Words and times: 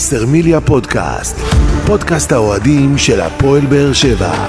וסרמיליה 0.00 0.60
פודקאסט, 0.60 1.36
פודקאסט 1.86 2.32
האוהדים 2.32 2.98
של 2.98 3.20
הפועל 3.20 3.66
באר 3.66 3.92
שבע. 3.92 4.46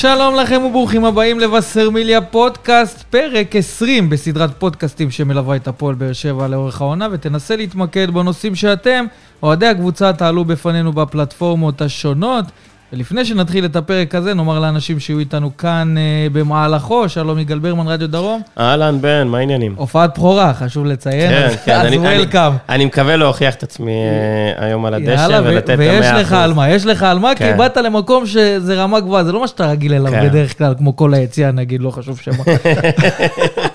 שלום 0.00 0.34
לכם 0.34 0.62
וברוכים 0.62 1.04
הבאים 1.04 1.40
לבשרמיליה 1.40 2.20
פודקאסט, 2.20 3.02
פרק 3.02 3.56
20 3.56 4.10
בסדרת 4.10 4.50
פודקאסטים 4.58 5.10
שמלווה 5.10 5.56
את 5.56 5.68
הפועל 5.68 5.94
באר 5.94 6.12
שבע 6.12 6.48
לאורך 6.48 6.80
העונה 6.80 7.08
ותנסה 7.12 7.56
להתמקד 7.56 8.10
בנושאים 8.10 8.54
שאתם, 8.54 9.06
אוהדי 9.42 9.66
הקבוצה, 9.66 10.12
תעלו 10.12 10.44
בפנינו 10.44 10.92
בפלטפורמות 10.92 11.82
השונות. 11.82 12.44
ולפני 12.92 13.24
שנתחיל 13.24 13.64
את 13.64 13.76
הפרק 13.76 14.14
הזה, 14.14 14.34
נאמר 14.34 14.58
לאנשים 14.60 15.00
שיהיו 15.00 15.18
איתנו 15.18 15.56
כאן 15.56 15.94
אה, 15.98 16.02
במהלכו, 16.32 17.08
שלום 17.08 17.38
יגאל 17.38 17.58
ברמן, 17.58 17.88
רדיו 17.88 18.08
דרום. 18.08 18.42
אהלן, 18.58 18.98
בן, 19.00 19.28
מה 19.28 19.38
העניינים? 19.38 19.74
הופעת 19.76 20.14
בכורה, 20.18 20.54
חשוב 20.54 20.86
לציין, 20.86 21.30
כן, 21.30 21.42
אז- 21.46 21.56
כן, 21.64 21.72
אז 21.72 21.86
אני- 21.86 21.96
אני- 21.98 22.16
וולקאם. 22.18 22.52
אני 22.68 22.84
מקווה 22.84 23.16
להוכיח 23.16 23.54
את 23.54 23.62
עצמי 23.62 23.92
אה, 23.92 24.64
היום 24.66 24.84
על 24.86 24.94
הדשא 24.94 25.10
יאללה, 25.10 25.40
ולתת 25.44 25.70
את 25.70 25.78
ויש 25.78 26.06
המאה 26.06 26.20
לך 26.20 26.32
על 26.32 26.44
אחוז. 26.44 26.56
מה, 26.56 26.70
יש 26.70 26.86
לך 26.86 27.02
על 27.02 27.18
מה, 27.18 27.30
כי 27.34 27.44
כן. 27.44 27.56
באת 27.58 27.76
למקום 27.76 28.26
שזה 28.26 28.82
רמה 28.82 29.00
גבוהה, 29.00 29.24
זה 29.24 29.32
לא 29.32 29.40
מה 29.40 29.48
שאתה 29.48 29.66
רגיל 29.66 29.94
אליו 29.94 30.12
כן. 30.12 30.28
בדרך 30.28 30.58
כלל, 30.58 30.74
כמו 30.78 30.96
כל 30.96 31.14
היציאה, 31.14 31.50
נגיד, 31.52 31.80
לא 31.80 31.90
חשוב 31.90 32.18
שמה. 32.22 32.44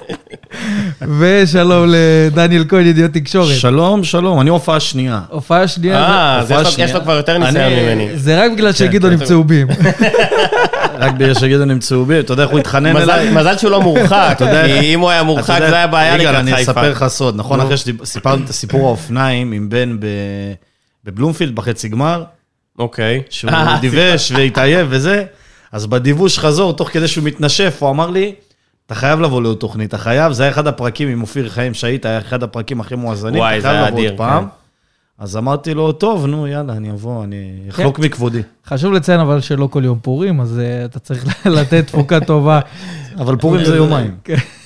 ושלום 1.02 1.86
לדניאל 1.88 2.64
כהן, 2.70 2.86
ידיעות 2.86 3.12
תקשורת. 3.12 3.56
שלום, 3.56 4.04
שלום, 4.04 4.42
אני 4.42 4.50
הופעה 4.50 4.80
שנייה. 4.80 5.22
הופעה 5.30 5.68
שנייה, 5.68 5.98
אה, 6.04 6.40
אז 6.40 6.52
יש 6.78 6.94
לו- 6.94 7.02
כבר 7.02 7.14
יותר 7.16 7.38
ניסיון 7.38 7.56
אני- 7.66 7.82
ממני. 7.84 8.10
זה- 8.16 8.44
רק 8.44 8.52
בגלל 8.52 8.72
שגדעון 8.74 9.16
כן, 9.16 9.22
עם. 9.22 9.28
צהובים. 9.28 9.68
רק 11.00 11.14
בגלל 11.14 11.34
שגדעון 11.34 11.72
הם 11.72 11.80
צהובים, 11.80 12.20
אתה 12.20 12.34
יודע 12.34 12.44
איך 12.44 12.52
הוא 12.52 12.60
התחנן 12.60 12.98
אליי? 12.98 13.30
מזל 13.32 13.58
שהוא 13.58 13.72
לא 13.72 13.82
מורחק, 13.82 14.30
אתה 14.32 14.46
יודע- 14.46 14.66
כי 14.82 14.94
אם 14.94 15.00
הוא 15.00 15.10
היה 15.10 15.24
מורחק 15.24 15.60
זה 15.70 15.76
היה 15.76 15.88
בעיה 15.88 16.18
לקראת 16.18 16.36
אני 16.36 16.52
חיפה. 16.56 16.72
אספר 16.72 16.92
לך 16.92 17.06
סוד, 17.08 17.36
נכון? 17.36 17.62
אחרי 17.62 17.78
שסיפרנו 17.78 18.44
את 18.46 18.50
הסיפור 18.50 18.88
האופניים 18.88 19.52
עם 19.52 19.70
בן 19.70 19.98
בבלומפילד 21.06 21.56
בחצי 21.56 21.90
גמר, 21.90 22.24
אוקיי. 22.80 23.22
שהוא 23.30 23.52
אה, 23.52 23.78
דיווש 23.82 24.32
והתעייף 24.32 24.88
וזה, 24.90 25.24
אז 25.72 25.86
בדיווש 25.88 26.40
חזור, 26.40 26.74
תוך 26.74 26.90
כדי 26.90 27.08
שהוא 27.08 27.24
מתנשף, 27.24 27.76
הוא 27.80 27.90
אמר 27.90 28.10
לי, 28.10 28.34
אתה 28.86 28.96
חייב 28.96 29.20
לבוא 29.20 29.42
לעוד 29.42 29.58
תוכנית, 29.58 29.90
אתה 29.90 29.98
חייב, 29.98 30.32
זה 30.32 30.44
היה 30.44 30.52
אחד 30.52 30.68
הפרקים 30.68 31.08
עם 31.08 31.22
אופיר 31.22 31.50
חיים 31.50 31.74
שהיית, 31.74 32.06
היה 32.06 32.18
אחד 32.18 32.44
הפרקים 32.44 32.82
הכי 32.82 32.96
מואזנים, 32.96 33.40
וואי, 33.40 33.54
אתה 33.54 33.62
זה 33.62 33.68
חייב 33.68 33.80
היה 33.80 33.88
לבוא 33.88 34.00
אדיר, 34.00 34.10
עוד 34.10 34.18
פעם. 34.18 34.44
כן. 34.44 34.50
אז 35.20 35.38
אמרתי 35.38 35.74
לו, 35.74 35.92
טוב, 35.92 36.26
נו, 36.26 36.48
יאללה, 36.48 36.74
אני 36.74 36.92
אבוא, 36.92 37.24
אני 37.24 37.52
אחלוק 37.70 38.00
מכבודי. 38.00 38.42
חשוב 38.68 38.94
לציין 38.94 39.20
אבל 39.20 39.42
שלא 39.42 39.68
כל 39.68 39.86
יום 39.86 40.00
פורים, 40.02 40.42
אז 40.42 40.60
אה, 40.60 40.86
אתה 40.86 41.00
צריך 41.00 41.26
לתת 41.46 41.88
תפוקה 41.88 42.20
טובה. 42.20 42.60
אבל 43.18 43.36
פורים 43.36 43.66
זה 43.66 43.76
יומיים. 43.82 44.16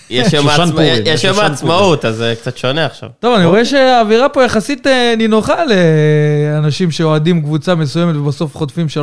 יש 0.09 0.34
יום 0.34 0.47
פורים, 0.72 1.03
יש 1.06 1.23
יום 1.23 1.40
העצמאות, 1.40 2.06
אז 2.06 2.16
זה 2.16 2.34
קצת 2.42 2.58
שונה 2.58 2.86
עכשיו. 2.86 3.09
טוב, 3.20 3.36
אני 3.36 3.45
רואה 3.45 3.66
שהאווירה 3.66 4.30
פה 4.30 4.44
יחסית 4.44 4.88
אה, 4.88 5.14
נינוחה 5.17 5.56
לאנשים 5.66 6.92
שאוהדים 6.92 7.42
קבוצה 7.42 7.75
מסוימת 7.75 8.16
ובסוף 8.16 8.56
חוטפים 8.56 8.88
3-0 8.88 9.00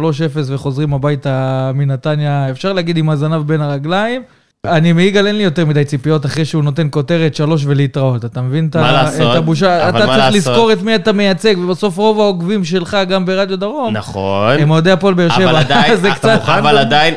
וחוזרים 0.47 0.94
הביתה 0.94 1.70
מנתניה, 1.75 2.50
אפשר 2.50 2.72
להגיד 2.72 2.97
עם 2.97 3.11
הזנב 3.11 3.47
בין 3.47 3.61
הרגליים. 3.61 4.22
אני 4.67 4.92
מיגאל 4.92 5.27
אין 5.27 5.36
לי 5.36 5.42
יותר 5.42 5.64
מדי 5.64 5.84
ציפיות 5.84 6.27
אחרי 6.27 6.45
שהוא 6.45 6.64
נותן 6.64 6.89
כותרת 6.91 7.34
שלוש 7.34 7.64
ולהתראות, 7.67 8.25
אתה 8.25 8.41
מבין 8.41 8.69
את 8.70 8.77
מה 8.77 9.11
הבושה? 9.36 9.89
אבל 9.89 9.98
אתה 9.98 10.06
מה 10.06 10.17
צריך? 10.17 10.34
לזכור 10.34 10.72
את 10.72 10.83
מי 10.83 10.95
אתה 10.95 11.12
מייצג, 11.12 11.55
ובסוף 11.59 11.97
רוב 11.97 12.20
העוקבים 12.20 12.64
שלך 12.64 12.97
גם 13.09 13.27
ברדיו 13.27 13.59
דרום, 13.59 13.97
נכון. 13.97 14.59
הם 14.59 14.70
אוהדי 14.70 14.91
הפועל 14.91 15.14
באר 15.14 15.28
שבע, 15.28 15.44
אבל 15.50 15.56
עדיין, 15.56 15.97
זה 15.97 16.11
קצת... 16.11 16.41
אבל 16.47 16.78
עדיין, 16.78 17.14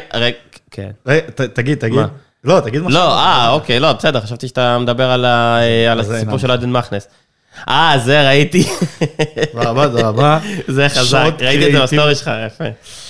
כן. 0.71 0.89
ת- 1.35 1.41
תגיד, 1.41 1.77
תגיד. 1.77 1.99
מה? 1.99 2.07
לא, 2.43 2.59
תגיד 2.59 2.81
מה 2.81 2.89
לא, 2.89 3.19
אה, 3.19 3.49
אוקיי, 3.49 3.79
לא, 3.79 3.93
בסדר, 3.93 4.21
חשבתי 4.21 4.47
שאתה 4.47 4.77
מדבר 4.79 5.11
על 5.11 5.25
אה, 5.25 5.93
הסיפור 5.93 6.37
של 6.37 6.51
עדן 6.51 6.71
מכנס. 6.71 7.07
אה, 7.69 7.93
זה 8.05 8.27
ראיתי. 8.27 8.67
רבה, 9.55 9.87
תודה 9.87 10.07
רבה. 10.07 10.39
זה 10.67 10.89
חזק, 10.89 11.31
ראיתי 11.41 11.67
את 11.67 11.71
זה. 11.71 11.81
בסטורי 11.81 12.15
שלך, 12.15 12.31
יפה. 12.47 12.63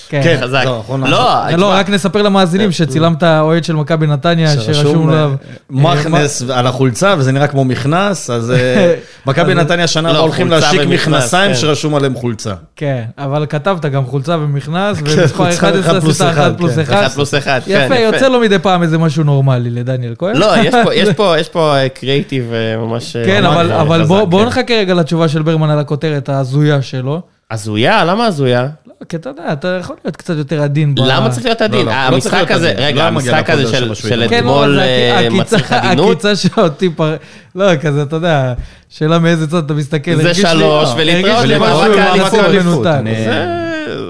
כן. 0.09 0.21
כן, 0.23 0.39
חזק. 0.43 0.63
לא, 0.65 0.83
נעשה- 0.97 1.11
לא, 1.11 1.47
תשמע, 1.57 1.67
רק 1.79 1.89
נספר 1.89 2.21
למאזינים 2.21 2.71
שצילמת 2.71 3.23
אוהד 3.23 3.63
של 3.63 3.75
מכבי 3.75 4.07
נתניה, 4.07 4.47
שרשום 4.53 4.73
שרשום 4.73 5.09
עליו... 5.09 5.31
מכנס 5.69 6.43
על 6.53 6.67
החולצה, 6.67 7.15
וזה 7.17 7.31
נראה 7.31 7.47
כמו 7.47 7.65
מכנס, 7.65 8.29
אז 8.29 8.51
אה, 8.51 8.95
מכבי 9.27 9.53
נתניה 9.55 9.87
שנה 9.87 10.03
לא, 10.07 10.09
הבאה 10.09 10.21
הולכים 10.21 10.49
להשיק 10.49 10.81
מכנסיים 10.87 11.51
כן. 11.51 11.57
שרשום 11.57 11.95
עליהם 11.95 12.15
חולצה. 12.15 12.53
כן, 12.75 13.03
אבל 13.17 13.45
כתבת 13.49 13.85
גם 13.85 14.05
חולצה 14.05 14.37
ומכנס, 14.39 14.97
ומספר 15.01 15.27
כן, 15.27 15.33
חולצה 15.35 15.69
11 15.69 15.79
אחד 15.79 15.99
פלוס 16.01 16.21
עשית 16.21 16.27
1 16.27 16.37
אחד, 16.37 16.57
פלוס 16.57 16.75
כן. 16.75 16.81
1. 16.81 16.93
אחד 16.93 17.07
פלוס 17.07 17.33
אחד, 17.33 17.61
כן, 17.65 17.83
יפה, 17.85 17.95
יוצא 17.99 18.27
לו 18.27 18.39
מדי 18.39 18.59
פעם 18.59 18.83
איזה 18.83 18.97
משהו 18.97 19.23
נורמלי 19.23 19.69
לדניאל 19.69 20.13
כהן. 20.17 20.35
לא, 20.35 20.53
יש 20.57 20.75
פה- 20.83 20.95
יש 20.95 21.09
פה, 21.09 21.35
יש 21.39 21.49
פה 21.49 21.77
אה, 21.77 21.89
קריאיטיב 21.89 22.51
אה, 22.53 22.77
ממש... 22.77 23.15
אה, 23.15 23.25
כן, 23.25 23.45
אבל- 23.45 23.65
חזק, 23.65 23.75
אבל 23.81 24.03
בוא- 24.03 24.25
בוא 24.25 24.41
כן. 24.41 24.47
נחכה 24.47 24.73
רגע 24.73 24.93
לתשובה 24.93 25.27
של 25.27 25.41
ברמן 25.41 25.69
על 25.69 25.79
הכותרת 25.79 26.29
ההזויה 26.29 26.81
שלו. 26.81 27.21
הזויה? 27.51 28.05
למה 28.05 28.25
הזויה? 28.25 28.67
לא, 29.01 29.05
כי 29.05 29.15
אתה 29.15 29.29
יודע, 29.29 29.53
אתה 29.53 29.67
יכול 29.67 29.95
להיות 30.03 30.15
קצת 30.15 30.37
יותר 30.37 30.61
עדין. 30.61 30.95
למה 30.97 31.29
צריך 31.29 31.45
להיות 31.45 31.61
עדין? 31.61 31.85
לא, 31.85 31.91
לא, 31.91 32.09
לא 32.15 32.19
צריך 32.19 32.33
המשחק 32.33 32.51
הזה, 32.51 32.69
עדין. 32.69 32.83
רגע, 32.83 32.95
לא 32.95 33.07
המשחק 33.07 33.49
הזה 33.49 33.67
של-. 33.67 33.93
כן, 34.05 34.19
לא, 34.19 34.25
אתמול 34.39 34.75
זה 34.75 34.81
אה, 34.81 35.29
מצריך 35.29 35.71
עדינות? 35.71 36.11
הקיצה 36.11 36.35
שאותי 36.35 36.89
פר... 36.89 37.15
לא, 37.55 37.75
כזה, 37.75 38.01
אתה 38.01 38.15
יודע, 38.15 38.53
שאלה 38.89 39.19
מאיזה 39.19 39.47
צד 39.47 39.55
אתה 39.57 39.73
מסתכל. 39.73 40.15
זה 40.15 40.33
שלוש, 40.33 40.89
ולהתראות 40.97 41.45
לי 41.45 41.55
למאבק 41.55 41.89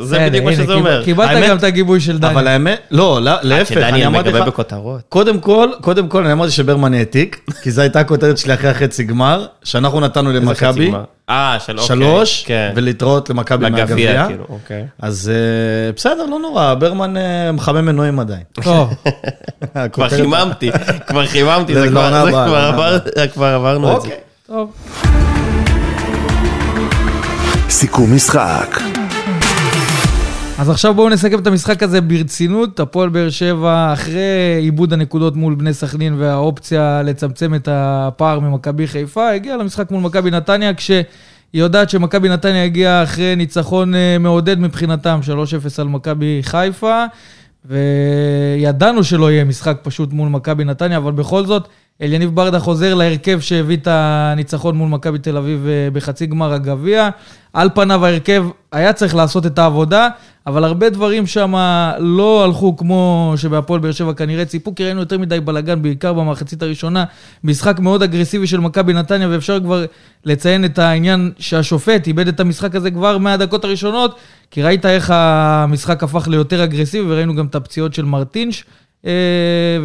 זה- 0.01 0.15
בסדר, 0.15 0.29
בדיוק 0.29 0.45
מה 0.45 0.53
שזה 0.53 0.73
אומר. 0.73 1.03
קיבלת 1.03 1.47
גם 1.49 1.57
את 1.57 1.63
הגיבוי 1.63 1.99
של 1.99 2.17
דני. 2.17 2.31
אבל 2.31 2.47
האמת, 2.47 2.79
לא, 2.91 3.19
לא, 3.21 3.31
להפך, 3.41 3.69
שדני 3.73 3.89
אני 3.89 4.05
אמרתי 4.05 4.29
מגבה 4.29 4.39
לך, 4.39 4.47
בכותרות. 4.47 5.01
קודם 5.09 5.39
כל, 5.39 5.69
קודם 5.81 6.07
כל, 6.07 6.23
אני 6.23 6.33
אמרתי 6.33 6.51
שברמן 6.51 6.93
העתיק, 6.93 7.39
כי 7.63 7.71
זו 7.71 7.81
הייתה 7.81 7.99
הכותרת 7.99 8.37
שלי 8.37 8.53
אחרי 8.53 8.69
החצי 8.69 9.03
גמר, 9.03 9.45
שאנחנו 9.63 9.99
נתנו 9.99 10.31
למכבי? 10.31 10.91
אה, 11.29 11.57
של 11.65 11.73
אוקיי. 11.79 11.87
שלוש, 11.87 12.43
כן. 12.47 12.71
ולהתראות 12.75 13.29
למכבי 13.29 13.69
מהגביע. 13.69 14.25
כאילו, 14.27 14.43
אוקיי. 14.49 14.85
אז 15.01 15.31
אה, 15.33 15.91
בסדר, 15.95 16.25
לא 16.25 16.39
נורא, 16.39 16.73
ברמן 16.73 17.17
אה, 17.17 17.51
מחמם 17.51 17.85
מנועים 17.85 18.19
עדיין. 18.19 18.41
טוב, 18.51 18.93
כבר 19.93 20.09
חיממתי, 20.09 20.69
כבר 21.07 21.25
חיממתי, 21.25 21.73
זה 21.73 21.87
כבר- 21.87 22.09
לעונה 22.09 22.21
עבר- 22.69 22.99
כבר 23.33 23.45
עברנו 23.45 23.97
את 23.97 24.01
זה. 24.01 24.07
אוקיי. 24.07 24.17
טוב. 24.47 24.71
סיכום 27.69 28.15
משחק. 28.15 28.79
אז 30.59 30.69
עכשיו 30.69 30.93
בואו 30.93 31.09
נסכם 31.09 31.39
את 31.39 31.47
המשחק 31.47 31.83
הזה 31.83 32.01
ברצינות. 32.01 32.79
הפועל 32.79 33.09
באר 33.09 33.29
שבע, 33.29 33.93
אחרי 33.93 34.57
עיבוד 34.61 34.93
הנקודות 34.93 35.35
מול 35.35 35.55
בני 35.55 35.73
סכנין 35.73 36.15
והאופציה 36.17 37.01
לצמצם 37.03 37.55
את 37.55 37.67
הפער 37.71 38.39
ממכבי 38.39 38.87
חיפה, 38.87 39.29
הגיעה 39.29 39.57
למשחק 39.57 39.91
מול 39.91 40.01
מכבי 40.01 40.31
נתניה, 40.31 40.73
כשהיא 40.73 41.03
יודעת 41.53 41.89
שמכבי 41.89 42.29
נתניה 42.29 42.63
הגיעה 42.63 43.03
אחרי 43.03 43.35
ניצחון 43.35 43.95
אה, 43.95 44.17
מעודד 44.19 44.59
מבחינתם, 44.59 45.19
3-0 45.23 45.31
על 45.77 45.87
מכבי 45.87 46.39
חיפה, 46.41 47.05
וידענו 47.65 49.03
שלא 49.03 49.31
יהיה 49.31 49.43
משחק 49.43 49.77
פשוט 49.83 50.13
מול 50.13 50.29
מכבי 50.29 50.63
נתניה, 50.63 50.97
אבל 50.97 51.11
בכל 51.11 51.45
זאת, 51.45 51.67
אליניב 52.01 52.35
ברדה 52.35 52.59
חוזר 52.59 52.93
להרכב 52.93 53.39
שהביא 53.39 53.77
את 53.77 53.87
הניצחון 53.91 54.77
מול 54.77 54.89
מכבי 54.89 55.19
תל 55.19 55.37
אביב 55.37 55.67
אה, 55.67 55.89
בחצי 55.93 56.25
גמר 56.25 56.53
הגביע. 56.53 57.09
על 57.53 57.69
פניו 57.75 58.05
ההרכב 58.05 58.45
היה 58.71 58.93
צריך 58.93 59.15
לעשות 59.15 59.45
את 59.45 59.59
העבודה, 59.59 60.09
אבל 60.47 60.63
הרבה 60.63 60.89
דברים 60.89 61.27
שם 61.27 61.53
לא 61.99 62.43
הלכו 62.43 62.77
כמו 62.77 63.33
שבהפועל 63.35 63.79
באר 63.79 63.91
שבע 63.91 64.13
כנראה 64.13 64.45
ציפו, 64.45 64.75
כי 64.75 64.83
ראינו 64.83 64.99
יותר 64.99 65.17
מדי 65.17 65.39
בלאגן, 65.39 65.81
בעיקר 65.81 66.13
במחצית 66.13 66.63
הראשונה. 66.63 67.05
משחק 67.43 67.79
מאוד 67.79 68.03
אגרסיבי 68.03 68.47
של 68.47 68.59
מכבי 68.59 68.93
נתניה, 68.93 69.29
ואפשר 69.29 69.59
כבר 69.59 69.85
לציין 70.25 70.65
את 70.65 70.79
העניין 70.79 71.31
שהשופט 71.39 72.07
איבד 72.07 72.27
את 72.27 72.39
המשחק 72.39 72.75
הזה 72.75 72.91
כבר 72.91 73.17
מהדקות 73.17 73.63
הראשונות, 73.63 74.15
כי 74.51 74.63
ראית 74.63 74.85
איך 74.85 75.11
המשחק 75.15 76.03
הפך 76.03 76.27
ליותר 76.27 76.63
אגרסיבי, 76.63 77.11
וראינו 77.11 77.35
גם 77.35 77.45
את 77.45 77.55
הפציעות 77.55 77.93
של 77.93 78.05
מרטינש. 78.05 78.63
אה, 79.05 79.11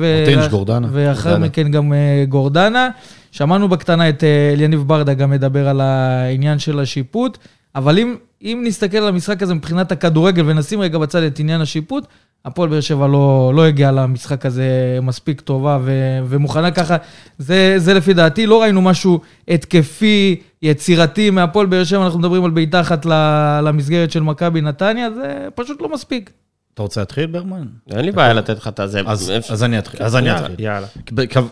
ו- 0.00 0.25
מרטינש, 0.26 0.49
גורדנה. 0.49 0.88
ואחר. 0.93 1.38
מכן 1.38 1.70
גם 1.70 1.93
אה, 1.93 2.25
גורדנה. 2.29 2.88
שמענו 3.32 3.69
בקטנה 3.69 4.08
את 4.08 4.25
אה, 4.25 4.52
אליניב 4.52 4.81
ברדה 4.87 5.14
גם 5.14 5.31
מדבר 5.31 5.69
על 5.69 5.81
העניין 5.81 6.58
של 6.58 6.81
השיפוט, 6.81 7.38
אבל 7.76 7.99
אם, 7.99 8.17
אם 8.43 8.62
נסתכל 8.67 8.97
על 8.97 9.09
המשחק 9.09 9.43
הזה 9.43 9.55
מבחינת 9.55 9.93
הכדורגל 9.93 10.43
ונשים 10.47 10.81
רגע 10.81 10.99
בצד 10.99 11.23
את 11.23 11.38
עניין 11.38 11.61
השיפוט, 11.61 12.06
הפועל 12.44 12.69
באר 12.69 12.81
שבע 12.81 13.06
לא, 13.06 13.53
לא 13.55 13.65
הגיעה 13.67 13.93
למשחק 13.93 14.47
הזה 14.47 14.99
מספיק 15.03 15.41
טובה 15.41 15.79
ו, 15.85 16.19
ומוכנה 16.29 16.71
ככה. 16.71 16.97
זה, 17.38 17.75
זה 17.76 17.94
לפי 17.94 18.15
דעתי, 18.15 18.47
לא 18.47 18.62
ראינו 18.62 18.82
משהו 18.82 19.21
התקפי, 19.49 20.41
יצירתי 20.62 21.31
מהפועל 21.31 21.67
באר 21.67 21.85
שבע, 21.85 22.05
אנחנו 22.05 22.19
מדברים 22.19 22.44
על 22.44 22.50
בעיטה 22.50 22.81
אחת 22.81 23.06
ל- 23.06 23.61
למסגרת 23.65 24.11
של 24.11 24.20
מכבי 24.23 24.61
נתניה, 24.61 25.11
זה 25.11 25.49
פשוט 25.55 25.81
לא 25.82 25.88
מספיק. 25.93 26.31
אתה 26.75 26.82
רוצה 26.82 27.00
להתחיל, 27.00 27.27
ברמן? 27.27 27.67
אין 27.91 28.05
לי 28.05 28.12
בעיה 28.12 28.32
לתת 28.32 28.56
לך 28.56 28.69
את 28.69 28.81
הזה. 28.81 29.00
אז 29.49 29.65
אני 29.65 29.79
אתחיל. 29.79 30.03
אז 30.03 30.17
אני 30.17 30.32
אתחיל. 30.37 30.55
יאללה. 30.59 30.87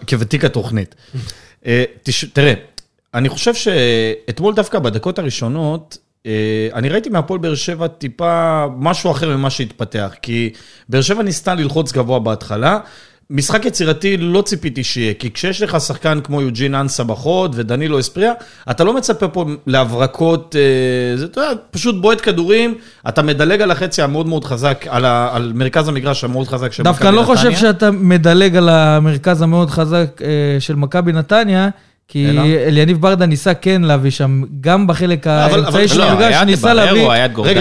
כוותיק 0.09 0.45
התוכנית. 0.45 0.95
אה, 1.67 1.85
תראה, 2.33 2.55
אני 3.15 3.29
חושב 3.29 3.55
שאתמול 3.55 4.55
דווקא 4.55 4.79
בדקות 4.79 5.19
הראשונות, 5.19 5.99
אני 6.75 6.89
ראיתי 6.89 7.09
מהפועל 7.09 7.41
באר 7.41 7.55
שבע 7.55 7.87
טיפה 7.87 8.65
משהו 8.79 9.11
אחר 9.11 9.37
ממה 9.37 9.51
שהתפתח, 9.51 10.15
כי 10.23 10.51
באר 10.89 11.03
שבע 11.03 11.23
ניסתה 11.23 11.55
ללחוץ 11.55 11.93
גבוה 11.93 12.19
בהתחלה, 12.19 12.79
משחק 13.31 13.65
יצירתי 13.65 14.17
לא 14.17 14.43
ציפיתי 14.43 14.85
שיהיה, 14.85 15.15
כי 15.15 15.33
כשיש 15.33 15.63
לך 15.63 15.81
שחקן 15.81 16.21
כמו 16.25 16.41
יוג'ין 16.41 16.75
אנסה 16.75 17.05
בחוד 17.05 17.53
ודנילו 17.59 18.01
אספריה, 18.01 18.33
אתה 18.71 18.85
לא 18.85 18.95
מצפה 18.95 19.29
פה 19.29 19.45
להברקות, 19.67 20.57
אה, 20.57 21.17
זה, 21.17 21.25
אתה 21.25 21.41
יודע, 21.41 21.53
פשוט 21.71 21.95
בועט 22.01 22.21
כדורים, 22.21 22.75
אתה 23.09 23.23
מדלג 23.23 23.63
על 23.63 23.71
החצי 23.71 24.03
המאוד 24.03 24.27
מאוד 24.27 24.45
חזק, 24.45 24.85
על, 24.89 25.05
ה, 25.05 25.29
על 25.33 25.53
מרכז 25.55 25.89
המגרש 25.89 26.25
המאוד 26.25 26.49
חזק 26.49 26.73
של 26.73 26.83
מכבי 26.83 26.93
דווקא 26.93 27.05
נתניה. 27.05 27.21
אני 27.21 27.29
לא 27.29 27.35
חושב 27.35 27.53
שאתה 27.53 27.91
מדלג 27.91 28.57
על 28.57 28.69
המרכז 28.69 29.43
המאוד 29.43 29.71
חזק 29.71 30.23
אה, 30.23 30.61
של 30.61 30.75
מכבי 30.75 31.13
נתניה, 31.13 31.69
כי? 32.09 32.27
אליניב 32.67 33.01
ברדה 33.01 33.27
ניסה 33.27 33.55
כן 33.55 33.83
להביא 33.83 34.11
שם, 34.11 34.43
גם 34.61 34.87
בחלק 34.87 35.27
אבל- 35.27 35.65
האמצעי 35.65 35.89
של 35.89 35.99
לא, 35.99 36.05
המגרש, 36.05 36.35
ניסה 36.47 36.75
להביא 36.75 37.03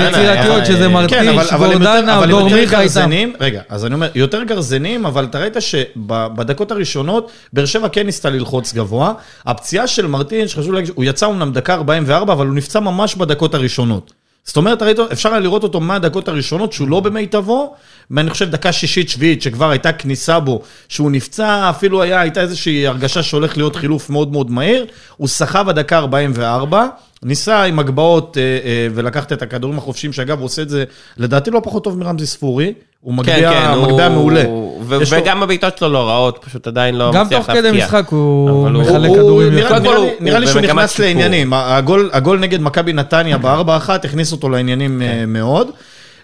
יצירתיות, 0.09 0.55
היה- 0.57 0.65
שזה 0.65 0.87
מרטיש, 0.87 1.17
גורדנה, 1.57 2.25
דור 2.29 2.49
מיכה 2.49 2.81
איתם. 2.81 3.09
רגע, 3.39 3.61
אז 3.69 3.85
אני 3.85 3.93
אומר, 3.93 4.09
יותר 4.15 4.43
גרזנים, 4.43 5.05
אבל 5.05 5.25
אתה 5.25 5.39
ראית 5.39 5.53
שבדקות 5.59 6.71
הראשונות, 6.71 7.31
באר 7.53 7.65
שבע 7.65 7.87
כן 7.89 8.05
ניסתה 8.05 8.29
ללחוץ 8.29 8.73
גבוה. 8.73 9.13
הפציעה 9.45 9.87
של 9.87 10.07
מרטין, 10.07 10.47
שחשוב 10.47 10.73
להגיד, 10.73 10.91
הוא 10.95 11.05
יצא 11.05 11.25
אמנם 11.27 11.51
דקה 11.51 11.73
44, 11.73 12.33
אבל 12.33 12.47
הוא 12.47 12.55
נפצע 12.55 12.79
ממש 12.79 13.15
בדקות 13.15 13.53
הראשונות. 13.55 14.13
זאת 14.45 14.57
אומרת, 14.57 14.81
אפשר 15.11 15.29
היה 15.29 15.39
לראות 15.39 15.63
אותו 15.63 15.79
מהדקות 15.79 16.27
הראשונות 16.27 16.73
שהוא 16.73 16.89
לא 16.89 16.99
במיטבו, 16.99 17.75
ואני 18.11 18.29
חושב 18.29 18.49
דקה 18.49 18.71
שישית, 18.71 19.09
שביעית, 19.09 19.41
שכבר 19.41 19.69
הייתה 19.69 19.91
כניסה 19.91 20.39
בו, 20.39 20.61
שהוא 20.89 21.11
נפצע, 21.11 21.69
אפילו 21.69 22.01
היה, 22.01 22.21
הייתה 22.21 22.41
איזושהי 22.41 22.87
הרגשה 22.87 23.23
שהולך 23.23 23.57
להיות 23.57 23.75
חילוף 23.75 24.09
מאוד 24.09 24.31
מאוד 24.31 24.51
מהיר, 24.51 24.85
הוא 25.17 25.27
סחב 25.27 25.69
הדקה 25.69 25.97
44, 25.97 26.87
ניסה 27.23 27.63
עם 27.63 27.79
הגבהות 27.79 28.37
אה, 28.37 28.41
אה, 28.41 28.87
ולקחת 28.93 29.33
את 29.33 29.41
הכדורים 29.41 29.77
החופשיים, 29.77 30.13
שאגב, 30.13 30.37
הוא 30.37 30.45
עושה 30.45 30.61
את 30.61 30.69
זה, 30.69 30.83
לדעתי 31.17 31.51
לא 31.51 31.61
פחות 31.63 31.83
טוב 31.83 31.97
מרמזי 31.97 32.25
ספורי, 32.25 32.73
הוא 33.01 33.13
כן, 33.13 33.19
מגביה, 33.19 33.51
כן, 33.73 33.79
מגביה 33.79 34.07
הוא- 34.07 34.15
מעולה. 34.15 34.43
ו- 34.81 35.01
יש 35.01 35.13
לו- 35.13 35.19
וגם 35.19 35.43
הבעיטות 35.43 35.77
שלו 35.77 35.89
לא 35.89 36.09
רעות, 36.09 36.39
פשוט 36.45 36.67
עדיין 36.67 36.95
לא 36.95 37.11
גם 37.13 37.25
מצליח 37.25 37.45
תוך 37.45 37.55
כדי. 37.55 37.71
משחק 37.71 38.07
הוא 38.09 38.49
הוא- 38.49 38.69
מחלק 38.69 39.07
הוא- 39.07 39.15
כדורים. 39.15 39.55
נראה- 39.55 39.69
כל 39.69 39.77
לי- 39.77 39.87
הוא- 39.95 40.09
נראה 40.19 40.39
לי 40.39 40.45
הוא 40.45 40.51
שהוא 40.51 40.61
נכנס 40.61 40.91
שיפור. 40.91 41.05
לעניינים. 41.05 41.53
הגול 41.53 42.09
הגול 42.13 42.39
נגד 42.39 42.61
מכבי 42.61 42.93
נתניה 42.93 43.37
ב-4-1 43.37 44.05
הכניס 44.05 44.31
אותו 44.31 44.49
לעניינים 44.49 45.01
אה, 45.01 45.23
מאוד. 45.27 45.71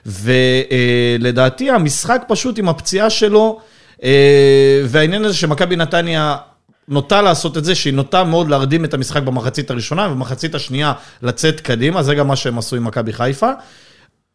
ולדעתי 0.06 1.72
המשחק 1.72 2.24
פשוט 2.28 2.60
עם 2.60 2.70
הפציעה 2.70 3.10
שלו, 3.10 3.60
אה, 4.04 4.10
והעניין 4.86 5.26
הזה 5.26 5.34
שמכבי 5.34 5.76
נתניה 5.76 6.36
נוטה 6.88 7.22
לעשות 7.22 7.58
את 7.58 7.66
זה, 7.66 7.76
שהיא 7.76 7.94
נוטה 7.94 8.24
מאוד 8.24 8.50
להרדים 8.50 8.86
את 8.86 8.94
המשחק 8.94 9.22
במחצית 9.24 9.72
הראשונה, 9.72 10.08
ובמחצית 10.12 10.56
השנייה 10.56 10.94
לצאת 11.24 11.60
קדימה, 11.62 12.04
זה 12.04 12.16
גם 12.16 12.28
מה 12.28 12.36
שהם 12.36 12.58
עשו 12.58 12.76
עם 12.76 12.84
מכבי 12.86 13.14
חיפה. 13.14 13.52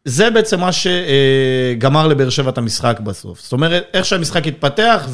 זה 0.05 0.29
בעצם 0.29 0.59
מה 0.59 0.69
שגמר 0.71 2.07
לבאר 2.07 2.29
שבע 2.29 2.49
את 2.49 2.57
המשחק 2.57 2.99
בסוף. 2.99 3.41
זאת 3.41 3.51
אומרת, 3.51 3.83
איך 3.93 4.05
שהמשחק 4.05 4.47
התפתח, 4.47 5.07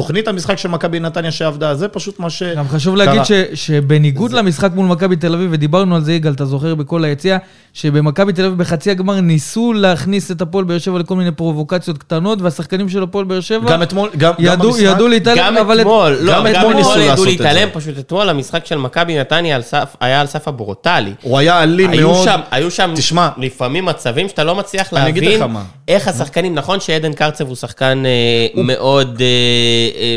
והתוכנית 0.00 0.28
המשחק 0.28 0.58
של 0.58 0.68
מכבי 0.68 1.00
נתניה 1.00 1.30
שעבדה, 1.30 1.74
זה 1.74 1.88
פשוט 1.88 2.20
מה 2.20 2.30
ש... 2.30 2.42
גם 2.42 2.68
חשוב 2.68 2.96
להגיד 2.96 3.24
ש, 3.24 3.32
שבניגוד 3.54 4.32
למשחק 4.32 4.70
מול 4.74 4.86
מכבי 4.86 5.16
תל 5.16 5.34
אביב, 5.34 5.48
ודיברנו 5.52 5.96
על 5.96 6.04
זה, 6.04 6.12
יגאל, 6.12 6.32
אתה 6.32 6.44
זוכר 6.44 6.74
בכל 6.74 7.04
היציאה, 7.04 7.36
שבמכבי 7.72 8.32
תל 8.32 8.44
אביב 8.44 8.58
בחצי 8.58 8.90
הגמר 8.90 9.20
ניסו 9.20 9.72
להכניס 9.72 10.30
את 10.30 10.40
הפועל 10.40 10.64
באר 10.64 10.78
שבע 10.78 10.98
לכל 10.98 11.16
מיני 11.16 11.30
פרובוקציות 11.30 11.98
קטנות, 11.98 12.42
והשחקנים 12.42 12.88
של 12.88 13.02
הפועל 13.02 13.24
באר 13.24 13.40
שבע 13.40 13.70
גם 13.72 13.82
אתמול, 13.82 14.10
גם, 14.16 14.32
גם 14.32 14.44
ידעו, 14.44 14.70
במשחק, 14.70 14.82
ידעו 14.84 15.08
להתעלם, 15.08 15.38
גם 15.38 15.56
אבל... 15.56 15.80
אתמול, 15.80 16.16
לא, 16.20 16.32
גם 16.32 16.44
גם 16.44 16.46
אתמול 16.46 16.74
ניסו 16.74 16.90
אתמול 16.90 17.02
ידעו 17.04 17.10
לעשות 17.10 17.26
את 17.26 17.32
להתעלם, 17.32 17.68
זה. 17.68 17.80
פשוט 17.80 17.98
אתמול 17.98 18.28
המשחק 18.28 18.66
של 18.66 18.78
מכבי 18.78 19.18
נתניה 19.18 19.56
על 19.56 19.62
סף- 19.62 19.96
היה 20.00 20.20
על 20.20 20.26
סף 20.26 20.48
הברוטלי. 20.48 21.12
הוא 21.22 21.38
היה 21.38 21.62
אלים 21.62 21.90
היו 21.90 22.08
מאוד. 22.10 22.24
שם, 22.24 22.40
היו 22.50 22.70
שם 22.70 22.92
תשמע, 22.96 23.28
לפעמים 23.36 23.84
מצבים 23.84 24.28
שאתה 24.28 24.44
לא 24.44 24.54
מצליח 24.54 24.92
אני 24.94 25.08
אגיד 25.08 25.22
להבין 25.22 25.40
לך 25.40 25.46
מה. 25.46 25.62
איך 25.90 26.08
השחקנים, 26.08 26.54
נכון 26.54 26.80
שעדן 26.80 27.12
קרצב 27.12 27.48
הוא 27.48 27.56
שחקן 27.56 28.02
אה, 28.06 28.62
מאוד 28.62 29.22
אה, 29.22 30.16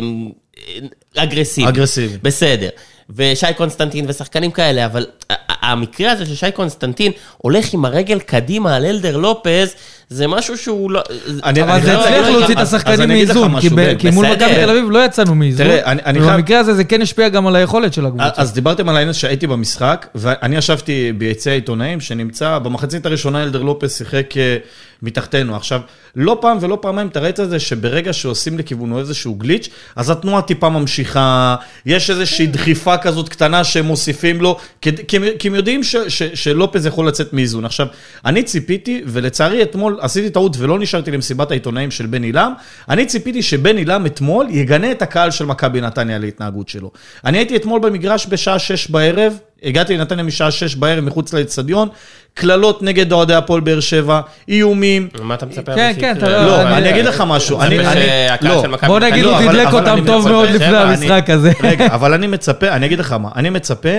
אה, 1.16 1.24
אגרסיבי. 1.24 1.70
אגרסיבי. 1.70 2.18
בסדר. 2.22 2.70
ושי 3.16 3.46
קונסטנטין 3.58 4.06
ושחקנים 4.08 4.52
כאלה, 4.52 4.86
אבל 4.86 5.06
המקרה 5.50 6.12
הזה 6.12 6.26
של 6.26 6.36
שי 6.36 6.52
קונסטנטין 6.52 7.12
הולך 7.38 7.74
עם 7.74 7.86
הרגל 7.86 8.20
קדימה 8.20 8.76
על 8.76 8.86
אלדר 8.86 9.18
לופז, 9.18 9.76
זה 10.10 10.28
משהו 10.28 10.58
שהוא 10.58 10.92
לא... 10.92 11.02
אני- 11.44 11.62
אבל 11.64 11.82
זה 11.82 11.98
הצליח 12.00 12.12
להגיד 12.12 12.28
לך- 12.28 12.38
להוציא 12.40 12.54
את 12.56 12.60
השחקנים 12.60 13.08
מאיזון, 13.10 13.60
כי 13.62 13.70
ב- 13.70 13.94
כי 14.00 14.10
מול. 14.10 14.26
מכבי 14.28 14.56
תל 14.56 14.70
אביב 14.70 14.92
לא 14.92 15.06
יצאנו 15.06 15.36
מאיזון. 15.36 15.68
אני- 15.86 16.20
ובמקרה 16.22 16.60
הזה 16.60 16.74
זה 16.74 16.84
כן 16.84 17.02
השפיע 17.02 17.30
גם 17.30 17.48
על 17.48 17.56
היכולת 17.56 17.94
של 17.94 18.06
הקבוצה. 18.06 18.30
אז 18.38 18.54
דיברתם 18.54 18.90
על 18.90 18.98
העניין 18.98 19.14
שהייתי 19.14 19.48
במשחק, 19.48 20.08
ואני 20.16 20.56
ישבתי 20.56 21.12
ביציע 21.18 21.52
העיתונאים, 21.52 22.02
שנמצא, 22.02 22.60
במחצית 22.60 23.06
הראשונה 23.06 23.44
אלדר 23.44 23.62
לופז 23.62 23.98
שיחק 23.98 24.38
אה, 24.38 24.58
מתחתנו. 25.02 25.56
עכשיו, 25.56 25.82
לא 26.16 26.38
פעם 26.42 26.58
ולא 26.62 26.78
פעמיים 26.82 27.08
אתה 27.08 27.20
ראית 27.20 27.40
את 27.40 27.50
זה 27.50 27.60
שברגע 27.60 28.14
שעושים 28.14 28.58
לכיוונו 28.60 29.00
איזשהו 29.00 29.36
גליץ', 29.36 29.70
אז 29.96 30.10
התנועה 30.10 30.42
טיפה 30.42 30.70
ממשיכה, 30.70 31.56
יש 31.86 32.10
איזושהי 32.10 32.48
דחיפה 32.48 32.98
כזאת 32.98 33.30
קטנה 33.30 33.64
שהם 33.64 33.86
מוסיפים 33.86 34.42
לו, 34.42 34.58
כי, 34.82 34.90
הם 35.48 35.56
יודעים 35.56 35.84
ש, 35.84 35.96
ש, 36.08 36.24
שלופז 36.34 36.86
יכול 36.86 37.08
לצאת 37.08 37.34
מאיזון. 37.34 37.66
עכשיו, 37.66 37.88
אני 38.26 38.44
ציפיתי, 38.44 39.02
ולצערי 39.06 39.64
אתמול 39.64 39.93
עשיתי 40.02 40.30
טעות 40.30 40.56
ולא 40.60 40.80
נשארתי 40.80 41.12
למסיבת 41.12 41.52
העיתונאים 41.52 41.92
של 41.92 42.06
בן 42.06 42.24
עילם, 42.24 42.54
אני 42.90 43.06
ציפיתי 43.06 43.42
שבן 43.42 43.78
עילם 43.78 44.06
אתמול 44.06 44.48
יגנה 44.50 44.92
את 44.92 45.02
הקהל 45.02 45.32
של 45.32 45.46
מכבי 45.46 45.82
נתניה 45.82 46.18
להתנהגות 46.18 46.70
שלו. 46.70 46.92
אני 47.26 47.38
הייתי 47.38 47.56
אתמול 47.56 47.80
במגרש 47.80 48.28
בשעה 48.30 48.60
שש 48.60 48.88
בערב, 48.90 49.34
הגעתי 49.64 49.98
לנתניה 49.98 50.24
משעה 50.24 50.52
שש 50.52 50.76
בערב 50.76 51.04
מחוץ 51.04 51.34
לאצטדיון, 51.34 51.90
קללות 52.34 52.82
נגד 52.84 53.12
אוהדי 53.12 53.34
הפועל 53.34 53.62
באר 53.62 53.80
שבע, 53.80 54.22
איומים. 54.50 55.08
מה 55.22 55.34
אתה 55.34 55.46
מצפה? 55.46 55.76
כן, 55.76 55.94
כן? 56.00 56.18
אתה 56.18 56.30
לא, 56.46 56.62
אני- 56.62 56.78
אני 56.78 56.90
אגיד 56.90 57.06
לך 57.06 57.24
משהו. 57.28 57.62
אני 57.62 57.78
מצפה 57.78 58.00
לא. 58.42 58.64
בוא 58.88 59.00
נגיד, 59.00 59.24
לא, 59.26 59.40
הוא 59.40 59.52
תדלק 59.52 59.74
אותם 59.74 60.00
טוב 60.06 60.28
מאוד 60.28 60.50
לפני 60.50 60.78
המשחק 60.78 61.30
הזה. 61.30 61.52
רגע, 61.64 61.86
אבל 61.86 62.14
אני 62.14 62.28
מצפה, 62.28 62.68
אני 62.70 62.86
אגיד 62.86 63.00
לך 63.00 63.12
מה, 63.12 63.30
אני 63.36 63.50
מצפה 63.50 63.90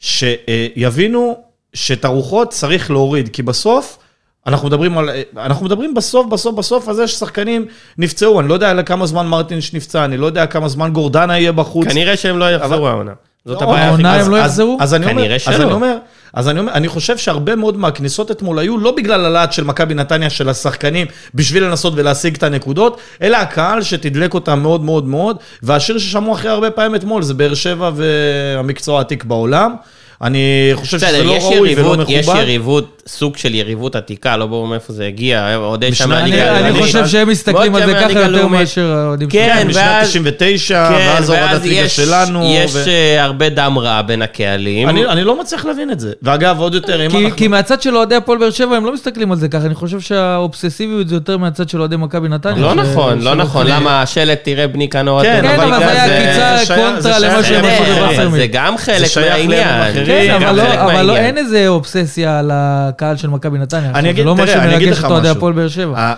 שיבינו 0.00 1.36
שאת 1.74 2.04
הרוחות 2.04 2.50
צריך 2.50 2.90
להוריד, 2.90 3.28
כי 3.28 3.42
בסוף... 3.42 3.98
אנחנו 4.46 4.68
מדברים 4.68 4.98
על, 4.98 5.10
אנחנו 5.36 5.66
מדברים 5.66 5.94
בסוף, 5.94 6.26
בסוף, 6.26 6.54
בסוף 6.54 6.88
על 6.88 6.94
זה 6.94 7.06
ששחקנים 7.06 7.66
נפצעו, 7.98 8.40
אני 8.40 8.48
לא 8.48 8.54
יודע 8.54 8.82
כמה 8.82 9.06
זמן 9.06 9.26
מרטינש 9.26 9.72
נפצע, 9.74 10.04
אני 10.04 10.16
לא 10.16 10.26
יודע 10.26 10.46
כמה 10.46 10.68
זמן 10.68 10.92
גורדנה 10.92 11.38
יהיה 11.38 11.52
בחוץ. 11.52 11.88
כנראה 11.88 12.16
שהם 12.16 12.38
לא 12.38 12.50
יחזרו 12.50 12.88
העונה. 12.88 13.12
זאת 13.46 13.62
לא, 13.62 13.66
הבעיה 13.66 13.82
הכי 13.82 13.88
העונה. 13.88 14.14
הם 14.14 14.30
לא 14.30 14.36
אז- 14.36 14.42
יחזרו? 14.44 14.76
אז 14.80 14.96
כנראה 15.04 15.34
אז 15.36 15.40
שלא. 15.42 15.54
אני 15.54 15.72
אומר, 15.72 15.96
אז 16.34 16.48
אני 16.48 16.60
אומר, 16.60 16.72
אני 16.72 16.88
חושב 16.88 17.18
שהרבה 17.18 17.56
מאוד 17.56 17.76
מהכניסות 17.76 18.30
אתמול 18.30 18.58
היו 18.58 18.78
לא 18.78 18.90
בגלל 18.96 19.24
הלהט 19.24 19.52
של 19.52 19.64
מכבי 19.64 19.94
נתניה, 19.94 20.30
של 20.30 20.48
השחקנים, 20.48 21.06
בשביל 21.34 21.64
לנסות 21.64 21.92
ולהשיג 21.96 22.34
את 22.36 22.42
הנקודות, 22.42 23.00
אלא 23.22 23.36
הקהל 23.36 23.82
שתדלק 23.82 24.34
אותם 24.34 24.58
מאוד 24.60 24.84
מאוד 24.84 25.06
מאוד, 25.06 25.36
והשיר 25.62 25.98
ששמעו 25.98 26.32
הכי 26.34 26.48
הרבה 26.48 26.70
פעמים 26.70 26.94
אתמול 26.94 27.22
זה 27.22 27.34
באר 27.34 27.54
שבע 27.54 27.90
והמקצוע 27.94 28.98
העתיק 28.98 29.24
בעולם. 29.24 29.74
אני 30.22 30.70
חושב 30.74 30.98
שזה 30.98 31.24
לא 31.24 31.32
ראוי 31.32 31.58
ולא 31.58 31.86
יריבות, 31.88 31.98
יש 32.08 32.26
מכובד. 32.28 32.42
יריבות, 32.42 32.95
סוג 33.08 33.36
של 33.36 33.54
יריבות 33.54 33.96
עתיקה, 33.96 34.36
לא 34.36 34.46
ברור 34.46 34.66
מאיפה 34.66 34.92
זה 34.92 35.06
הגיע, 35.06 35.56
אוהדי 35.56 35.86
שם 35.94 36.04
בשנת- 36.04 36.08
מהליגה 36.08 36.36
אני- 36.42 36.58
אני 36.58 36.66
הלאומית. 36.68 36.82
חושב 36.84 37.06
שהם 37.06 37.28
מסתכלים 37.28 37.74
על 37.74 37.86
זה 37.86 37.92
שם 37.92 37.98
ככה 38.00 38.08
יותר 38.10 38.24
הלאומית. 38.24 38.60
מאשר 38.60 38.92
האוהדים 38.92 39.28
כן, 39.28 39.52
שלנו. 39.58 39.70
בשנת 39.70 39.82
ואז- 39.84 40.08
99, 40.08 40.88
כן, 40.88 40.94
ואז 40.94 41.30
הורדת 41.30 41.44
ואז 41.50 41.62
ליגה 41.64 41.80
יש- 41.80 41.96
שלנו. 41.96 42.44
יש 42.54 42.76
אה, 42.76 43.24
הרבה 43.24 43.48
דם 43.48 43.78
רע 43.78 44.02
בין 44.02 44.22
הקהלים. 44.22 44.88
אני 44.88 45.06
אני 45.06 45.24
לא 45.24 45.40
מצליח 45.40 45.64
להבין 45.64 45.90
את 45.90 46.00
זה. 46.00 46.12
ואגב, 46.22 46.58
עוד 46.60 46.74
יותר, 46.74 47.06
אם 47.06 47.10
כי, 47.10 47.24
אנחנו... 47.24 47.36
כי 47.36 47.48
מהצד 47.48 47.82
של 47.82 47.96
אוהדי 47.96 48.14
הפועל 48.14 48.38
באר 48.38 48.50
שבע 48.50 48.76
הם 48.76 48.84
לא 48.86 48.94
מסתכלים 48.94 49.32
על 49.32 49.38
זה 49.38 49.48
ככה, 49.48 49.66
אני 49.66 49.74
חושב 49.74 50.00
שהאובססיביות 50.00 51.08
זה 51.08 51.14
יותר 51.14 51.36
מהצד 51.38 51.68
של 51.68 51.80
אוהדי 51.80 51.96
מכבי 51.96 52.28
נתניה. 52.28 52.56
לא 52.62 52.74
נכון, 52.74 53.20
לא 53.22 53.34
נכון. 53.34 53.66
למה 53.66 54.02
השלט 54.02 54.38
תראה 54.44 54.66
בני 54.66 54.88
כנור? 54.88 55.22
כן, 55.22 55.40
כן, 55.42 55.60
אבל 55.60 55.80
זה 55.80 55.92
היה 56.02 56.58
שייך- 56.66 56.80
קונטרה 56.80 57.18
למה 57.18 57.42
שהם 57.44 57.64
עשו. 57.64 57.84
בווסרמיל. 58.00 58.40
זה 58.40 58.46
גם 58.46 58.76
חלק 58.78 58.98
זה 58.98 59.06
שייך 59.06 59.34
לימים 59.34 59.50
מהעניין. 59.50 60.06
כן, 60.06 60.42
אבל 60.42 60.56
לא, 60.96 61.02
לא. 61.02 61.16
אין 61.16 61.38
איזה 61.38 61.68
אובססיה 61.68 62.38
על 62.38 62.50
הקהל 62.96 63.16
של 63.16 63.28
מכבי 63.28 63.58
נתניה. 63.58 63.90
אני 63.90 64.10
אגיד, 64.10 64.22
זה 64.22 64.26
לא 64.26 64.36
מה 64.36 64.46
תראה, 64.46 64.64
אני 64.64 64.76
אגיד 64.76 64.86
שמרגש 64.86 64.98
לך 64.98 65.04
את 65.04 65.10
אוהדי 65.10 65.28
משהו. 65.28 65.36
הפועל 65.36 65.52
באר 65.52 65.68
שבע. 65.68 66.12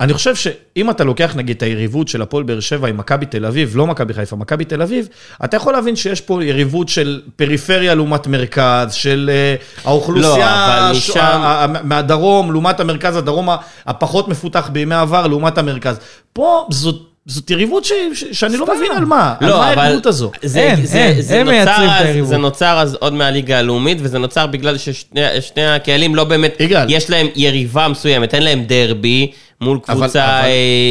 אני 0.00 0.14
חושב 0.14 0.34
שאם 0.34 0.90
אתה 0.90 1.04
לוקח 1.04 1.32
נגיד 1.36 1.56
את 1.56 1.62
היריבות 1.62 2.08
של 2.08 2.22
הפועל 2.22 2.44
באר 2.44 2.60
שבע 2.60 2.88
עם 2.88 2.96
מכבי 2.96 3.26
תל 3.26 3.46
אביב, 3.46 3.72
לא 3.76 3.86
מכבי 3.86 4.14
חיפה, 4.14 4.36
מכבי 4.36 4.64
תל 4.64 4.82
אביב, 4.82 5.08
אתה 5.44 5.56
יכול 5.56 5.72
להבין 5.72 5.96
שיש 5.96 6.20
פה 6.20 6.44
יריבות 6.44 6.88
של 6.88 7.20
פריפריה 7.36 7.94
לעומת 7.94 8.26
מרכז, 8.26 8.92
של 8.92 9.30
אה, 9.32 9.54
האוכלוסייה 9.84 10.92
לא, 10.92 11.66
מהדרום 11.84 12.52
לעומת 12.52 12.80
המרכז, 12.80 13.16
הדרום 13.16 13.48
הפחות 13.86 14.28
מפותח 14.28 14.70
בימי 14.72 14.94
עבר 14.94 15.26
לעומת 15.26 15.58
המרכז. 15.58 15.98
פה 16.32 16.66
זאת... 16.70 17.09
זאת 17.26 17.50
יריבות 17.50 17.84
ש... 17.84 17.92
ש... 18.14 18.24
שאני 18.32 18.56
לא 18.56 18.66
מבין 18.76 18.92
על 18.92 19.04
מה, 19.04 19.34
על 19.40 19.48
לא, 19.50 19.58
מה 19.58 19.72
אבל 19.72 19.82
היריבות 19.82 20.06
הזו. 20.06 20.30
זה, 20.42 20.60
אין, 20.60 20.86
זה, 20.86 20.98
אין, 20.98 21.20
זה 21.20 21.40
הם 21.40 21.46
נוצר 21.46 21.56
מייצרים 21.56 21.90
את 21.90 22.00
היריבות. 22.00 22.28
זה 22.28 22.36
נוצר 22.36 22.78
אז 22.78 22.94
עוד 22.94 23.12
מהליגה 23.12 23.58
הלאומית, 23.58 23.98
וזה 24.00 24.18
נוצר 24.18 24.46
בגלל 24.46 24.78
ששני 24.78 25.20
שני 25.40 25.66
הקהלים 25.66 26.14
לא 26.14 26.24
באמת, 26.24 26.56
יגאל. 26.60 26.86
יש 26.90 27.10
להם 27.10 27.26
יריבה 27.36 27.88
מסוימת, 27.88 28.34
אין 28.34 28.42
להם 28.42 28.64
דרבי, 28.64 29.30
מול 29.62 29.78
קבוצה 29.82 30.20
אה, 30.24 30.46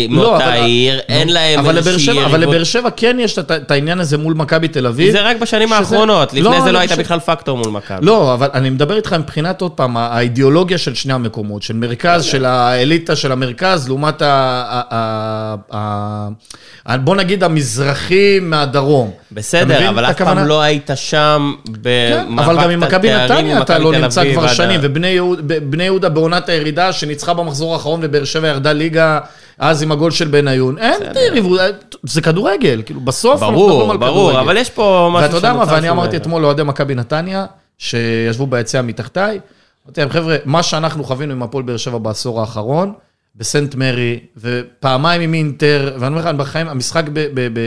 לא, 0.09 0.15
מאותה 0.15 0.45
אבל- 0.45 0.53
עיר, 0.63 0.99
אין 1.09 1.29
להם 1.29 1.69
איזושהי 1.69 1.99
שבע- 1.99 2.13
אבל 2.13 2.21
יריבות. 2.33 2.41
לבאר 2.53 2.63
שבע 2.63 2.89
כן 2.95 3.17
יש 3.19 3.39
את 3.39 3.71
העניין 3.71 3.99
הזה 3.99 4.17
מול 4.17 4.33
מכבי 4.33 4.67
תל 4.67 4.87
אביב. 4.87 5.11
זה 5.11 5.21
רק 5.21 5.37
בשנים 5.37 5.73
האחרונות, 5.73 6.27
לפני 6.33 6.41
לא, 6.43 6.61
זה 6.63 6.71
לא 6.71 6.79
הייתה 6.79 6.93
חושב- 6.93 7.03
בכלל 7.05 7.19
פקטור 7.19 7.57
מול 7.57 7.69
מכבי. 7.71 8.05
לא, 8.05 8.33
אבל 8.33 8.49
אני 8.53 8.69
מדבר 8.69 8.95
איתך 8.95 9.13
מבחינת, 9.13 9.61
עוד 9.61 9.71
פעם, 9.71 9.97
האידיאולוגיה 9.97 10.77
של 10.77 10.95
שני 10.95 11.13
המקומות, 11.13 11.63
של 11.63 11.73
מרכז, 11.73 12.23
של 12.23 12.45
האליטה 12.45 13.15
של 13.15 13.31
המרכז, 13.31 13.87
לעומת 13.87 14.21
ה... 14.21 15.55
בוא 17.03 17.15
נגיד 17.15 17.43
המזרחי 17.43 18.39
מהדרום. 18.41 19.11
בסדר, 19.31 19.89
אבל 19.89 20.05
אף 20.05 20.17
פעם? 20.17 20.37
לא 20.37 20.61
היית 20.61 20.89
שם 20.95 21.53
כן, 21.65 21.71
במאבק 21.81 22.45
אבל 22.49 22.63
גם 22.63 22.69
עם 22.69 22.79
מכבי 22.79 23.11
נתניה 23.15 23.55
עם 23.55 23.61
אתה 23.61 23.73
מכבי 23.73 23.83
לא 23.83 23.91
תל 23.91 24.01
נמצא 24.01 24.21
אביב 24.21 24.33
כבר 24.33 24.47
שנים, 24.47 24.79
ובני 24.83 25.83
יהודה 25.83 26.09
בעונת 26.09 26.49
הירידה 26.49 26.93
שניצחה 26.93 27.33
במחזור 27.33 27.73
האחרון 27.73 27.99
ובאר 28.03 28.23
שבע 28.23 28.51
ירדה 28.59 28.73
ליגה 28.73 29.19
אז 29.57 29.83
עם 29.83 29.91
הגול 29.91 30.11
של 30.11 30.27
בניון. 30.27 30.77
אין 30.77 31.11
את 31.11 31.17
היריבות, 31.17 31.59
זה 32.03 32.21
כדורגל, 32.21 32.81
כאילו 32.85 33.01
בסוף 33.01 33.43
אנחנו 33.43 33.51
מדברים 33.51 33.69
ברור, 33.69 33.91
על 33.91 33.97
ברור, 33.97 34.29
כדורגל. 34.29 34.39
אבל 34.39 34.57
יש 34.57 34.69
פה 34.69 35.09
משהו 35.13 35.25
ואתה 35.25 35.37
יודע 35.37 35.53
מה, 35.53 35.63
ואני 35.67 35.89
אמרתי. 35.89 36.17
אתמול 36.17 36.41
לאוהדי 36.41 36.63
מכבי 36.63 36.95
נתניה, 36.95 37.45
שישבו 37.77 38.47
ביציע 38.47 38.81
מתחתיי, 38.81 39.39
אמרתי 39.85 40.01
להם, 40.01 40.09
חבר'ה, 40.09 40.37
מה 40.45 40.63
שאנחנו 40.63 41.03
חווינו 41.03 41.33
עם 41.33 41.43
הפועל 41.43 41.63
באר 41.63 41.77
שבע 41.77 41.97
בעשור 41.97 42.41
האחרון, 42.41 42.93
בסנט 43.35 43.75
מרי, 43.75 44.19
ופעמיים 44.37 45.21
עם 45.21 45.33
אינטר, 45.33 45.97
ואני 45.99 46.15
אומר 46.15 46.29
לך, 46.29 46.35
בחיים, 46.35 46.67
המשחק 46.67 47.03
ב... 47.13 47.19
ב, 47.33 47.47
ב 47.53 47.59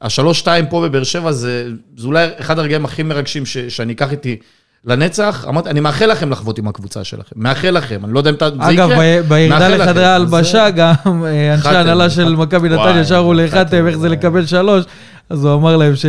השלוש 0.00 0.38
שתיים 0.38 0.66
פה 0.66 0.80
בבאר 0.80 1.04
שבע 1.04 1.32
זה, 1.32 1.68
זה 1.96 2.06
אולי 2.06 2.28
אחד 2.40 2.58
הרגעים 2.58 2.84
הכי 2.84 3.02
מרגשים 3.02 3.46
ש, 3.46 3.58
שאני 3.58 3.92
אקח 3.92 4.12
איתי 4.12 4.36
לנצח. 4.84 5.44
אמרתי, 5.48 5.70
אני 5.70 5.80
מאחל 5.80 6.06
לכם 6.06 6.30
לחוות 6.30 6.58
עם 6.58 6.68
הקבוצה 6.68 7.04
שלכם, 7.04 7.32
מאחל 7.36 7.70
לכם, 7.70 8.04
אני 8.04 8.12
לא 8.12 8.18
יודע 8.18 8.30
אם 8.30 8.34
אתה- 8.34 8.50
זה 8.50 8.72
יקרה. 8.72 8.86
אגב, 8.86 8.98
בירידה. 9.28 9.68
לחדרי 9.68 10.04
ההלבשה, 10.04 10.70
גם 10.70 10.94
אה, 11.26 11.54
אנשי 11.54 11.68
ההנהלה 11.68 12.10
של. 12.10 12.36
מכבי 12.36 12.68
נתניה 12.68 13.04
שרו 13.04 13.34
לחתם 13.34 13.86
איך 13.86 13.96
זה 13.98 14.08
לקבל 14.08 14.46
שלוש, 14.46 14.84
אז 15.30 15.44
הוא 15.44 15.54
אמר 15.54 15.76
להם 15.76 15.96
ש... 15.96 16.06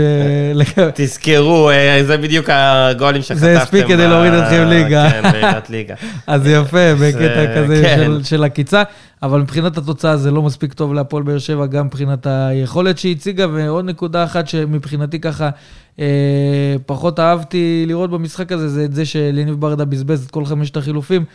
תזכרו, 0.94 1.70
אה, 1.70 2.04
זה 2.06 2.18
בדיוק 2.18 2.46
הגולים 2.50 3.22
שכתבתם. 3.22 3.40
זה 3.40 3.62
הספיק 3.62 3.88
כדי 3.88 4.08
להוריד 4.08 4.34
אתכם 4.34 4.68
ליגה. 4.70 5.10
כן, 5.12 5.32
בירידת 5.32 5.70
ליגה. 5.70 5.96
אז 6.28 6.42
יפה, 6.48 6.96
בקטע 7.02 7.56
כזה 7.58 7.82
כן. 7.84 8.12
של, 8.24 8.44
עקיצה, 8.44 8.84
אבל 9.24 9.40
מבחינת 9.40 9.78
התוצאה 9.78 10.18
זה 10.18 10.32
לא 10.32 10.42
מספיק 10.42 10.74
טוב 10.74 10.94
להפועל 10.94 11.24
באר 11.24 11.38
שבע, 11.40 11.66
גם 11.66 11.86
מבחינת 11.86 12.28
היכולת 12.30 12.98
שהיא 12.98 13.16
הציגה, 13.16 13.46
ועוד 13.54 13.86
נקודה 13.86 14.24
אחת 14.24 14.48
שמבחינתי 14.48 15.20
ככה 15.20 15.46
אה, 15.46 15.50
פחות 16.86 17.20
אהבתי 17.20 17.84
לראות 17.88 18.10
במשחק 18.10 18.52
הזה, 18.52 18.70
זה 18.70 18.86
את 18.86 18.94
זה 18.94 19.06
שלניב 19.06 19.56
ברדה 19.62 19.86
בזבז 19.86 20.24
את 20.26 20.32
כל 20.32 20.46
חמשת 20.46 20.78
החילופים. 20.78 21.26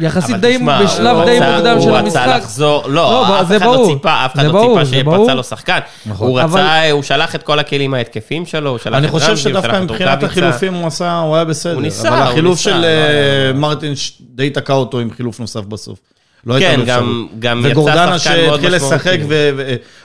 יחסית 0.00 0.30
אבל 0.30 0.40
די, 0.40 0.54
תשמע, 0.58 0.82
בשלב 0.84 1.16
הוא 1.16 1.24
די 1.24 1.38
מוקדם 1.40 1.80
של 1.80 1.88
הוא 1.88 1.96
המשחק. 1.98 2.20
רצה 2.20 2.36
לחזור, 2.36 2.82
לא, 2.88 2.92
לא, 2.94 3.40
אף 3.40 3.48
זה 3.48 3.56
אחד 3.56 3.66
לא. 3.66 3.84
ציפה, 3.94 4.24
אף 4.26 4.34
אחד 4.34 4.44
לא 4.44 4.66
ציפה. 4.82 4.84
שיפצע 4.86 5.34
לו 5.34 5.44
שחקן. 5.44 5.78
הוא 6.18 6.40
אבל- 6.40 6.60
רצה, 6.60 6.90
הוא 6.90 7.02
שלח 7.02 7.34
את 7.34 7.42
כל 7.42 7.58
הכלים 7.58 7.94
ההתקפיים 7.94 8.46
שלו, 8.46 8.70
הוא 8.70 8.78
שלח 8.78 8.92
את 8.92 8.98
אני 8.98 9.08
חושב 9.08 9.28
רמזי, 9.28 9.48
הוא 9.48 9.52
שלח 9.52 9.62
שדווקא 9.62 9.76
את 9.76 9.82
מבחינת 9.82 10.10
רוקאביצה. 10.22 10.26
החילופים 10.26 10.74
הוא 10.74 10.86
עשה, 10.86 11.18
הוא 11.18 11.34
היה 11.36 11.44
בסדר. 11.44 11.74
הוא 11.74 11.82
ניסה, 11.82 12.08
אבל 12.08 12.16
הוא 12.16 12.24
החילוף 12.24 12.50
ניסה, 12.58 12.62
של 12.70 12.76
לא 12.80 12.86
היה- 12.86 13.48
אה, 13.48 13.52
מרטין 13.52 13.96
ש- 13.96 14.12
די 14.34 14.50
תקע 14.50 14.72
אותו 14.72 15.00
עם 15.00 15.10
חילוף 15.10 15.40
נוסף 15.40 15.60
בסוף. 15.60 15.98
לא 16.46 16.54
הייתה 16.54 16.70
כן, 16.70 16.80
לו 16.80 16.86
גם- 16.86 16.98
אפשרות. 16.98 17.40
גם 17.40 17.58
יצא 17.60 17.68
וגורדנה 17.70 18.18
שחקן 18.18 18.36
מאוד 18.40 18.60
שהתחיל 18.60 18.74
לשחק, 18.74 19.12
משמעותי. 19.18 19.34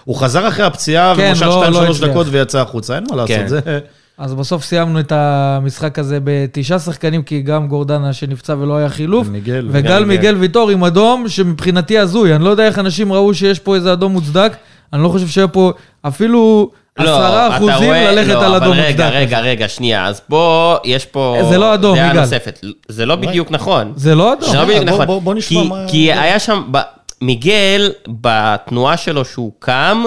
והוא 0.05 0.15
חזר 0.15 0.47
אחרי 0.47 0.65
הפציעה, 0.65 1.13
כן, 1.17 1.27
ומשך 1.29 1.45
לא- 1.45 1.63
2-3 1.65 1.73
לא 1.73 1.91
הצליח. 1.91 2.09
דקות 2.09 2.27
ויצא 2.29 2.59
החוצה, 2.61 2.95
אין 2.95 3.03
מה 3.11 3.27
כן. 3.27 3.39
לעשות. 3.41 3.49
זה- 3.49 3.79
אז 4.17 4.33
בסוף 4.33 4.63
סיימנו 4.63 4.99
את 4.99 5.11
המשחק 5.15 5.99
הזה 5.99 6.17
בתשעה 6.23 6.79
שחקנים, 6.79 7.23
כי 7.23 7.41
גם 7.41 7.67
גורדנה 7.67 8.13
שנפצע 8.13 8.55
ולא 8.59 8.77
היה 8.77 8.89
חילוף, 8.89 9.27
ומיגל. 9.27 9.67
וגל 9.71 10.05
מיגל 10.05 10.35
ויטור 10.35 10.69
עם 10.69 10.83
אדום, 10.83 11.29
שמבחינתי 11.29 11.97
הזוי. 11.99 12.35
אני 12.35 12.43
לא 12.43 12.49
יודע 12.49 12.65
איך 12.65 12.79
אנשים 12.79 13.13
ראו 13.13 13.33
שיש 13.33 13.59
פה 13.59 13.75
איזה 13.75 13.93
אדום 13.93 14.11
מוצדק, 14.11 14.53
אני 14.93 15.03
לא 15.03 15.09
חושב 15.09 15.27
שהיה 15.27 15.47
פה 15.47 15.71
אפילו 16.01 16.33
לא, 16.33 16.69
עשרה 16.97 17.47
אתה 17.47 17.55
אחוזים 17.57 17.75
רואה- 17.87 18.11
ללכת 18.11 18.29
לא, 18.33 18.45
על 18.45 18.55
אדום 18.55 18.71
אבל 18.73 18.81
רגע, 18.81 19.03
מוצדק. 19.05 19.15
רגע, 19.17 19.39
רגע, 19.39 19.67
שנייה, 19.69 20.05
אז 20.07 20.19
פה, 20.19 20.75
יש 20.83 21.05
פה... 21.05 21.37
זה 21.49 21.57
לא 21.57 21.73
אדום, 21.73 21.95
דעה 21.95 22.09
יגאל. 22.09 22.19
נוספת. 22.21 22.59
זה 22.87 23.05
לא 23.05 23.15
בדיוק 23.15 23.51
נכון. 23.51 23.93
זה 23.95 24.15
לא 24.15 24.33
אדום. 24.33 24.49
זה 24.49 24.57
לא 24.57 24.63
בדיוק 24.65 24.79
בוא- 24.83 24.89
נכון. 24.93 25.05
בוא- 25.05 25.21
בוא 25.21 25.33
נשמע 25.33 25.61
כי- 25.61 25.67
מה- 25.67 25.85
כי 25.87 26.13
היה 26.13 26.39
שם, 26.39 26.63
ב- 26.71 26.77
מיגל, 27.21 27.91
בתנועה 28.07 28.97
שלו 28.97 29.25
שהוא 29.25 29.51
קם, 29.59 30.03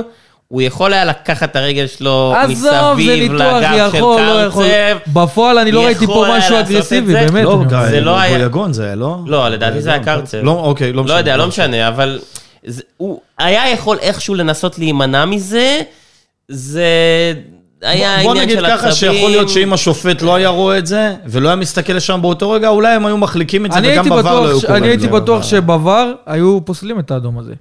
הוא 0.49 0.63
יכול 0.63 0.93
היה 0.93 1.05
לקחת 1.05 1.51
את 1.51 1.57
הרגל 1.57 1.87
שלו 1.87 2.35
מסביב 2.49 3.33
לגב 3.33 3.63
של 3.91 3.97
יכול, 3.97 4.21
לא 4.23 4.43
יכול. 4.45 4.65
קרצב. 4.65 5.11
בפועל 5.13 5.59
אני 5.59 5.73
לא 5.73 5.85
ראיתי 5.85 6.07
פה 6.07 6.27
משהו 6.39 6.59
אגרסיבי, 6.61 7.13
זה. 7.13 7.27
באמת. 7.27 7.45
לא. 7.45 7.63
גיא, 7.69 7.79
זה 7.91 8.01
לא 8.01 8.19
היה- 8.19 8.39
גויגון 8.39 8.73
זה 8.73 8.85
היה, 8.85 8.95
לא? 8.95 9.17
לא, 9.27 9.49
לדעתי 9.49 9.81
זה 9.81 9.91
היה 9.91 10.05
קרצב. 10.05 10.39
לא, 10.43 10.51
אוקיי, 10.53 10.93
לא 10.93 10.97
לא 10.97 11.05
משנה. 11.05 11.19
יודע, 11.19 11.37
לא 11.37 11.47
משנה, 11.47 11.89
אבל 11.89 12.19
הוא 12.97 13.21
היה 13.39 13.71
יכול 13.71 13.99
איכשהו 14.01 14.35
לנסות 14.35 14.79
להימנע 14.79 15.25
מזה, 15.25 15.81
זה 16.49 16.85
היה 17.83 18.23
בוא 18.23 18.31
העניין 18.31 18.45
נגיד 18.47 18.59
של 18.59 18.67
ככה, 18.67 18.89
הצבים. 18.89 19.13
שיכול 19.13 19.31
להיות 19.31 19.49
שאם 19.49 19.73
השופט 19.73 20.23
לא 20.23 20.35
היה 20.35 20.49
רואה 20.49 20.79
את 20.79 20.87
זה, 20.87 21.15
ולא 21.27 21.49
היה 21.49 21.57
מסתכל 21.57 21.93
לשם 21.93 22.19
באותו 22.23 22.51
רגע, 22.51 22.69
אולי 22.69 22.95
הם 22.95 23.07
היו 23.07 23.17
מחליקים 23.17 23.67
את 23.67 23.73
זה, 23.73 23.79
אני 23.79 23.93
וגם 23.93 24.05
בVAR 24.05 24.09
לא 24.09 24.49
היו 24.49 24.61
קוראים 24.61 24.85
אני 24.85 24.89
הייתי. 24.89 25.09
בטוח 25.09 25.43
שבVAR 25.43 26.17
היו 26.27 26.65
פוסלים 26.65 26.99
את 26.99 27.11
האדום 27.11 27.39
הזה. 27.39 27.55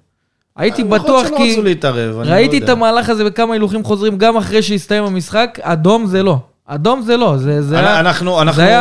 הייתי 0.55 0.81
יכול 0.81 0.97
בטוח 0.97 1.23
להיות 1.23 1.27
שלא 1.27 1.37
כי 1.37 1.51
רצו 1.51 1.61
להתערב, 1.61 2.19
אני 2.19 2.29
לא 2.29 2.33
ראיתי 2.33 2.55
יודע. 2.55 2.65
את 2.65 2.69
המהלך 2.69 3.09
הזה 3.09 3.23
בכמה 3.23 3.53
הילוכים 3.53 3.83
חוזרים, 3.83 4.17
גם 4.17 4.37
אחרי 4.37 4.61
שהסתיים 4.61 5.03
המשחק, 5.03 5.59
אדום 5.61 6.05
זה 6.05 6.23
לא. 6.23 6.37
אדום 6.67 7.01
זה 7.01 7.17
לא, 7.17 7.37
זה 7.37 7.61
זה 7.61 7.79
היה... 7.79 7.99
אנחנו, 7.99 8.41
אנחנו... 8.41 8.61
זה 8.61 8.67
היה 8.67 8.77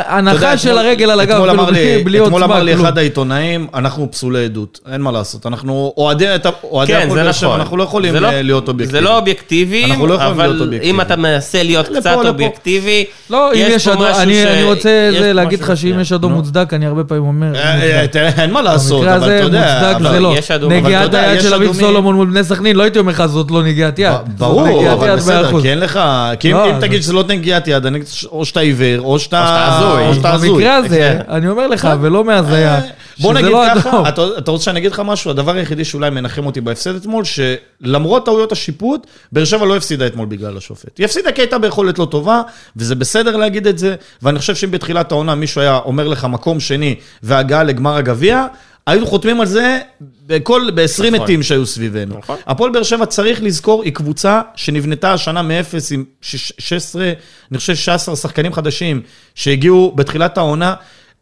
אתה 0.00 0.18
יודע, 0.18 0.30
הנחה 0.30 0.58
של 0.58 0.68
אתמול- 0.68 0.78
הרגל 0.86 1.10
על 1.10 1.20
הגב, 1.20 1.32
אתמול 1.32 1.48
כאילו, 1.48 1.62
אמר 1.62 1.70
לי- 1.70 2.04
בלי- 2.04 2.22
אתמול 2.24 2.44
אמר 2.44 2.62
לי. 2.62 2.74
אחד 2.74 2.98
העיתונאים, 2.98 3.66
אנחנו 3.74 4.10
פסולי 4.10 4.44
עדות, 4.44 4.80
אין 4.92 5.00
מה 5.00 5.12
לעשות. 5.12 5.46
אנחנו 5.46 5.92
אוהדי 5.96 6.26
אוהדי 6.64 6.92
כן, 6.92 6.98
הפועל 6.98 7.18
זה 7.18 7.24
באר 7.24 7.32
שבע, 7.32 7.48
נכון. 7.48 7.60
אנחנו 7.60 7.76
לא 7.76 7.82
יכולים 7.82 8.14
לא- 8.14 8.30
להיות 8.30 8.68
אובייקטיביים. 8.68 8.90
זה 9.04 9.10
לא 9.10 9.18
אובייקטיבי, 9.18 9.84
אנחנו 9.84 10.06
לא 10.06 10.14
יכולים 10.14 10.38
להיות 10.40 10.56
אבל. 10.62 10.74
אם 10.82 11.00
אתה 11.00 11.16
מנסה 11.16 11.62
להיות 11.62 11.88
לפה, 11.88 12.00
קצת 12.00 12.10
לפה. 12.20 12.28
אובייקטיבי, 12.28 13.04
לא, 13.30 13.52
אם 13.52 13.66
יש 13.70 13.88
אדום, 13.88 14.02
משהו 14.02 14.22
אני 14.22 14.34
ש- 14.34 14.46
אני 14.46 14.62
רוצה 14.62 15.10
זה 15.18 15.32
להגיד 15.32 15.60
לך 15.60 15.76
שאם. 15.76 16.00
יש 16.00 16.12
אדום. 16.12 16.32
מוצדק, 16.32 16.74
אני 16.74 16.86
הרבה 16.86 17.04
פעמים 17.04 17.24
אומר, 17.24 17.54
אה, 17.54 17.74
מוצדק. 18.02 18.16
אה, 18.16 18.42
אין 18.42 18.50
מה 18.50 18.62
לעשות, 18.62 19.00
במקרה 19.00 19.16
אבל 19.16 19.24
הזה 19.24 19.36
אתה 19.36 19.44
יודע... 19.44 19.74
מוצדק 19.80 19.96
אבל- 20.00 20.10
זה 20.14 20.20
לא. 20.20 20.34
יש 20.38 20.50
אדום, 20.50 20.72
אבל 20.72 20.78
אתה 20.80 20.86
נגיעת 20.88 21.14
היד 21.14 21.40
של 21.40 21.54
אביב 21.54 21.72
סולומון 21.72 22.14
מול 22.14 22.26
בני 22.26 22.44
סכנין, 22.44 22.76
לא 22.76 22.82
הייתי 22.82 22.98
אומר 22.98 23.12
לך 23.12 23.26
זאת 23.26 23.50
לא 23.50 23.62
נגיעת 23.62 23.98
יד. 23.98 24.12
ברור, 24.38 24.92
אבל 24.92 25.16
בסדר, 25.16 25.50
100%. 25.50 25.60
כי 25.62 25.70
אין 25.70 25.78
לך, 25.80 26.00
כי 26.40 26.52
אם 26.52 26.56
לא, 26.56 26.72
תגיד 26.80 27.02
שזה 27.02 27.12
לא 27.12 27.24
נגיעת 27.28 27.68
יד, 27.68 27.86
אני 27.86 27.98
או 28.30 28.44
שאתה 28.44 28.60
עיוור, 28.60 29.00
או 29.00 29.18
שאתה 29.18 29.66
הזוי. 29.76 30.08
או 30.08 30.14
שאתה 30.14 30.32
הזוי. 30.32 30.50
במקרה 30.50 30.76
הזה, 30.76 31.18
אני 31.28 31.48
אומר 31.48 31.66
לך, 31.66 31.88
ולא 32.00 32.24
מהזיה, 32.24 32.74
אה, 32.74 32.80
בוא 33.20 33.34
נגיד 33.34 33.50
לא 33.50 33.64
ככה. 33.74 34.08
אתה, 34.08 34.22
אתה 34.38 34.50
רוצה 34.50 34.64
שאני 34.64 34.78
אגיד 34.78 34.92
לך 34.92 35.02
משהו? 35.04 35.30
הדבר 35.30 35.54
היחידי 35.54 35.84
שאולי 35.84 36.10
מנחם 36.10 36.46
אותי 36.46 36.60
בהפסד 36.60 36.96
אתמול, 36.96 37.24
שלמרות 37.24 38.24
טעויות 38.24 38.52
השיפוט, 38.52 39.06
באר 39.32 39.44
שבע 39.44 39.66
לא 39.66 39.76
הפסידה 39.76 40.06
אתמול 40.06 40.26
בגלל 40.26 40.56
השופט. 40.56 40.98
היא 40.98 41.04
הפסידה 41.04 41.32
כי 41.32 41.40
הייתה 41.40 41.58
ביכולת 41.58 41.98
לא 41.98 42.04
טובה, 42.04 42.42
וזה 42.76 42.94
בסדר 42.94 43.36
להגיד 43.36 43.66
את 43.66 43.78
זה, 43.78 43.94
ואני 44.22 44.38
חושב 44.38 44.54
שאם 44.54 44.70
בתחילת 44.70 45.12
העונה 45.12 45.34
מישהו 45.34 45.60
היה 45.60 45.76
אומר 45.76 46.08
לך 46.08 46.24
מקום 46.24 46.60
שני 46.60 46.94
והגעה 47.22 47.62
לגמר 47.62 47.96
הגביע, 47.96 48.46
היו 48.90 49.06
חותמים 49.06 49.40
על 49.40 49.46
זה 49.46 49.78
בכל, 50.26 50.70
ב-20 50.74 50.84
נכון. 51.06 51.20
מתים 51.22 51.42
שהיו 51.42 51.66
סביבנו. 51.66 52.18
נכון. 52.18 52.36
הפועל 52.46 52.70
באר 52.72 52.82
שבע, 52.82 53.06
צריך 53.06 53.42
לזכור, 53.42 53.82
היא 53.82 53.92
קבוצה 53.92 54.40
שנבנתה 54.54 55.12
השנה 55.12 55.42
מאפס 55.42 55.92
עם 55.92 56.04
שש- 56.20 56.52
16, 56.58 57.12
אני 57.50 57.58
חושב 57.58 57.74
16 57.74 58.16
שחקנים 58.16 58.52
חדשים 58.52 59.00
שהגיעו 59.34 59.92
בתחילת 59.96 60.38
העונה. 60.38 60.74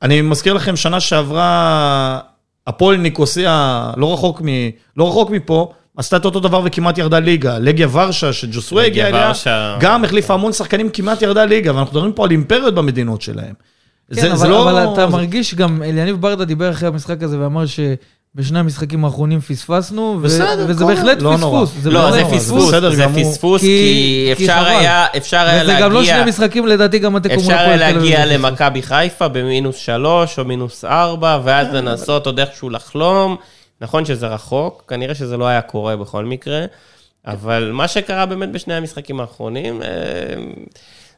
אני 0.02 0.20
מזכיר 0.23 0.52
לכם, 0.52 0.76
שנה 0.76 1.00
שעברה, 1.00 2.18
הפועל 2.66 2.96
ניקוסיה, 2.96 3.90
לא 3.96 4.12
רחוק, 4.14 4.42
מ, 4.42 4.46
לא 4.96 5.08
רחוק 5.08 5.30
מפה, 5.30 5.73
עשתה 5.96 6.16
את 6.16 6.25
אותו 6.25 6.40
דבר 6.40 6.62
וכמעט 6.64 6.99
ירדה 6.99 7.18
ליגה. 7.18 7.58
לגיה 7.58 7.88
ורשה, 7.92 8.32
שג'וסווה 8.32 8.85
הגיע 8.85 9.08
אליה. 9.08 9.20
גם 9.80 10.04
החליפה 10.04 10.35
המון 10.35 10.52
שחקנים, 10.52 10.88
כמעט 10.90 11.23
ירדה 11.23 11.44
ליגה, 11.44 11.75
ואנחנו 11.75 11.92
מדברים 11.92 12.12
פה 12.12 12.25
על 12.25 12.30
אימפריות 12.30 12.75
במדינות 12.75 13.23
שלהם. 13.23 13.54
כן, 14.14 14.30
אבל, 14.32 14.52
אבל 14.54 14.92
אתה 14.92 15.06
מרגיש 15.06 15.54
גם, 15.54 15.82
אליניב 15.82 16.16
ברדה 16.20 16.44
דיבר 16.44 16.70
אחרי 16.70 16.88
המשחק 16.88 17.22
הזה 17.22 17.40
ואמר 17.40 17.64
שבשני 17.66 18.58
המשחקים 18.58 19.04
האחרונים 19.04 19.40
פספסנו, 19.40 20.18
ו- 20.20 20.25
בסדר, 20.25 20.64
וזה 20.68 20.80
קורה. 20.80 20.94
בהחלט 20.94 21.22
לא 21.22 21.36
נורא. 21.38 21.64
פספוס. 21.66 21.82
זה 21.82 21.90
לא, 21.90 22.10
זה 22.10 22.20
נורא, 22.22 22.30
זה 22.32 22.36
פספוס, 22.38 22.70
זה 22.70 23.02
גמור. 23.02 23.32
פספוס, 23.32 23.60
כי- 23.60 23.66
כי 23.66 24.34
כי 24.36 24.44
אפשר 24.44 24.58
חבל. 24.60 24.66
היה 24.66 25.06
אפשר 25.16 25.36
היה 25.40 25.62
וזה 25.62 25.76
גם 25.80 25.92
לא 25.92 26.04
שני 26.04 26.12
להגיע... 26.12 26.26
משחקים, 26.26 26.66
לדעתי 26.66 26.98
גם 26.98 27.16
התיקו 27.16 27.34
מול 27.34 27.42
אפשר 27.44 27.54
הפועל 27.54 27.82
היה 27.82 27.92
תל 27.92 27.98
אביב. 27.98 28.10
להגיע 28.12 28.26
זה. 28.28 28.34
למכבי 28.38 28.82
חיפה 28.82 29.28
במינוס 29.28 29.76
שלוש 29.76 30.38
או 30.38 30.44
מינוס 30.44 30.84
ארבע, 30.84 31.38
ואז 31.44 31.66
לנסות 31.72 32.26
עוד 32.26 32.40
איכשהו 32.40 32.70
לחלום. 32.70 33.36
נכון 33.80 34.04
שזה 34.04 34.26
רחוק, 34.26 34.84
כנראה 34.88 35.14
שזה 35.14 35.36
לא 35.36 35.46
היה 35.46 35.60
קורה 35.60 35.96
בכל 35.96 36.25
מקרה, 36.25 36.64
אבל 37.26 37.70
מה 37.75 37.88
שקרה 37.88 38.26
באמת 38.26 38.52
בשני 38.52 38.75
המשחקים 38.75 39.20
האחרונים, 39.20 39.82
אה, 39.82 39.88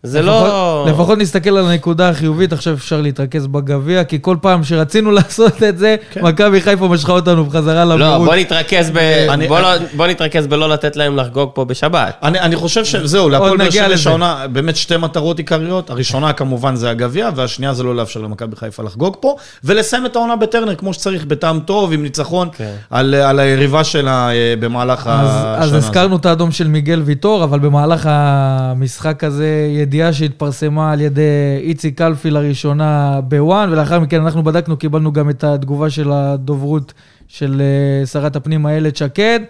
זה 0.02 0.22
לפחות- 0.22 0.48
לא... 0.48 0.84
לפחות 0.88 1.18
נסתכל 1.18 1.50
על 1.50 1.66
הנקודה 1.66 2.08
החיובית, 2.08 2.52
עכשיו 2.52 2.74
אפשר 2.74 3.00
להתרכז 3.00 3.46
בגביע, 3.46 4.04
כי 4.04 4.18
כל 4.22 4.36
פעם 4.42 4.64
שרצינו 4.64 5.10
לעשות 5.18 5.62
את 5.62 5.78
זה, 5.78 5.96
מכבי 6.22 6.60
חיפה 6.60 6.88
משכה 6.88 7.12
אותנו 7.12 7.44
בחזרה 7.44 7.84
לא, 7.84 7.94
למרוץ. 7.98 8.26
בוא 8.28 8.34
נתרכז 8.36 8.90
ב... 8.90 8.96
אני- 9.30 9.48
בוא 9.48 9.60
לא- 9.60 9.68
בוא 9.96 10.06
נתרכז 10.06 10.46
בלא 10.46 10.68
לתת 10.68 10.96
להם 10.96 11.16
לחגוג 11.16 11.50
פה 11.54 11.64
בשבת. 11.64 12.16
אני, 12.22 12.40
אני 12.40 12.56
חושב 12.56 12.84
שזהו, 12.84 13.28
להפועל 13.28 13.56
באר 13.56 13.70
שבע 13.70 13.92
יש. 13.92 14.06
העונה 14.06 14.46
באמת 14.52 14.76
שתי 14.76 14.96
מטרות 14.96 15.38
עיקריות. 15.38 15.90
הראשונה 15.90 16.32
כמובן 16.32 16.76
זה 16.76 16.90
הגביע, 16.90 17.30
והשנייה 17.36 17.74
זה 17.74 17.82
לא 17.82 17.96
לאפשר 17.96 18.20
למכבי 18.20 18.56
חיפה 18.56 18.82
לחגוג 18.82 19.16
פה, 19.20 19.36
ולסיים 19.64 20.06
את 20.06 20.16
העונה 20.16 20.36
בטרנר 20.36 20.74
כמו 20.74 20.94
שצריך, 20.94 21.24
בטעם 21.24 21.60
טוב, 21.60 21.92
עם 21.92 22.02
ניצחון 22.02 22.48
כן. 22.56 22.72
על, 22.90 23.14
על 23.14 23.38
היריבה 23.38 23.84
שלה 23.84 24.30
אה, 24.30 24.54
במהלך 24.60 25.06
אז, 25.06 25.28
השנה 25.30 25.54
אז 25.56 25.64
הזאת. 25.64 25.76
הזכרנו 25.84 26.16
את 26.16 26.26
האדום 26.26 26.50
של 26.50 26.68
מיגל 26.68 27.02
ויטור, 27.04 27.44
אבל 27.44 27.58
במהלך 27.58 28.08
המשחק 28.10 29.24
הזה, 29.24 29.46
ידיעה 29.88 30.12
שהתפרסמה 30.12 30.92
על 30.92 31.00
ידי 31.00 31.22
איציק 31.60 31.98
קלפי 31.98 32.30
לראשונה 32.30 33.20
בוואן, 33.28 33.72
ולאחר 33.72 34.00
מכן 34.00 34.20
אנחנו 34.20 34.42
בדקנו, 34.42 34.76
קיבלנו 34.76 35.12
גם 35.12 35.30
את 35.30 35.44
התגובה 35.44 35.90
של 35.90 36.12
הדוברות 36.12 36.92
של 37.28 37.60
אה, 37.60 38.06
שרת 38.06 38.36
הפנים 38.36 38.66
איילת 38.66 38.96
שקד, 38.96 39.40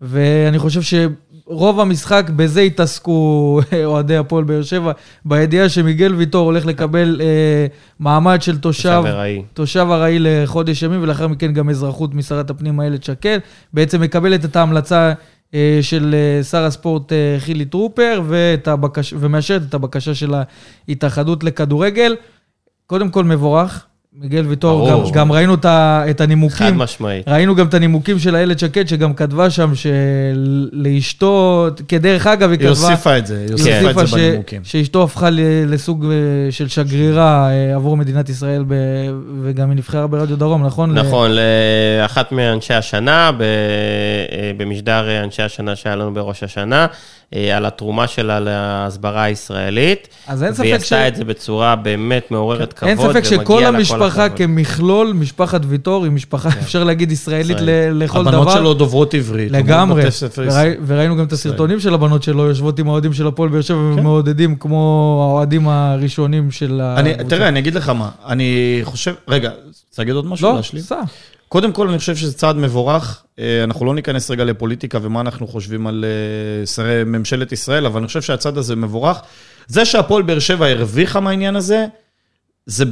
ואני 0.00 0.58
חושב 0.58 0.80
שרוב 0.82 1.80
המשחק 1.80 2.30
בזה 2.36 2.60
התעסקו 2.60 3.60
אוהדי 3.84 4.16
הפועל 4.16 4.44
באר 4.44 4.62
שבע, 4.62 4.92
בידיעה 5.24 5.68
שמיגל 5.68 6.14
ויטור 6.14 6.44
הולך 6.44 6.66
לקבל 6.66 7.20
אה, 7.20 7.66
מעמד 7.98 8.42
של 8.42 8.58
תושב, 8.58 9.02
תושב 9.54 9.86
ארעי. 9.90 10.18
לחודש 10.20 10.82
ימים, 10.82 11.02
ולאחר 11.02 11.28
מכן 11.28 11.52
גם 11.52 11.70
אזרחות 11.70 12.14
משרת 12.14 12.50
הפנים 12.50 12.80
איילת 12.80 13.04
שקד. 13.04 13.38
בעצם 13.72 14.00
מקבלת 14.00 14.44
את 14.44 14.56
ההמלצה 14.56 15.08
אה, 15.08 15.14
של 15.82 16.14
אה, 16.14 16.42
שר 16.42 16.64
הספורט 16.64 17.12
אה, 17.12 17.36
חילי 17.38 17.64
טרופר, 17.64 18.20
הבקש... 18.68 19.14
ומאשרת 19.18 19.62
את 19.68 19.74
הבקשה 19.74 20.14
של 20.14 20.34
ההתאחדות 20.88 21.44
לכדורגל. 21.44 22.16
קודם 22.86 23.10
כל 23.10 23.24
מבורך. 23.24 23.86
מיגל 24.20 24.44
ויטור, 24.46 24.90
גם. 24.90 25.10
גם 25.12 25.32
ראינו 25.32 25.54
את, 25.54 25.64
ה, 25.64 26.02
את 26.10 26.18
חד 26.18 26.24
הנימוקים. 26.24 26.78
משמעית. 26.78 27.28
ראינו 27.28 27.54
גם 27.54 27.66
את 27.66 27.74
הנימוקים 27.74 28.18
של 28.18 28.36
איילת 28.36 28.58
שקד, 28.58 28.88
שגם 28.88 29.14
כתבה 29.14 29.50
שם 29.50 29.72
שלאשתו, 30.72 31.66
כדרך 31.88 32.26
אגב, 32.26 32.50
היא 32.50 32.58
היא 32.60 32.68
כתבה... 32.74 32.88
הוסיפה 32.88 33.18
את 33.18 33.26
זה, 33.26 33.34
היא 33.36 33.44
היא 33.44 33.52
הוסיפה 33.52 33.76
את 33.78 33.82
הוסיפה 33.82 34.00
זה 34.00 34.06
ש- 34.06 34.14
בנימוקים. 34.14 34.60
שאשתו 34.64 35.02
הפכה 35.02 35.30
ל- 35.30 35.40
לסוג 35.74 36.04
אה, 36.04 36.10
של 36.52 36.68
שגרירה 36.68 37.50
אה, 37.50 37.74
עבור 37.74 37.96
מדינת 37.96 38.28
ישראל, 38.28 38.64
ב- 38.68 38.74
וגם 39.42 39.70
היא 39.70 39.76
נבחרה 39.76 40.06
ברדיו 40.06 40.36
דרום, 40.36 40.66
נכון? 40.66 40.90
ל- 40.98 41.02
נכון, 41.02 41.30
לאחת 42.00 42.32
מאנשי 42.32 42.74
השנה, 42.74 43.30
ב- 43.38 43.42
אה, 43.42 43.46
במשדר 44.56 45.24
אנשי 45.24 45.42
השנה 45.42 45.76
שהיה 45.76 45.96
לנו 45.96 46.14
בראש 46.14 46.42
השנה, 46.42 46.86
על 47.56 47.66
התרומה 47.66 48.06
שלה 48.06 48.40
להסברה 48.40 49.22
הישראלית. 49.22 50.08
אז 50.26 50.42
אין 50.42 50.52
והיא 50.56 50.72
ספק 50.74 50.82
עשתה 50.82 50.96
ש- 51.04 51.08
את 51.08 51.16
זה 51.16 51.24
בצורה 51.24 51.76
באמת 51.76 52.30
מעוררת 52.30 52.72
כבוד. 52.72 52.88
אין 52.90 52.98
ספק 52.98 53.24
שכל 53.24 53.60
לה 53.64 53.70
המשפחה. 54.06 54.28
כמכלול, 54.28 55.12
משפחת 55.12 55.60
ויטור, 55.68 56.04
היא 56.04 56.12
משפחה, 56.12 56.48
אפשר 56.48 56.84
להגיד, 56.84 57.12
ישראלית. 57.12 57.56
ל- 57.60 58.02
לכל 58.04 58.20
דבר. 58.24 58.28
הבנות 58.30 58.50
שלו 58.50 58.74
דוברות 58.74 59.14
עברית. 59.14 59.52
לגמרי. 59.52 60.02
וראינו 60.86 61.16
גם 61.16 61.24
את 61.24 61.32
הסרטונים 61.32 61.80
של 61.80 61.94
הבנות 61.94 62.22
שלו 62.22 62.44
יושבות 62.46 62.78
עם 62.78 62.88
האוהדים 62.88 63.12
של 63.12 63.26
הפועל 63.26 63.48
באר 63.48 63.60
שבע 63.60 63.76
ומעודדים 63.78 64.56
כמו 64.56 65.18
האוהדים 65.30 65.68
הראשונים 65.68 66.50
של 66.50 66.80
אני, 66.80 67.10
הקבוצה. 67.10 67.36
תראה, 67.36 67.48
אני 67.48 67.58
אגיד 67.58 67.74
לך 67.74 67.88
מה, 67.88 68.10
אני 68.26 68.80
חושב, 68.84 69.14
רגע, 69.28 69.50
רוצה 69.66 70.02
להגיד 70.02 70.14
עוד 70.14 70.26
משהו? 70.26 70.52
לא? 70.74 70.80
סע. 70.80 71.00
קודם 71.48 71.72
כל, 71.72 71.88
אני 71.88 71.98
חושב 71.98 72.16
שזה 72.16 72.32
צעד 72.32 72.56
מבורך. 72.56 73.22
אה, 73.38 73.64
אנחנו 73.64 73.86
לא 73.86 73.94
ניכנס 73.94 74.30
רגע 74.30 74.44
לפוליטיקה 74.44 74.98
ומה 75.02 75.20
אנחנו 75.20 75.46
חושבים 75.46 75.86
על 75.86 76.04
אה, 76.04 76.66
שרי 76.66 77.04
ממשלת 77.04 77.52
ישראל, 77.52 77.86
אבל 77.86 77.98
אני 77.98 78.06
חושב 78.06 78.22
שהצעד 78.22 78.58
הזה 78.58 78.76
מבורך. 78.76 79.20
זה 79.66 79.84
שהפועל 79.84 80.22
באר 80.22 80.38
שבע 80.38 80.66
הרוויחה 80.66 81.20
מהעניין 81.20 81.56
הזה, 81.56 81.86
זה... 82.66 82.84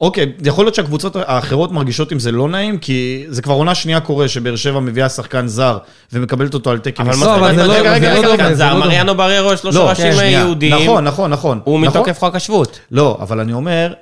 אוקיי, 0.00 0.32
יכול 0.44 0.64
להיות 0.64 0.74
שהקבוצות 0.74 1.16
האחרות 1.16 1.72
מרגישות 1.72 2.12
עם 2.12 2.18
זה 2.18 2.32
לא 2.32 2.48
נעים, 2.48 2.78
כי 2.78 3.24
זה 3.28 3.42
כבר 3.42 3.54
עונה 3.54 3.74
שנייה 3.74 4.00
קורה 4.00 4.28
שבאר 4.28 4.56
שבע 4.56 4.80
מביאה 4.80 5.08
שחקן 5.08 5.46
זר 5.46 5.78
ומקבלת 6.12 6.54
אותו 6.54 6.70
על 6.70 6.78
תקן. 6.78 7.06
לא, 7.06 7.34
אבל 7.36 7.54
זה 7.56 7.66
לא- 7.66 7.72
רגע, 7.72 7.82
זה 7.90 7.94
רגע, 7.94 8.14
לא 8.14 8.18
רגע, 8.18 8.22
דומה, 8.22 8.32
רגע, 8.34 8.44
זה 8.44 8.50
לא 8.50 8.54
זה 8.54 8.74
דומה. 8.74 8.86
מריאנו 8.86 9.14
בררו, 9.14 9.52
יש 9.52 9.64
לו 9.64 9.72
שורשים 9.72 10.12
שנייה. 10.12 10.30
יהודיים. 10.40 10.74
נכון, 10.90 11.04
נכון, 11.04 11.30
נכון. 11.30 11.60
הוא 11.64 11.80
נכון. 11.86 12.00
מתוקף 12.00 12.18
חוק 12.18 12.34
השבות. 12.34 12.78
לא, 12.90 13.18
אבל 13.20 13.40
אני 13.40 13.52
אומר 13.52 13.92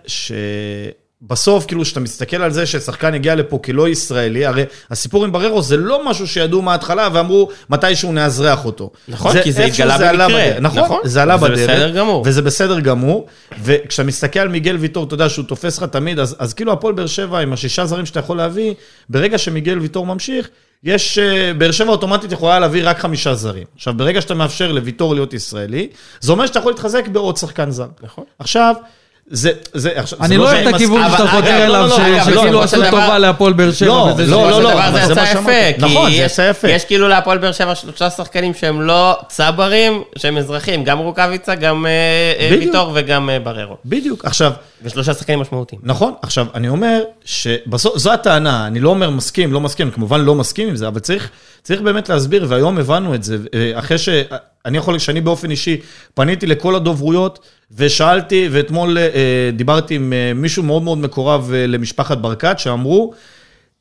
שבסוף, 1.24 1.66
כאילו, 1.66 1.82
כשאתה 1.82 2.00
מסתכל 2.00 2.36
על 2.36 2.52
זה 2.52 2.66
ששחקן 2.66 3.14
הגיע 3.14 3.34
לפה 3.34 3.58
כלא 3.64 3.88
ישראלי, 3.88 4.46
הרי 4.46 4.64
הסיפור 4.90 5.24
עם 5.24 5.32
בררו 5.32 5.62
זה 5.62 5.76
לא 5.76 6.10
משהו 6.10 6.26
שידעו 6.26 6.62
מההתחלה 6.62 7.08
ואמרו 7.12 7.48
מתישהו 7.70 8.12
נאזרח 8.12 8.64
אותו. 8.64 8.90
נכון, 9.08 9.42
כי 9.42 9.52
זה 9.52 9.64
התגלה 9.64 9.94
עלה 9.94 10.28
במקרה. 10.28 10.46
בדרך. 10.46 10.60
נכון, 10.60 10.82
נכון, 10.82 11.00
זה 11.04 11.22
עלה 11.22 11.38
זה 11.38 11.48
בדרך. 11.48 11.70
בסדר 11.70 11.90
גמור. 11.90 12.22
וזה 12.26 12.42
בסדר 12.42 12.80
גמור. 12.80 13.26
וכשאתה 13.62 14.08
מסתכל 14.08 14.40
על 14.40 14.48
מיגל 14.48 14.76
ויטור, 14.76 15.04
אתה 15.04 15.14
יודע 15.14 15.28
שהוא 15.28 15.44
תופס 15.44 15.78
לך 15.78 15.84
תמיד, 15.84 16.18
אז, 16.18 16.36
אז 16.38 16.54
כאילו 16.54 16.72
הפועל 16.72 16.94
באר 16.94 17.06
שבע 17.06 17.38
עם 17.38 17.52
השישה 17.52 17.86
זרים 17.86 18.06
שאתה 18.06 18.20
יכול 18.20 18.36
להביא, 18.36 18.74
ברגע 19.08 19.38
שמיגל 19.38 19.78
ויטור 19.78 20.06
ממשיך, 20.06 20.48
יש, 20.84 21.18
אה, 21.18 21.52
באר 21.54 21.70
שבע 21.70 21.90
אוטומטית 21.90 22.32
יכולה 22.32 22.58
להביא 22.58 22.82
רק 22.84 22.98
חמישה 22.98 23.34
זרים. 23.34 23.64
עכשיו, 23.76 23.94
ברגע 23.96 24.20
שאתה 24.20 24.34
מאפשר 24.34 24.72
לוויטור 24.72 25.14
להיות 25.14 25.34
ישראלי, 25.34 25.88
זה 26.20 26.32
אומר 26.32 26.46
שאתה 26.46 26.58
יכול 26.58 26.72
להתחזק 26.72 27.08
בעוד 27.08 27.36
שחקן 27.36 27.70
זר. 27.70 27.88
נכון. 28.02 28.24
עכשיו, 28.38 28.74
זה, 29.30 29.50
זה, 29.74 29.90
עכשיו, 29.94 30.18
אני 30.20 30.28
זה 30.28 30.36
לא 30.36 30.52
אוהב 30.52 30.66
את 30.66 30.74
הכיוון. 30.74 31.10
שאתה 31.10 31.26
חותר 31.26 31.38
אגב, 31.38 31.48
אליו, 31.48 31.86
לא, 31.86 31.98
לא, 31.98 32.08
לא, 32.08 32.24
שכאילו 32.24 32.62
עשו 32.62 32.76
טובה 32.90 33.18
להפועל 33.18 33.52
באר 33.52 33.72
שבע. 33.72 33.88
לא, 33.88 34.14
לא, 34.26 34.50
לא, 34.50 34.62
לא, 34.62 34.90
זה 34.90 35.12
יצא 35.12 35.26
שאמרתי. 35.26 35.50
יפה, 35.50 35.86
נכון, 35.86 36.10
זה 36.10 36.16
יצא 36.16 36.50
יפה. 36.50 36.68
יש 36.68 36.84
כאילו 36.84 37.08
להפועל 37.08 37.38
באר 37.38 37.52
שבע 37.52 37.74
שלושה 37.74 38.10
שחקנים 38.10 38.54
שהם 38.54 38.82
לא 38.82 39.18
צברים, 39.28 40.02
שהם 40.18 40.38
אזרחים, 40.38 40.84
גם 40.84 40.98
רוקאביצה, 40.98 41.54
גם 41.54 41.86
אה, 41.86 41.90
אה. 42.40 42.56
ויטור 42.60 42.92
וגם 42.94 43.30
אה, 43.30 43.38
בררו. 43.38 43.76
בדיוק. 43.84 44.24
עכשיו, 44.24 44.52
ושלושה 44.82 45.14
שחקנים 45.14 45.40
משמעותיים. 45.40 45.80
נכון, 45.84 46.12
עכשיו, 46.22 46.46
אני 46.54 46.68
אומר 46.68 47.02
שבסוף, 47.24 47.98
זו 47.98 48.12
הטענה, 48.12 48.66
אני 48.66 48.80
לא 48.80 48.90
אומר 48.90 49.10
מסכים, 49.10 49.52
לא 49.52 49.60
מסכים, 49.60 49.90
כמובן 49.90 50.20
לא 50.20 50.34
מסכים 50.34 50.68
עם 50.68 50.76
זה, 50.76 50.88
אבל 50.88 51.00
צריך, 51.00 51.30
צריך 51.62 51.80
באמת 51.80 52.08
להסביר, 52.08 52.46
והיום 52.48 52.78
הבנו 52.78 53.14
את 53.14 53.22
זה, 53.22 53.36
אחרי 53.74 53.98
ש... 53.98 54.08
אני 54.66 54.78
יכול, 54.78 54.98
שאני 54.98 55.20
באופן 55.20 55.50
אישי 55.50 55.80
פניתי 56.14 56.46
לכל 56.46 56.74
הדוברויות 56.74 57.38
ושאלתי, 57.76 58.48
ואתמול 58.52 58.98
אה, 58.98 59.50
דיברתי 59.56 59.94
עם 59.94 60.12
אה, 60.12 60.32
מישהו 60.34 60.62
מאוד 60.62 60.82
מאוד 60.82 60.98
מקורב 60.98 61.50
אה, 61.54 61.66
למשפחת 61.66 62.18
ברקת, 62.18 62.58
שאמרו, 62.58 63.14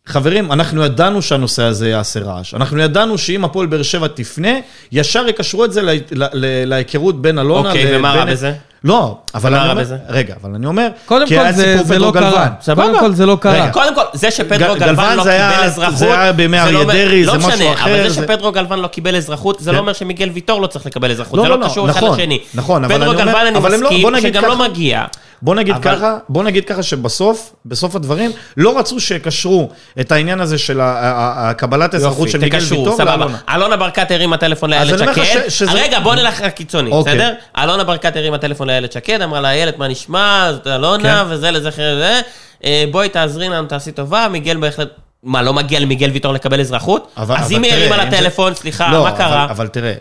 חברים, 0.08 0.52
אנחנו 0.52 0.86
ידענו 0.86 1.22
שהנושא 1.22 1.64
הזה 1.64 1.90
יעשה 1.90 2.20
רעש. 2.20 2.54
אנחנו 2.54 2.80
ידענו 2.82 3.18
שאם 3.18 3.46
הפועל 3.46 3.68
באר 3.68 3.84
שבע 3.84 4.08
תפנה, 4.08 4.52
ישר 4.92 5.28
יקשרו 5.28 5.66
את 5.66 5.74
זה 5.74 5.82
לה- 5.82 5.92
לה- 6.12 6.28
לה- 6.34 6.66
להיכרות 6.66 7.22
בין 7.22 7.40
אלונה 7.40 7.70
אוקיי, 7.70 7.98
ומה 7.98 8.14
רע. 8.14 8.26
בזה? 8.26 8.54
לא, 8.84 9.18
אבל 9.36 9.56
אני 9.56 9.70
אומר, 9.72 9.82
בזה? 9.82 9.96
רגע, 10.10 10.34
אבל 10.44 10.56
אני 10.56 10.66
אומר, 10.66 10.88
קודם 11.06 11.28
כי 11.28 11.36
כל 11.38 11.52
זה- 11.52 11.76
פדרו 11.88 12.06
לא 12.06 12.12
קרה. 12.14 12.48
קודם 12.76 13.00
כל 13.00 13.14
זה 13.14 13.26
לא 13.26 13.38
קרה. 13.42 13.70
קודם 13.72 13.96
כל, 13.96 14.02
זה 14.14 14.32
שפדרו 14.32 14.74
גל- 14.74 14.80
גלוון 14.80 14.96
גלוון 14.96 15.18
לא 15.18 15.24
קיבל 15.24 15.64
אזרחות, 15.64 15.98
זה 15.98 16.22
היה 16.22 16.34
בימי 16.34 16.58
לא 16.58 16.62
אריה 16.62 16.80
אומר- 16.80 16.94
דרעי, 16.94 17.26
לא 17.26 17.32
זה 17.32 17.38
משהו 17.38 17.50
משנה, 17.50 17.74
אחר, 17.74 17.96
אבל 18.02 18.10
זה 18.10 18.16
שפדרו 18.16 18.52
גלוון 18.52 18.80
לא 18.80 18.88
קיבל 18.88 19.16
אזרחות, 19.16 19.60
זה 19.60 19.70
כן. 19.70 19.76
לא 19.76 19.82
אומר 19.82 19.94
שמיגל 19.94 20.30
ויטור 20.34 20.62
לא 20.62 20.68
צריך 20.68 20.86
לקבל 20.86 21.12
אזרחות, 21.12 21.38
לא, 21.38 21.44
זה 21.44 21.50
לא, 21.50 21.56
לא 21.56 21.62
לא, 21.62 21.68
קשור 21.70 21.90
אחד 21.90 21.98
נכון, 22.04 22.20
לשני. 22.20 22.40
נכון, 22.54 22.84
אבל 22.84 22.94
פדרו 22.96 23.12
אני 23.12 23.22
אומר- 23.22 23.32
גלוון 23.32 23.48
אני 23.48 23.58
אבל 23.58 23.72
לא- 23.72 23.78
מסכים, 23.92 24.20
שגם 24.22 24.46
לא 24.46 24.58
מגיע. 24.58 25.04
בוא 25.42 25.56
נגיד 25.56 25.76
אבל- 25.76 25.96
ככה, 25.96 26.18
בוא 26.30 26.44
נגיד 26.44 26.66
ככה 26.66 26.84
שבסוף, 26.84 27.54
בסוף 27.66 27.96
הדברים, 27.96 28.32
לא 28.58 28.80
רצו 28.80 29.00
שיקשרו 29.00 29.70
את 30.00 30.12
העניין 30.12 30.40
הזה 30.42 30.58
של 30.58 30.82
ה- 30.82 30.84
ה- 30.86 31.50
ה- 31.50 31.54
קבלת 31.54 31.96
אזרחות 31.96 32.30
של 32.30 32.40
מיגל 32.40 32.58
ויטור. 32.70 32.98
לאלונה. 33.04 33.38
אלונה 33.56 33.78
ברקת 33.78 34.12
הרימה 34.12 34.38
טלפון 34.38 34.70
לאיילת 34.70 35.00
שקד. 35.00 35.50
שזה- 35.50 35.72
רגע, 35.74 36.00
בוא 36.00 36.16
נלך 36.16 36.42
לקיצוני, 36.42 36.92
אוקיי. 36.92 37.14
בסדר? 37.16 37.34
אלונה 37.58 37.84
ברקת 37.84 38.16
הרימה 38.16 38.38
טלפון 38.38 38.68
לאיילת 38.68 38.92
שקד, 38.92 39.22
אמרה 39.22 39.42
לה, 39.42 39.52
איילת, 39.52 39.78
מה 39.78 39.88
נשמע? 39.88 40.50
זאת 40.54 40.68
אלונה, 40.68 41.24
כן. 41.28 41.32
וזה 41.34 41.52
לזכר 41.52 41.96
זה. 42.00 42.22
אה, 42.66 42.84
בואי 42.92 43.10
תעזרי 43.10 43.50
לנו, 43.50 43.68
תעשי 43.68 43.92
טובה, 43.92 44.28
מיגל 44.32 44.58
בהחלט... 44.58 44.88
מה, 45.24 45.42
לא 45.42 45.54
מגיע 45.54 45.80
למיגל 45.80 46.10
ויטור 46.10 46.34
לקבל 46.34 46.60
אזרחות? 46.60 47.08
אבל- 47.18 47.36
אז 47.38 47.46
אבל 47.48 47.56
אם 47.56 47.64
היא 47.64 47.74
הרימה 47.74 48.04
אם 48.04 48.12
זה- 48.12 48.18
לטלפון, 48.18 48.54
סליחה, 48.56 48.92
לא, 48.92 49.04
מה 49.04 49.10
אבל- 49.10 49.18
קרה? 49.18 49.48
אבל 49.50 49.68
תראה, 49.68 49.94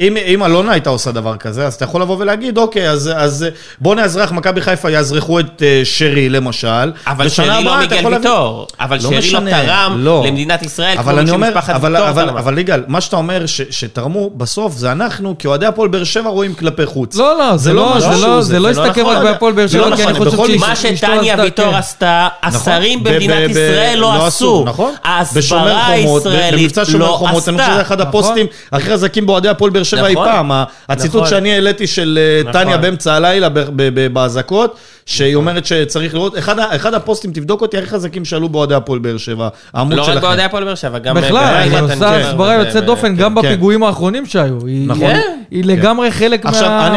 אם, 0.00 0.16
אם 0.16 0.44
אלונה 0.44 0.72
הייתה 0.72 0.90
עושה 0.90 1.12
דבר 1.12 1.36
כזה, 1.36 1.66
אז 1.66 1.74
אתה 1.74 1.84
יכול 1.84 2.02
לבוא 2.02 2.16
ולהגיד, 2.18 2.58
אוקיי, 2.58 2.90
אז, 2.90 3.10
אז 3.16 3.46
בוא 3.78 3.94
נאזרח, 3.94 4.32
מכבי 4.32 4.60
חיפה 4.60 4.90
יאזרחו 4.90 5.40
את 5.40 5.46
uh, 5.58 5.62
שרי 5.84 6.28
למשל. 6.28 6.92
אבל 7.06 7.28
שרי 7.28 7.64
לא 7.64 7.78
מיגל 7.78 8.06
ויטור. 8.06 8.66
אבל 8.80 8.96
לא 8.96 9.02
שרי 9.02 9.12
לא 9.12 9.18
משנה, 9.18 9.50
תרם 9.50 9.94
לא. 9.98 10.24
למדינת 10.26 10.62
ישראל, 10.62 10.98
אבל 10.98 11.18
אני 11.18 11.30
אומר, 11.30 11.52
אבל, 11.68 11.92
ויטור 11.92 12.08
אבל, 12.08 12.26
תרמה. 12.26 12.40
אבל 12.40 12.58
יגאל, 12.58 12.82
מה 12.88 13.00
שאתה 13.00 13.16
אומר 13.16 13.46
ש, 13.46 13.60
שתרמו, 13.70 14.30
בסוף 14.36 14.76
זה 14.76 14.92
אנחנו, 14.92 15.34
כאוהדי 15.38 15.66
הפועל 15.66 15.88
באר 15.88 16.04
שבע, 16.04 16.30
רואים 16.30 16.54
כלפי 16.54 16.86
חוץ. 16.86 17.16
לא, 17.16 17.38
לא, 17.38 17.56
זה 17.56 17.72
לא, 17.72 17.94
משהו 17.96 18.14
זה 18.14 18.26
לא, 18.26 18.40
זה 18.42 18.58
לא 18.58 18.72
זה 18.72 18.80
לא 18.80 18.86
הסתכם 18.86 19.00
נכון. 19.00 19.16
רק 19.16 19.22
בהפועל 19.22 19.52
באר 19.52 19.66
זה 19.66 19.78
שבע, 19.78 19.88
לא 19.88 19.96
כי 19.96 20.02
אני 20.04 20.12
נכון, 20.12 20.24
חושב 20.26 20.36
בכל 20.36 20.46
שאשתו 20.46 20.66
מה 20.66 20.72
עשתה, 20.72 20.96
שטניה 20.96 21.36
כן. 21.36 21.42
ויטור 21.42 21.76
עשתה, 21.76 22.28
השרים 22.42 23.04
ב- 23.04 23.08
במדינת 23.08 23.50
ישראל 23.50 23.98
לא 23.98 24.26
עשו. 24.26 24.64
נכון? 24.66 24.94
ההסברה 25.04 25.40
בשומר 25.42 25.78
חומות, 25.86 26.22
ב- 26.22 26.26
הישראלית 26.26 26.60
במבצע 26.60 26.84
שומר 26.84 27.06
לא 27.06 27.12
חומות, 27.12 27.48
אני 27.48 27.56
חושב 27.58 27.64
שזה 27.64 27.72
עשתה. 27.72 27.82
אחד 27.82 28.00
נכון. 28.00 28.08
הפוסטים 28.08 28.46
הכי 28.72 28.90
חזקים 28.90 29.26
באוהדי 29.26 29.48
הפועל 29.48 29.70
באר 29.70 29.82
שבע 29.90 30.06
אי 30.06 30.12
נכון. 30.12 30.26
פעם. 30.28 30.52
ה- 30.52 30.64
הציטוט 30.88 31.16
נכון. 31.16 31.28
שאני 31.30 31.52
העליתי 31.54 31.86
של 31.86 32.18
אה, 32.22 32.40
נכון. 32.50 32.52
טניה 32.62 32.76
באמצע 32.78 33.14
הלילה 33.14 33.48
ב- 33.48 33.58
ב- 33.58 33.70
ב- 33.76 34.12
באזעקות, 34.14 34.76
שהיא 35.06 35.34
אומרת 35.34 35.66
שצריך 35.66 36.14
לראות, 36.14 36.38
אחד 36.38 36.56
אחד 36.58 36.94
הפוסטים, 36.94 37.32
תבדוק 37.32 37.60
אותי, 37.62 37.78
הכי 37.78 37.86
חזקים 37.86 38.24
שעלו 38.24 38.48
באוהדי 38.48 38.74
הפועל 38.74 38.98
באר 38.98 39.16
שבע, 39.16 39.48
העמוד 39.74 39.94
לא 39.96 40.04
שלכם. 40.04 40.16
רק 40.16 40.22
באוהדי 40.22 40.42
הפועל 40.42 40.64
באר 40.64 40.74
שבע, 40.74 40.98
גם... 40.98 41.14
בכלל, 41.16 41.44
בליגת 41.60 41.74
היא 41.90 41.94
עושה 41.96 42.16
הסברה 42.28 42.54
יוצאת 42.54 42.84
דופן 42.84 43.16
גם 43.16 43.34
כן. 43.34 43.42
בפיגועים 43.42 43.82
האחרונים 43.82 44.26
שהיו. 44.26 44.66
היא- 44.66 44.88
נכון. 44.88 45.02
היא- 45.10 45.20
היא 45.50 45.64
לגמרי 45.64 46.10
חלק 46.10 46.44
מהמסע 46.44 46.90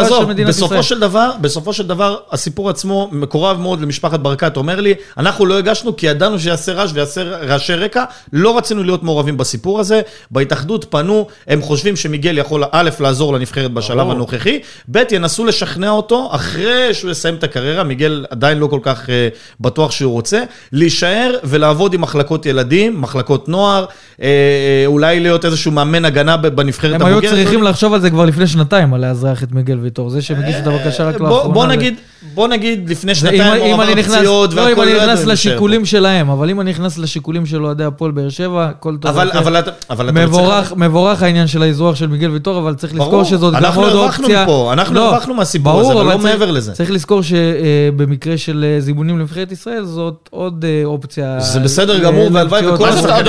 עזוב, 0.00 0.22
של 0.22 0.28
מדינת 0.28 0.48
ישראל. 0.48 0.68
בסופו 0.68 0.82
של 0.82 1.00
דבר, 1.00 1.30
בסופו 1.40 1.72
של 1.72 1.86
דבר, 1.86 2.16
הסיפור 2.32 2.70
עצמו 2.70 3.08
מקורב 3.12 3.60
מאוד 3.60 3.80
למשפחת 3.80 4.20
ברקת. 4.20 4.56
אומר 4.56 4.80
לי, 4.80 4.94
אנחנו 5.18 5.46
לא 5.46 5.58
הגשנו 5.58 5.96
כי 5.96 6.06
ידענו 6.06 6.38
שיעשה 6.38 6.72
רעש 6.72 6.90
ויעשה 6.94 7.22
רעשי 7.22 7.74
רקע, 7.74 8.04
לא 8.32 8.56
רצינו 8.58 8.82
להיות 8.82 9.02
מעורבים 9.02 9.36
בסיפור 9.36 9.80
הזה. 9.80 10.00
בהתאחדות 10.30 10.86
פנו, 10.90 11.26
הם 11.48 11.62
חושבים 11.62 11.96
שמיגל 12.30 12.38
יכול, 12.38 12.64
א', 12.72 12.90
לעזור 13.00 13.34
לנבחרת 13.34 13.72
בשלב 13.72 13.98
ברור. 13.98 14.12
הנוכחי, 14.12 14.58
ב', 14.90 15.02
ינסו 15.10 15.44
לשכנע 15.44 15.90
אותו, 15.90 16.28
אחרי 16.32 16.94
שהוא 16.94 17.10
יסיים 17.10 17.34
את 17.34 17.44
הקריירה, 17.44 17.84
מיגל 17.84 18.24
עדיין 18.30 18.58
לא 18.58 18.66
כל 18.66 18.80
כך 18.82 19.10
אה, 19.10 19.28
בטוח 19.60 19.90
שהוא 19.90 20.12
רוצה, 20.12 20.42
להישאר 20.72 21.34
ולעבוד 21.44 21.94
עם 21.94 22.00
מחלקות 22.00 22.46
ילדים, 22.46 23.00
מחלקות 23.00 23.48
נוער, 23.48 23.84
אה, 24.22 24.26
אה, 24.26 24.86
אולי 24.86 25.20
להיות 25.20 25.44
איזשהו 25.44 25.72
מאמן 25.72 26.04
הגנה 26.04 26.36
בנבחרת 26.36 26.94
הם 27.00 27.06
היו 27.06 27.16
הבוגרת. 27.16 27.34
צריכים 27.34 27.62
לחשוב 27.62 27.94
על 27.94 28.00
זה 28.00 28.10
כבר 28.10 28.24
לפני 28.24 28.46
שנתיים, 28.46 28.94
על 28.94 29.00
לאזרח 29.06 29.42
את 29.42 29.52
מיגל 29.52 29.78
ויטור. 29.78 30.10
זה 30.10 30.22
שמגיש 30.22 30.56
את 30.56 30.66
הבקשה 30.66 31.04
רק 31.04 31.20
לאחרונה. 31.20 31.54
בוא 31.54 31.66
נגיד, 31.66 31.94
בוא 32.34 32.48
נגיד 32.48 32.90
לפני 32.90 33.14
שנתיים 33.14 33.42
אם- 33.42 33.74
הוא 33.74 33.82
עבר 33.82 34.02
פציעות 34.02 34.54
לא, 34.54 34.62
אם 34.62 34.68
והכל 34.68 34.82
אני 34.82 34.94
לא 34.94 35.06
נכנס 35.06 35.24
לשיקולים 35.26 35.84
שלהם, 35.84 36.30
אבל 36.30 36.50
אם 36.50 36.60
אני 36.60 36.70
נכנס 36.70 36.98
לשיקולים 36.98 37.46
של 37.46 37.64
אוהדי 37.64 37.84
הפועל 37.84 38.10
באר 38.10 38.28
שבע, 38.28 38.64
הכל. 38.64 38.96
טוב. 39.00 39.18
אבל, 39.18 39.58
אתה-. 39.58 40.74
מבורך 40.76 41.22
העניין 41.22 41.46
של 41.46 41.62
האזרוח 41.62 41.96
של 41.96 42.06
מיגל 42.10 42.30
ויטור, 42.30 42.58
אבל 42.58 42.74
צריך 42.74 42.92
לזכור 42.92 43.10
ברור. 43.10 43.24
שזאת 43.24 43.54
גם 43.54 43.64
אנחנו 43.64 43.82
עוד 43.82 43.92
הרווחנו 43.92 44.24
אופציה. 44.24 44.42
מפה, 44.44 44.70
אנחנו 44.72 44.94
לא, 44.94 45.08
הרווחנו 45.08 45.34
מהסיפור 45.34 45.72
ברור, 45.72 45.84
הזה, 45.92 46.00
אבל 46.00 46.04
לא 46.04 46.12
צריך- 46.12 46.24
מעבר 46.24 46.50
לזה. 46.50 46.72
צריך 46.72 46.90
לזכור 46.90 47.20
שבמקרה 47.22 48.38
של 48.38 48.64
אה, 48.68 48.80
זימונים 48.80 49.18
לנבחרת 49.18 49.52
ישראל, 49.52 49.84
זאת 49.84 50.28
עוד 50.30 50.64
אה, 50.68 50.82
אופציה. 50.84 51.40
זה 51.40 51.60
בסדר 51.60 51.98
גמור, 51.98 52.28
והלוואי. 52.32 52.66
וכל 52.66 52.88
השחקנים? 52.88 53.10
הפועל 53.10 53.22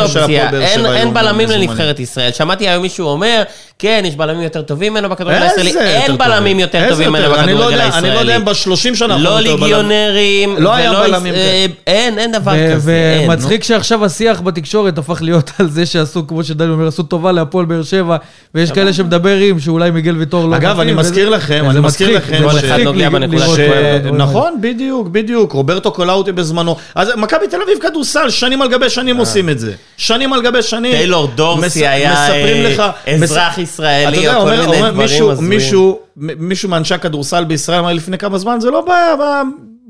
באר 0.52 0.62
אין- 0.62 0.80
שבע 0.80 0.96
אין 0.96 1.14
בלמים. 1.14 1.50
לנבחרת 1.50 2.00
ישראל. 2.00 2.32
שמעתי 2.32 2.68
היום 2.70 2.82
מישהו 2.82 3.08
אומר, 3.08 3.44
כן, 3.80 4.04
יש 4.06 4.16
בלמים 4.16 4.42
יותר 4.44 4.62
טובים 4.62 4.94
ממנו 4.94 5.10
בכדורגל 5.10 5.42
הישראלי. 5.42 5.74
אין? 5.80 6.18
בלמים 6.18 6.60
יותר 6.60 6.86
טובים 6.90 7.10
ממנו 7.10 7.24
לא 7.30 7.30
בכדורגל 7.38 7.72
יודע- 7.72 7.98
אני 7.98 8.10
לא 8.10 8.20
יודע 8.20 8.36
אם 8.38 8.48
הישראלי. 8.48 8.76
ב-30 8.94 8.96
שנה... 8.96 9.18
לא. 9.18 9.40
ליגיונרים, 9.40 10.56
לא 10.58 10.74
היה 10.74 10.94
בלמים 10.94 11.34
אה, 11.34 11.66
אין, 11.88 12.20
אין 12.20 12.32
דבר 12.32 12.52
כזה. 12.74 13.26
ומצחיק 13.28 13.64
שעכשיו 13.64 14.06
השיח 14.06 14.42
בתקשורת 14.42 14.98
הפך 14.98 15.22
להיות 15.22 15.52
על 15.60 15.70
זה 15.70 15.86
שעשו, 15.86 16.28
כמו 16.28 16.44
שדני 16.44 16.70
אומר, 16.72 16.88
עשו 16.88 17.04
טובה 17.04 17.32
להפועל 17.32 17.66
באר 17.66 17.84
שבע, 17.84 18.18
ויש 18.56 18.71
כאלה 18.74 18.94
שמדברים 18.94 19.60
שאולי 19.60 19.92
מיגל 19.92 20.16
ויטור 20.18 20.50
לא 20.50 20.56
אגב, 20.56 20.80
אני 20.80 20.94
מזכיר 20.94 21.30
לכם, 21.30 21.66
אני 21.70 21.80
מזכיר 21.80 22.18
לכם 22.18 22.38
כל 22.50 22.60
אחד 22.60 22.80
נוגע 22.80 23.10
בנקודה 23.10 23.46
האלה. 23.46 24.12
נכון, 24.12 24.58
בדיוק, 24.62 25.08
בדיוק. 25.08 25.52
רוברטו 25.52 25.92
קולאוטי 25.92 26.32
בזמנו. 26.32 26.76
אז 26.96 27.10
מכבי 27.18 27.48
תל 27.48 27.62
אביב 27.62 27.78
כדורסל, 27.82 28.30
שנים 28.30 28.62
על 28.62 28.68
גבי 28.70 28.90
שנים 28.90 29.18
עושים 29.18 29.50
את 29.50 29.60
זה. 29.60 29.72
שנים 29.98 30.34
על 30.34 30.42
גבי 30.42 30.62
שנים. 30.62 30.92
טיילור 30.92 31.28
דורסי 31.36 31.88
היה 31.88 32.14
אה, 32.14 32.92
אזרח 33.24 33.54
אתה 33.54 33.62
ישראלי, 33.62 34.28
או 34.28 34.34
כל 34.34 34.40
אומר- 34.40 34.52
מיני 34.52 34.66
אומר 34.66 34.90
דברים 34.92 35.30
הזויים. 35.30 35.50
מישהו, 36.38 36.70
מאנשי 36.70 36.94
הכדורסל 36.94 37.44
בישראל 37.44 37.80
אמר 37.80 37.94
לפני 37.94 38.18
כמה 38.18 38.38
זמן, 38.38 38.60
זה 38.60 38.70
לא 38.70 38.82
בעיה, 38.82 39.14
אבל 39.14 39.26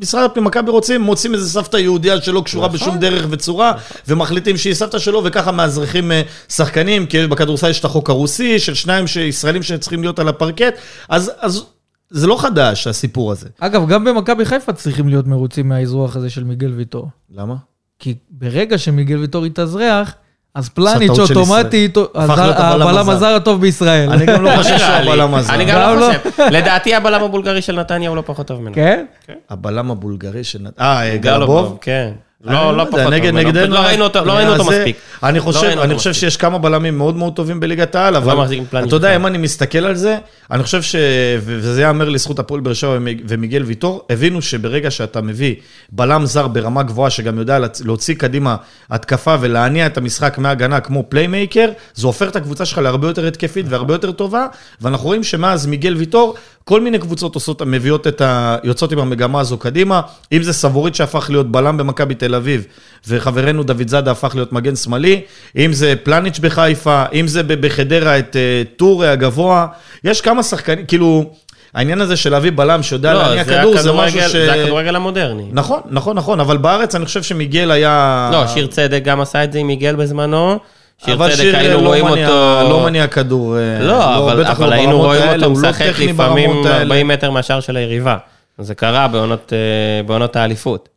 משרד 0.02 0.24
הפנים, 0.24 0.44
מכבי 0.44 0.72
רוצים, 0.72 1.02
מוצאים 1.02 1.34
איזה 1.34 1.50
סבתא 1.50 1.78
יהודייה 1.78 2.22
שלא 2.22 2.42
קשורה 2.46 2.68
נכון. 2.68 2.80
בשום 2.80 2.98
דרך 2.98 3.26
וצורה, 3.30 3.74
ומחליטים 4.08 4.58
שהיא 4.58 4.74
סבתא 4.74 5.00
שלו, 5.00 5.22
וככה 5.24 5.52
מאזרחים 5.52 6.12
אה, 6.12 6.22
שחקנים, 6.50 7.06
כי 7.06 7.28
בכדורסל 7.28 7.70
יש 7.70 7.80
את 7.80 7.86
החוק 7.86 8.10
הרוסי, 8.10 8.60
של 8.60 8.74
שניים 8.74 9.06
ישראלים 9.22 9.64
שצריכים 9.64 10.02
להיות 10.02 10.20
על 10.20 10.28
הפרקט, 10.28 10.74
אז 11.10 11.32
אז 11.40 11.64
זה 12.10 12.28
לא 12.28 12.42
חדש, 12.42 12.88
הסיפור 12.88 13.32
הזה. 13.32 13.50
אגב, 13.60 13.88
גם 13.88 14.04
במכבי 14.04 14.46
חיפה 14.46 14.74
צריכים 14.74 15.08
להיות 15.08 15.28
מרוצים 15.28 15.70
מהאזרוח 15.70 16.16
הזה 16.16 16.30
של 16.30 16.44
מיגל 16.44 16.72
ויטור. 16.72 17.10
למה? 17.36 17.56
כי 18.00 18.16
ברגע 18.30 18.78
שמיגל 18.78 19.18
ויטור 19.18 19.46
יתאזרח, 19.46 20.14
אז 20.56 20.70
פלניץ' 20.70 21.20
אוטומטית, 21.20 21.98
הבלם 22.16 22.98
הזר. 22.98 23.12
הזר 23.12 23.36
הטוב 23.36 23.62
בישראל. 23.62 24.10
אני 24.10 24.26
גם 24.26 24.44
לא 24.44 24.50
חושב 24.58 24.78
שהוא. 24.78 24.90
הבלם 24.90 25.36
הזה. 25.36 25.54
אני 25.54 25.66
גם 25.66 25.80
לא. 25.80 25.96
לא 26.00 26.06
חושב. 26.06 26.42
לדעתי 26.52 26.96
הבלם 26.96 27.24
הבולגרי 27.24 27.62
של 27.62 27.80
נתניה 27.80 28.10
הוא 28.10 28.18
לא 28.18 28.24
פחות 28.26 28.48
טוב 28.48 28.62
ממנו. 28.62 28.76
כן? 28.76 29.06
הבלם 29.50 29.92
הבולגרי 29.92 30.44
של... 30.44 30.68
אה, 30.80 31.18
גלבוב? 31.18 31.78
כן. 31.82 32.12
לא, 32.44 32.78
לא 32.78 32.84
פחות 32.84 33.00
טוב 33.04 33.14
נגד. 33.14 33.34
נגדנו. 33.34 33.74
לא 33.74 33.80
ראינו 33.80 34.04
אותו 34.04 34.26
לא 34.26 34.32
ראינו 34.34 34.52
אותו 34.54 34.64
מספיק. 34.64 34.96
אני 35.24 35.38
לא 35.38 35.44
חושב, 35.44 35.68
אני 35.82 35.96
חושב. 35.96 36.14
שיש 36.14 36.38
כמה 36.38 36.58
בלמים 36.58 36.98
מאוד 36.98 37.16
מאוד 37.16 37.34
טובים 37.36 37.60
בליגת 37.60 37.96
העל, 37.96 38.16
אבל 38.16 38.46
אתה 38.84 38.96
יודע. 38.96 39.16
אם 39.16 39.28
אני 39.28 39.38
מסתכל 39.38 39.86
על 39.86 39.96
זה, 39.96 40.18
אני 40.52 40.64
חושב 40.64 40.82
ש... 40.82 40.96
וזה 41.40 41.82
ייאמר 41.82 42.10
לזכות 42.10 42.40
הפועל 42.40 42.62
באר 42.62 42.74
שבע 42.74 42.98
ומיג- 42.98 43.22
ומיגל 43.28 43.64
ויטור, 43.64 44.06
הבינו 44.10 44.42
שברגע 44.42 44.92
שאתה 44.92 45.22
מביא 45.22 45.56
בלם 45.92 46.26
זר 46.26 46.48
ברמה 46.48 46.84
גבוהה, 46.84 47.10
שגם 47.10 47.38
יודע 47.40 47.58
להוציא 47.86 48.16
קדימה 48.16 48.56
התקפה 48.90 49.36
ולהניע 49.42 49.86
את 49.86 49.98
המשחק 49.98 50.38
מהגנה 50.38 50.80
כמו 50.80 51.04
פליימייקר, 51.10 51.70
זה 51.94 52.08
הופך 52.08 52.28
את 52.30 52.36
הקבוצה 52.36 52.66
שלך 52.66 52.78
להרבה 52.78 53.08
יותר 53.08 53.28
התקפית 53.28 53.66
והרבה 53.70 53.94
יותר 53.94 54.12
טובה, 54.12 54.46
ואנחנו 54.82 55.06
רואים 55.06 55.24
שמאז 55.24 55.66
מיגל 55.66 55.96
ויטור, 55.96 56.36
כל 56.64 56.82
מיני 56.82 57.00
קבוצות 57.00 57.36
עושות, 57.36 57.62
מביאות 57.62 58.08
את 58.08 58.22
ה... 58.22 58.58
יוצאות 58.64 58.92
עם 58.92 59.00
המגמה 59.00 59.40
הזו 59.40 59.58
קדימה, 59.58 60.02
אם 60.32 60.44
זה 60.44 60.54
סבורית 60.54 60.96
שהפך 60.96 61.30
להיות 61.30 61.52
בלם 61.52 61.78
במכבי 61.78 62.16
תל 62.16 62.36
אביב, 62.36 62.66
וחברנו 63.08 63.64
דוד 63.64 63.88
זאדה 63.88 64.12
הפך 64.12 64.32
להיות 64.36 64.54
מגן 64.54 64.76
שמאלי, 64.76 65.22
אם 65.58 65.74
זה 65.74 65.94
פלניץ' 66.04 66.40
בחיפה, 66.40 67.04
אם 67.14 67.28
זה 67.28 67.44
בחדרה 67.44 68.20
את 68.20 68.36
אה, 68.36 68.62
טורי 68.76 69.08
הגבוה, 69.08 69.68
יש 70.04 70.22
כמה 70.22 70.44
שחקנים, 70.44 70.86
כאילו, 70.86 71.26
העניין 71.74 72.02
הזה 72.02 72.16
של 72.16 72.30
להביא 72.30 72.52
בלם 72.56 72.84
שיודע 72.84 73.14
לא, 73.14 73.20
להניע 73.22 73.44
כדור, 73.44 73.78
זה 73.78 73.92
משהו 73.92 74.20
הכדורגל- 74.20 74.28
ש... 74.30 74.32
זה 74.32 74.54
הכדורגל 74.54 74.96
המודרני. 74.96 75.46
נכון, 75.52 75.80
נכון, 75.90 76.18
נכון, 76.18 76.40
אבל 76.40 76.58
בארץ 76.58 76.96
אני 76.96 77.06
חושב 77.06 77.24
שמיגל 77.24 77.72
היה... 77.72 78.30
לא, 78.34 78.48
שיר 78.48 78.68
צדק 78.68 79.02
גם 79.04 79.22
עשה 79.22 79.44
את 79.44 79.54
זה 79.54 79.60
עם 79.60 79.68
מיגל 79.68 79.96
בזמנו. 79.96 80.60
שיר 81.06 81.14
אבל 81.14 81.30
צדק 81.32 81.42
שיר 81.42 81.58
היינו 81.58 81.82
לא 81.82 81.88
רואים 81.88 82.08
אותו... 82.08 82.70
לא 82.70 82.84
מניע 82.84 83.08
כדור. 83.08 83.58
אה, 83.58 83.80
לא, 83.80 84.18
אבל, 84.18 84.42
לא 84.42 84.48
אבל 84.48 84.74
היינו 84.74 84.98
רואים 84.98 85.24
אותו 85.28 85.38
לא 85.38 85.50
משחק 85.50 85.94
לפעמים 86.00 86.50
ברמות 86.50 86.66
האלה. 86.66 86.82
40 86.82 87.08
מטר 87.08 87.32
מהשאר 87.32 87.60
של 87.60 87.78
היריבה. 87.78 88.18
זה 88.60 88.76
קרה 88.76 89.08
בעונות, 89.08 89.54
אה, 89.54 90.04
בעונות 90.04 90.36
האליפות. 90.36 90.90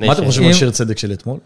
מה 0.00 0.12
אתם 0.12 0.24
חושבים 0.24 0.48
על 0.48 0.54
שיר 0.54 0.70
צדק 0.70 0.98
של 0.98 1.12
אתמול? 1.12 1.38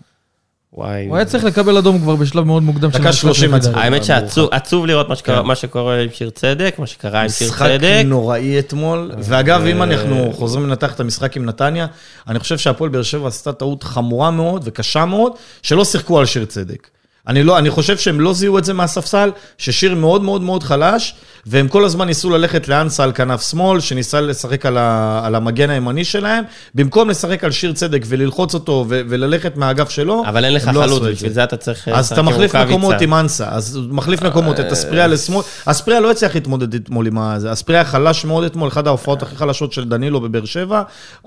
וואי. 0.75 1.07
הוא 1.07 1.17
היה 1.17 1.25
צריך 1.25 1.45
לקבל 1.45 1.77
אדום 1.77 1.99
כבר 1.99 2.17
בשלב 2.17 2.45
מאוד 2.45 2.63
מוקדם. 2.63 2.93
של 2.93 2.99
דקה 2.99 3.09
המשחק 3.09 3.23
30 3.23 3.51
לפי 3.51 3.59
דעתי. 3.59 3.69
מצחיק. 3.69 3.85
האמת 3.85 4.05
שעצוב 4.05 4.49
עצוב 4.53 4.87
לראות 4.87 5.09
מה 5.09 5.17
כן. 5.17 5.41
מה 5.41 5.55
שקורה 5.55 6.01
עם 6.01 6.09
שיר 6.13 6.31
צדק, 6.31 6.75
מה 6.79 6.87
שקרה 6.87 7.23
עם 7.23 7.29
שיר 7.29 7.49
משחק 7.49 7.67
צדק. 7.67 8.03
נוראי 8.05 8.59
אתמול, 8.59 9.13
ואגב, 9.19 9.67
אם 9.67 9.83
אנחנו 9.83 10.33
חוזרים 10.33 10.67
לנתח 10.69 10.95
את 10.95 11.01
המשחק 11.01 11.37
עם 11.37 11.45
נתניה, 11.45 11.87
אני 12.29 12.39
חושב 12.39 12.59
שהפועל 12.59 12.91
באר 12.91 13.03
שבע 13.03 13.29
עשתה 13.29 13.53
טעות 13.53 13.83
חמורה 13.83 14.31
מאוד 14.31 14.63
וקשה 14.65 15.05
מאוד, 15.05 15.33
שלא 15.63 15.85
שיחקו 15.85 16.19
על 16.19 16.27
שיר 16.27 16.45
צדק. 16.45 16.89
אני, 17.29 17.43
לא, 17.43 17.59
אני 17.59 17.71
חושב 17.71 17.99
שהם 17.99 18.21
לא 18.21 18.35
זיהו 18.35 18.59
את 18.59 18.65
זה 18.65 18.73
מהספסל, 18.73 19.31
ששיר 19.59 19.95
מאוד 19.95 20.23
מאוד 20.23 20.43
מאוד 20.43 20.63
חלש, 20.63 21.15
והם 21.47 21.69
כל 21.69 21.85
הזמן 21.85 22.07
ניסו 22.07 22.31
ללכת 22.31 22.69
לאנסה 22.69 23.05
על 23.05 23.13
כנף 23.13 23.51
שמאל, 23.51 23.81
שניסה 23.81 24.21
לשחק 24.21 24.67
על, 24.67 24.79
ה, 24.79 25.21
על 25.25 25.35
המגן 25.35 25.71
הימני 25.71 26.05
שלהם, 26.05 26.45
במקום 26.75 27.11
לשחק 27.11 27.45
על 27.45 27.51
שיר 27.51 27.73
צדק 27.73 28.03
וללחוץ 28.07 28.55
אותו 28.55 28.85
ו, 28.89 29.01
וללכת 29.09 29.57
מהאגף 29.57 29.91
שלו, 29.91 30.23
אבל 30.27 30.45
אין 30.45 30.55
לך 30.55 30.71
לא 30.75 30.83
חלוץ, 30.83 31.03
בשביל 31.03 31.33
זה 31.33 31.45
אתה 31.45 31.57
צריך... 31.57 31.89
אז 31.89 32.05
לשחק 32.05 32.13
אתה 32.13 32.23
מחליף. 32.23 32.55
מקומות 32.55 33.01
עם 33.01 33.15
אנסה, 33.15 33.49
אז 33.49 33.81
מחליף 33.91 34.23
מקומות, 34.23 34.61
את 34.61 34.73
אספריה 34.73 35.07
לשמאל. 35.07 35.43
אספריה 35.65 36.01
לא 36.01 36.11
הצליח 36.11 36.35
להתמודד 36.35 36.75
אתמול 36.75 37.07
עם 37.07 37.19
הזה, 37.19 37.53
אספריה 37.53 37.85
חלש 37.85 38.25
מאוד 38.25 38.45
אתמול, 38.45 38.69
אחת 38.69 38.87
ההופעות 38.87 39.23
הכי 39.23 39.37
חלשות 39.37 39.73
של 39.73 39.85
דנילו 39.85 40.21
בבאר 40.21 40.45
שבע. 40.45 40.83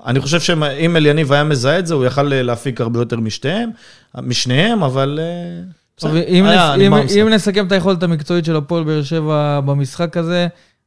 אני 0.06 0.20
חושב 0.20 0.40
שאם 0.40 0.96
אליניב 0.96 1.32
היה 1.32 1.44
מזהה 1.44 1.78
את 1.78 1.86
זה, 1.86 1.94
הוא 1.94 2.04
יכל 2.04 2.22
להפיק 2.22 2.80
הרבה 2.80 3.00
יותר 3.00 3.16
משתיהם, 3.16 3.70
משניהם, 4.22 4.82
אבל... 4.82 5.18
אה, 5.22 5.62
טוב, 6.00 6.10
אם 6.28 6.44
היה, 6.44 6.72
נס- 6.76 6.80
נגמר 6.82 7.00
אם-. 7.02 7.06
אם 7.20 7.28
נסכם 7.28 7.66
את 7.66 7.72
היכולת 7.72 8.02
המקצועית 8.02 8.44
של 8.44 8.56
הפועל 8.56 8.84
באר 8.84 9.02
שבע 9.02 9.60
במשחק 9.64 10.16
הזה, 10.16 10.46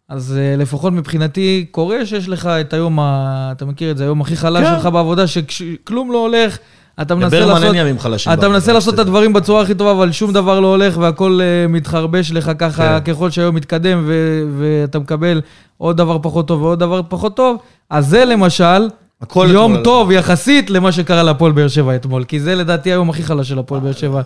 אז 0.10 0.38
אה, 0.38 0.56
לפחות 0.58 0.94
מבחינתי 0.94 1.66
קורה 1.72 2.06
שיש 2.06 2.30
לך 2.30 2.46
את 2.46 2.74
היום, 2.74 3.00
ה- 3.00 3.50
אתה 3.52 3.66
מכיר 3.66 3.92
את 3.92 3.98
זה, 3.98 4.04
היום 4.04 4.22
הכי 4.22 4.36
חלש 4.36 4.68
כן. 4.68 4.74
שלך 4.76 4.86
בעבודה, 4.86 5.24
שכלום 5.28 6.12
לא 6.12 6.18
הולך, 6.18 6.58
אתה 7.02 7.16
מנסה 7.16 7.40
לעשות... 7.46 7.64
אין 7.64 7.76
ימים 7.76 8.00
חלשים. 8.00 8.34
אתה 8.34 8.50
מנסה 8.50 8.74
לעשות 8.74 8.94
את. 8.94 9.00
הדברים 9.00 9.34
בצורה 9.34 9.62
הכי 9.62 9.76
טובה, 9.76 9.92
אבל 9.92 10.12
שום 10.12 10.34
דבר 10.34 10.60
לא 10.60 10.68
הולך 10.68 10.98
והכל 10.98 11.40
אה, 11.42 11.68
מתחרבש 11.68 12.32
לך 12.32 12.52
ככה, 12.60 13.00
כן. 13.00 13.14
ככל 13.14 13.30
שהיום 13.30 13.56
מתקדם 13.56 14.04
ו- 14.08 14.44
ואתה 14.60 15.00
מקבל 15.00 15.42
עוד 15.78 15.98
דבר 15.98 16.18
פחות 16.22 16.48
טוב 16.48 16.62
ועוד 16.62 16.80
דבר 16.80 17.02
פחות 17.10 17.36
טוב. 17.36 17.58
אז 17.90 18.08
זה 18.08 18.26
למשל, 18.26 18.88
יום 19.36 19.72
אתמול. 19.72 19.84
טוב 19.84 20.12
יחסית 20.12 20.70
למה 20.70 20.92
שקרה 20.92 21.24
להפועל 21.24 21.52
באר 21.52 21.68
שבע 21.68 21.96
אתמול, 21.96 22.24
כי 22.24 22.40
זה 22.40 22.56
לדעתי 22.56 22.90
היום 22.92 23.10
הכי 23.10 23.24
חלש 23.24 23.50
של 23.50 23.60
הפועל 23.60 23.82
באר 23.82 23.92
שבע 23.92 24.22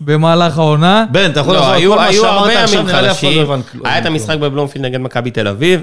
במהלך 0.00 0.58
העונה. 0.58 1.04
בן, 1.12 1.30
אתה 1.30 1.40
יכול 1.40 1.54
לא, 1.54 1.60
לחזור 1.60 1.72
על 1.74 1.78
היו 1.78 1.92
כל 1.92 1.98
מה 1.98 2.12
שאמרת 2.12 2.56
עכשיו, 2.56 2.82
נראה 2.82 3.02
לי 3.02 3.10
אף 3.10 3.18
אחד 3.18 3.26
לא 3.48 3.58
כלום. 3.72 3.86
היה 3.86 3.98
את 3.98 4.06
המשחק 4.06 4.38
בבלומפילד 4.38 4.84
נגד 4.84 5.00
מכבי 5.00 5.30
תל 5.30 5.48
אביב, 5.48 5.80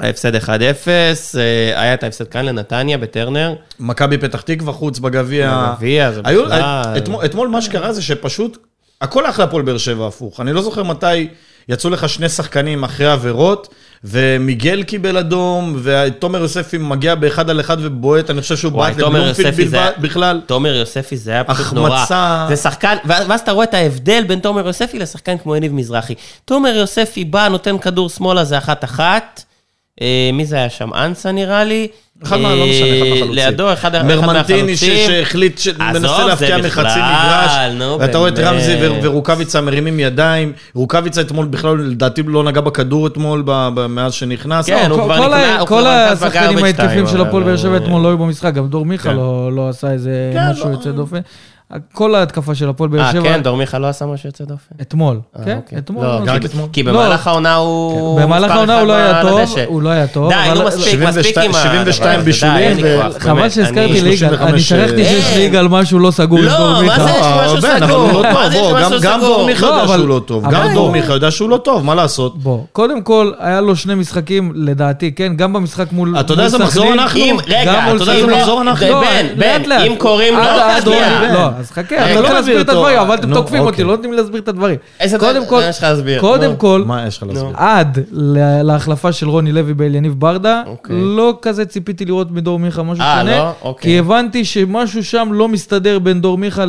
ההפסד 0.00 0.34
1-0, 0.34 0.48
אה, 0.48 1.80
היה 1.82 1.94
את 1.94 2.02
ההפסד 2.02 2.28
כאן 2.28 2.44
לנתניה 2.44 2.98
בטרנר. 2.98 3.54
מכבי 3.80 4.18
פתח 4.18 4.40
תקווה 4.40 4.72
חוץ 4.72 4.98
בגביע. 4.98 5.66
בגביע, 5.72 6.12
זה 6.12 6.20
היו- 6.24 6.44
בכלל... 6.46 6.82
אתמול, 6.96 7.24
אתמול 7.24 7.48
מה 7.48 7.62
שקרה 7.62 7.92
זה 7.92 8.02
שפשוט, 8.02 8.58
הכל 9.00 9.26
הלך 9.26 9.38
להפועל 9.38 9.62
באר 9.62 9.78
שבע 9.78 10.06
הפוך. 10.06 10.40
אני 10.40 10.52
לא 10.52 10.62
זוכר 10.62 10.82
מתי 10.82 11.28
יצאו 11.68 11.90
לך 11.90 12.08
שני 12.08 12.28
שחקנים 12.28 12.84
אחרי 12.84 13.06
עבירות, 13.06 13.74
ומיגל 14.08 14.82
קיבל 14.82 15.16
אדום, 15.16 15.80
ותומר 15.82 16.38
יוספי 16.38 16.78
מגיע 16.78 17.14
באחד 17.14 17.50
על 17.50 17.60
אחד 17.60 17.76
ובועט, 17.80 18.30
אני 18.30 18.40
חושב 18.40 18.56
שהוא 18.56 18.72
בעט 18.72 18.96
לבלומפילד 18.96 19.70
בכלל. 19.98 20.40
תומר 20.46 20.74
יוספי 20.74 21.16
זה 21.16 21.30
היה 21.30 21.44
פשוט 21.44 21.66
החמצה. 21.66 21.80
נורא. 21.80 22.46
זה 22.48 22.56
שחקן, 22.56 22.96
ואז 23.04 23.40
אתה 23.40 23.52
רואה 23.52 23.64
את 23.64 23.74
ההבדל 23.74 24.24
בין 24.26 24.38
תומר 24.38 24.66
יוספי 24.66 24.98
לשחקן 24.98 25.38
כמו 25.38 25.56
יניב 25.56 25.74
מזרחי. 25.74 26.14
תומר 26.44 26.68
יוספי 26.76 27.24
בא, 27.24 27.48
נותן 27.48 27.78
כדור 27.78 28.08
שמאלה, 28.08 28.44
זה 28.44 28.58
אחת-אחת. 28.58 29.42
אה, 30.02 30.30
מי 30.32 30.44
זה 30.46 30.56
היה 30.56 30.70
שם? 30.70 30.94
אנסה 30.94 31.32
נראה 31.32 31.64
לי. 31.64 31.88
אחד 32.22 32.36
מה- 32.36 32.54
לא 32.54 32.66
משנה, 32.66 32.86
אחד 32.86 33.04
אה, 33.04 33.10
מהחלוצים. 33.10 33.32
לידו, 33.34 33.72
אחד 33.72 33.94
אחד 33.94 34.04
מרמנטיני 34.06 34.60
מהחלוצים. 34.62 35.06
שהחליט, 35.06 35.58
זה 35.58 35.72
להפקיע 36.26 36.58
מחצי 36.58 36.80
מגרש, 36.98 37.52
ואתה 38.00 38.18
רואה 38.18 38.28
את. 38.28 38.38
רמזי 38.38 38.76
ורוקאביצה 39.02 39.60
מרימים 39.60 40.00
ידיים, 40.00 40.52
רוקאביצה 40.74 41.20
אתמול 41.20 41.46
בכלל, 41.46 41.76
לדעתי 41.80 42.22
לא 42.26 42.44
נגע 42.44 42.60
בכדור 42.60 43.06
אתמול, 43.06 43.44
מאז 43.88 44.12
שנכנס. 44.14 44.66
כן, 44.66 44.90
הוא 44.90 44.98
כל- 44.98 45.04
כבר 45.04 45.16
כל 45.16 45.24
נקנה- 45.28 45.36
ה- 45.56 45.58
הוא 45.60 45.66
כל 45.68 45.80
כבר 45.80 46.06
נכנס 46.06 46.22
השחקנים 46.22 46.56
בגרבג' 46.56 46.64
ההתקפים 46.80 47.06
של 47.06 47.20
הפועל 47.20 47.42
באר 47.42 47.56
שבע 47.56 47.72
אה, 47.72 47.76
אתמול 47.76 48.02
לא 48.02 48.08
היו 48.08 48.18
במשחק, 48.18 48.54
גם 48.54 48.68
דור 48.68 48.84
מיכה 48.84 49.08
כן. 49.10 49.16
לא 49.16 49.50
לא 49.52 49.68
עשה 49.68 49.90
איזה 49.90 50.30
כן, 50.34 50.50
משהו 50.50 50.68
לא. 50.68 50.72
יוצא 50.72 50.90
דופן. 50.90 51.18
כל 51.92 52.14
ההתקפה 52.14 52.54
של 52.54 52.68
הפועל 52.68 52.90
באר 52.90 53.00
אה, 53.00 53.12
שבע, 53.12 53.22
כן, 53.22 53.42
דור 53.42 53.56
מיכה 53.56 53.78
לא 53.78 53.86
עשה 53.86 54.06
משהו 54.06 54.28
יוצא 54.28 54.44
דופן. 54.44 54.74
אתמול, 54.80 55.20
אה, 55.38 55.44
כן, 55.44 55.56
אוקיי. 55.56 55.78
אתמול. 55.78 56.04
לא, 56.04 56.20
לא, 56.26 56.32
רק 56.32 56.40
כי- 56.40 56.46
אתמול? 56.46 56.68
כי 56.72 56.82
לא. 56.82 56.92
במהלך 56.92 57.26
העונה 57.26 57.54
הוא... 57.54 58.20
במהלך 58.20 58.44
מספר 58.44 58.56
העונה 58.58 58.78
הוא 58.80 58.86
לא 58.88 58.92
היה 58.92 59.22
טוב. 59.22 59.40
הוא 59.66 59.82
לא 59.82 59.88
היה 59.88 60.06
טוב. 60.06 60.28
די, 60.28 60.36
נו, 60.54 60.64
מספיק, 60.66 60.84
72 60.84 61.18
מספיק 61.18 61.38
עם 61.38 61.54
ה... 61.54 61.58
72 61.58 62.12
הדבר 62.12 62.14
הזה, 62.16 62.24
בישולים 62.24 62.76
ו- 62.82 63.20
חבל 63.20 63.50
שהזכרתי 63.50 63.80
אני- 63.80 64.00
ליגה, 64.02 64.16
35, 64.28 64.50
אני 64.50 64.60
שכחתי 64.60 65.04
שיש. 65.04 65.36
ליגה 65.36 65.58
על 65.58 65.68
משהו 65.68 65.98
לא 65.98 66.10
סגור 66.10 66.38
עם 66.38 66.44
לא, 66.44 66.56
דור 66.58 66.70
מה 66.72 66.82
מיכה. 66.82 67.02
זה? 67.02 67.10
יש 67.10 67.54
משהו 67.56 67.60
סגור. 67.86 67.96
הוא 67.96 68.12
לא 68.12 68.32
מה 68.32 68.42
טוב, 68.42 68.50
זה 68.52 68.56
יש 68.56 68.62
משהו 68.86 69.00
גם- 69.00 69.12
גם 69.12 69.20
סגור? 69.20 69.36
דור 69.36 69.46
מיכה 69.46 69.66
לא, 69.66 69.72
יודע 69.72 69.86
שהוא 69.96 70.08
לא 70.08 70.20
טוב, 70.26 70.44
גם 70.50 70.72
דור 70.74 70.86
בוא. 70.86 70.92
מיכה 70.92 71.12
יודע 71.12 71.30
שהוא 71.30 71.48
לא 71.50 71.56
טוב, 71.56 71.84
מה 71.84 71.94
לעשות? 71.94 72.38
בוא, 72.38 72.58
קודם 72.72 73.02
כל, 73.02 73.32
היה 73.38 73.60
לו 73.60 73.76
שני 73.76 73.94
משחקים, 73.94 74.52
לדעתי, 74.54 75.12
כן, 75.12 75.32
גם 75.36 75.52
במשחק 75.52 75.92
מול 75.92 76.16
אתה 76.20 76.32
יודע 76.32 76.44
איזה 76.44 76.58
מחזור 76.58 76.92
אנחנו? 76.92 77.20
גם 77.30 77.36
רגע, 77.46 77.80
מול 77.88 77.96
אתה 78.02 78.12
יודע. 78.12 78.24
אם 78.24 78.30
מחזור 78.40 78.62
לא, 78.62 78.70
אנחנו? 78.70 78.86
בן, 78.86 79.26
לא, 79.36 79.58
בן. 79.58 79.72
אם 79.72 79.94
קוראים 79.98 80.34
לו, 80.34 80.42
לא, 81.56 81.60
אז 81.60 81.70
חכה, 81.70 81.94
רגע, 81.94 82.12
אתה 82.12 82.14
לא 82.14 82.20
רוצה 82.20 82.28
מביא 82.28 82.34
להסביר 82.34 82.60
את. 82.60 82.68
הדברים, 82.68 82.98
אבל 82.98 83.14
אתם 83.14 83.34
תוקפים 83.34 83.60
אותי, 83.60 83.70
אוקיי. 83.70 83.84
לא 83.84 83.90
נותנים 83.90 84.12
לי 84.12 84.16
להסביר 84.16 84.40
את 84.40 84.48
הדברים. 84.48 84.76
איזה 85.00 85.18
קודם 85.18 85.40
דבר 85.40 85.50
כל, 85.50 85.62
יש 85.68 85.78
לך 85.78 85.82
להסביר? 85.84 86.20
קודם. 86.20 86.56
כל, 86.56 86.82
מה 86.86 87.06
יש 87.06 87.16
לך 87.16 87.22
להסביר? 87.22 87.52
עד 87.54 87.98
להחלפה 88.62 89.12
של 89.12 89.28
רוני 89.28 89.52
לוי 89.52 89.74
באליניב 89.74 90.14
ברדה, 90.18 90.62
אוקיי. 90.66 90.96
לא 90.98 91.38
כזה 91.42 91.64
ציפיתי 91.64 92.04
לראות 92.04 92.30
מדור 92.30 92.58
מיכה 92.58 92.82
משהו 92.82 93.04
אה, 93.04 93.18
שונה, 93.20 93.38
לא? 93.38 93.50
אוקיי. 93.62 93.90
כי 93.90 93.98
הבנתי 93.98 94.44
שמשהו 94.44 95.04
שם 95.04 95.28
לא 95.32 95.48
מסתדר 95.48 95.98
בין 95.98 96.20
דור 96.20 96.38
מיכה 96.38 96.64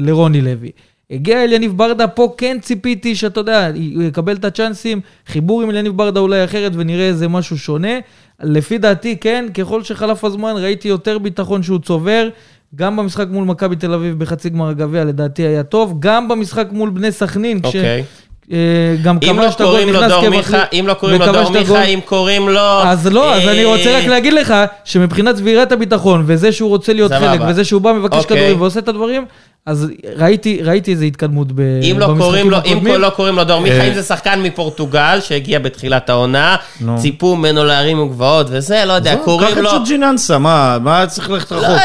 לרוני 0.00 0.40
לוי. 0.40 0.70
הגיע 1.10 1.44
אליניב 1.44 1.76
ברדה, 1.76 2.08
פה 2.08 2.34
כן 2.38 2.56
ציפיתי 2.60 3.14
שאתה 3.16 3.40
יודע, 3.40 3.70
הוא 3.94 4.02
יקבל 4.02 4.36
את 4.36 4.44
הצ'אנסים, 4.44 5.00
חיבור 5.26 5.62
עם 5.62 5.70
אליניב 5.70 5.96
ברדה 5.96 6.20
אולי 6.20 6.44
אחרת 6.44 6.72
ונראה 6.74 7.08
איזה 7.08 7.28
משהו 7.28 7.58
שונה. 7.58 7.98
לפי 8.42 8.78
דעתי, 8.78 9.16
כן, 9.16 9.46
ככל 9.54 9.82
שחלף 9.82 10.24
הזמן 10.24 10.54
ראיתי 10.56 10.88
יותר 10.88 11.18
ביטחון 11.18 11.62
שהוא 11.62 11.78
צובר. 11.78 12.28
גם 12.74 12.96
במשחק 12.96 13.26
מול 13.30 13.44
מכבי 13.44 13.76
תל 13.76 13.94
אביב 13.94 14.18
בחצי 14.18 14.48
גמר 14.50 14.68
הגביע 14.68 15.04
לדעתי 15.04 15.42
היה 15.42 15.62
טוב, 15.62 15.96
גם 15.98 16.28
במשחק 16.28 16.66
מול 16.72 16.90
בני 16.90 17.12
סכנין, 17.12 17.60
כש- 17.60 17.66
אוקיי. 17.66 18.04
אה, 18.52 18.56
גם 19.02 19.18
אם 19.30 19.36
לא 19.38 19.42
כבש 19.42 19.54
את 19.54 19.60
הגול, 19.60 19.84
נכנס 19.84 20.12
כמחליף, 20.12 20.60
אם 20.72 20.84
לא 20.86 20.94
קוראים 20.94 21.20
לו 21.20 21.32
דור. 21.32 21.50
מיכה, 21.50 21.82
אם 21.84 21.98
קוראים 22.04 22.48
לו... 22.48 22.60
אז 22.82 23.06
לא, 23.06 23.34
אז 23.34 23.46
אה, 23.46 23.52
אני 23.52 23.64
רוצה 23.64 23.98
רק 23.98 24.04
להגיד 24.06 24.32
לך, 24.32 24.54
שמבחינת 24.84 25.34
צבירת 25.36 25.72
הביטחון, 25.72 26.22
וזה 26.26 26.52
שהוא 26.52 26.68
רוצה 26.68 26.92
להיות. 26.92 27.12
חלק, 27.12 27.40
וזה 27.48 27.64
שהוא 27.64 27.80
בא 27.80 27.92
מבקש 27.92 28.16
אוקיי. 28.22 28.36
כדורים 28.36 28.60
ועושה 28.60 28.80
את 28.80 28.88
הדברים, 28.88 29.24
אז 29.66 29.86
ראיתי, 30.16 30.60
ראיתי 30.62 30.90
איזה 30.92 31.04
התקדמות 31.04 31.52
ב- 31.54 31.60
אם 31.60 31.96
לא 31.98 32.14
קוראים 32.18 32.50
במשחקים 32.50 32.86
לו, 32.86 32.94
אם. 32.96 33.00
לא 33.00 33.10
קוראים 33.10 33.36
לו 33.36 33.44
דור 33.44 33.60
מיכה, 33.60 33.76
אה. 33.76 33.88
אם 33.88 33.94
זה 33.94 34.02
שחקן 34.02 34.42
מפורטוגל 34.42 35.18
שהגיע 35.20 35.58
בתחילת 35.58 36.10
העונה, 36.10 36.56
נו. 36.80 36.98
ציפו 36.98 37.36
ממנו 37.36 37.64
להרים 37.64 37.98
וגבעות 37.98 38.46
וזה, 38.50 38.84
לא 38.86 38.92
יודע, 38.92 39.16
קוראים 39.24 39.50
קח 39.54 39.56
לו... 39.58 39.76
את 39.76 39.82
ג'יננסה, 39.86 40.38
מה 40.38 40.78
מה 40.82 41.06
צריך 41.06 41.30
ללכת 41.30 41.52
רחוק? 41.52 41.76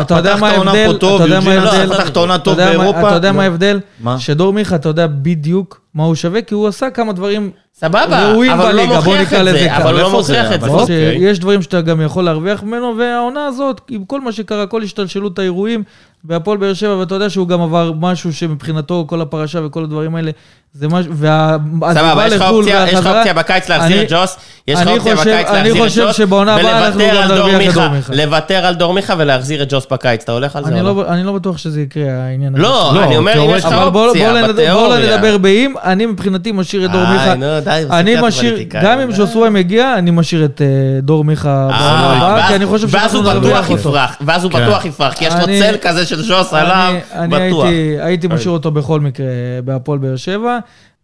אתה 0.00 0.14
יודע 0.16 0.36
פתח 0.36 0.38
את 0.38 0.52
העונה? 0.52 0.72
פה 0.86 0.94
טוב, 0.98 1.22
ההבדל? 1.22 1.94
פתח 1.94 2.08
את 2.08 2.16
העונה 2.16 2.38
טוב 2.38 2.56
באירופה. 2.56 3.00
אתה 3.08 3.14
יודע 3.14 3.32
מה 3.32 3.38
לא. 3.38 3.42
ההבדל? 3.42 3.80
מה? 4.00 4.18
שדור 4.18 4.52
מיכה, 4.52 4.76
אתה 4.76 4.88
יודע 4.88 5.06
בדיוק 5.06 5.80
מה 5.98 6.04
הוא 6.04 6.14
שווה, 6.14 6.42
כי 6.42 6.54
הוא 6.54 6.68
עשה 6.68 6.90
כמה 6.90 7.12
דברים 7.12 7.50
סבבה, 7.74 8.30
ראויים 8.30 8.52
אבל 8.52 8.62
הוא 8.62 8.72
לא 8.72 8.82
בליגה, 8.82 9.00
בוא 9.00 9.12
מוכיח 9.12 9.26
נקרא 9.26 9.40
את 9.40 9.46
לזה 9.46 9.58
זה, 9.58 9.68
ככה. 9.68 9.82
אבל 9.82 9.92
הוא 9.92 10.00
לא 10.00 10.06
איפה 10.06 10.22
זה? 10.22 10.32
מוכיח 10.42 10.54
את 10.54 10.60
זה. 10.60 10.66
אבל 10.66 10.80
אוקיי. 10.80 11.18
שיש 11.18 11.38
דברים 11.38 11.62
שאתה 11.62 11.80
גם 11.80 12.00
יכול 12.00 12.24
להרוויח 12.24 12.62
ממנו, 12.62 12.94
והעונה 12.98 13.46
הזאת, 13.46 13.80
עם 13.90 14.04
כל 14.04 14.20
מה 14.20 14.32
שקרה, 14.32 14.66
כל 14.66 14.82
השתלשלות 14.82 15.38
האירועים, 15.38 15.82
והפועל 16.24 16.58
באר 16.58 16.74
שבע, 16.74 16.96
ואתה 16.96 17.14
יודע 17.14 17.30
שהוא 17.30 17.48
גם 17.48 17.60
עבר 17.60 17.92
משהו 18.00 18.32
שמבחינתו, 18.32 19.04
כל 19.08 19.20
הפרשה 19.20 19.60
וכל 19.66 19.84
הדברים 19.84 20.14
האלה, 20.14 20.30
זה 20.72 20.88
משהו, 20.88 21.12
סבבה, 21.16 22.26
יש 22.26 22.32
לך 22.32 22.40
לחו"ל 22.42 22.56
אופציה- 22.64 22.84
יש 22.88 22.94
לך 22.94 23.06
אופציה 23.06 23.32
בקיץ 23.34 23.68
להחזיר 23.68 24.02
את 24.02 24.06
ג'וס, 24.10 24.36
יש 24.68 24.74
לך 24.80 24.86
אני 24.86 24.92
אופציה 24.96 25.16
חושב- 25.16 25.30
בקיץ 25.30 25.46
אני 25.48 25.56
להחזיר 25.68 25.84
את 25.84 25.88
חושב 25.88 26.04
ג'וס, 26.06 26.16
שבעונה 26.16 26.54
הבאה 26.54 26.86
אנחנו 26.86 27.00
ולוותר 27.00 27.16
גם 27.16 27.22
על 27.22 27.36
דור 27.38 27.48
נרוויח 27.48 27.68
את 27.70 27.74
דור 27.74 27.88
מיכה. 27.88 28.12
לוותר 28.14 28.66
על 28.66 28.74
דור 28.74 28.92
מיכה 28.94 29.14
ולהחזיר 29.18 29.62
את 29.62 29.68
ג'וס 29.72 29.86
בקיץ, 29.90 30.22
אתה 30.22 30.32
הולך 30.32 30.56
על 30.56 30.64
זה 30.64 30.70
אני 30.70 30.80
או 30.80 30.84
לא? 30.86 30.96
לא, 30.96 31.08
אני 31.08 31.24
לא 31.24 31.32
בטוח 31.32 31.58
שזה 31.58 31.80
יקרה, 31.80 32.04
העניין 32.12 32.54
הזה. 32.54 32.62
לא, 32.62 32.92
לא, 32.94 33.04
אני 33.04 33.16
אומר, 33.16 33.32
אם 33.44 33.50
יש 33.56 33.64
לך 33.64 33.72
אופציה, 33.72 34.48
בתיאוריה. 34.48 35.16
נדבר 35.16 35.38
באם, 35.38 35.74
אני 35.84 36.06
מבחינתי 36.06 36.52
משאיר 36.52 36.84
את 36.84 36.90
דור 36.90 37.02
איי, 37.02 37.12
מיכה. 37.12 37.34
נו, 37.34 37.46
די, 37.64 37.82
זה 37.88 37.98
אני 38.00 38.14
משאיר. 38.22 38.58
גם 38.82 39.00
אם 39.00 39.12
ז'וסווה 39.12 39.50
מגיע, 39.50 39.94
אני 39.98 40.10
משאיר 40.10 40.44
את 40.44 40.62
אה, 40.62 40.66
דור 41.00 41.24
מיכה 41.24 41.48
אה, 41.72 42.00
בעונה 42.00 42.26
הבאה, 42.26 42.48
כי 42.48 42.54
אני 42.54 42.66
חושב 42.66 42.88
שאנחנו 42.88 43.22
נרוויח 43.22 43.70
אותו. 43.70 43.80
יפרח, 43.80 44.16
ואז 44.20 44.44
הוא 44.44 44.52
כן. 44.52 44.66
בטוח 44.66 44.84
יפרח, 44.84 45.12
כי 45.14 45.24
יש 45.24 45.34
לו 45.34 45.46
צל 45.46 45.76
כזה 45.82 46.06
של 46.06 46.22
ז'וס 46.22 46.52
עליו, 46.54 46.94
אני 47.12 47.28
בטוח. 47.48 47.64
הייתי, 47.64 47.96
הייתי 48.00 48.26
משאיר 48.28 48.50
אותו 48.50 48.70
בכל 48.70 49.00
מקרה 49.00 49.26
בהפועל 49.64 49.98
באר 49.98 50.16
שבע. 50.16 50.57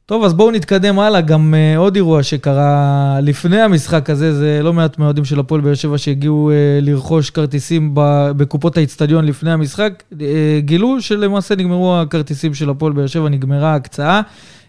טוב, 0.07 0.25
אז 0.25 0.35
בואו 0.35 0.51
נתקדם 0.51 0.99
הלאה. 0.99 1.21
גם 1.21 1.55
uh, 1.55 1.79
עוד 1.79 1.97
אירוע 1.97 2.23
שקרה 2.23 3.19
לפני 3.23 3.61
המשחק 3.61 4.11
הזה, 4.11 4.35
זה 4.35 4.61
לא 4.63 4.73
מעט 4.73 4.99
מהאוהדים 4.99 5.25
של 5.25 5.41
הפועל 5.41 5.61
באר 5.61 5.75
שבע 5.75 5.99
שהגיעו 5.99 6.51
uh, 6.51 6.85
לרכוש 6.85 7.31
כרטיסים 7.31 7.91
ב, 7.95 8.31
בקופות 8.37 8.77
האיצטדיון 8.77 9.25
לפני 9.25 9.53
המשחק, 9.53 10.03
uh, 10.13 10.17
גילו 10.59 11.01
שלמעשה 11.01 11.55
נגמרו 11.57 11.97
הכרטיסים 11.97 12.55
של 12.55 12.71
הפועל 12.71 12.93
באר 12.93 13.07
שבע, 13.07 13.29
נגמרה 13.29 13.73
ההקצאה. 13.73 14.21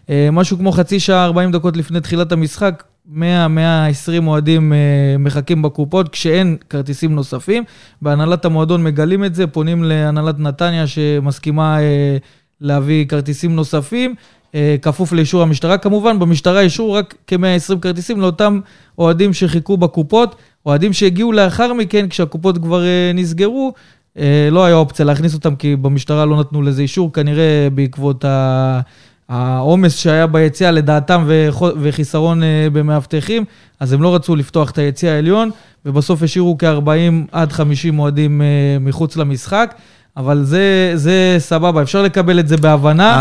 Uh, 0.06 0.10
משהו 0.32 0.58
כמו 0.58 0.72
חצי 0.72 1.00
שעה, 1.00 1.24
40 1.24 1.52
דקות 1.52 1.76
לפני 1.76 2.00
תחילת 2.00 2.32
המשחק, 2.32 2.84
100-120 3.14 3.18
אוהדים 4.26 4.72
uh, 4.72 5.18
מחכים 5.18 5.62
בקופות 5.62 6.08
כשאין 6.08 6.56
כרטיסים 6.70 7.14
נוספים. 7.14 7.64
בהנהלת 8.02 8.44
המועדון 8.44 8.84
מגלים 8.84 9.24
את 9.24 9.34
זה, 9.34 9.46
פונים 9.46 9.84
להנהלת 9.84 10.38
נתניה 10.38 10.86
שמסכימה 10.86 11.78
uh, 11.78 11.82
להביא 12.60 13.06
כרטיסים 13.06 13.56
נוספים. 13.56 14.14
אה, 14.56 14.76
כפוף 14.82 15.12
לאישור 15.12 15.42
המשטרה. 15.42 15.78
כמובן, 15.78 16.18
במשטרה 16.18 16.60
אישרו 16.60 16.92
רק 16.92 17.14
כ-120 17.26 17.78
כרטיסים 17.80 18.20
לאותם 18.20 18.60
אוהדים 18.98 19.32
שחיכו 19.32 19.76
בקופות, 19.76 20.34
אוהדים 20.66 20.92
שהגיעו 20.92 21.32
לאחר 21.32 21.72
מכן, 21.72 22.08
כשהקופות 22.08 22.58
כבר 22.58 22.84
אה, 22.84 23.10
נסגרו, 23.14 23.72
אה, 24.18 24.48
לא 24.50 24.64
היה 24.64 24.74
אופציה 24.74 25.04
להכניס 25.04 25.34
אותם, 25.34 25.56
כי 25.56 25.76
במשטרה 25.76 26.24
לא 26.24 26.40
נתנו 26.40 26.62
לזה 26.62 26.82
אישור, 26.82 27.12
כנראה 27.12 27.68
בעקבות 27.74 28.24
ה... 28.24 28.80
העומס 29.28 29.96
שהיה 29.96 30.26
ביציאה 30.26 30.70
לדעתם 30.70 31.28
וחיסרון 31.80 32.42
במאבטחים, 32.72 33.44
אז 33.80 33.92
הם 33.92 34.02
לא 34.02 34.14
רצו 34.14 34.36
לפתוח 34.36 34.70
את 34.70 34.78
היציע 34.78 35.12
העליון, 35.12 35.50
ובסוף 35.86 36.22
השאירו 36.22 36.58
כ-40 36.58 37.28
עד 37.32 37.52
50 37.52 37.98
אוהדים 37.98 38.42
מחוץ 38.80 39.16
למשחק. 39.16 39.74
אבל 40.16 40.44
זה, 40.44 40.92
זה 40.94 41.36
סבבה, 41.38 41.82
אפשר 41.82 42.02
לקבל 42.02 42.38
את 42.38 42.48
זה 42.48 42.56
בהבנה. 42.56 43.14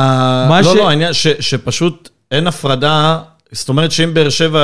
אה, 0.52 0.62
לא, 0.62 0.74
ש- 0.74 0.76
לא, 0.76 0.90
העניין 0.90 1.14
ש- 1.14 1.28
שפשוט 1.40 2.10
אין 2.32 2.48
הפרדה, 2.48 3.20
זאת 3.52 3.70
אומרת 3.70 3.92
שאם 3.92 4.14
באר 4.14 4.30
שבע, 4.30 4.60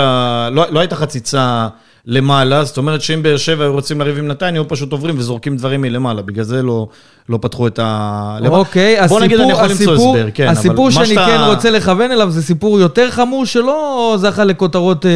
לא 0.51 0.65
לא 0.69 0.79
הייתה 0.79 0.95
חציצה 0.95 1.67
למעלה, 2.05 2.63
זאת 2.63 2.77
אומרת 2.77 3.01
שאם 3.01 3.23
באר 3.23 3.37
שבע 3.37 3.63
היו 3.63 3.73
רוצים 3.73 4.01
לריב 4.01 4.17
עם 4.17 4.27
נתניה, 4.27 4.53
היו 4.53 4.67
פשוט 4.67 4.91
עוברים 4.91 5.15
וזורקים 5.17 5.57
דברים 5.57 5.81
מלמעלה, 5.81 6.21
בגלל 6.21 6.43
זה 6.43 6.63
לא 6.63 6.87
לא 7.29 7.39
פתחו 7.41 7.67
את 7.67 7.79
ה... 7.79 8.37
אוקיי, 8.59 8.99
הסיפור, 8.99 9.19
נגיד, 9.19 9.39
הסיפור, 9.71 9.93
הסבר, 10.17 10.27
כן, 10.33 10.47
הסיפור 10.47 10.91
שאני 10.91 11.05
שאתה- 11.05 11.25
כן 11.25 11.41
רוצה 11.47 11.71
לכוון 11.71 12.11
אליו 12.11 12.31
זה 12.31 12.41
סיפור 12.43 12.79
יותר 12.79 13.11
חמור 13.11 13.45
שלא 13.45 14.15
זכה 14.19 14.43
לכותרות 14.43 15.05
אה, 15.05 15.11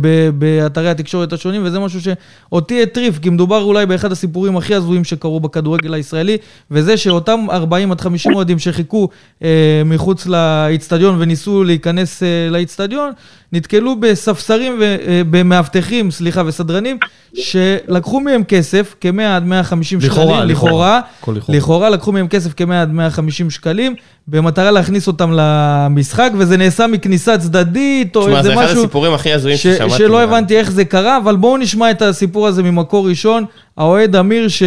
ב- 0.00 0.30
באתרי 0.38 0.90
התקשורת 0.90 1.32
השונים, 1.32 1.60
וזה 1.64 1.78
משהו 1.78 2.00
שאותי 2.00 2.82
הטריף, 2.82 3.18
כי 3.18 3.30
מדובר 3.30 3.62
אולי 3.62 3.86
באחד 3.86 4.12
הסיפורים 4.12 4.56
הכי 4.56 4.74
הזויים 4.74 5.04
שקרו 5.04 5.40
בכדורגל 5.40 5.94
הישראלי, 5.94 6.36
וזה 6.70 6.96
שאותם 6.96 7.40
40 7.50 7.92
עד 7.92 8.00
50 8.00 8.34
אוהדים 8.34 8.58
שחיכו 8.58 9.08
אה, 9.44 9.48
מחוץ 9.84 10.26
לאיצטדיון 10.26 11.16
וניסו 11.18 11.64
להיכנס 11.64 12.22
אה, 12.22 12.28
לאיצטדיון, 12.50 13.10
נתקלו 13.52 14.00
בספסרים, 14.00 14.78
ו- 14.80 14.96
אה, 15.42 16.10
סליחה, 16.10 16.42
וסדרנים, 16.46 16.98
שלקחו 17.34 18.20
מהם 18.20 18.44
כסף, 18.44 18.94
כ-100 19.00 19.22
עד 19.22 19.44
150 19.44 20.00
שקלים, 20.00 20.12
לכאורה, 20.12 20.44
לכאורה. 20.44 21.00
לכאורה, 21.20 21.36
לכאורה. 21.36 21.58
לכאורה 21.58 21.90
לקחו 21.90 22.12
מהם 22.12 22.28
כסף 22.28 22.50
כ-100 22.56 22.74
עד 22.74 22.92
150 22.92 23.50
שקלים, 23.50 23.94
במטרה 24.28 24.70
להכניס 24.70 25.06
אותם 25.06 25.30
למשחק, 25.32 26.30
וזה 26.38 26.56
נעשה 26.56 26.86
מכניסה 26.86 27.38
צדדית, 27.38 28.16
או 28.16 28.22
תשמע, 28.22 28.38
איזה 28.38 28.48
זה 28.48 28.54
אחד 28.54 28.64
משהו 28.64 28.78
הסיפורים 28.78 29.12
הכי 29.12 29.32
הזויים 29.32 29.58
ש- 29.58 29.66
ששמעתי. 29.66 29.90
שלא. 29.90 30.22
הבנתי 30.22 30.58
איך 30.58 30.70
זה 30.70 30.84
קרה, 30.84 31.16
אבל 31.16 31.36
בואו 31.36 31.56
נשמע 31.56 31.90
את 31.90 32.02
הסיפור 32.02 32.46
הזה 32.46 32.62
ממקור 32.62 33.08
ראשון. 33.08 33.44
האוהד 33.76 34.16
אמיר 34.16 34.48
ש... 34.48 34.62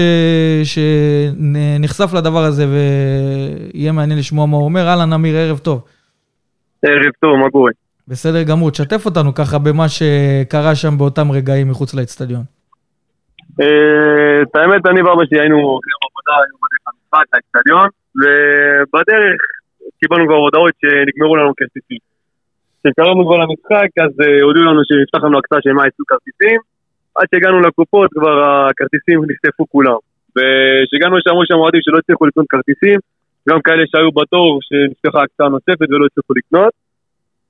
שנחשף 0.63 2.13
לדבר 2.13 2.43
הזה, 2.43 2.65
ויהיה 3.73 3.91
מעניין 3.91 4.19
לשמוע 4.19 4.45
מה 4.45 4.57
הוא 4.57 4.65
אומר. 4.65 4.87
אהלן, 4.87 5.13
אמיר, 5.13 5.35
ערב 5.37 5.57
טוב. 5.57 5.81
ערב 6.85 7.11
טוב, 7.21 7.35
מה 7.43 7.49
קורה? 7.51 7.71
בסדר 8.07 8.43
גמור, 8.43 8.71
תשתף 8.71 9.05
אותנו 9.05 9.33
ככה 9.33 9.57
במה 9.59 9.89
שקרה 9.89 10.75
שם 10.75 10.97
באותם 10.97 11.31
רגעים 11.31 11.69
מחוץ 11.69 11.93
לאצטדיון. 11.93 12.43
אה, 13.61 14.41
את 14.41 14.55
האמת, 14.55 14.85
אני 14.85 15.01
ואבא 15.01 15.23
שלי 15.29 15.39
היינו 15.39 15.57
הולכים 15.57 15.97
עבודה, 16.07 16.33
היינו 16.41 16.57
בדרך 16.63 16.83
למשחק, 16.87 17.25
לאצטדיון, 17.33 17.87
ובדרך 18.19 19.39
קיבלנו 19.99 20.25
כבר 20.27 20.39
הודעות 20.45 20.73
שנגמרו 20.81 21.35
לנו 21.35 21.51
כרטיסים. 21.57 22.01
כשקרבנו 22.79 23.21
כבר 23.27 23.37
למשחק, 23.43 23.89
אז 24.05 24.13
אה, 24.23 24.41
הודיעו 24.45 24.65
לנו 24.65 24.81
שנפתח 24.87 25.23
לנו 25.25 25.37
הקצאה 25.39 25.59
של 25.63 25.73
120 25.73 26.05
כרטיסים, 26.11 26.59
עד 27.15 27.27
שהגענו 27.29 27.59
לקופות 27.59 28.09
כבר 28.17 28.35
הכרטיסים 28.69 29.17
נחטפו 29.29 29.63
כולם. 29.73 29.99
וכשהגענו 30.35 31.17
לשם 31.17 31.29
אמרו 31.29 31.45
שם 31.45 31.59
אוהדים 31.63 31.81
שלא 31.85 31.97
הצליחו 31.97 32.25
לקנות 32.25 32.47
כרטיסים, 32.49 32.99
גם 33.49 33.59
כאלה 33.65 33.83
שהיו 33.91 34.11
בתור 34.19 34.59
שנפתחה 34.67 35.19
הקצאה 35.23 35.49
נוספת 35.49 35.87
ולא 35.89 36.05
הצליחו 36.09 36.33
לקנות. 36.39 36.73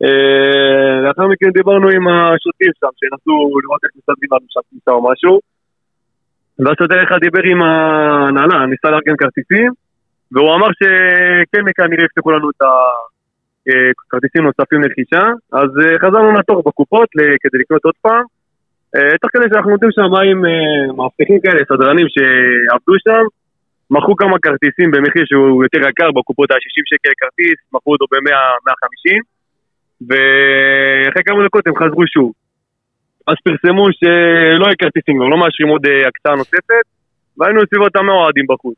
אה, 0.04 1.02
לאחר 1.06 1.28
מכן 1.28 1.50
דיברנו 1.60 1.88
עם 1.90 2.08
השוטרים 2.08 2.72
שם, 2.80 2.94
שנסו 3.00 3.36
לראות 3.64 3.82
איך 3.84 3.92
מסתדרים 3.98 4.30
לנו 4.32 4.48
שם 4.54 4.64
כניסה 4.70 4.92
או 4.92 5.12
משהו. 5.12 5.40
ואז 6.60 6.76
שוטר 6.80 7.04
אחד 7.04 7.20
דיבר 7.26 7.44
עם 7.52 7.62
ההנהלה, 7.62 8.66
ניסה 8.66 8.88
לארגן 8.92 9.16
כרטיסים, 9.22 9.70
והוא 10.32 10.56
אמר 10.56 10.70
שכן 10.80 11.64
כנראה 11.78 12.06
יפתחו 12.06 12.32
לנו 12.32 12.50
את 12.50 12.62
הכרטיסים 12.66 14.44
נוספים 14.44 14.82
לרכישה, 14.82 15.24
אז 15.62 15.70
אה, 15.82 16.00
חזרנו 16.04 16.32
לתור 16.40 16.64
בקופות 16.68 17.10
כדי 17.42 17.58
לקנות 17.62 17.86
עוד 17.86 17.98
פעם. 18.02 18.24
אה, 18.96 19.18
תוך 19.22 19.30
כדי 19.34 19.48
שאנחנו 19.50 19.72
נותנים 19.72 19.92
שם 19.92 20.08
מים 20.16 20.38
מאבטחים 20.98 21.40
כאלה, 21.44 21.62
סדרנים 21.70 22.08
שעבדו 22.14 22.96
שם, 23.06 23.24
מכרו 23.96 24.16
כמה 24.16 24.36
כרטיסים 24.46 24.92
במחיר 24.92 25.24
שהוא 25.26 25.64
יותר 25.66 25.82
יקר, 25.90 26.10
בקופות 26.12 26.52
היה 26.52 26.60
60 26.62 26.84
שקל 26.92 27.14
כרטיס, 27.20 27.58
מכרו 27.74 27.94
אותו 27.94 28.06
ב-100-150, 28.12 29.18
ואחרי 30.08 31.24
כמה 31.26 31.46
דקות 31.46 31.68
הם 31.68 31.76
חזרו 31.76 32.04
שוב. 32.14 32.32
אז 33.30 33.36
פרסמו 33.46 33.86
שלא 34.00 34.66
יהיה 34.66 34.80
כרטיסים, 34.82 35.16
לא 35.32 35.38
מאשרים 35.42 35.70
עוד 35.74 35.86
אה, 35.86 36.08
הקצאה 36.08 36.36
נוספת, 36.36 36.86
והיינו 37.38 37.60
סביבות 37.70 37.96
המאה 37.96 38.16
אוהדים 38.24 38.46
בחוץ. 38.52 38.78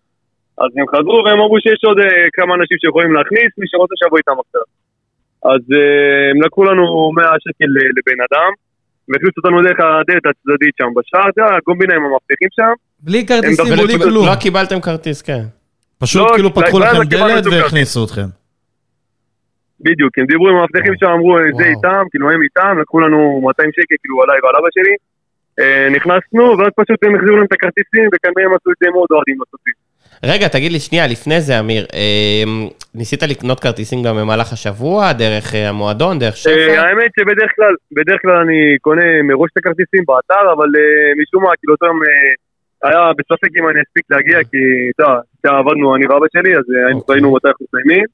אז 0.63 0.69
הם 0.77 0.87
חזרו 0.93 1.17
והם 1.23 1.39
אמרו 1.45 1.57
שיש 1.63 1.81
עוד 1.89 1.99
אה, 1.99 2.27
כמה 2.37 2.51
אנשים 2.57 2.77
שיכולים 2.81 3.11
להכניס, 3.17 3.49
מי 3.59 3.65
שרוצה 3.71 3.95
שיבוא 3.99 4.17
איתם 4.21 4.37
עכשיו. 4.43 4.65
אז 5.53 5.63
אה, 5.77 6.29
הם 6.31 6.37
לקחו 6.45 6.61
לנו 6.69 6.83
100 7.15 7.25
שקל 7.45 7.69
לבן 7.97 8.19
אדם, 8.27 8.51
והכניסו 9.07 9.37
אותנו 9.39 9.57
דרך 9.65 9.79
הדלת 9.79 10.25
הצדדית 10.29 10.75
שם 10.79 10.89
בשער, 10.95 11.29
זה 11.35 11.41
הקומבינה 11.57 11.93
עם 11.95 12.03
המפתחים 12.07 12.51
שם. 12.57 12.73
בלי 12.99 13.25
כרטיסים, 13.27 13.65
בלי 13.85 13.97
כלום. 14.05 14.25
לא 14.27 14.35
קיבלתם 14.35 14.79
כרטיס, 14.81 15.21
כן. 15.21 15.43
פשוט 15.97 16.21
לא, 16.21 16.35
כאילו 16.35 16.53
פתחו 16.53 16.79
לכם 16.79 17.03
דלת 17.03 17.45
והכניסו 17.45 18.05
אתכם. 18.05 18.42
בדיוק, 19.79 20.19
הם 20.19 20.25
דיברו 20.25 20.49
עם 20.49 20.55
המאבטחים 20.55 20.93
שם, 20.99 21.05
אמרו 21.05 21.37
זה 21.37 21.49
וואו. 21.53 21.69
איתם, 21.69 22.03
כאילו 22.11 22.31
הם 22.31 22.41
איתם, 22.41 22.77
לקחו 22.81 22.99
לנו 22.99 23.41
200 23.43 23.69
שקל 23.73 23.95
כאילו 24.01 24.23
עליי 24.23 24.37
ועל 24.43 24.53
אבא 24.59 24.67
שלי. 24.75 24.95
אה, 25.59 25.87
נכנסנו, 25.89 26.43
ואז 26.57 26.71
פשוט 26.75 27.03
הם 27.03 27.15
החזירו 27.15 27.35
לנו 27.37 27.45
את 27.45 27.53
הכרטיסים, 27.53 28.05
וכנראה 28.13 28.45
הם 28.49 28.55
עשו 28.55 28.71
את 28.71 28.75
זה 28.81 28.87
עם 28.89 28.93
עוד 28.93 29.07
אוהדים 29.11 29.35
נוספים. 29.37 29.73
רגע, 30.25 30.47
תגיד 30.47 30.71
לי 30.71 30.79
שנייה, 30.79 31.07
לפני 31.07 31.41
זה, 31.41 31.59
אמיר, 31.59 31.85
אה, 31.93 32.43
ניסית 32.95 33.23
לקנות 33.23 33.59
כרטיסים 33.59 34.03
גם 34.03 34.15
במהלך 34.17 34.53
השבוע, 34.53 35.13
דרך 35.13 35.55
אה, 35.55 35.69
המועדון, 35.69 36.19
דרך 36.19 36.33
אה, 36.33 36.37
שפע? 36.37 36.81
האמת 36.81 37.11
שבדרך 37.19 37.51
כלל, 37.55 37.73
בדרך 37.91 38.21
כלל 38.21 38.37
אני 38.45 38.77
קונה 38.81 39.21
מראש 39.23 39.49
את 39.53 39.57
הכרטיסים 39.57 40.03
באתר, 40.07 40.43
אבל 40.53 40.69
אה, 40.79 40.81
משום 41.21 41.43
מה, 41.43 41.49
כאילו 41.59 41.73
אותו 41.73 41.85
יום 41.85 41.99
אה, 42.03 42.09
היה 42.89 43.11
בספק 43.17 43.51
אם 43.59 43.69
אני 43.69 43.79
אספיק 43.81 44.05
להגיע, 44.09 44.37
כי 44.51 44.57
אתה 44.95 45.03
יודע, 45.45 45.57
עבדנו 45.57 45.95
אני 45.95 46.05
ואבא 46.07 46.25
שלי, 46.35 46.51
אז 46.59 46.65
אה, 46.75 47.13
היינו- 47.13 47.33
מתי 47.35 47.47
אנחנו 47.47 47.65
מסיימים. 47.73 48.05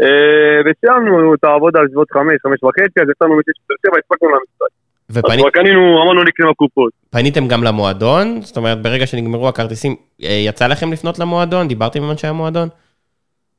אה, 0.00 0.60
וסיימנו 0.64 1.34
את 1.34 1.44
העבודה 1.44 1.80
על 1.80 1.86
סביבות 1.86 2.10
חמש, 2.10 2.36
חמש 2.42 2.58
וחצי, 2.64 3.00
אז 3.02 3.08
יצאנו 3.10 3.36
משש 3.38 3.56
באר 3.68 3.76
שבע, 3.86 3.96
הספקנו 3.98 4.28
למשחק. 4.28 4.72
אז 5.10 5.18
ופנית- 5.18 5.40
כבר 5.40 5.50
קנינו, 5.50 6.02
אמרנו 6.02 6.22
נקנה 6.24 6.50
בקופות. 6.50 6.92
פניתם 7.10 7.48
גם 7.48 7.64
למועדון? 7.64 8.40
זאת 8.40 8.56
אומרת, 8.56 8.82
ברגע 8.82 9.06
שנגמרו 9.06 9.48
הכרטיסים, 9.48 9.92
אה, 10.22 10.38
יצא 10.48 10.66
לכם 10.66 10.92
לפנות 10.92 11.18
למועדון? 11.18 11.68
דיברתם 11.68 12.02
עם 12.02 12.10
אנשי 12.10 12.26
המועדון? 12.26 12.68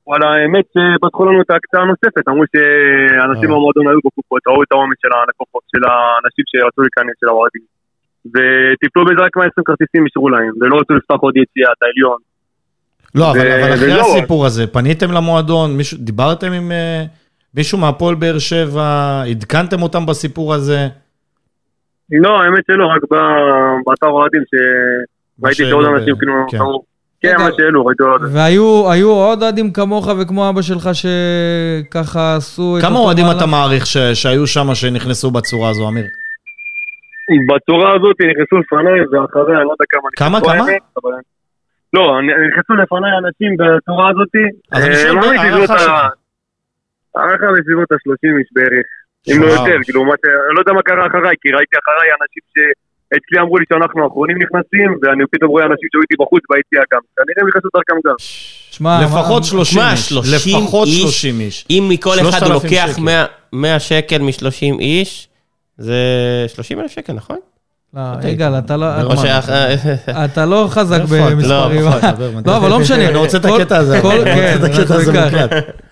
וואלה, 0.08 0.28
האמת 0.36 0.66
שפתחו 0.74 1.26
לנו 1.26 1.42
את 1.42 1.50
ההקצאה 1.52 1.82
הנוספת, 1.82 2.24
אמרו 2.30 2.44
שאנשים 2.54 3.50
אה. 3.50 3.56
במועדון 3.56 3.88
היו 3.88 4.00
בקופות, 4.06 4.42
ראו 4.48 4.64
את 4.64 4.72
העומס 4.72 4.98
של 5.02 5.12
הלקוחות, 5.18 5.64
של 5.72 5.84
האנשים 5.90 6.46
שרצו 6.50 6.82
להיכנס, 6.82 7.16
של 7.22 7.28
האוהדים. 7.32 7.66
וטיפלו 8.34 9.02
בזה 9.06 9.22
רק 9.26 9.38
120 9.38 9.64
כרטיסים 9.66 10.06
אישרו 10.06 10.30
להם, 10.30 10.52
ולא 10.62 10.76
רצו 10.80 10.94
לפתוח 10.94 11.20
עוד 11.22 11.36
יציאה, 11.38 11.72
את 11.76 11.82
העליון. 11.84 12.20
לא, 13.16 13.32
אבל 13.32 13.40
ו- 13.40 13.56
אבל 13.64 13.74
אחרי 13.74 13.94
וזהו. 13.94 14.16
הסיפור 14.18 14.46
הזה, 14.46 14.68
פניתם 14.68 15.12
למועדון, 15.12 15.78
מישהו- 15.78 15.98
דיברתם 16.02 16.52
עם 16.52 16.72
אה, 16.72 17.04
מישהו 17.56 17.78
מהפועל 17.78 18.16
באר 18.16 18.40
שבע, 18.40 18.84
עדכנתם 19.30 19.82
אותם 19.82 20.06
בסיפור 20.06 20.54
הזה? 20.54 20.88
לא, 22.12 22.42
האמת 22.42 22.64
שלא, 22.72 22.86
רק 22.96 23.02
ב- 23.12 23.16
באתר 23.86 24.08
אוהדים 24.08 24.42
שראיתי 24.50 25.64
שעוד 25.70 25.86
ב- 25.86 25.90
אנשים 25.90 26.16
כאילו, 26.18 26.34
כן. 26.50 26.58
כן. 27.22 27.36
מה 27.38 27.50
שהעלו, 27.58 27.86
ראיתי 27.86 28.04
עוד. 28.04 28.22
והיו 28.34 28.92
היו 28.92 29.10
עוד 29.12 29.44
אוהדים 29.44 29.74
כמוך 29.74 30.10
וכמו 30.20 30.50
אבא 30.50 30.62
שלך 30.62 30.90
שככה 30.94 32.36
עשו 32.36 32.78
את 32.78 32.82
כמה 32.84 33.00
אוהדים? 33.00 33.26
אתה 33.38 33.46
מעריך 33.46 33.86
ש- 33.86 33.98
שהיו 33.98 34.48
שם 34.48 34.76
שנכנסו 34.76 35.32
בצורה 35.32 35.70
הזו, 35.70 35.88
אמיר? 35.90 36.06
בצורה 37.56 37.96
הזאת 37.96 38.16
נכנסו 38.32 38.58
לפניי, 38.58 39.00
ואחריה, 39.02 39.58
אני 39.58 39.66
לא 39.66 39.72
יודע 39.72 39.86
כמה 39.90 40.10
כמה, 40.16 40.42
כמה? 40.42 40.66
לא, 41.94 42.04
נכנסו 42.50 42.74
לפניי 42.82 43.12
אנשים 43.24 43.52
בצורה 43.62 44.06
הזאת. 44.12 44.34
אז 44.72 44.86
אני 44.86 44.96
שואל, 44.96 45.16
ממש 45.16 45.26
הערכה 45.26 45.48
בסביבות 45.48 45.70
ה- 45.70 45.80
שלך. 45.80 45.92
הערכה 47.16 47.48
בסביבות 47.58 47.90
ה-30 47.92 48.32
איש 48.40 48.50
בערך. 48.56 48.88
אם 49.30 49.42
לא. 49.42 49.48
יותר, 49.48 49.78
כאילו, 49.86 50.06
מה 50.06 50.16
ש- 50.22 50.26
אני 50.48 50.56
לא 50.56 50.60
יודע 50.62 50.74
מה 50.74 50.82
קרה 50.90 51.08
אחריי, 51.08 51.36
כי 51.42 51.48
ראיתי 51.58 51.76
אחריי 51.84 52.10
אנשים 52.18 52.44
שאצלי 52.54 53.38
אמרו 53.44 53.58
לי 53.58 53.66
שאנחנו 53.70 54.04
האחרונים 54.04 54.38
נכנסים, 54.44 54.90
ואני 55.02 55.24
פתאום 55.32 55.50
רואה 55.54 55.66
אנשים 55.66 55.88
שהיו 55.92 56.02
איתי 56.06 56.16
בחוץ 56.24 56.44
ביציאה 56.50 56.84
גם. 56.94 57.02
כנראה 57.18 57.40
הם 57.42 57.48
נכנסו 57.50 57.68
דרכם 57.76 57.98
גם. 58.08 58.16
שמע, 58.78 58.94
לפחות 59.06 59.42
מה- 59.42 59.48
30 59.48 59.66
שמע, 59.82 59.92
איש. 59.92 60.10
30 60.10 60.58
לפחות 60.58 60.88
איש. 60.88 61.02
30 61.02 61.40
איש. 61.40 61.66
אם 61.70 61.84
מכל 61.90 62.10
אחד 62.22 62.40
3,000 62.40 62.44
הוא 62.52 62.54
לוקח 62.54 62.88
שקל. 62.94 63.02
100 63.02 63.26
100 63.54 63.80
שקל 63.80 64.20
מ-30 64.28 64.80
איש, 64.80 65.10
זה 65.78 66.00
30 66.48 66.80
אלף 66.80 66.92
שקל, 66.92 67.14
נכון? 67.14 67.38
לא, 67.94 68.02
יגאל, 68.28 68.58
אתה 68.58 68.78
לא... 68.78 68.88
ברמה. 69.02 69.14
או 69.14 69.18
ש... 69.18 69.26
אתה 70.10 70.46
לא 70.46 70.68
חזק 70.72 70.96
אתה? 70.98 71.04
במספרים. 71.32 71.40
לא? 71.40 71.68
לא, 72.46 72.58
אבל 72.58 72.70
לא 72.70 72.80
משנה. 72.80 73.08
אני 73.10 73.18
רוצה 73.18 73.38
את 73.38 73.46
הקטע 73.46 73.78
הזה. 73.78 74.02
כל- 74.02 74.12
אני 74.12 74.20
רוצה 74.20 74.34
כן, 74.36 74.58
את 74.60 74.64
הקטע 74.64 74.82
אנחנו 74.82 74.96
הזה 74.96 75.12
ניקח. 75.12 75.46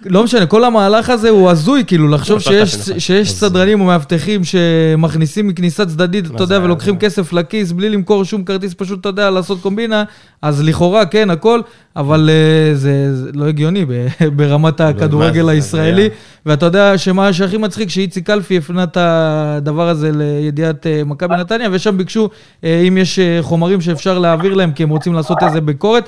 לא 0.05 0.23
משנה, 0.23 0.45
כל 0.45 0.63
המהלך 0.63 1.09
הזה 1.09 1.29
הוא 1.29 1.49
הזוי, 1.49 1.83
כאילו, 1.87 2.07
לחשוב 2.07 2.39
שיש-. 2.39 2.75
שיש 2.97 3.31
סדרנים 3.31 3.81
או 3.81 3.85
מאבטחים 3.85 4.41
שמכניסים 4.43 5.47
מכניסה 5.47 5.85
צדדית, 5.85 6.25
אתה 6.35 6.43
יודע, 6.43 6.59
ולוקחים 6.63 6.93
זה- 6.93 6.99
כסף 6.99 7.33
לכיס 7.33 7.71
בלי 7.71 7.89
למכור 7.89 8.23
שום 8.25 8.43
כרטיס, 8.43 8.73
פשוט, 8.77 8.99
אתה 8.99 9.09
יודע, 9.09 9.29
לעשות 9.29 9.61
קומבינה, 9.61 10.03
אז 10.41 10.63
לכאורה, 10.63 11.05
כן, 11.05 11.29
הכל, 11.29 11.59
אבל 11.95 12.29
אה, 12.29 12.75
זה 12.75 13.15
זה 13.15 13.29
לא 13.33 13.47
הגיוני 13.47 13.85
ברמת 14.35 14.81
הכדורגל 14.81 15.49
הישראלי. 15.49 16.09
ואתה 16.45 16.65
יודע 16.65 16.97
שמה 16.97 17.33
שהכי 17.33 17.57
מצחיק, 17.57 17.89
שאיציק 17.89 18.27
קלפי 18.27 18.57
הפנה 18.57 18.83
את 18.83 18.97
הדבר 18.99 19.89
הזה 19.89 20.11
לידיעת 20.13 20.87
אה, 20.87 21.01
מכבי 21.05 21.35
נתניה, 21.35 21.69
ושם 21.71 21.97
ביקשו 21.97 22.29
אה, 22.63 22.83
אם 22.87 22.97
יש 22.97 23.19
אה, 23.19 23.37
חומרים 23.41 23.81
שאפשר 23.81 24.19
להעביר 24.19 24.53
להם, 24.53 24.71
כי 24.71 24.83
הם 24.83 24.89
רוצים 24.89 25.13
לעשות 25.13 25.37
איזה 25.43 25.61
ביקורת. 25.61 26.03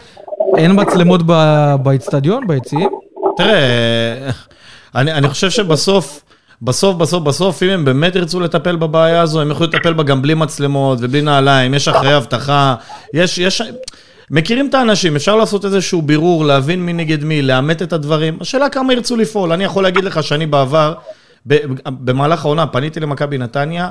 אין 0.58 0.72
מצלמות 0.82 1.22
באצטדיון, 1.84 2.48
ביציעים? 2.48 2.90
תראה, 3.44 4.32
אני, 4.96 5.14
אני 5.14 5.30
חושב 5.30 5.50
שבסוף, 5.50 6.24
בסוף, 6.62 6.96
בסוף, 6.96 7.24
בסוף, 7.24 7.64
אם 7.64 7.70
הם 7.70 7.86
באמת 7.86 8.16
ירצו 8.16 8.40
לטפל 8.40 8.76
בבעיה 8.76 9.22
הזו, 9.22 9.42
הם 9.42 9.52
יכולים 9.52 9.74
לטפל 9.74 9.94
בה 9.94 10.04
גם 10.04 10.22
בלי 10.22 10.34
מצלמות 10.34 10.98
ובלי 11.02 11.22
נעליים, 11.22 11.74
יש 11.74 11.88
אחרי 11.88 12.18
אבטחה, 12.18 12.76
יש, 13.14 13.38
יש... 13.38 13.62
מכירים 14.32 14.70
את 14.70 14.74
האנשים, 14.74 15.16
אפשר 15.16 15.36
לעשות 15.36 15.66
איזשהו 15.66 16.02
בירור, 16.02 16.46
להבין 16.46 16.86
מי 16.86 16.94
נגד 16.94 17.24
מי, 17.24 17.42
לאמת 17.42 17.82
את 17.82 17.94
הדברים. 17.94 18.38
השאלה 18.42 18.70
כמה 18.70 18.94
ירצו 18.94 19.16
לפעול. 19.18 19.52
אני 19.52 19.64
יכול 19.64 19.84
להגיד 19.84 20.04
לך 20.04 20.24
שאני 20.24 20.46
בעבר, 20.46 20.94
במהלך 21.86 22.46
העונה, 22.46 22.68
פניתי 22.68 23.00
למכבי 23.00 23.38
נתניה, 23.38 23.90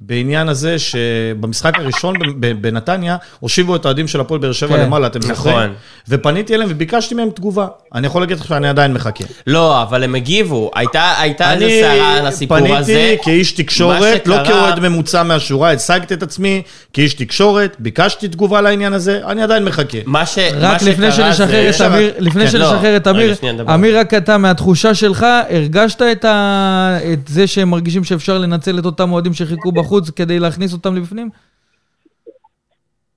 בעניין 0.00 0.48
הזה 0.48 0.76
שבמשחק 0.78 1.78
הראשון 1.78 2.14
בנתניה, 2.60 3.16
הושיבו 3.40 3.76
את 3.76 3.84
האוהדים 3.84 4.08
של 4.08 4.20
הפועל 4.20 4.40
באר 4.40 4.52
שבע 4.52 4.76
כן. 4.76 4.82
למעלה, 4.82 5.06
אתם 5.06 5.20
זוכרים? 5.22 5.56
נכון. 5.56 5.72
ופניתי 6.08 6.54
אליהם 6.54 6.68
וביקשתי 6.72 7.14
מהם 7.14 7.30
תגובה. 7.30 7.66
אני 7.94 8.06
יכול 8.06 8.22
להגיד 8.22 8.40
לך 8.40 8.46
שאני 8.46 8.68
עדיין 8.68 8.92
מחכה. 8.92 9.24
לא, 9.46 9.82
אבל 9.82 10.04
הם 10.04 10.14
הגיבו. 10.14 10.70
הייתה 10.74 11.12
הייתה 11.18 11.52
איזה 11.52 11.68
סערה 11.82 12.18
על 12.18 12.26
הסיפור 12.26 12.56
הזה. 12.56 12.66
אני 12.76 12.84
פניתי 12.84 13.22
כאיש 13.24 13.52
תקשורת, 13.52 14.00
מה 14.00 14.06
לא 14.10 14.14
שקרה- 14.44 14.44
כאוהד 14.44 14.80
ממוצע 14.80 15.22
מהשורה, 15.22 15.72
הצגתי 15.72 16.14
את 16.14 16.22
עצמי 16.22 16.62
כאיש 16.92 17.14
תקשורת, 17.14 17.76
ביקשתי 17.78 18.28
תגובה 18.28 18.60
לעניין 18.60 18.92
הזה, 18.92 19.20
אני 19.26 19.42
עדיין 19.42 19.64
מחכה. 19.64 19.98
מה 20.06 20.26
ש... 20.26 20.38
מה 20.38 20.44
רק 20.60 20.82
לפני 20.82 21.12
שקרה 21.12 21.32
שנשחרר 21.34 21.70
זה- 21.72 21.86
את 21.86 21.92
אמיר, 21.92 22.12
לפני 22.18 22.44
כן, 22.44 22.50
שנשחרר 22.50 22.92
לא. 22.92 22.96
את 22.96 23.08
אמיר. 23.08 23.34
אמיר, 23.74 23.98
רק 23.98 24.14
אתה, 24.14 24.38
מהתחושה 24.38 24.94
שלך, 24.94 25.26
הרגשת 25.50 26.02
את 26.02 26.24
ה- 26.24 26.91
את 27.12 27.28
זה 27.28 27.46
שהם 27.46 27.70
מרגישים 27.70 28.04
שאפשר 28.04 28.38
לנצל 28.38 28.78
את 28.78 28.84
אותם 28.84 29.12
אוהדים 29.12 29.32
שחיכו 29.32 29.72
בחוץ 29.72 30.10
כדי 30.10 30.38
להכניס 30.38 30.72
אותם 30.72 30.96
לבפנים? 30.96 31.28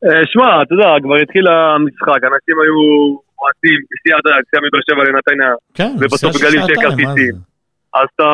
אה, 0.05 0.21
שמע, 0.31 0.61
אתה 0.61 0.73
יודע, 0.75 0.89
כבר 1.03 1.15
התחיל 1.23 1.47
המשחק, 1.47 2.19
אנשים 2.29 2.55
היו 2.63 2.79
מועטים, 3.39 3.79
נסיעה, 3.91 4.19
אתה 4.19 4.27
יודע, 4.29 4.39
נסיעה 4.41 4.61
מבאר 4.65 4.81
שבע 4.87 5.03
לנתניה, 5.07 5.51
כן, 5.77 5.91
ובסוף 5.99 6.35
נסיעה 6.35 6.67
של 6.67 6.75
כרטיסים. 6.83 7.35
אז 7.99 8.07
אתה, 8.15 8.29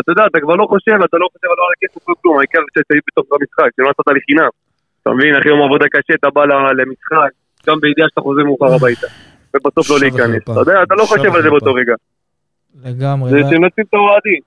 אתה 0.00 0.10
יודע, 0.12 0.24
אתה 0.30 0.38
כבר 0.44 0.56
לא 0.62 0.66
חושב, 0.72 0.98
אתה 1.08 1.16
לא 1.22 1.26
חושב 1.32 1.48
על 1.52 1.58
לא 1.58 1.64
על 1.68 1.72
הכסף 1.76 2.08
או 2.08 2.14
כלום, 2.20 2.38
העיקר 2.38 2.62
שאתה 2.74 2.90
היית 2.94 3.04
בתוך 3.08 3.26
המשחק, 3.34 3.70
שלא 3.76 3.88
נסעת 3.90 4.08
לחינם. 4.18 4.52
אתה 5.02 5.10
מבין, 5.10 5.32
אחרי 5.38 5.50
יום 5.52 5.62
עבודה 5.66 5.86
קשה, 5.94 6.14
אתה 6.20 6.30
בא 6.36 6.42
למשחק, 6.80 7.32
גם 7.66 7.76
בידיעה 7.80 8.08
שאתה 8.10 8.20
חוזר 8.20 8.42
מאוחר 8.48 8.74
הביתה. 8.74 9.08
ובסוף 9.54 9.90
לא 9.90 9.96
להיכנס. 10.00 10.42
אתה 10.42 10.60
יודע, 10.60 10.82
אתה 10.82 10.94
לא 10.94 11.04
חושב 11.04 11.34
על 11.34 11.42
זה. 11.42 11.50
באותו 11.50 11.74
רגע. 11.74 11.94
לגמרי. 12.84 13.30
זה 13.30 13.38
שמנצלים 13.38 13.86
את 13.88 13.94
האוהדים. 13.94 14.42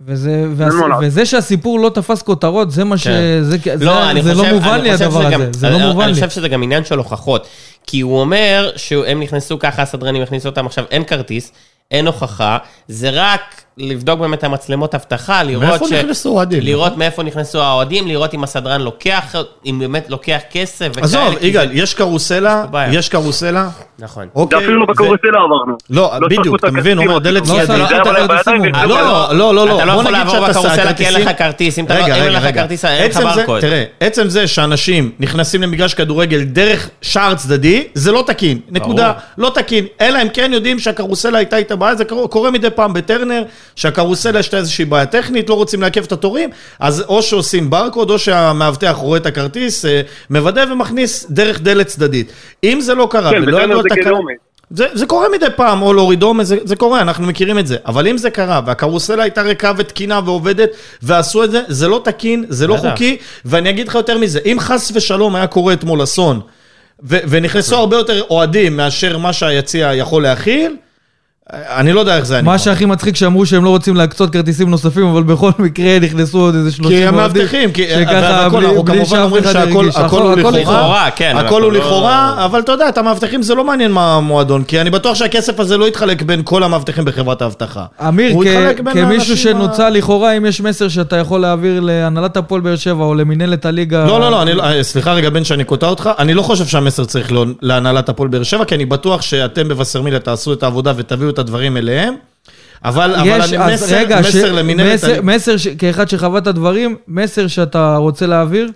וזה, 0.00 0.44
והס... 0.56 0.74
וזה 1.00 1.26
שהסיפור 1.26 1.80
לא 1.80 1.88
תפס 1.88 2.22
כותרות, 2.22 2.70
זה 2.70 2.84
מה 2.84 2.98
ש... 2.98 3.04
כן. 3.08 3.12
זה, 3.42 3.56
זה, 3.76 3.84
לא, 3.84 4.10
אני 4.10 4.22
זה 4.22 4.34
חושב, 4.34 4.44
לא 4.48 4.54
מובן 4.54 4.68
אני 4.68 4.82
לי 4.82 4.90
הדבר 4.90 5.20
הזה, 5.26 5.30
גם- 5.34 5.52
זה 5.52 5.70
לא 5.70 5.76
אני- 5.76 5.86
מובן 5.86 6.02
אני 6.02 6.08
לי. 6.12 6.14
חושב 6.14 6.30
שזה 6.30 6.48
גם 6.48 6.62
עניין 6.62 6.84
של 6.84 6.98
הוכחות. 6.98 7.46
כי 7.86 8.00
הוא 8.00 8.20
אומר 8.20 8.70
שהם 8.76 9.20
נכנסו 9.22 9.58
ככה, 9.58 9.82
הסדרנים 9.82 10.22
הכניסו 10.22 10.48
אותם, 10.48 10.66
עכשיו 10.66 10.84
אין 10.90 11.04
כרטיס, 11.04 11.52
אין 11.90 12.06
הוכחה, 12.06 12.58
זה 12.88 13.10
רק 13.12 13.62
לבדוק 13.78 14.20
באמת 14.20 14.38
את 14.38 14.44
המצלמות 14.44 14.94
אבטחה, 14.94 15.42
לראות 15.42 15.62
מאיפה 15.80 15.86
נכנסו 15.96 16.30
אוהדים, 16.30 16.62
לראות 16.62 16.86
נכון? 16.86 16.98
מאיפה 16.98 17.22
נכנסו 17.22 17.62
האוהדים, 17.62 18.08
לראות 18.08 18.34
אם 18.34 18.44
הסדרן 18.44 18.80
לוקח, 18.80 19.34
אם 19.66 19.76
באמת 19.78 20.10
לוקח 20.10 20.38
כסף 20.52 20.86
וכאלה. 20.90 21.04
עזוב, 21.06 21.34
יגאל, 21.40 21.68
זה- 21.68 21.74
יש 21.74 21.94
קרוסלה, 21.94 22.64
יש 22.92 23.08
קרוסלה, 23.08 23.68
נכון. 23.98 24.24
זה 24.34 24.40
אוקיי. 24.40 24.58
אפילו 24.58 24.76
לא 24.80 24.82
ו- 24.84 24.86
בקורסלה 24.86 25.12
עברנו. 25.44 25.76
לא, 25.90 26.12
לא 26.20 26.28
בדיוק, 26.28 26.56
אתה 26.56 26.70
מבין, 26.70 26.98
אומר 26.98 27.18
דלת. 27.18 27.48
לא 27.48 27.64
זה 27.64 27.72
הוא- 27.72 27.78
לא, 27.78 29.02
לא, 29.32 29.32
לא, 29.32 29.54
לא, 29.54 29.66
לא, 29.66 29.76
אתה 29.76 29.84
לא 29.84 29.92
יכול 29.92 30.12
לעבור 30.12 30.48
בקרוסלה 30.48 30.94
כי 30.94 31.06
אין 31.06 31.14
לך 31.14 31.30
כרטיס, 31.38 31.78
אם 31.78 31.84
לא- 31.88 31.94
אין 31.94 32.32
לך. 32.32 32.54
כרטיס, 32.54 32.84
אין 32.84 33.10
לך 33.10 33.16
זה- 33.18 33.24
ברקוד. 33.24 33.60
תראה, 33.60 33.84
עצם 34.00 34.28
זה 34.28 34.46
שאנשים 34.46 35.10
נכנסים 35.20 35.62
למגרש 35.62 35.94
כדורגל 35.94 36.42
דרך 36.42 36.88
שער 37.02 37.34
צדדי, 37.34 37.84
זה 37.94 38.12
לא 38.12 38.24
תקין, 38.26 38.58
נקודה, 38.70 39.12
לא 39.38 39.50
תקין. 39.54 39.84
אלא 40.00 40.22
אם 40.22 40.28
כן 40.28 40.50
יודעים 40.54 40.78
שהקרוסלה 40.78 41.38
הייתה 41.38 41.56
איתה 41.56 41.76
בעיה, 41.76 41.94
זה 41.94 42.04
קורה 42.30 42.50
מדי 42.50 42.70
פעם 42.70 42.92
בטרנר, 42.92 43.42
שהקרוסלה 43.76 44.38
יש 44.38 44.54
לה 44.54 44.58
איזושהי 44.60 44.84
בעיה 44.84 45.06
טכנית, 45.06 45.48
לא 45.48 45.54
רוצים 45.54 45.82
לעכב 45.82 46.04
את 46.04 46.12
התורים, 46.12 46.50
אז 46.80 47.04
או 47.08 47.22
שעושים 47.22 47.70
ברקוד, 47.70 48.10
או 48.10 48.18
שהמאבטח 48.18 48.96
רואה 48.96 49.18
את 49.18 49.26
הכרטיס, 49.26 49.84
אה, 49.84 50.00
מוודא 50.30 50.64
ומכניס 50.72 51.26
דרך 51.30 51.60
דלת 51.60 51.86
צדדית. 51.86 52.32
אם 52.64 52.80
זה 52.80 52.94
לא 52.94 53.08
קרה, 53.10 53.30
כן, 53.30 53.42
ולא 53.46 53.62
ידעו 53.62 53.82
זה 53.82 53.88
את. 54.00 54.06
עומד. 54.06 54.34
זה, 54.70 54.86
זה 54.92 55.06
קורה 55.06 55.28
מדי 55.28 55.46
פעם, 55.56 55.82
או 55.82 55.92
להוריד 55.92 56.22
עומס, 56.22 56.46
זה, 56.46 56.56
זה 56.64 56.76
קורה, 56.76 57.00
אנחנו 57.00 57.26
מכירים 57.26 57.58
את 57.58 57.66
זה. 57.66 57.76
אבל 57.86 58.08
אם 58.08 58.18
זה 58.18 58.30
קרה, 58.30 58.60
והקרוסלה 58.66 59.22
הייתה 59.22 59.42
ריקה 59.42 59.72
ותקינה 59.76 60.20
ועובדת, 60.24 60.70
ועשו 61.02 61.44
את 61.44 61.50
זה, 61.50 61.62
זה 61.68 61.88
לא 61.88 62.00
תקין, 62.04 62.44
זה 62.48 62.66
לא. 62.66 62.76
חוקי, 62.76 63.16
ואני 63.44 63.70
אגיד 63.70 63.88
לך 63.88 63.94
יותר 63.94 64.18
מזה, 64.18 64.40
אם 64.44 64.56
חס 64.60 64.92
ושלום 64.94 65.36
היה 65.36 65.46
קורה 65.46 65.72
אתמול 65.72 66.02
אסון, 66.02 66.40
ונכנסו 67.02 67.76
הרבה 67.76 67.96
יותר 67.96 68.22
אוהדים 68.30 68.76
מאשר 68.76 69.18
מה 69.18 69.32
שהיציע 69.32 69.94
יכול 69.94 70.22
להכיל, 70.22 70.76
אני 71.52 71.92
לא 71.92 72.00
יודע 72.00 72.16
איך 72.16 72.24
זה 72.26 72.34
היה 72.34 72.40
נגמר. 72.42 72.52
מה 72.52 72.58
שהכי 72.58 72.84
מצחיק 72.84 73.16
שאמרו 73.16 73.46
שהם 73.46 73.64
לא 73.64 73.68
רוצים 73.70 73.96
להקצות 73.96 74.30
כרטיסים 74.30 74.70
נוספים, 74.70 75.06
אבל 75.06 75.22
בכל 75.22 75.50
מקרה 75.58 75.98
נכנסו 75.98 76.38
עוד 76.40 76.54
איזה 76.54 76.72
30 76.72 76.88
כי 76.90 77.02
אוהדים. 77.04 77.20
המאבטחים, 77.20 77.72
כי 77.72 77.82
שככה 77.88 78.02
בלי- 78.48 78.66
אנחנו 78.66 78.82
בלי 78.82 78.94
כמובן 78.94 79.04
שאף 79.04 79.18
אומרים 79.24 79.44
אחד 79.44 79.52
שהכל 79.52 79.78
הרגיש. 79.78 79.96
הכל 79.96 80.22
הוא 80.22 80.32
הכל 80.32 80.50
לכאורה, 80.58 81.08
כן, 81.16 81.34
הכל 81.36 81.62
הוא 81.62 81.72
לא- 81.72 81.78
לכאורה, 81.78 82.44
אבל 82.44 82.60
אתה 82.60 82.72
יודע, 82.72 82.88
את 82.88 82.98
המאבטחים 82.98 83.42
זה 83.42 83.54
לא 83.54 83.64
מעניין 83.64 83.92
מה 83.92 84.14
המועדון, 84.16 84.64
כי 84.64 84.80
אני 84.80 84.90
בטוח 84.90 85.14
שהכסף 85.14 85.60
הזה 85.60 85.76
לא 85.76 85.88
יתחלק 85.88 86.22
בין 86.22 86.40
כל 86.44 86.62
המאבטחים 86.62 87.04
בחברת 87.04 87.42
האבטחה. 87.42 87.84
אמיר, 88.08 88.32
הוא 88.32 88.44
כמישהו 88.92 89.36
שנוצל 89.36 89.88
לכאורה, 89.88 90.32
אם 90.36 90.46
יש 90.46 90.60
מסר 90.60 90.88
שאתה 90.88 91.16
יכול 91.16 91.40
להעביר 91.40 91.80
להנהלת 91.80 92.36
הפועל 92.36 92.60
באר 92.60 92.76
שבע 92.76 93.04
או 93.04 93.14
למינהלת 93.14 93.66
הליגה... 93.66 94.06
לא, 94.06 94.20
לא, 94.20 94.30
לא, 94.30 94.42
אני 94.42 94.54
לא, 94.54 94.62
אה, 94.62 94.82
סליחה 94.82 95.12
רגע 95.12 95.30
בן 95.30 95.44
שאני 95.44 95.64
קוטע 95.64 95.86
אותך, 95.86 96.10
אני 96.18 96.34
לא 96.34 96.42
חושב 96.42 96.66
שהמסר 96.66 97.04
צריך 97.04 97.32
להיות 97.32 97.48
להנהלת 97.62 98.08
הפועל 98.08 98.28
באר 98.28 98.42
שבע, 98.42 98.64
כי 98.64 98.74
אני 98.74 98.84
בטוח 98.86 99.22
שאתם 99.22 99.68
בווסרמיליה 99.68 100.18
תעשו 100.20 100.52
את 100.52 100.62
העבודה 100.62 100.92
ותביאו 100.96 101.30
את 101.30 101.37
הדברים 101.38 101.76
אליהם, 101.76 102.14
אבל 102.84 103.10
אבל 103.14 103.26
יש, 103.26 103.52
אני 103.52 103.64
אז 103.64 103.72
מסר 103.72 103.96
רגע, 103.98 104.22
ש- 104.22 104.26
מסר 104.36 104.52
למינהלת... 104.58 104.94
מסר- 104.94 105.06
הליגה. 105.06 105.22
מסר, 105.34 105.56
ש- 105.56 105.68
כאחד 105.80 106.08
שחווה 106.08 106.38
את 106.38 106.46
הדברים, 106.46 106.96
מסר 107.08 107.46
שאתה 107.46 107.96
רוצה 107.96 108.26
להעביר? 108.26 108.66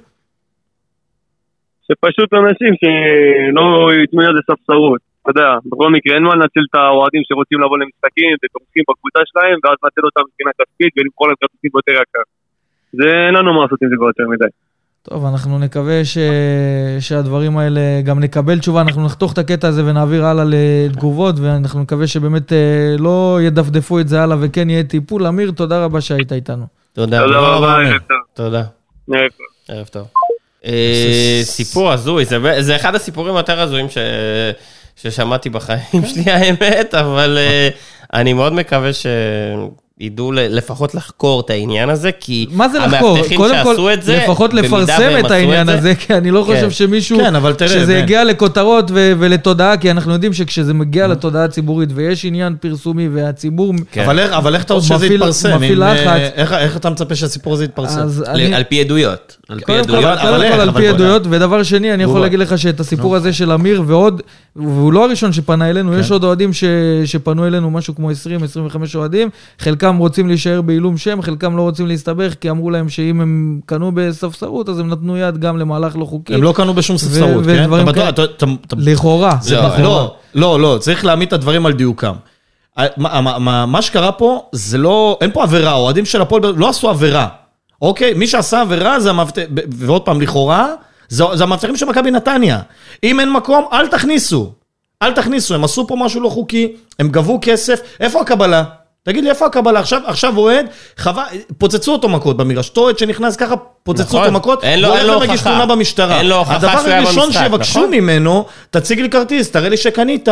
שפשוט 1.87 2.31
אנשים 2.41 2.73
שלא 2.81 3.65
ייתנו 4.01 4.23
יד 4.23 4.35
לספסרות. 4.39 5.01
אתה 5.23 5.31
יודע, 5.31 5.49
בכל 5.71 5.91
מקרה 5.97 6.15
אין 6.15 6.23
מה 6.23 6.35
לנצל 6.35 6.65
את 6.71 6.75
האוהדים 6.75 7.23
שרוצים 7.29 7.59
לבוא 7.63 7.79
למשחקים 7.83 8.29
ותומכים 8.43 8.83
בקבוצה 8.89 9.21
שלהם 9.31 9.57
ואז 9.63 9.77
לנצל 9.83 10.05
אותם 10.09 10.23
מבחינה 10.29 10.51
כספית 10.59 10.93
ולמכור 10.97 11.27
להם 11.29 11.37
כרטיסים 11.41 11.71
ביותר 11.75 11.93
יקר. 12.03 12.25
זה 12.99 13.09
אין 13.27 13.35
לנו 13.39 13.49
מה 13.55 13.61
לעשות 13.65 13.79
עם 13.83 13.89
זה 13.91 13.97
כבר 13.99 14.11
יותר 14.13 14.27
מדי. 14.35 14.51
טוב, 15.03 15.25
אנחנו 15.27 15.59
נקווה 15.59 16.05
ש... 16.05 16.19
שהדברים 17.01 17.59
האלה, 17.59 17.81
גם 18.05 18.21
נקבל 18.21 18.59
תשובה, 18.59 18.81
אנחנו 18.81 19.05
נחתוך 19.05 19.33
את 19.33 19.39
הקטע 19.39 19.69
הזה 19.69 19.85
ונעביר 19.87 20.27
הלאה 20.27 20.45
לתגובות, 20.49 21.35
ואנחנו 21.39 21.81
נקווה 21.81 22.07
שבאמת 22.07 22.53
אה, 22.53 22.59
לא 22.99 23.39
ידפדפו 23.43 24.01
את 24.01 24.09
זה 24.09 24.23
הלאה 24.23 24.37
וכן 24.41 24.71
יהיה 24.71 24.85
טיפול. 24.85 25.27
אמיר, 25.27 25.51
תודה 25.51 25.85
רבה 25.85 26.01
שהיית 26.01 26.33
איתנו. 26.33 26.67
תודה. 26.93 27.19
תודה 27.21 27.39
רבה. 27.39 27.79
תודה. 28.35 28.63
ערב 29.69 29.87
טוב. 29.87 30.07
אה, 30.67 31.41
סיפור 31.43 31.91
הזוי, 31.93 32.25
זה 32.25 32.39
זה 32.63 32.77
אחד 32.77 32.95
הסיפורים 32.95 33.37
היותר 33.37 33.61
הזויים 33.61 33.89
ש- 33.91 33.99
ששמעתי 34.97 35.51
בחיים 35.51 36.07
שלי 36.15 36.31
האמת, 36.33 36.95
אבל 36.95 37.39
אה, 37.41 37.69
אני 38.15 38.33
מאוד 38.33 38.53
מקווה 38.53 38.91
שידעו 40.03 40.33
ל- 40.33 40.39
לפחות 40.57 40.95
לחקור 40.95 41.41
את 41.41 41.51
העניין 41.51 41.89
הזה, 41.91 42.11
כי 42.21 42.47
מה 42.53 42.69
זה 42.69 42.79
לחקור? 42.79 43.19
קודם 43.37 43.55
כל, 43.63 43.93
את 43.95 44.03
זה, 44.03 44.21
לפחות 44.25 44.55
לפרסם 44.55 45.11
את 45.27 45.31
העניין 45.31 45.67
זה- 45.67 45.79
הזה, 45.79 45.95
כי 46.01 46.15
אני 46.15 46.31
לא 46.31 46.45
כן. 46.49 46.55
חושב 46.55 46.71
שמישהו, 46.71 47.19
כן, 47.19 47.35
אבל 47.37 47.53
תראה, 47.53 47.69
שזה 47.71 47.93
בן. 47.95 47.99
יגיע 47.99 48.25
לכותרות 48.25 48.91
ו- 48.91 49.13
ולתודעה, 49.19 49.77
כי 49.77 49.91
אנחנו 49.91 50.13
יודעים 50.13 50.33
שכשזה 50.33 50.75
מגיע 50.75 51.07
לתודעה 51.07 51.45
הציבורית 51.45 51.89
ויש 51.95 52.25
עניין 52.25 52.57
פרסומי 52.61 53.09
והציבור... 53.13 53.75
כן. 53.93 54.03
אבל 54.05 54.19
איך- 54.19 54.33
אבל 54.33 54.55
איך 54.55 54.65
אתה 54.65 54.75
רוצה 54.75 54.87
שזה 54.95 55.07
יתפרסם? 55.07 55.57
מפעיל 55.57 55.83
אם, 55.83 55.89
אה, 55.89 55.95
לחץ. 55.95 56.33
איך- 56.35 56.53
איך 56.53 56.77
אתה 56.77 56.91
מצפה 56.91 57.15
שהסיפור 57.15 57.55
הזה 57.55 57.65
יתפרסם? 57.65 58.07
אני... 58.27 58.55
על 58.55 58.63
פי 58.65 58.81
עדויות. 58.81 59.37
על 59.49 59.59
פי 59.59 59.65
קודם 59.65 59.85
כל, 59.85 59.95
עדויות, 59.97 60.19
אבל 60.19 60.31
קודם 60.31 60.43
איך? 60.43 60.55
כל 60.55 60.61
על 60.61 60.73
פי 60.73 60.89
עדויות, 60.89 61.23
ודבר 61.31 61.63
שני, 61.63 61.95
אני 61.95 62.03
יכול. 62.03 62.21
להגיד 62.21 62.39
לך 62.39 62.59
שאת 62.59 62.81
הסיפור 62.81 63.17
הזה 63.17 63.33
של 63.33 63.53
אמיר 63.53 63.83
ועוד, 63.87 64.23
והוא 64.57 64.93
לא 64.93 65.05
הראשון 65.05 65.33
שפנה 65.33 65.71
אלינו, 65.71 65.99
יש 65.99 66.11
עוד 66.11 66.25
אוהדים 66.25 66.51
שפנו 67.05 67.47
אלינו, 67.47 67.71
משהו 67.71 67.95
כמו 67.95 68.11
20-25 68.11 68.15
אוהדים, 68.95 69.29
חלקם 69.59 69.92
רוצים 69.97 70.29
להישאר 70.29 70.63
בעילום 70.63 70.97
שם, 70.97 71.23
חלקם 71.23 71.57
לא 71.57 71.63
רוצים 71.63 71.87
להסתבך, 71.87 72.35
כי 72.41 72.51
אמרו 72.51 72.71
להם 72.71 72.89
שאם 72.89 73.21
הם 73.21 73.61
קנו 73.67 73.93
בספסרות, 73.95 74.69
אז 74.69 74.79
הם 74.79 74.89
נתנו 74.91 75.17
יד 75.17 75.39
גם 75.39 75.59
למהלך 75.59 75.97
לא 75.97 76.05
חוקי. 76.05 76.35
הם 76.35 76.43
לא 76.43 76.53
קנו 76.57 76.75
בשום 76.75 76.99
ספסרות, 76.99 77.45
כן? 77.45 77.71
לכאורה. 78.77 79.39
לא, 79.83 80.15
לא, 80.35 80.61
לא, 80.61 80.79
צריך 80.81 81.05
להעמיד 81.05 81.29
את 81.29 81.33
הדברים 81.33 81.67
על 81.67 81.73
דיוקם. 81.73 82.13
מה- 82.97 83.83
שקרה 83.83 84.13
פה, 84.13 84.43
זה 84.53 84.79
לא, 84.79 85.19
אין 85.21 85.31
פה 85.33 85.43
עבירה, 85.43 85.71
האוהדים 85.71 86.05
של 86.05 86.23
הפועל 86.23 86.43
לא 86.57 86.69
עשו 86.69 86.91
עבירה. 86.91 87.29
אוקיי? 87.83 88.15
מי 88.15 88.27
שעשה 88.27 88.61
עבירה 88.61 89.01
זה 89.01 89.11
המאבטח, 89.11 89.43
ועוד 89.71 90.03
פעם, 90.03 90.21
לכאורה, 90.21 90.69
זה 91.09 91.25
זה 91.35 91.45
המאבטחים 91.45 91.77
של 91.77 91.87
מכבי 91.87 92.11
נתניה. 92.11 92.61
אם 93.05 93.21
אין 93.21 93.33
מקום, 93.33 93.65
אל 93.73 93.87
תכניסו. 93.89 94.53
אל 95.03 95.13
תכניסו, 95.13 95.55
הם 95.55 95.65
עשו 95.65 95.87
פה 95.87 95.97
משהו 95.97 96.21
לא 96.21 96.29
חוקי, 96.29 96.73
הם 96.99 97.09
גבו 97.09 97.39
כסף, 97.43 97.81
איפה 98.01 98.21
הקבלה? 98.21 98.65
תגיד 99.05 99.25
לי, 99.25 99.31
איפה 99.31 99.47
הקבלה? 99.47 99.81
עכשיו, 99.81 100.01
עכשיו 100.07 100.37
אוהד, 100.37 100.67
חווה, 100.99 101.25
פוצצו 101.59 101.93
אותו 101.93 102.09
מכות 102.09 102.37
במגרש. 102.37 102.69
אותו 102.69 102.81
אוהד 102.81 102.99
שנכנס 102.99 103.37
ככה, 103.37 103.55
פוצצו 103.83 104.05
נכון. 104.05 104.21
אותו 104.21 104.33
מכות, 104.33 104.65
אין 104.65 104.81
לו- 104.81 104.89
אין 104.97 105.07
הולך 105.07 105.13
לו 105.15 105.21
ומגיש. 105.29 105.43
תלונה 105.43 105.67
במשטרה. 105.67 106.19
אין 106.19 106.27
לו 106.29 106.37
הוכחה 106.37 106.55
הדבר 106.55 106.71
שהוא 106.79 106.87
היה 106.87 106.97
הראשון 106.99 107.27
במשחק, 107.27 107.43
שיבקשו 107.43 107.79
נכון? 107.79 107.91
ממנו, 107.95 108.45
תציג 108.71 109.01
לי 109.01 109.11
כרטיס, 109.11 109.51
תראה 109.51 109.69
לי 109.69 109.77
שקנית. 109.77 110.29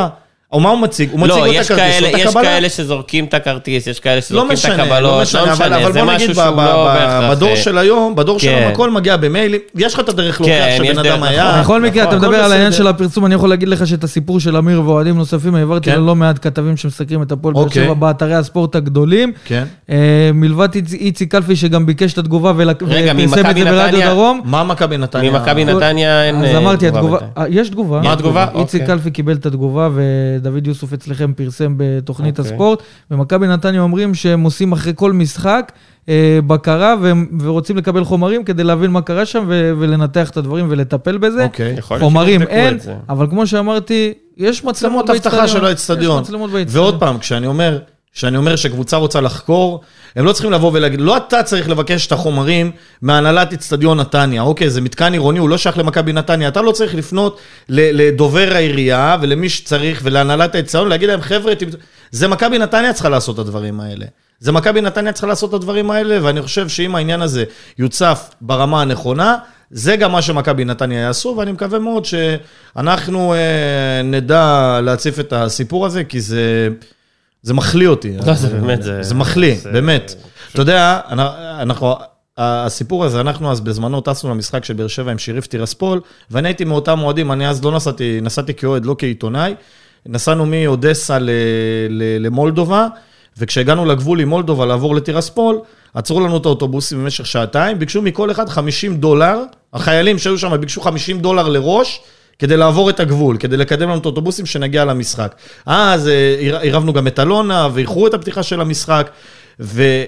או 0.52 0.60
מה 0.60 0.68
הוא 0.70 0.78
מציג? 0.78 1.10
הוא 1.12 1.20
מציג 1.20 1.30
לא, 1.30 1.46
לו 1.46 1.52
את 1.52 1.56
יש 1.56 1.70
הכרטיס, 1.70 1.94
כאלה, 1.94 2.08
או 2.08 2.14
את 2.14 2.18
יש 2.18 2.26
הקבלה. 2.26 2.42
כאלה 2.44 2.68
שזורקים 2.68 3.24
את 3.24 3.34
הכרטיס, 3.34 3.86
יש 3.86 4.00
כאלה 4.00 4.14
לא 4.14 4.20
שזורקים 4.20 4.48
את 4.48 4.52
משנה, 4.52 4.82
הקבלות, 4.82 5.12
לא 5.16 5.22
משנה, 5.22 5.52
אבל, 5.52 5.72
אבל 5.74 5.92
זה 5.92 6.02
בוא 6.04 6.12
נגיד, 6.12 6.30
ב- 6.30 6.34
ב- 6.34 6.60
לא 6.60 6.94
ב-. 6.94 7.30
בדור 7.30 7.48
אה, 7.48 7.56
של 7.56 7.78
היום, 7.78 8.14
בדור 8.16 8.38
של 8.38 8.48
כן. 8.48 8.54
היום 8.54 8.72
הכל 8.72 8.90
מגיע 8.90 9.16
במיילים, 9.16 9.60
יש 9.74 9.94
לך 9.94 10.00
את 10.00 10.08
הדרך 10.08 10.40
להוכיח 10.40 10.64
כן, 10.64 10.82
יש 10.82 10.88
שבן 10.88 10.98
אדם 10.98 11.16
נכון. 11.16 11.28
היה... 11.28 11.60
בכל 11.62 11.80
מקרה, 11.82 12.04
אתה 12.04 12.16
מדבר 12.16 12.36
על 12.44 12.52
העניין. 12.52 12.72
של 12.72 12.86
הפרסום, 12.86 13.26
אני 13.26 13.34
יכול 13.34 13.48
להגיד 13.48 13.68
לך 13.68 13.86
שאת 13.86 14.04
הסיפור 14.04 14.40
של 14.40 14.56
אמיר 14.56 14.82
ואוהדים 14.82 15.16
נוספים 15.16 15.54
העברתי 15.54 15.90
כן. 15.90 15.96
ללא 16.00 16.16
מעט 16.16 16.38
כתבים 16.42 16.76
שמסקרים 16.76 17.22
את 17.22 17.32
הפועל 17.32 17.54
באר 17.54 17.62
אוקיי. 17.62 17.84
שבע 17.84 17.94
באתרי 17.94 18.34
הספורט 18.34 18.74
הגדולים. 18.76 19.32
כן. 19.44 19.64
אה, 19.90 19.96
מלבד 20.34 20.68
איצ- 20.74 20.94
איציק 20.94 21.32
קלפי 21.32 21.56
שגם 21.56 21.86
ביקש 21.86 22.12
את 22.12 22.18
התגובה 22.18 22.52
ופרסם 22.56 23.18
את 23.50 23.56
זה 23.56 23.64
ברדיו? 23.64 24.00
דרום. 24.00 24.40
מה 24.44 24.64
מכבי 24.64 24.96
נתניה? 24.96 25.30
ממכבי 25.30 25.64
נתניה 25.64 26.24
אין... 26.24 26.36
אז 26.36 26.44
אה, 26.44 26.56
אמרתי, 26.58 26.86
יש 27.50 27.68
תגובה. 27.70 28.00
מה 28.00 28.12
התגובה? 28.12 28.46
איציק. 28.58 28.86
קלפי 28.86 29.10
קיבל 29.10 29.32
את 29.34 29.46
התגובה 29.46 29.88
ודוד 30.42 30.66
יוסוף 30.66 30.92
אצלכם 30.92 31.32
פרסם 31.36 31.74
בתוכנית 31.76 32.38
אוקיי. 32.38 32.52
הספורט. 32.52 32.78
במכבי 33.10 33.46
נתניה 33.46 33.80
אומרים 33.80 34.14
שהם 34.14 34.42
עושים 34.42 34.72
אחרי 34.72 34.92
כל 34.96 35.12
משחק 35.12 35.72
אה, 36.08 36.38
בקרה 36.46 36.94
והם- 37.02 37.38
ורוצים 37.40 37.76
לקבל 37.76 38.04
חומרים 38.04 38.44
כדי 38.44 38.64
להבין 38.64 38.90
מה 38.90 39.02
קרה 39.02 39.26
שם 39.26 39.44
ו- 39.48 39.72
ולנתח 39.78 40.30
את 40.30 40.36
הדברים 40.36 40.66
ולטפל 40.68 41.18
בזה. 41.18 41.44
אוקיי. 41.44 41.74
יכול 41.78 41.94
להיות 41.94 42.02
חומרים 42.04 42.42
אין. 42.42 42.78
אבל 43.08 43.26
כמו 43.30 43.46
שאמרתי, 43.46 44.12
יש 44.36 44.64
מצלמות 44.64 45.04
מצלמות 45.04 45.10
אבטחה 45.10 45.48
של 45.48 45.64
האצטדיון. 45.64 46.22
יש 46.22 46.30
באצטדיון. 46.30 46.82
ועוד 46.84 47.00
פעם, 47.00 47.18
כשאני 47.18 47.46
אומר, 47.46 47.78
כשאני 48.12 48.36
אומר 48.36 48.56
שקבוצה 48.56 48.96
רוצה 48.96 49.20
לחקור, 49.20 49.80
הם 50.16 50.24
לא 50.24 50.32
צריכים 50.32 50.52
לבוא 50.52 50.70
ולהגיד, 50.74 51.00
לא 51.00 51.16
אתה 51.16 51.42
צריך 51.42 51.68
לבקש 51.68 52.06
את 52.06 52.12
החומרים 52.12 52.70
מהנהלת 53.02 53.52
אצטדיון 53.52 54.00
נתניה, 54.00 54.42
אוקיי, 54.42 54.70
זה 54.70 54.80
מתקן 54.80 55.12
עירוני, 55.12 55.38
הוא 55.38 55.48
לא 55.48 55.58
שייך 55.58 55.78
למכבי 55.78 56.12
נתניה, 56.12 56.48
אתה 56.48 56.62
לא 56.62 56.72
צריך 56.72 56.94
לפנות 56.94 57.40
לדובר 57.68 58.48
העירייה 58.54 59.16
ולמי 59.20 59.48
שצריך 59.48 60.00
ולהנהלת 60.04 60.54
האצטדיון, 60.54 60.88
להגיד 60.88 61.08
להם, 61.08 61.20
חבר'ה, 61.20 61.54
תמצאו-" 61.54 61.78
זה 62.10 62.28
מכבי 62.28 62.58
נתניה 62.58 62.92
צריכה 62.92 63.08
לעשות 63.08 63.34
את 63.34 63.40
הדברים 63.40 63.80
האלה. 63.80 64.06
זה 64.40 64.52
מכבי 64.52 64.80
נתניה 64.80 65.12
צריכה 65.12 65.26
לעשות 65.26 65.50
את 65.50 65.54
הדברים 65.54 65.90
האלה, 65.90 66.18
ואני 66.22 66.42
חושב 66.42 66.68
שאם 66.68 66.94
העניין 66.94 67.22
הזה 67.22 67.44
יוצף 67.78 68.30
ברמה 68.40 68.82
הנכונה, 68.82 69.36
זה 69.70 69.96
גם 69.96 70.12
מה 70.12 70.22
שמכבי 70.22 70.64
נתניה 70.64 71.00
יעשו, 71.00 71.34
ואני 71.38 71.52
מקווה 71.52 71.78
מאוד 71.78 72.04
שאנחנו 72.04 73.34
אה, 73.34 74.02
נדע 74.04 74.78
להציף 74.82 75.20
את 75.20 75.32
הסיפור 75.32 75.86
הזה, 75.86 76.04
כי 76.04 76.20
זה, 76.20 76.68
זה 77.42 77.54
מחליא 77.54 77.88
אותי. 77.88 78.12
לא, 78.26 78.34
זה 78.34 78.48
באמת, 78.48 78.82
זה- 78.82 79.02
זה 79.02 79.14
מחליא, 79.14 79.54
באמת. 79.72 80.14
אתה 80.52 80.62
יודע, 80.62 81.00
אנחנו... 81.60 81.94
הסיפור 82.38 83.04
הזה, 83.04 83.20
אנחנו 83.20 83.52
אז 83.52 83.60
בזמנו 83.60 84.00
טסנו 84.00 84.30
למשחק 84.30 84.64
של 84.64 84.74
באר 84.74 84.86
שבע 84.88 85.10
עם 85.10 85.18
שיריף 85.18 85.46
טירספול, 85.46 86.00
ואני 86.30 86.48
הייתי 86.48 86.64
מאותם 86.64 87.00
אוהדים, 87.02 87.32
אני 87.32 87.48
אז 87.48 87.64
לא 87.64 87.72
נסעתי, 87.72 88.18
נסעתי 88.22 88.54
כאוהד, 88.54 88.84
לא 88.86 88.94
כעיתונאי. 88.98 89.54
נסענו 90.06 90.46
מאודסה 90.46 91.18
ל- 91.18 91.30
ל- 91.90 92.26
למולדובה, 92.26 92.86
וכשהגענו 93.38 93.84
לגבול 93.84 94.20
עם 94.20 94.28
מולדובה 94.28 94.66
לעבור 94.66 94.94
לטירספול, 94.94 95.58
עצרו 95.94 96.20
לנו 96.20 96.36
את 96.36 96.46
האוטובוסים 96.46 96.98
במשך 96.98 97.26
שעתיים, 97.26 97.78
ביקשו 97.78 98.02
מכל 98.02 98.30
אחד 98.30 98.48
50 98.48 98.96
דולר, 98.96 99.42
החיילים 99.72 100.18
שהיו 100.18 100.38
שם 100.38 100.60
ביקשו 100.60 100.80
50 100.80 101.20
דולר 101.20 101.48
לראש, 101.48 102.00
כדי 102.40 102.56
לעבור 102.56 102.90
את 102.90 103.00
הגבול, 103.00 103.36
כדי 103.36 103.56
לקדם 103.56 103.88
לנו 103.88 103.98
את 103.98 104.04
האוטובוסים 104.04 104.46
שנגיע 104.46 104.84
למשחק. 104.84 105.34
אז 105.66 106.08
אה, 106.08 106.36
עיר- 106.38 106.58
עירבנו 106.58 106.92
גם 106.92 107.06
את 107.06 107.18
אלונה, 107.20 107.68
ואיחרו 107.72 108.06
את 108.06 108.14
הפתיחה 108.14 108.42
של 108.42 108.60
המשחק. 108.60 109.10
ו- 109.62 110.04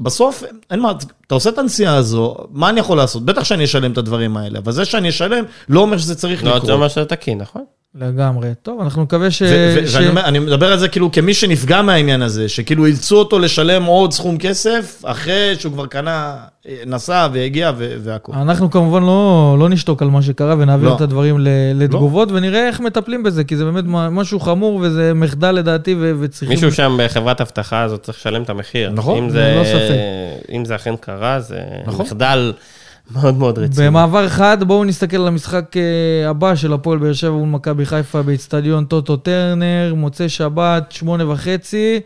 ובסוף, 0.00 0.42
אין 0.70 0.80
מה, 0.80 0.92
אתה 1.26 1.34
עושה 1.34 1.50
את 1.50 1.58
הנסיעה 1.58 1.94
הזו, 1.96 2.36
מה 2.50 2.68
אני 2.70 2.80
יכול 2.80 2.96
לעשות? 2.96 3.24
בטח 3.24 3.44
שאני 3.44 3.64
אשלם 3.64 3.92
את 3.92 3.98
הדברים 3.98 4.36
האלה, 4.36 4.58
אבל 4.58 4.72
זה 4.72 4.84
שאני 4.84 5.08
אשלם, 5.08 5.44
לא 5.68 5.80
אומר 5.80 5.98
שזה 5.98 6.14
צריך 6.14 6.44
לא, 6.44 6.50
לקרות. 6.50 6.66
זה 6.66 6.72
אומר 6.72 6.88
שזה 6.88 7.04
תקין, 7.04 7.38
נכון? 7.38 7.64
לגמרי. 8.00 8.48
טוב, 8.62 8.80
אנחנו 8.80 9.02
נקווה 9.02 9.30
ש... 9.30 9.42
ו- 9.42 9.76
ו- 9.84 9.88
ש- 9.88 9.94
ואני 9.94 10.08
אומר, 10.08 10.24
אני 10.24 10.38
מדבר 10.38 10.72
על 10.72 10.78
זה 10.78 10.88
כאילו 10.88 11.12
כמי 11.12 11.34
שנפגע 11.34 11.82
מהעניין 11.82 12.22
הזה, 12.22 12.48
שכאילו 12.48 12.86
אילצו 12.86 13.16
אותו 13.16 13.38
לשלם 13.38 13.84
עוד 13.84 14.12
סכום 14.12 14.38
כסף, 14.38 15.02
אחרי 15.04 15.54
שהוא 15.58 15.72
כבר 15.72 15.86
קנה, 15.86 16.36
נסע 16.86 17.28
והגיע 17.32 17.72
ו- 17.78 17.94
והכול. 18.04 18.34
אנחנו 18.34 18.70
כמובן 18.70 19.02
לא, 19.02 19.56
לא 19.58 19.68
נשתוק 19.68 20.02
על 20.02 20.08
מה 20.08 20.22
שקרה 20.22 20.54
ונעביר 20.58 20.88
לא. 20.88 20.96
את 20.96 21.00
הדברים 21.00 21.38
ל- 21.40 21.48
לתגובות 21.74 22.28
ונראה 22.32 22.66
איך 22.68 22.80
מטפלים 22.80 23.22
בזה, 23.22 23.44
כי 23.44 23.56
זה 23.56 23.64
באמת 23.64 23.84
משהו 24.10 24.40
חמור 24.40 24.78
וזה 24.82 25.12
מחדל 25.14 25.52
לדעתי 25.52 25.94
ו- 26.00 26.12
וצריכים... 26.20 26.48
מישהו 26.54 26.72
שם 26.72 26.98
בחברת 27.00 27.40
אבטחה 27.40 27.82
הזאת 27.82 28.02
צריך 28.02 28.18
לשלם 28.18 28.42
את 28.42 28.50
המחיר. 28.50 28.90
נכון, 28.90 29.18
אם 29.18 29.30
זה- 29.30 29.52
ללא 29.56 29.64
ספק. 29.64 29.94
אם 30.54 30.64
זה 30.64 30.74
אכן 30.74 30.94
קרה, 31.00 31.40
זה 31.40 31.58
נכון. 31.86 32.06
מחדל 32.06 32.52
מאוד 33.10 33.36
מאוד 33.36 33.58
רציני. 33.58 33.86
במעבר 33.86 34.28
חד, 34.28 34.64
בואו 34.64 34.84
נסתכל 34.84 35.16
על 35.16 35.28
המשחק 35.28 35.76
אה, 35.76 36.30
הבא 36.30 36.54
של 36.54 36.72
הפועל 36.72 36.98
באר 36.98 37.12
שבע 37.12 37.30
מול 37.30 37.48
מכבי 37.48 37.86
חיפה 37.86 38.22
באיצטדיון 38.22 38.84
טוטו 38.84 39.16
טרנר, 39.16 39.94
מוצאי 39.96 40.28
שבת, 40.28 40.92
שמונה 40.92 41.30
וחצי. 41.30 42.00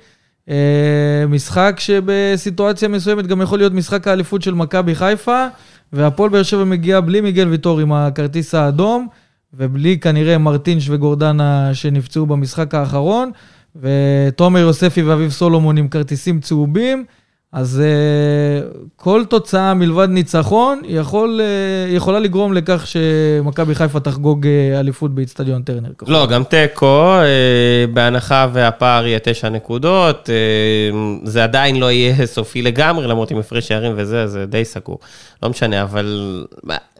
אה, 0.48 1.24
משחק 1.28 1.76
שבסיטואציה 1.78 2.88
מסוימת 2.88 3.26
גם 3.26 3.42
יכול 3.42 3.58
להיות 3.58 3.72
משחק 3.72 4.08
האליפות 4.08 4.42
של 4.42 4.54
מכבי 4.54 4.94
חיפה, 4.94 5.46
והפועל 5.92 6.30
באר 6.30 6.42
שבע 6.42 6.64
מגיע 6.64 7.00
בלי 7.00 7.20
מיגל 7.20 7.48
ויטור 7.48 7.80
עם 7.80 7.92
הכרטיס 7.92 8.54
האדום, 8.54 9.08
ובלי 9.54 9.98
כנראה 9.98 10.38
מרטינש 10.38 10.88
וגורדנה 10.88 11.74
שנפצעו 11.74 12.26
במשחק 12.26 12.74
האחרון, 12.74 13.30
ותומר 13.76 14.60
יוספי 14.60 15.02
ואביב 15.02 15.30
סולומון 15.30 15.76
עם 15.76 15.88
כרטיסים 15.88 16.40
צהובים. 16.40 17.04
אז 17.52 17.82
uh, 17.82 18.76
כל 18.96 19.24
תוצאה 19.28 19.74
מלבד 19.74 20.08
ניצחון 20.10 20.82
יכול, 20.84 21.40
uh, 21.40 21.94
יכולה 21.94 22.18
לגרום 22.18 22.52
לכך 22.52 22.86
שמכבי 22.86 23.74
חיפה 23.74 24.00
תחגוג 24.00 24.46
uh, 24.46 24.80
אליפות 24.80 25.14
באיצטדיון 25.14 25.62
טרנר. 25.62 25.90
לא, 26.06 26.26
גם 26.26 26.44
תיקו, 26.44 27.12
אה, 27.12 27.84
בהנחה 27.92 28.46
והפער 28.52 29.06
יהיה 29.06 29.18
תשע 29.18 29.48
נקודות, 29.48 30.30
אה, 30.30 30.98
זה 31.24 31.44
עדיין 31.44 31.76
לא 31.76 31.90
יהיה 31.90 32.26
סופי 32.36 32.62
לגמרי, 32.62 33.06
למרות 33.06 33.30
עם 33.30 33.38
הפרש 33.38 33.68
שערים 33.68 33.92
וזה, 33.96 34.26
זה 34.26 34.46
די 34.46 34.64
סגור. 34.64 34.98
לא 35.42 35.48
משנה, 35.48 35.82
אבל 35.82 36.44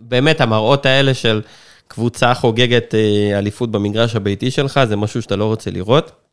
באמת 0.01 0.41
המראות 0.41 0.87
האלה 0.87 1.15
של 1.15 1.43
קבוצה 1.89 2.35
חוגגת 2.35 2.95
אה, 2.95 3.39
אליפות 3.39 3.71
במגרש 3.71 4.17
הביתי 4.17 4.51
שלך, 4.51 4.81
זה 4.89 4.97
משהו 4.97 5.23
שאתה 5.23 5.37
לא 5.37 5.45
רוצה 5.45 5.71
לראות. 5.71 6.28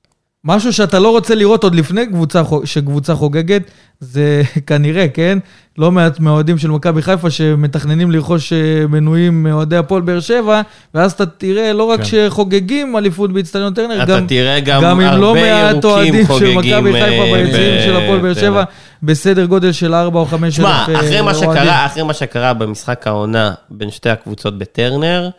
משהו 0.45 0.73
שאתה 0.73 0.99
לא 0.99 1.09
רוצה 1.09 1.35
לראות 1.35 1.63
עוד 1.63 1.75
לפני 1.75 2.07
קבוצה, 2.07 2.41
שקבוצה 2.63 3.15
חוגגת, 3.15 3.61
זה 3.99 4.41
כנראה, 4.67 5.07
כן? 5.07 5.37
לא 5.77 5.91
מעט 5.91 6.19
מהאוהדים 6.19 6.57
של 6.57 6.67
מכבי 6.67 7.01
חיפה 7.01 7.29
שמתכננים 7.29 8.11
לרכוש 8.11 8.53
אה, 8.53 8.87
מנויים 8.89 9.43
מאוהדי 9.43 9.77
הפועל 9.77 10.01
באר 10.01 10.19
שבע, 10.19 10.61
ואז 10.93 11.11
אתה 11.11 11.25
תראה 11.25 11.73
לא 11.73 11.83
רק 11.83 11.99
כן. 11.99 12.05
שחוגגים 12.05 12.97
אליפות 12.97 13.33
באיצטדיון 13.33 13.73
טרנר, 13.73 14.03
אתה 14.03 14.17
גם, 14.17 14.27
תראה 14.27 14.59
גם 14.59 14.81
גם 14.81 14.99
עם 14.99 15.21
לא 15.21 15.35
מעט 15.35 15.85
אוהדים 15.85 16.25
של 16.39 16.55
מכבי 16.55 16.93
חיפה 16.93 17.23
אה, 17.23 17.43
ביציעים 17.43 17.81
של 17.81 17.95
הפועל 17.95 18.19
באר 18.19 18.33
שבע. 18.33 18.63
בסדר 19.03 19.45
גודל 19.45 19.71
של 19.71 19.93
4 19.93 20.19
או 20.19 20.25
5 20.25 20.59
אלף 20.59 20.67
תשמע, 20.67 20.69
אה, 20.69 21.21
אוהדים. 21.21 21.33
שקרה, 21.35 21.85
אחרי 21.85 22.03
מה 22.03 22.13
שקרה 22.13 22.53
במשחק 22.53 23.07
העונה 23.07 23.53
בין 23.69 23.91
שתי 23.91 24.09
הקבוצות 24.09 24.57
בטרנר, 24.57 25.29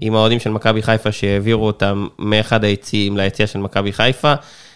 עם 0.00 0.14
האוהדים 0.14 0.40
של 0.40 0.50
מכבי 0.50 0.82
חיפה 0.82 1.12
שהעבירו 1.12 1.66
אותם 1.66 2.06
מאחד 2.18 2.64
היציעים 2.64 3.16
ליציע 3.16 3.46
של 3.46 3.58
מכבי 3.58 3.92
חיפה, 3.92 4.32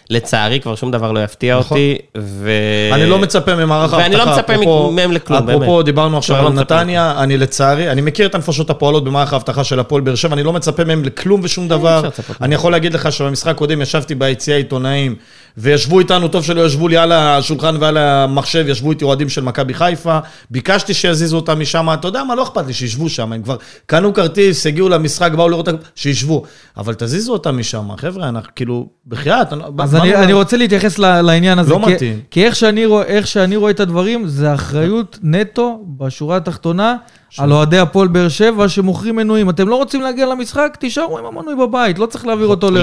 לצערי 0.09 0.59
כבר 0.59 0.75
שום 0.75 0.91
דבר 0.91 1.11
לא 1.11 1.23
יפתיע 1.23 1.59
נכון. 1.59 1.77
אותי, 1.77 1.97
ו... 2.17 2.49
אני 2.93 3.05
לא 3.05 3.19
מצפה 3.19 3.55
ממערך 3.55 3.93
האבטחה. 3.93 3.97
ואני 3.97 4.15
לא 4.15 4.25
מצפה 4.25 4.55
אפרופו- 4.55 4.91
מהם 4.91 5.11
לכלום, 5.11 5.45
באמת. 5.45 5.61
אפרופו, 5.61 5.83
דיברנו 5.83 6.17
עכשיו 6.17 6.35
כבר 6.35 6.47
על 6.47 6.53
לא 6.53 6.61
מצפה 6.61 6.75
נתניה, 6.75 7.13
אני 7.17 7.37
לצערי, 7.37 7.91
אני 7.91 8.01
מכיר 8.01 8.27
את 8.27 8.35
הנפשות 8.35 8.69
הפועלות 8.69 9.03
במערך 9.03 9.33
האבטחה 9.33 9.63
של 9.63 9.79
הפועל 9.79 10.01
באר 10.01 10.15
שבע, 10.15 10.33
אני 10.33 10.43
לא 10.43 10.53
מצפה 10.53 10.83
מהם 10.83 11.03
לכלום 11.03 11.41
ושום 11.43 11.67
דבר. 11.67 12.09
אני 12.41 12.55
יכול 12.55 12.71
להגיד 12.71 12.93
לך 12.93 13.11
שבמשחק 13.11 13.47
הקודם 13.51 13.81
ישבתי 13.81 14.15
ביציע 14.15 14.55
עיתונאים, 14.55 15.15
וישבו 15.57 15.99
איתנו, 15.99 16.27
טוב 16.27 16.43
שלא 16.43 16.65
ישבו 16.65 16.87
לי 16.87 16.97
על 16.97 17.11
השולחן 17.11 17.75
ועל 17.79 17.97
המחשב, 17.97 18.65
ישבו 18.67 18.91
איתי 18.91 19.05
אוהדים 19.05 19.29
של 19.29 19.41
מכבי 19.41 19.73
חיפה, 19.73 20.19
ביקשתי 20.51 20.93
שיזיזו 20.93 21.35
אותם 21.35 21.59
משם, 21.59 21.87
אתה 21.93 22.07
יודע 22.07 22.23
מה, 22.23 22.35
לא 22.35 22.43
אכפת 22.43 22.67
לי, 22.67 22.73
שישבו 22.73 23.09
שם, 23.09 23.33
הם 23.33 23.41
כבר 23.41 23.55
קנו 23.85 24.13
כרטיס, 24.13 24.67
הגיעו 24.67 24.89
למשחק, 24.89 25.31
באו 25.31 25.49
לראות, 25.49 25.67
שישבו, 25.95 26.43
אבל 26.77 26.93
תזיזו 26.93 27.33
אותם 27.33 27.57
משם, 27.57 27.89
חבר'ה, 27.97 28.29
אנחנו 28.29 28.49
כאילו, 28.55 28.87
בחייאת, 29.07 29.53
אז 29.79 29.93
מה 29.93 30.01
אני, 30.01 30.11
לא- 30.11 30.23
אני 30.23 30.33
רוצה 30.33 30.57
להתייחס 30.57 30.99
לעניין 30.99 31.59
הזה. 31.59 31.71
לא 31.71 31.81
כי, 31.85 31.93
מתאים. 31.93 32.19
כי 32.31 32.45
איך 32.45 32.55
שאני, 32.55 32.85
רואה, 32.85 33.03
איך 33.03 33.27
שאני 33.27 33.55
רואה 33.55 33.71
את 33.71 33.79
הדברים, 33.79 34.27
זה 34.27 34.53
אחריות 34.53 35.19
נטו 35.23 35.85
בשורה 35.97 36.37
התחתונה 36.37 36.95
על 37.39 37.51
אוהדי 37.53 37.79
הפועל 37.79 38.07
באר 38.07 38.29
שבע 38.29 38.69
שמוכרים 38.69 39.15
מנויים. 39.15 39.49
אתם 39.49 39.67
לא 39.67 39.75
רוצים 39.75 40.01
להגיע 40.01 40.25
למשחק? 40.25 40.77
תישארו 40.79 41.17
עם 41.19 41.25
המנוי 41.25 41.55
בבית, 41.55 41.99
לא 41.99 42.05
צריך 42.05 42.25
להעביר 42.25 42.47
אותו 42.47 42.71
לא, 42.71 42.81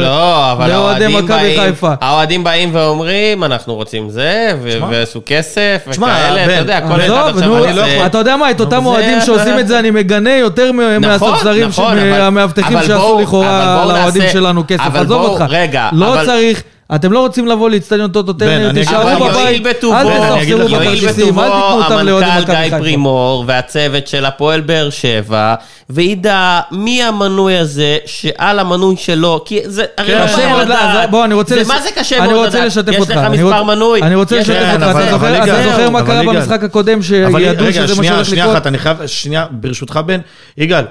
לאוהדי 0.69 1.17
מכבי 1.23 1.57
חיפה. 1.59 1.93
האוהדים 2.01 2.45
באים 2.45 2.71
ואומרים, 2.73 3.45
אנחנו 3.45 3.75
רוצים 3.75 4.11
זה. 4.11 4.53
ועשו 4.91 5.21
כסף, 5.27 5.85
וכאלה, 5.89 6.45
אתה 6.45 6.53
יודע, 6.53 6.81
כל 6.81 7.01
אחד 7.01 7.11
עכשיו... 7.35 7.65
אני 7.65 7.77
לא 7.77 7.81
יכול- 7.83 8.07
אתה 8.07 8.19
יודע 8.19 8.37
מה, 8.37 8.51
את 8.51 8.61
אותם 8.61 8.87
אוהדים 8.87 9.19
שעושים 9.21 9.59
את 9.59 9.69
זה 9.69 9.79
אני 9.79 9.91
מגנה 9.91 10.37
יותר 10.37 10.71
נכון, 10.73 11.01
מהספסרים, 11.01 11.69
נכון, 11.69 11.97
מהמאבטחים 12.11 12.77
אבל 12.77 12.87
שעשו 12.87 13.21
לכאורה 13.23 13.85
לאוהדים 13.89 14.23
שלנו 14.33 14.65
כסף. 14.69 14.95
עזוב 14.95 15.23
אותך. 15.23 15.45
לא 15.93 16.17
צריך, 16.27 16.63
אתם 16.95 17.13
לא 17.13 17.19
רוצים 17.19 17.47
לבוא 17.49 17.71
לאיצטדיון 17.71 18.11
טוטו 18.11 18.33
טרנר, 18.33 18.73
תישארו 18.73 19.03
אבל 19.03 19.15
בבית, 19.31 19.67
אל 19.85 20.07
אני 20.07 20.43
אגיד 20.43 20.57
תספסרו 20.57 20.81
לך, 20.81 20.83
בכרטיסים, 20.99 21.39
אל 21.39 21.45
תיתנו 21.45 21.83
אותם 21.83 22.07
לאוהדי 22.07 22.27
המנכ"ל 22.27 22.41
מכבי 22.43 22.55
גיא 22.57 22.65
חיפה. 22.65 22.79
פרימור 22.79 23.45
והצוות 23.47 24.07
של 24.07 24.25
הפועל 24.25 24.61
באר 24.61 24.91
שבע, 24.91 25.55
וידע 25.91 26.61
מי 26.71 27.03
המנוי 27.03 27.59
הזה 27.59 27.99
שעל 28.07 28.59
המנוי 28.59 28.97
שלו, 28.97 29.43
כי 29.45 29.61
זה 29.65 29.85
הרי 29.99 30.09
כן, 30.15 30.19
לא 30.43 30.49
מאוד, 30.49 30.61
לדעת. 30.67 31.11
בוא, 31.11 31.25
אני 31.25 31.35
רוצה... 31.35 31.57
מה 31.67 31.81
זה 31.81 31.89
קשה 31.95 32.19
אני 32.19 32.27
מאוד 32.33 32.45
רוצה 32.47 32.59
לדעת? 32.59 32.67
לשתף 32.67 32.93
יש 32.93 32.99
אותך. 32.99 33.11
לך 33.11 33.19
אני 33.19 33.43
מספר 33.43 33.63
מנוי? 33.63 34.03
אני 34.03 34.15
רוצה 34.15 34.37
יש 34.37 34.49
לשתף 34.49 34.63
לך- 34.63 34.73
אותך. 34.75 34.83
אבל- 35.15 35.35
אתה 35.43 35.63
זוכר- 35.71 35.91
מה 35.91 36.03
קרה. 36.07 36.23
במשחק 36.23 36.63
הקודם, 36.65 37.03
שידעו 37.03 37.35
רגע, 37.35 37.73
שזה 37.73 37.81
מה 37.83 37.95
שנייה, 37.95 38.13
שהולך 38.13 38.27
שנייה 38.27 38.45
לקרות? 38.45 38.57
אחת, 38.57 38.67
אני 38.67 38.79
חייב, 38.79 39.07
שנייה, 39.07 39.47
ברשותך 39.51 40.01
בן, 40.07 40.21
יגאל, 40.59 40.85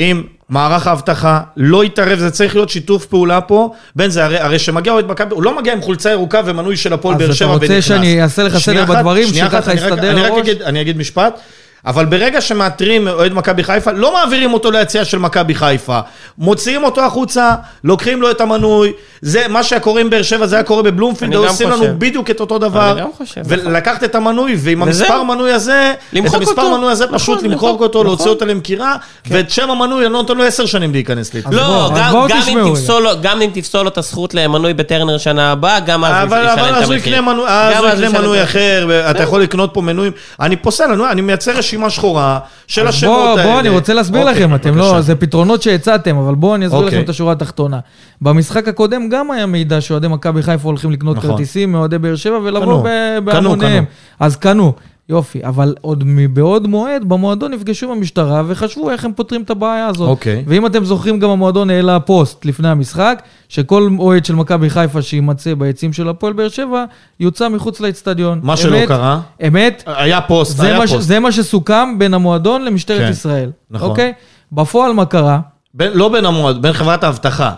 אם 0.00 0.22
מערך 0.48 0.86
האבטחה 0.86 1.40
לא 1.56 1.84
יתערב, 1.84 2.18
זה 2.18 2.30
צריך 2.30 2.54
להיות 2.54 2.68
שיתוף 2.68 3.06
פעולה 3.06 3.40
פה, 3.40 3.72
בין 3.96 4.10
זה, 4.10 4.24
הרי, 4.24 4.38
הרי 4.38 4.58
שמגיע 4.58 4.92
אוהד 4.92 5.06
מכבי, 5.06 5.34
הוא 5.34 5.42
לא 5.42 5.56
מגיע 5.58 5.72
עם 5.72 5.80
חולצה 5.82 6.10
ירוקה 6.10 6.40
ומנוי 6.44 6.76
של 6.76 6.92
הפועל 6.92 7.14
אז 7.14 7.18
באר 7.20 7.28
אתה 7.28 7.36
שבע 7.36 7.48
רוצה 7.48 7.64
ונכנס. 7.66 7.84
שאני 7.84 8.22
אעשה 8.22 8.42
לך 8.42 8.58
סדר 8.58 8.84
בדברים, 8.84 9.28
שככה 9.34 9.74
יסתדר 9.74 10.10
אני 10.10 10.20
רק? 10.22 10.32
אגיד- 10.38 10.62
אני 10.62 10.80
אגיד 10.80 10.96
משפט. 10.98 11.40
אבל 11.86 12.04
ברגע 12.04 12.40
שמאתרים 12.40 13.08
אוהד 13.08 13.32
מכבי 13.32 13.64
חיפה, 13.64 13.92
לא 13.92 14.14
מעבירים 14.14 14.52
אותו 14.52 14.70
ליציאה 14.70 15.04
של 15.04 15.18
מכבי 15.18 15.54
חיפה. 15.54 15.98
מוציאים 16.38 16.84
אותו 16.84 17.00
החוצה, 17.04 17.50
לוקחים 17.84 18.22
לו 18.22 18.30
את 18.30 18.40
המנוי. 18.40 18.92
זה 19.22 19.44
מה 19.48 19.62
שהיה 19.62 19.80
קורה 19.80 20.00
עם 20.00 20.10
באר 20.10 20.22
שבע, 20.22 20.46
זה 20.46 20.56
היה 20.56 20.62
קורה 20.62 20.82
בבלומפילד, 20.82 21.34
עושים 21.34 21.70
חושב. 21.70 21.82
לנו 21.84 21.94
בדיוק 21.98 22.30
את 22.30 22.40
אותו 22.40 22.58
דבר. 22.58 22.92
אני 22.92 23.00
גם 23.00 23.08
חושב, 23.16 23.40
נכון. 23.40 23.66
ולקחת 23.66 24.04
את 24.04 24.14
המנוי, 24.14 24.54
ועם 24.58 24.82
וזהו. 24.82 25.06
המספר 25.06 25.22
מנוי 25.22 25.52
הזה, 25.52 25.94
את 26.12 26.34
המספר 26.34 26.38
אותו. 26.62 26.78
מנוי 26.78 26.92
הזה 26.92 27.04
נכון, 27.04 27.18
פשוט 27.18 27.38
נכון, 27.38 27.50
למחוק 27.50 27.80
אותו, 27.80 27.98
נכון. 27.98 28.06
להוציא 28.06 28.30
אותו 28.30 28.46
למכירה, 28.46 28.96
ואת 29.30 29.50
שם 29.50 29.70
המנוי 29.70 30.04
אני 30.06 30.12
לא 30.12 30.18
נותן 30.22 30.36
לו 30.36 30.44
עשר 30.44 30.66
שנים 30.66 30.92
להיכנס 30.92 31.34
לי. 31.34 31.40
לא, 31.52 31.90
גם- 31.96 32.14
גם 32.28 32.38
אם 32.48 32.74
תפסול 32.74 33.02
לו- 33.02 33.10
גם 33.22 33.42
אם 33.42 33.50
תפסול 33.54 33.82
לו 33.82 33.88
את 33.88 33.98
הזכות 33.98 34.34
למנוי 34.34 34.74
בטרנר 34.74 35.18
שנה 35.18 35.52
הבאה, 35.52 35.80
גם 35.80 36.04
אז 36.04 36.10
הוא 36.14 36.22
אבל 36.22 36.44
ישלם 36.46 36.58
אבל 36.58 36.68
את 36.78 36.82
המחיר. 36.82 36.96
יקנה 36.96 37.20
מנוי, 37.20 37.44
אז 37.48 37.84
הוא 37.84 38.04
יקנה 38.06 38.18
מנוי. 38.20 38.42
אחר, 38.42 38.86
ואתה 38.88 39.22
יכול 39.22 39.42
לקנות 39.42 39.70
פה 39.72 39.80
מנויים. 39.80 40.12
אני 40.40 40.56
פוסל, 40.56 40.84
אני- 40.84 41.10
אני 41.10 41.20
מייצר 41.20 41.58
רשימה 41.70 41.90
שחורה 41.90 42.38
של 42.66 42.86
השמות 42.86 43.16
בוא, 43.16 43.28
האלה. 43.28 43.42
בוא, 43.52 43.60
אני 43.60 43.68
רוצה 43.68 43.94
להסביר 43.94 44.20
אוקיי, 44.22 44.34
לכם, 44.34 44.54
אתם 44.54 44.74
בבקשה. 44.74 44.92
לא, 44.92 45.00
זה 45.00 45.14
פתרונות 45.14 45.62
שהצעתם, 45.62 46.16
אבל 46.16 46.34
בואו 46.34 46.54
אני 46.54 46.66
אסביר 46.66 46.80
אוקיי. 46.80 46.98
לכם 46.98 47.04
את 47.04 47.08
השורה 47.08 47.32
התחתונה. 47.32 47.78
במשחק 48.22 48.68
הקודם 48.68 49.08
גם 49.08 49.30
היה 49.30 49.46
מידע 49.46 49.80
שאוהדי 49.80 50.08
מכבי 50.08 50.42
חיפה 50.42 50.68
הולכים 50.68 50.90
לקנות 50.90 51.16
נכון. 51.16 51.30
כרטיסים 51.30 51.72
מאוהדי 51.72 51.98
באר 51.98 52.16
שבע. 52.16 52.38
ולבוא 52.42 52.84
בהמוניהם. 53.24 53.84
אז 54.20 54.36
קנו, 54.36 54.72
יופי, 55.10 55.44
אבל 55.44 55.74
עוד 55.80 56.04
מבעוד 56.06 56.66
מועד 56.66 57.04
במועדון 57.08 57.52
נפגשו 57.52 57.86
עם 57.86 57.92
המשטרה 57.92 58.42
וחשבו 58.46 58.90
איך 58.90 59.04
הם 59.04 59.12
פותרים 59.12 59.42
את 59.42 59.50
הבעיה 59.50 59.86
הזאת. 59.86 60.08
אוקיי. 60.08 60.44
ואם 60.46 60.66
אתם 60.66 60.84
זוכרים, 60.84 61.18
גם 61.18 61.30
המועדון 61.30 61.70
העלה 61.70 62.00
פוסט 62.00 62.44
לפני 62.44 62.68
המשחק, 62.68 63.22
שכל 63.48 63.88
אוהד 63.98 64.24
של 64.24 64.34
מכבי 64.34 64.70
חיפה 64.70 65.02
שיימצא 65.02 65.54
ביציעים 65.54 65.92
של 65.92 66.08
הפועל 66.08 66.32
באר 66.32 66.48
שבע, 66.48 66.84
יוצא 67.20 67.48
מחוץ 67.48 67.80
לאצטדיון. 67.80 68.40
מה 68.42 68.56
שלא 68.56 68.76
אמת- 68.78 68.88
קרה. 68.88 69.20
אמת, 69.46 69.82
היה 69.86 70.20
פוסט, 70.20 70.56
זה 70.56 70.66
היה 70.66 70.78
מה, 70.78 70.86
פוסט. 70.86 71.00
זה 71.08 71.18
מה 71.18 71.32
שסוכם 71.32 71.98
בין 71.98 72.14
המועדון 72.14 72.64
למשטרת 72.64 73.00
כן, 73.00 73.10
ישראל. 73.10 73.50
נכון. 73.70 73.88
אוקיי? 73.90 74.12
בפועל 74.52 74.92
מה 74.92 75.04
קרה? 75.06 75.40
בין- 75.74 75.92
לא 75.94 76.08
בין 76.08 76.24
המועד, 76.24 76.62
בין 76.62 76.72
חברת 76.72 77.04
האבטחה. 77.04 77.50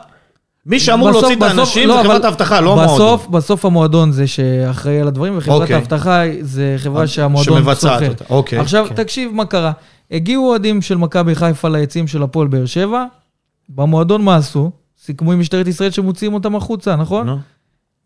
מי 0.67 0.81
שאמור 0.81 1.09
בסוף- 1.11 1.23
להוציא 1.23 1.37
את 1.37 1.43
בסוף- 1.43 1.59
האנשים 1.59 1.89
לא, 1.89 1.97
זה 1.97 2.03
חברת 2.03 2.25
האבטחה, 2.25 2.61
לא 2.61 2.73
המועדון. 2.73 2.95
בסוף, 2.95 3.27
בסוף 3.27 3.65
המועדון 3.65 4.13
זה 4.13 4.27
שאחראי 4.27 5.01
על 5.01 5.09
הדברים, 5.09 5.35
וחברת 5.37 5.61
אוקיי. 5.63 5.77
האבטחה 5.77 6.23
זה 6.41 6.75
חברה 6.79 7.07
שהמועדון 7.07 7.59
שמבצעת. 7.59 8.03
אותה, 8.09 8.25
אוקיי, 8.31 8.59
עכשיו, 8.59 8.87
כן. 8.89 8.95
תקשיב 8.95 9.33
מה 9.35 9.45
קרה. 9.45 9.73
הגיעו 10.11 10.49
אוהדים 10.49 10.83
של 10.83 10.97
מכבי 10.97 11.35
חיפה 11.35 11.69
ליציעים 11.69 12.07
של 12.09 12.23
הפועל 12.23 12.49
באר 12.49 12.67
שבע, 12.67 13.05
במועדון 13.69 14.23
מה 14.25 14.37
עשו? 14.37 14.71
סיכמו 15.05 15.33
עם 15.33 15.41
משטרת 15.41 15.67
ישראל 15.67 15.91
שמוציאים 15.91 16.35
אותם 16.35 16.57
החוצה, 16.57 16.97
נכון? 16.97 17.27
נו. 17.27 17.39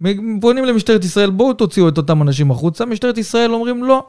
מ- 0.01 0.41
פונים 0.41 0.65
למשטרת 0.65 1.05
ישראל, 1.05 1.31
בואו 1.31 1.53
תוציאו 1.53 1.89
את 1.89 1.97
אותם 1.99 2.23
אנשים 2.23 2.51
החוצה. 2.51 2.87
משטרת 2.87 3.19
ישראל 3.19 3.53
אומרים, 3.55 3.85
לא, 3.85 4.05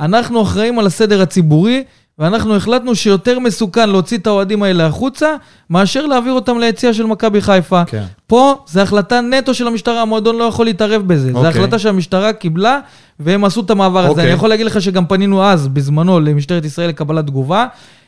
אנחנו 0.00 0.42
אחראים 0.42 0.78
על 0.78 0.86
הסדר 0.86 1.22
הציבורי, 1.22 1.84
ואנחנו 2.20 2.56
החלטנו 2.56 2.94
שיותר 2.94 3.38
מסוכן 3.38 3.90
להוציא 3.90 4.18
את 4.18 4.26
האוהדים 4.26 4.62
האלה 4.62 4.86
החוצה, 4.86 5.34
מאשר 5.70 6.06
להעביר 6.06 6.32
אותם 6.32 6.58
ליציע 6.58 6.94
של 6.94 7.06
מכבי 7.06 7.40
חיפה. 7.40 7.84
כן. 7.84 8.04
פה 8.26 8.54
זה 8.66 8.82
החלטה 8.82 9.20
נטו 9.20 9.54
של 9.54 9.66
המשטרה, 9.66 10.02
המועדון 10.02 10.36
לא 10.36 10.44
יכול 10.44 10.66
להתערב 10.66 11.02
בזה. 11.06 11.32
זו 11.32 11.38
אוקיי. 11.38 11.50
החלטה 11.50 11.78
שהמשטרה 11.78 12.32
קיבלה, 12.32 12.78
והם 13.20 13.44
עשו 13.44 13.60
את 13.60 13.70
המעבר 13.70 14.00
הזה. 14.00 14.08
אוקיי. 14.08 14.24
אני 14.24 14.32
יכול 14.32 14.48
להגיד 14.48 14.66
לך 14.66 14.82
שגם 14.82 15.06
פנינו 15.06 15.44
אז, 15.44 15.68
בזמנו, 15.68 16.20
למשטרת 16.20 16.64
ישראל 16.64 16.88
לקבלת 16.88 17.26
תגובה. 17.26 17.66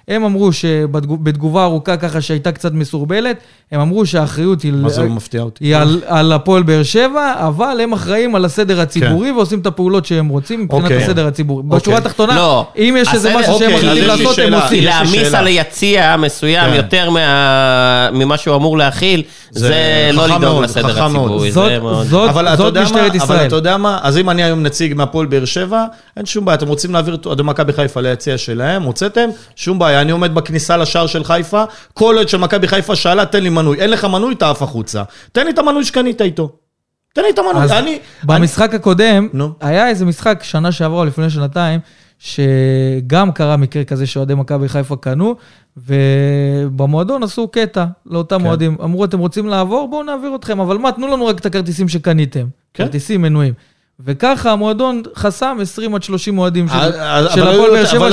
הם 0.08 0.24
אמרו 0.24 0.52
שבתגובה 0.52 1.64
ארוכה 1.64 1.96
ככה 1.96 2.20
שהייתה 2.20 2.52
קצת 2.52 2.72
מסורבלת, 2.72 3.36
הם 3.72 3.80
אמרו 3.80 4.06
שהאחריות 4.06 4.62
היא... 4.62 4.72
מה 4.72 4.88
זה 4.88 5.02
לא 5.02 5.08
מפתיע 5.08 5.42
אותי? 5.42 5.64
היא 5.64 5.76
על, 5.76 6.00
על 6.06 6.32
הפועל 6.32 6.62
באר 6.62 6.82
שבע, 6.82 7.34
אבל 7.38 7.80
הם 7.82 7.92
אחראים 7.92 8.34
על 8.34 8.44
הסדר 8.44 8.80
הציבורי 8.80 9.30
ועושים 9.32 9.58
את 9.60 9.66
הפעולות 9.66 10.06
שהם 10.06 10.28
רוצים 10.28 10.60
מבחינת 10.62 10.82
כן. 10.88 10.94
אוקיי. 10.94 11.04
הסדר 11.06 11.26
הציבורי. 11.26 11.62
אוקיי. 11.64 11.78
בשורה 11.80 11.98
התחתונה, 11.98 12.36
לא. 12.36 12.66
אם 12.78 12.96
יש 12.98 13.08
איזה 13.14 13.34
משהו 13.38 13.58
שהם 13.58 13.72
אוקיי, 13.72 13.88
מחליטים 13.90 14.08
לעשות, 14.08 14.38
הם. 14.38 14.54
עושים. 14.54 14.84
להעמיס. 14.84 15.34
על 15.34 15.46
היציע 15.46 16.16
מסוים 16.16 16.70
כן. 16.70 16.76
יותר 16.76 17.10
מה- 17.10 18.08
ממה 18.12 18.38
שהוא 18.38 18.56
אמור 18.56 18.78
להכיל, 18.78 19.22
זה 19.50 19.66
זה 19.68 19.74
לא 20.12 20.26
לדאוג 20.36 20.62
לסדר. 20.64 21.04
הציבורי. 21.04 21.52
זאת- 21.52 22.28
אבל 22.28 22.48
אתה 22.48 22.56
זאת 22.56 22.66
יודע 22.66 22.80
מה- 22.80 22.86
משטרת 22.86 23.06
אבל 23.10 23.16
ישראל. 23.16 23.46
אתה 23.46 23.56
יודע 23.56 23.76
מה? 23.76 23.98
אז 24.02 24.18
אם 24.18 24.30
אני 24.30 24.42
היום 24.42 24.62
נציג 24.62 24.94
מהפועל 24.94 25.26
באר 25.26 25.44
שבע, 25.44 25.84
אין 26.16 26.26
שום 26.26 26.44
בעיה. 26.44 26.54
אתם 26.56 26.68
רוצים 26.68 26.92
להעביר 26.92 27.14
את 27.14 27.40
מכבי 27.40 27.72
חיפה 27.72 28.00
ליציע 28.00 28.38
שלהם, 28.38 28.82
הוצאתם? 28.82 29.28
שום 29.56 29.78
בעיה. 29.78 29.91
אני 30.00 30.12
עומד 30.12 30.34
בכניסה 30.34 30.76
לשער 30.76 31.06
של 31.06 31.24
חיפה, 31.24 31.64
כל 31.94 32.16
אוהד 32.16 32.28
של 32.28 32.38
מכבי 32.38 32.68
חיפה 32.68 32.96
שאלה, 32.96 33.26
תן 33.26 33.42
לי 33.42 33.48
מנוי. 33.48 33.78
אין 33.78 33.90
לך 33.90 34.04
מנוי, 34.04 34.34
תעף 34.34 34.62
החוצה. 34.62 35.02
תן 35.32 35.44
לי 35.44 35.50
את 35.50 35.58
המנוי 35.58 35.84
שקנית 35.84 36.22
איתו. 36.22 36.52
תן 37.14 37.22
לי 37.22 37.30
את 37.30 37.38
המנוי. 37.38 37.62
אז 37.62 37.72
אני... 37.72 37.98
במשחק 38.24 38.74
הקודם, 38.74 39.28
נו. 39.32 39.52
היה 39.60 39.88
איזה 39.88 40.04
משחק 40.04 40.42
שנה 40.42 40.72
שעברה 40.72 41.00
או 41.00 41.04
לפני 41.04 41.30
שנתיים, 41.30 41.80
שגם 42.18 43.32
קרה 43.32 43.56
מקרה 43.56 43.84
כזה 43.84 44.06
שאוהדי 44.06 44.34
מכבי 44.34 44.68
חיפה 44.68 44.96
קנו, 44.96 45.36
ובמועדון 45.76 47.22
עשו 47.22 47.48
קטע 47.48 47.84
לאותם 48.06 48.38
כן. 48.38 48.46
אוהדים. 48.46 48.76
אמרו, 48.84 49.04
אתם 49.04 49.18
רוצים 49.18 49.46
לעבור? 49.46 49.88
בואו 49.90 50.02
נעביר 50.02 50.34
אתכם, 50.34 50.60
אבל 50.60 50.78
מה, 50.78 50.92
תנו 50.92 51.06
לנו 51.06 51.26
רק 51.26 51.38
את 51.38 51.46
הכרטיסים 51.46 51.88
שקניתם. 51.88 52.46
כן. 52.74 52.84
כרטיסים 52.84 53.22
מנויים. 53.22 53.54
וככה 54.00 54.52
המועדון 54.52 55.02
חסם 55.16 55.58
20 55.62 55.94
עד 55.94 56.02
30 56.02 56.38
אוהדים 56.38 56.68
של 56.68 56.74
אבל 56.74 57.48
היו 57.48 57.54
הפועל 57.54 57.70
באר 57.70 57.86
שבע 57.86 58.08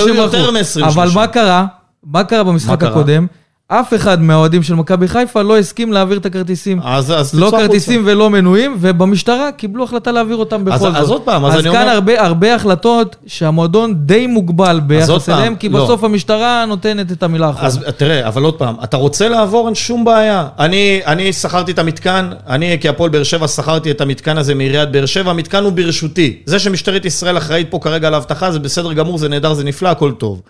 מ-20, 0.52 0.86
אבל 0.86 0.94
30. 1.08 1.16
מה 1.16 1.28
קרה? 1.28 1.66
מה 2.04 2.24
קרה 2.24 2.44
במשחק? 2.44 2.84
הקודם? 2.84 3.28
אף 3.72 3.94
אחד 3.94 4.22
מהאוהדים 4.22 4.64
של 4.64 4.76
מכבי 4.76 5.08
חיפה 5.08 5.42
לא 5.42 5.58
הסכים 5.58 5.94
להעביר 5.94 6.18
את 6.18 6.26
הכרטיסים. 6.26 6.80
אז 6.84 7.12
אז 7.12 7.34
לא. 7.40 7.52
כרטיסים 7.52 8.02
ולא 8.06 8.30
מנויים, 8.30 8.76
ובמשטרה 8.80 9.52
קיבלו 9.52 9.84
החלטה 9.84 10.12
להעביר 10.12 10.36
אותם 10.36 10.66
בכל 10.66 10.76
אז- 10.76 10.82
זאת. 10.82 10.96
אז 10.96 11.10
עוד 11.10 11.22
פעם, 11.22 11.46
אז 11.46 11.54
אז 11.54 11.60
אני 11.66 11.72
כאן 11.74 11.82
אומר- 11.82 11.92
הרבה, 11.94 12.22
הרבה 12.26 12.56
החלטות 12.56 13.16
שהמועדון 13.28 13.94
די 13.96 14.28
מוגבל 14.28 14.80
ביחס 14.88 15.30
אליהם, 15.30 15.56
כי 15.56 15.70
לא. 15.70 15.84
בסוף 15.84 16.04
המשטרה 16.04 16.66
נותנת 16.68 17.12
את 17.12 17.24
המילה 17.24 17.48
האחרונה. 17.48 17.68
אז 17.68 17.80
תראה, 17.98 18.28
אבל 18.28 18.44
עוד 18.44 18.54
פעם, 18.56 18.76
אתה 18.84 18.98
רוצה 18.98 19.30
לעבור, 19.30 19.68
אין 19.68 19.76
שום 19.76 20.06
בעיה. 20.06 20.48
אני, 20.60 21.02
אני 21.06 21.34
שכרתי 21.34 21.72
את 21.72 21.80
המתקן, 21.80 22.30
אני 22.48 22.78
כהפועל 22.82 23.10
באר 23.10 23.24
שבע 23.24 23.48
שכרתי 23.48 23.92
את 23.92 24.02
המתקן 24.02 24.38
הזה 24.38 24.56
מעיריית 24.56 24.92
באר 24.92 25.06
שבע, 25.06 25.32
המתקן 25.32 25.64
הוא 25.64 25.72
ברשותי. 25.72 26.38
זה 26.46 26.60
שמשטרת 26.60 27.06
ישראל 27.06 27.38
אחראית 27.38 27.72
פה 27.72 27.80
כרגע 27.82 28.08
על 28.08 28.14
האבטחה, 28.14 28.52
זה 28.52 28.60
בסדר 28.60 28.94
גמור, 28.94 29.18
זה 29.18 29.30
נהדר, 29.30 29.54
זה 29.54 29.64
נפלא, 29.64 29.90
הכל 29.90 30.12
טוב. 30.12 30.42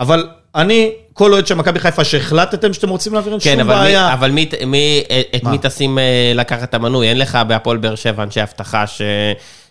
אבל 0.00 0.26
אני, 0.54 0.90
כל 1.12 1.32
אוהד 1.32 1.46
של 1.46 1.54
מכבי 1.54 1.78
חיפה 1.80 2.04
שהחלטתם 2.04 2.72
שאתם 2.72 2.88
רוצים 2.88 3.12
להעביר, 3.14 3.32
אין 3.32 3.40
כן, 3.40 3.50
שום 3.50 3.60
אבל 3.60 3.74
מי- 3.78 3.80
בעיה. 3.84 4.12
אבל 4.12 4.30
מי- 4.30 4.48
מי- 4.66 5.02
את 5.36 5.42
מה? 5.42 5.50
מי 5.50 5.58
תשים 5.62 5.98
אה, 5.98 6.04
לקחת 6.34 6.62
את 6.62 6.74
המנוי? 6.74 7.08
אין 7.08 7.18
לך 7.18 7.38
בהפועל 7.48 7.76
באר 7.76 7.94
שבע 7.94 8.22
אנשי 8.22 8.42
אבטחה 8.42 8.86
ש- 8.86 9.02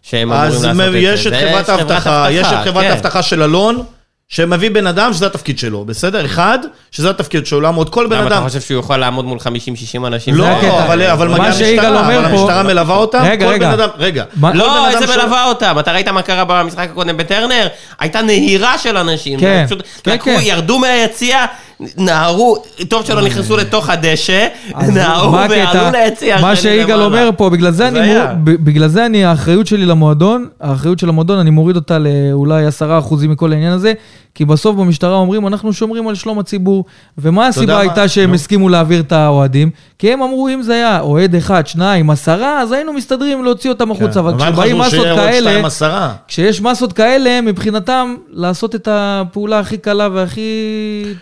שהם 0.03 0.31
אמורים 0.31 0.47
אז 0.51 0.65
לעשות 0.65 0.81
את 0.87 0.91
זה. 0.91 0.97
יש 0.99 1.27
את 1.27 1.33
חברת 1.33 1.69
האבטחה, 1.69 2.27
יש 2.31 2.47
את 2.47 2.67
חברת 2.67 2.83
כן. 2.83 2.91
האבטחה 2.91 3.21
של 3.21 3.43
אלון, 3.43 3.83
שמביא 4.31 4.69
בן 4.71 4.87
אדם 4.87 5.13
שזה 5.13 5.25
התפקיד 5.25 5.59
שלו, 5.59 5.85
בסדר? 5.85 6.25
אחד, 6.25 6.59
שזה 6.91 7.09
התפקיד 7.09 7.45
שלו, 7.45 7.61
לעמוד 7.61 7.89
כל 7.89 8.07
בן 8.07 8.17
למה 8.17 8.27
אתה 8.27 8.37
אדם. 8.37 8.47
חושב 8.47 8.61
שהוא 8.61 8.79
יכול 8.79 8.97
לעמוד 8.97 9.25
מול 9.25 9.37
50-60 9.37 10.07
אנשים? 10.07 10.35
לא. 10.35 10.45
אבל, 10.85 11.01
אבל 11.03 11.27
מגיעה 11.27 11.53
שיגאל 11.53 11.95
המשטרה, 11.97 12.17
אבל 12.17 12.25
המשטרה 12.25 12.63
מלווה 12.63 12.95
אותם, 12.95 13.23
רגע, 13.23 13.45
כל 13.45 13.51
רגע. 13.51 13.67
בן 13.67 13.73
אדם, 13.73 13.89
רגע. 13.97 14.23
לא, 14.53 14.87
אדם 14.87 15.01
איזה 15.01 15.15
מלווה 15.17 15.45
אותם? 15.45 15.75
אתה 15.79 15.91
ראית 15.91 16.07
מה 16.07 16.21
קרה 16.21 16.43
במשחק 16.45 16.87
הקודם 16.91 17.17
בטרנר? 17.17 17.67
הייתה 17.99 18.21
נהירה 18.21 18.77
של 18.77 18.97
אנשים. 18.97 19.39
כן, 19.39 19.65
פשוט 19.65 19.83
כן, 20.03 20.11
לקחו, 20.11 20.29
כן. 20.29 20.39
ירדו 20.41 20.79
מהיציע, 20.79 21.45
נהרו, 21.97 22.57
טוב 22.87 23.05
שלא 23.05 23.21
נכנסו 23.21 23.57
לתוך 23.57 23.89
הדשא, 23.89 24.47
נהרו? 24.93 25.33
ועלו 25.33 25.91
ליציע. 25.91 26.41
מה 26.41 26.55
שיגאל. 26.55 27.01
אומר 27.01 27.29
פה, 27.37 27.49
בגלל 27.49 27.71
זה, 27.71 27.87
אני, 27.87 28.13
בגלל 28.43 28.87
זה 28.87 29.05
אני, 29.05 29.25
האחריות 29.25 29.67
שלי 29.67 29.85
למועדון, 29.85 30.47
האחריות 30.61 30.99
של 30.99 31.09
המועדון, 31.09 31.39
אני 31.39 31.49
מוריד 31.49 31.75
אותה 31.75 31.97
לאולי 31.99 32.65
עשרה 32.65 32.99
אחוזים 32.99 33.31
מכל 33.31 33.51
העניין 33.51 33.73
הזה, 33.73 33.93
כי 34.35 34.45
בסוף 34.45 34.75
במשטרה 34.75 35.15
אומרים, 35.15 35.47
אנחנו 35.47 35.73
שומרים 35.73 36.07
על 36.07 36.15
שלום 36.15 36.39
הציבור. 36.39 36.85
ומה 37.17 37.47
הסיבה? 37.47 37.79
הייתה 37.79 38.07
שהם. 38.07 38.33
הסכימו 38.33 38.69
להעביר 38.69 38.99
את 38.99 39.11
האוהדים? 39.11 39.69
כי 39.99 40.13
הם 40.13 40.21
אמרו, 40.21 40.49
אם 40.49 40.61
זה 40.61 40.73
היה 40.73 40.99
אוהד 40.99 41.35
אחד, 41.35 41.67
שניים, 41.67 42.09
עשרה, 42.09 42.61
אז 42.61 42.71
היינו 42.71 42.93
מסתדרים 42.93 43.43
להוציא 43.43 43.69
אותם 43.69 43.91
החוצה, 43.91 44.19
אבל 44.19 44.33
כן. 44.39 44.45
הם 44.45 44.53
כשבאים 44.53 44.77
מסות 44.77 45.05
כאלה... 45.05 45.61
כשיש 46.27 46.61
מסות 46.61 46.93
כאלה, 46.93 47.41
מבחינתם, 47.41 48.15
לעשות 48.31 48.75
את 48.75 48.87
הפעולה 48.91 49.59
הכי 49.59 49.77
קלה 49.77 50.07
והכי 50.13 50.51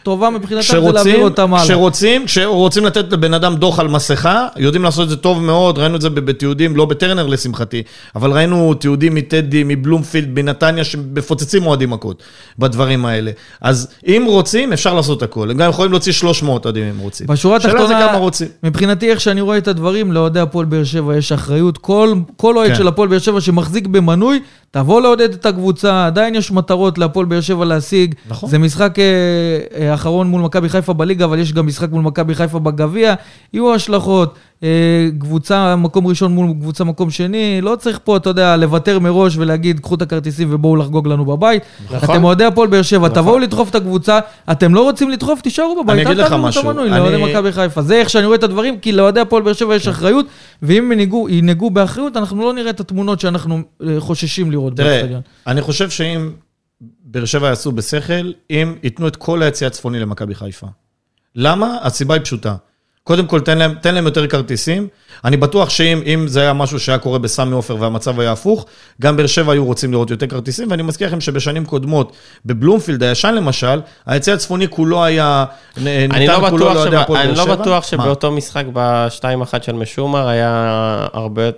טובה 0.03 0.30
מבחינתם 0.30 0.47
זה 0.50 0.80
להעביר 0.93 1.22
אותם 1.22 1.54
הלאה. 1.54 1.66
כשרוצים, 1.66 2.26
כשרוצים 2.26 2.86
לתת 2.86 3.14
לבן 3.14 3.34
אדם 3.34 3.56
דוח 3.56 3.80
על 3.80 3.88
מסכה, 3.88 4.48
יודעים 4.58 4.84
לעשות 4.84 5.04
את 5.04 5.10
זה 5.10 5.18
טוב 5.18 5.43
מאוד, 5.43 5.78
ראינו 5.78 5.95
את 5.95 6.02
זה 6.02 6.10
בתיעודים, 6.10 6.76
לא 6.76 6.86
בטרנר 6.86 7.28
לשמחתי, 7.28 7.84
אבל 8.16 8.32
ראינו 8.32 8.74
תיעודים 8.74 9.16
מטדי, 9.16 9.64
מבלומפילד, 9.66 10.39
מנתניה, 10.39 10.84
שמפוצצים 10.84 11.68
אוהדים 11.68 11.89
מכות 11.89 12.24
בדברים 12.60 13.06
האלה. 13.06 13.32
אז 13.62 13.88
אם 14.08 14.24
רוצים, 14.28 14.74
אפשר 14.74 14.93
לעשות 14.93 15.24
הכל. 15.24 15.52
הם 15.52 15.58
גם 15.58 15.70
יכולים 15.70 15.91
להוציא 15.91 16.12
300 16.12 16.66
אוהדים 16.66 16.84
אם 16.84 17.00
רוצים. 17.00 17.28
בשורה 17.28 17.58
התחתונה. 17.58 18.20
מבחינתי, 18.64 19.10
איך 19.12 19.22
שאני 19.22 19.41
רואה 19.41 19.58
את 19.58 19.68
הדברים, 19.68 20.12
לאוהדי 20.12 20.39
הפועל 20.39 20.66
באר 20.66 20.84
שבע 20.84 21.18
יש 21.18 21.32
אחריות. 21.32 21.78
כל, 21.78 22.14
כל 22.38 22.58
אוהד 22.58 22.70
כן. 22.70 22.76
של 22.76 22.88
הפועל 22.88 23.10
באר 23.10 23.20
שבע 23.20 23.41
שמחזיק 23.41 23.88
במנוי, 23.88 24.39
תבוא 24.72 25.02
לעודד 25.02 25.34
את 25.34 25.45
הקבוצה, 25.45 26.06
עדיין 26.06 26.36
יש 26.36 26.52
מטרות 26.52 26.98
להפועל 26.98 27.26
באר 27.26 27.41
שבע 27.41 27.66
להשיג. 27.66 28.16
נכון. 28.30 28.50
זה 28.50 28.58
משחק 28.58 29.00
אה, 29.00 29.04
אה, 29.80 29.93
אחרון 29.93 30.28
מול 30.28 30.37
מכבי 30.42 30.70
חיפה 30.70 30.94
בליגה, 30.94 31.26
אבל 31.26 31.40
יש 31.40 31.54
גם 31.54 31.68
משחק 31.68 31.92
מול 31.92 32.02
מכבי 32.02 32.36
חיפה 32.36 32.60
בגביע. 32.60 33.14
יהיו 33.54 33.74
השלכות. 33.74 34.34
אה, 34.64 34.68
קבוצה 35.20 35.76
מקום 35.76 36.08
ראשון 36.08 36.32
מול 36.32 36.54
קבוצה 36.60 36.84
מקום 36.84 37.10
שני, 37.10 37.60
לא 37.62 37.76
צריך 37.80 38.00
פה, 38.04 38.18
אתה 38.18 38.30
יודע, 38.30 38.58
לוותר 38.58 39.00
מראש 39.00 39.38
ולהגיד, 39.38 39.80
קחו 39.80 39.96
את 39.96 40.02
הכרטיסים 40.02 40.48
ובואו 40.52 40.76
לחגוג 40.76 41.08
לנו 41.08 41.26
בבית. 41.26 41.64
נכון. 41.92 42.16
אתם 42.16 42.24
אוהדי 42.24 42.44
הפועל 42.46 42.68
באר 42.70 42.82
שבע, 42.82 43.08
תבואו 43.10 43.40
לדחוף 43.40 43.70
את 43.70 43.76
הקבוצה, 43.76 44.20
אתם 44.52 44.76
לא 44.76 44.84
רוצים 44.84 45.10
לדחוף, 45.10 45.42
תישארו 45.42 45.84
בבית, 45.84 45.96
אני 45.96 46.06
אגיד 46.06 46.18
לך 46.18 46.34
משהו, 46.34 46.62
אני- 46.72 46.90
לאוהדי 46.90 47.16
מכבי 47.32 47.52
חיפה. 47.52 47.82
זה 47.82 47.96
איך 47.96 48.10
שאני 48.10 48.26
רואה 48.26 48.38
את 48.38 48.44
הדברים, 48.44 48.80
כי 48.80 48.92
לאוהדי 48.92 49.20
הפועל 49.20 49.44
באר 49.44 49.54
שבע 49.54 49.76
יש 49.76 49.88
אחריות, 49.88 50.26
ואם 50.62 50.92
ינהגו- 50.92 51.28
ינהגו 51.30 51.70
באחריות, 51.70 52.18
אנחנו 52.18 52.42
לא 52.42 52.54
נראה 52.54 52.70
את 52.70 52.80
התמונות 52.80 53.20
שאנחנו 53.20 53.60
אה, 53.88 53.96
חוששים 54.00 54.52
לראות 54.52 54.74
תראה. 54.76 55.02
אני 55.48 55.62
חושב 55.62 55.90
שאם 55.90 56.30
באר 56.82 57.26
שבע 57.26 57.48
יעשו 57.48 57.72
בשכל, 57.72 58.32
אם 58.50 58.76
ייתנו 58.84 59.08
את 59.08 59.16
כל 59.16 59.42
היציא 59.44 59.68
הצפוני 59.68 60.00
למכבי 60.00 60.36
חיפה. 60.36 60.68
למה? 61.36 61.78
הסיבה 61.82 62.14
היא 62.14 62.22
פשוטה. 62.24 62.56
קודם 63.04 63.28
כל, 63.28 63.42
תן 63.42 63.58
להם, 63.58 63.74
תן 63.82 63.96
להם 63.96 64.06
יותר 64.06 64.28
כרטיסים. 64.28 64.88
אני 65.26 65.38
בטוח 65.38 65.70
שאם 65.70 66.02
אם 66.06 66.28
זה 66.28 66.42
היה 66.42 66.54
משהו 66.54 66.80
שהיה 66.80 66.98
קורה 66.98 67.20
בסמי 67.20 67.52
עופר 67.54 67.76
והמצב 67.80 68.20
היה 68.20 68.32
הפוך, 68.32 68.66
גם 69.02 69.18
באר 69.18 69.28
שבע 69.28 69.54
היו 69.54 69.66
רוצים 69.66 69.92
לראות 69.92 70.10
יותר 70.12 70.28
כרטיסים, 70.28 70.72
ואני 70.72 70.84
מזכיר 70.84 71.08
לכם 71.08 71.22
שבשנים 71.22 71.66
קודמות, 71.66 72.12
בבלומפילד 72.46 73.04
הישן 73.04 73.34
למשל, 73.36 73.82
היציא 74.06 74.34
הצפוני 74.34 74.68
כולו 74.70 75.04
היה, 75.04 75.46
אני 75.78 76.28
לא 76.28 76.50
כולו 76.50 76.66
בטוח 76.66 76.76
לאוהדי 76.76 76.92
שב- 76.92 77.02
הפועל 77.02 77.28
אני 77.28 77.38
לא. 77.38 77.46
בטוח 77.56 77.84
מה? 77.84 78.04
שבאותו 78.04 78.32
משחק 78.32 78.66
ב-2-1 78.74 79.62
של 79.64 79.74
משומר 79.74 80.28
היה 80.28 81.08
הרבה 81.14 81.50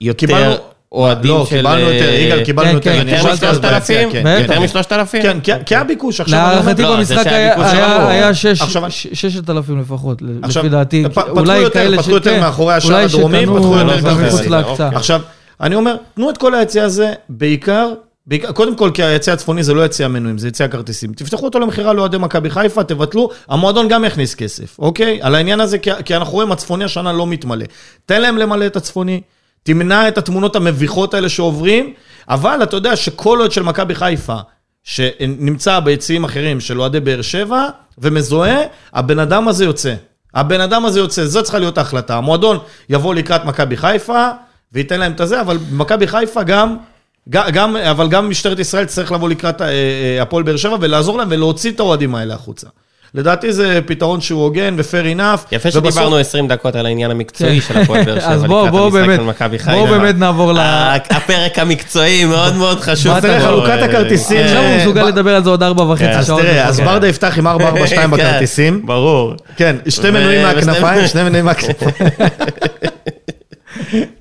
יותר 0.00 0.18
קיבלנו- 0.18 0.54
אוהדים 0.96 1.30
לא, 1.30 1.46
של... 1.50 1.56
קיבלנו 1.56 1.80
יותר, 1.80 2.08
אה, 2.08 2.14
יגאל, 2.14 2.44
קיבלנו 2.44 2.68
כן, 2.70 2.74
יותר. 2.74 2.92
כן, 2.92 3.08
יותר 3.08 3.28
ישבתי 3.28 3.46
אז 3.46 3.58
ביציע, 3.58 3.70
משלושת 3.70 3.74
אלפים? 3.74 4.10
כן, 4.12 4.20
בטח. 4.22 4.36
כן. 4.36 4.42
יותר 4.42 4.60
משלושת 4.60 4.92
אלפים? 4.92 5.22
כן, 5.22 5.40
כי- 5.40 5.52
כי 5.66 5.74
היה 5.74 5.84
ביקוש, 5.84 6.20
עכשיו... 6.20 6.38
להערכתי 6.38 6.82
לא, 6.82 6.96
במשחק 6.96 7.26
היה- 7.26 7.70
היה-. 7.72 8.08
היה 8.08 8.34
שש- 8.34 8.62
עכשיו- 8.62 8.90
ש- 8.90 9.06
ששת 9.12 9.50
אלפים 9.50 9.80
לפחות, 9.80 10.22
עכשיו, 10.42 10.62
לפי 10.62 10.70
דעתי. 10.70 11.04
פתחו 11.14 11.30
אולי 11.30 11.58
יותר- 11.58 11.92
פתחו 11.98 12.10
יותר 12.10 12.40
מאחורי 12.40 12.74
השער 12.74 12.92
אולי 12.92 13.04
הדרומי, 13.04 13.46
פתחו 13.46 13.76
יותר. 13.76 14.62
אוקיי. 14.64 14.86
עכשיו, 14.94 15.20
אני 15.60 15.74
אומר, 15.74 15.96
תנו 16.14 16.30
את 16.30 16.38
כל 16.38 16.54
היציע 16.54 16.84
הזה, 16.84 17.12
בעיקר, 17.28 17.88
קודם 18.54 18.76
כל, 18.76 18.90
כי 18.94 19.02
היציע 19.02 19.34
הצפוני 19.34 19.62
זה 19.62 19.74
לא 19.74 19.84
יציע 19.84 20.08
מנויים, 20.08 20.38
זה 20.38 20.48
יציע 20.48 20.68
כרטיסים. 20.68 21.12
תפתחו 21.12 21.44
אותו 21.44 21.58
למכירה 21.58 21.92
לאוהדי 21.92 22.18
מכבי 22.18 22.50
חיפה, 22.50 22.84
תבטלו, 22.84 23.30
המועדון 23.48 23.88
גם 23.88 24.04
יכניס 24.04 24.34
כסף, 24.34 24.76
אוקיי? 24.78 25.18
על 25.22 25.34
העניין 25.34 25.60
הזה, 25.60 25.78
כי, 25.78 25.90
כי 26.04 26.16
אנחנו 26.16 26.32
רואים, 26.34 26.52
הצפוני 26.52 26.84
השנה 26.84 27.12
לא 27.12 27.26
מתמלא. 27.26 27.64
תן 28.06 28.22
להם 28.22 28.38
למלא 28.38 28.66
את 28.66 28.76
הצפוני, 28.76 29.20
תמנע 29.66 30.08
את 30.08 30.18
התמונות 30.18 30.56
המביכות 30.56 31.14
האלה 31.14 31.28
שעוברים, 31.28 31.92
אבל 32.28 32.62
אתה 32.62 32.76
יודע 32.76 32.96
שכל 32.96 33.40
אוהד 33.40 33.52
של 33.52 33.62
מכבי 33.62 33.94
חיפה, 33.94 34.36
שנמצא 34.84 35.80
ביציעים 35.80 36.24
אחרים 36.24 36.60
של 36.60 36.80
אוהדי 36.80 37.00
באר 37.00 37.22
שבע, 37.22 37.66
ומזוהה, 37.98 38.56
הבן 38.92 39.18
אדם 39.18 39.48
הזה 39.48 39.64
יוצא. 39.64 39.94
הבן 40.34 40.60
אדם 40.60 40.84
הזה 40.84 41.00
יוצא, 41.00 41.24
זו 41.24 41.42
צריכה 41.42 41.58
להיות 41.58 41.78
ההחלטה. 41.78 42.16
המועדון 42.16 42.58
יבוא 42.88 43.14
לקראת 43.14 43.44
מכבי 43.44 43.76
חיפה, 43.76 44.28
וייתן 44.72 45.00
להם 45.00 45.12
את 45.12 45.20
הזה, 45.20 45.40
אבל 45.40 45.58
מכבי 45.72 46.06
חיפה 46.06 46.42
גם, 46.42 46.76
גם, 47.28 47.76
אבל 47.76 48.08
גם 48.08 48.30
משטרת 48.30 48.58
ישראל 48.58 48.84
תצטרך 48.84 49.12
לבוא 49.12 49.28
לקראת 49.28 49.62
אה, 49.62 49.68
אה, 49.68 50.22
הפועל 50.22 50.42
באר 50.42 50.56
שבע 50.56 50.76
ולעזור 50.80 51.18
להם 51.18 51.28
ולהוציא 51.30 51.70
את 51.70 51.80
האוהדים 51.80 52.14
האלה 52.14 52.34
החוצה. 52.34 52.66
לדעתי 53.14 53.52
זה 53.52 53.80
פתרון 53.86 54.20
שהוא 54.20 54.42
הוגן 54.42 54.74
ו-fair 54.78 55.18
enough. 55.18 55.46
יפה 55.52 55.68
ובסוף- 55.68 55.70
שדיברנו 55.94 56.16
20 56.16 56.48
דקות 56.48 56.76
על 56.76 56.86
העניין 56.86 57.10
המקצועי 57.10 57.60
של 57.60 57.78
הפועל 57.78 58.04
באר 58.04 58.20
שבע 58.20 58.28
אז 58.32 58.44
בוא, 58.44 58.60
לקראת 58.60 58.72
בוא 58.72 58.84
המשחק 58.86 59.00
באמת, 59.00 59.20
של 59.20 59.24
מכבי 59.26 59.58
חיפה. 59.58 59.72
בוא 59.86 59.98
באמת 59.98 60.14
נעבור 60.18 60.52
ל... 60.52 60.58
הפרק 61.10 61.58
המקצועי 61.58 62.24
מאוד 62.24 62.54
מאוד 62.56 62.80
חשוב. 62.80 63.20
פה, 63.20 63.40
חלוקת 63.40 63.82
הכרטיסים, 63.82 64.36
כן. 64.38 64.44
עכשיו 64.44 64.62
הוא 64.62 64.76
מסוגל 64.80 65.02
לדבר 65.04 65.34
על 65.34 65.44
זה 65.44 65.50
עוד 65.50 65.62
ארבע 65.62 65.82
כן, 65.84 65.90
וחצי 65.90 66.18
אז 66.18 66.26
שעות. 66.26 66.40
תראה, 66.40 66.66
אז. 66.68 66.80
ברדה 66.80 67.08
יפתח 67.08 67.38
עם 67.38 67.46
442 67.46 68.00
כן, 68.10 68.10
בכרטיסים. 68.16 68.86
ברור. 68.86 69.34
כן, 69.56 69.76
שתי 69.88 70.10
מנויים 70.10 70.42
מהכנפיים, 70.42 71.06
שני 71.06 71.22
מנויים 71.22 71.44
מהכנפיים. 71.44 71.90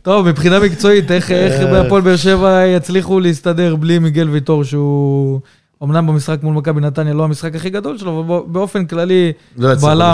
טוב, 0.02 0.28
מבחינה 0.30 0.60
מקצועית, 0.60 1.12
איך 1.12 1.32
בהפועל 1.72 2.02
באר 2.02 2.16
שבע 2.16 2.66
יצליחו 2.66 3.20
להסתדר 3.20 3.76
בלי 3.76 4.00
מיגל 4.00 4.30
ויטור, 4.30 4.64
שהוא 4.64 5.40
אמנם 5.86 6.08
במשחק 6.08 6.38
מול 6.44 6.54
מכבי 6.54 6.82
נתניה 6.82 7.14
לא 7.14 7.24
המשחק 7.24 7.56
הכי 7.56 7.70
גדול 7.70 7.98
שלו, 7.98 8.20
אבל 8.28 8.40
באופן 8.48 8.86
כללי, 8.86 9.32
לא 9.58 9.76
בלם, 9.76 10.14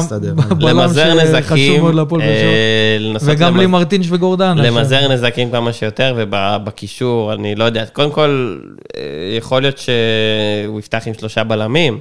שחשוב 1.42 1.80
מאוד 1.82 1.96
להפועל 1.96 2.22
באר 2.22 2.30
שבע. 2.30 2.48
אה, 3.30 3.36
וגם 3.36 3.54
למז- 3.54 3.58
בלי 3.58 3.66
מרטינש 3.68 4.08
וגורדן. 4.12 4.58
למזער 4.58 5.14
נזקים 5.14 5.52
כמה 5.52 5.74
שיותר, 5.74 6.16
ובקישור, 6.18 7.34
אני 7.34 7.56
לא 7.56 7.64
יודע, 7.64 7.86
קודם 7.86 8.12
כל, 8.12 8.58
אה, 8.98 9.02
יכול 9.38 9.62
להיות 9.62 9.78
שהוא 9.78 10.80
יפתח 10.80 11.04
עם 11.06 11.14
שלושה 11.14 11.44
בלמים, 11.44 12.00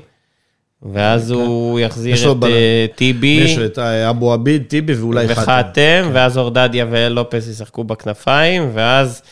ואז 0.93 1.31
הוא 1.31 1.81
יש 1.81 1.87
יחזיר 1.87 2.33
את. 2.33 2.45
אה, 2.45 2.87
טיבי 2.95 3.41
יש 3.45 3.59
את 3.59 3.79
אבו 3.79 4.33
עביד, 4.33 4.63
טיבי 4.69 4.95
ואולי 4.95 5.29
חתם. 5.29 5.43
וחתם, 5.43 6.11
ואז 6.13 6.39
אורדדיה 6.39 6.87
ולופס 6.91 7.49
ישחקו 7.49 7.85
בכנפיים, 7.85 8.71
ואז 8.75 9.23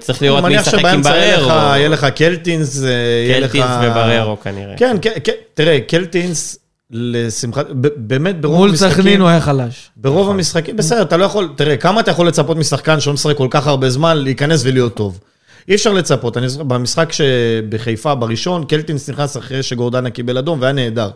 צריך 0.00 0.22
לראות 0.22 0.44
מי 0.44 0.54
ישחק 0.54 0.84
עם 0.84 1.02
בררו. 1.02 1.48
יהיה 1.50 1.88
לך 1.88 2.04
קלטינס, 2.04 2.82
אה, 2.84 2.88
יהיה 3.26 3.40
לך... 3.40 3.52
קלטינס 3.52 3.70
ובררו 3.82 4.40
כנראה. 4.40 4.76
כן, 4.76 4.96
כן, 5.02 5.12
כן, 5.24 5.32
תראה, 5.54 5.80
קלטינס, 5.80 6.58
לשמחת, 6.90 7.66
באמת 7.96 8.40
ברוב 8.40 8.56
מול 8.56 8.70
המשחקים... 8.70 8.92
סכנין 8.92 9.20
הוא 9.20 9.28
היה 9.28 9.40
חלש. 9.40 9.90
ברוב 9.96 10.30
המשחקים, 10.30 10.76
בסדר, 10.76 11.02
אתה 11.02 11.16
לא 11.16 11.24
יכול, 11.24 11.48
תראה, 11.56 11.76
כמה 11.76 12.00
אתה 12.00 12.10
יכול 12.10 12.28
לצפות 12.28 12.56
משחקן 12.56 13.00
שלא 13.00 13.12
משחק 13.12 13.36
כל 13.36 13.48
כך 13.50 13.66
הרבה 13.66 13.90
זמן, 13.90 14.16
להיכנס 14.18 14.60
ולהיות 14.64 14.94
טוב. 14.94 15.20
אי 15.68 15.74
אפשר 15.74 15.92
לצפות. 15.92 16.36
אני 16.36 16.46
במשחק 16.66 17.12
שבחיפה, 17.12 18.14
בראשון, 18.14 18.64
קלטינס 18.64 19.10
נכנס 19.10 19.36
אחרי 19.36 19.62
שגורדנה 19.62 20.10
קיבל 20.10 20.38
אדום, 20.38 20.60
והיה 20.60 20.72
נהדר. 20.72 21.10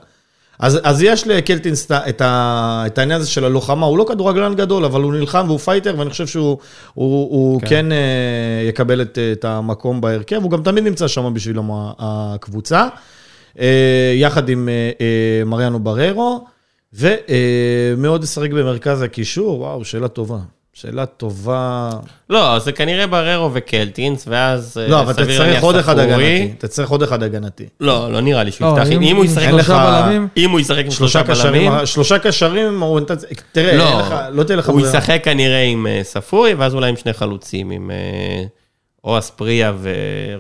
אז, 0.59 0.81
אז 0.83 1.03
יש 1.03 1.27
לקלטינס 1.27 1.87
את, 1.87 2.21
ה- 2.21 2.87
את, 2.87 2.99
העניין 2.99 3.21
הזה 3.21 3.31
של 3.31 3.45
הלוחמה, 3.45 3.87
הוא 3.87 3.99
לא 3.99 4.05
כדורגלן 4.09 4.55
גדול, 4.55 4.85
אבל 4.85 5.03
הוא 5.03 5.15
נלחם 5.15 5.45
והוא 5.47 5.59
פייטר, 5.59 5.95
ואני 5.99 6.11
חושב 6.11 6.27
שהוא 6.27 6.59
הוא, 6.95 7.31
הוא 7.31 7.61
כן, 7.61 7.67
כן 7.67 7.93
אה, 7.93 8.69
יקבל 8.69 9.03
את, 9.03 9.19
את 9.33 9.45
המקום 9.45 10.01
בהרכב, 10.01 10.43
הוא 10.43 10.51
גם 10.51 10.63
תמיד 10.63 10.85
נמצא 10.85 11.09
שם 11.09 11.35
בשביל 11.35 11.59
הקבוצה, 11.99 12.89
אה, 13.59 14.13
יחד 14.17 14.49
עם 14.49 14.69
אה, 14.69 15.45
מריאנו 15.45 15.79
בררו, 15.79 16.45
ומאוד 16.93 18.25
ישחק 18.25 18.51
במרכז 18.51 19.03
הקישור, 19.03 19.61
וואו, 19.61 19.85
שאלה 19.85 20.09
טובה. 20.09 20.39
שאלה 20.81 21.07
טובה. 21.07 21.91
לא, 22.31 22.59
זה 22.59 22.72
כנראה 22.72 23.07
בררו 23.07 23.51
וקלטינס, 23.53 24.24
ואז 24.29 24.79
אה, 24.83 24.89
לא, 24.89 25.01
אבל 25.01 25.12
אתה 25.12 25.24
סביר 25.24 25.39
צריך 25.39 25.62
עוד 25.62 25.77
אחד. 25.77 25.99
הגנתי. 25.99 26.53
אתה 26.59 26.68
צריך 26.68 26.91
עוד 26.91 27.03
אחד 27.03 27.22
הגנתי. 27.22 27.64
לא, 27.81 28.12
לא 28.12 28.20
נראה 28.20 28.43
לי 28.43 28.53
שהוא 28.53 28.77
לא, 28.77 28.83
יפתח. 28.83 28.93
אם 29.03 29.16
הוא 29.16 29.24
ישחק 29.24 29.43
עם 29.43 29.51
שלושה 29.51 30.03
בלמים, 30.03 30.29
אם 30.37 30.51
הוא 30.51 30.61
ישחק 30.61 30.85
עם 30.85 30.91
שלושה 30.91 31.24
שלושה 31.24 31.45
בלמים, 31.45 31.72
שלושה 31.85 32.18
קשרים, 32.18 32.83
תראה, 33.53 33.77
לא, 33.77 34.03
לא 34.31 34.43
תהיה 34.43 34.57
לך... 34.57 34.68
הוא. 34.68 34.81
ישחק 34.87 35.20
כנראה 35.24 35.62
עם 35.62 35.87
אה, 35.87 36.01
ספורי, 36.03 36.55
ואז 36.55 36.74
אולי 36.74 36.89
עם 36.89 36.97
שני 36.97 37.12
חלוצים, 37.12 37.70
עם 37.70 37.91
אה, 37.91 38.45
או 39.05 39.18
אספריה 39.18 39.72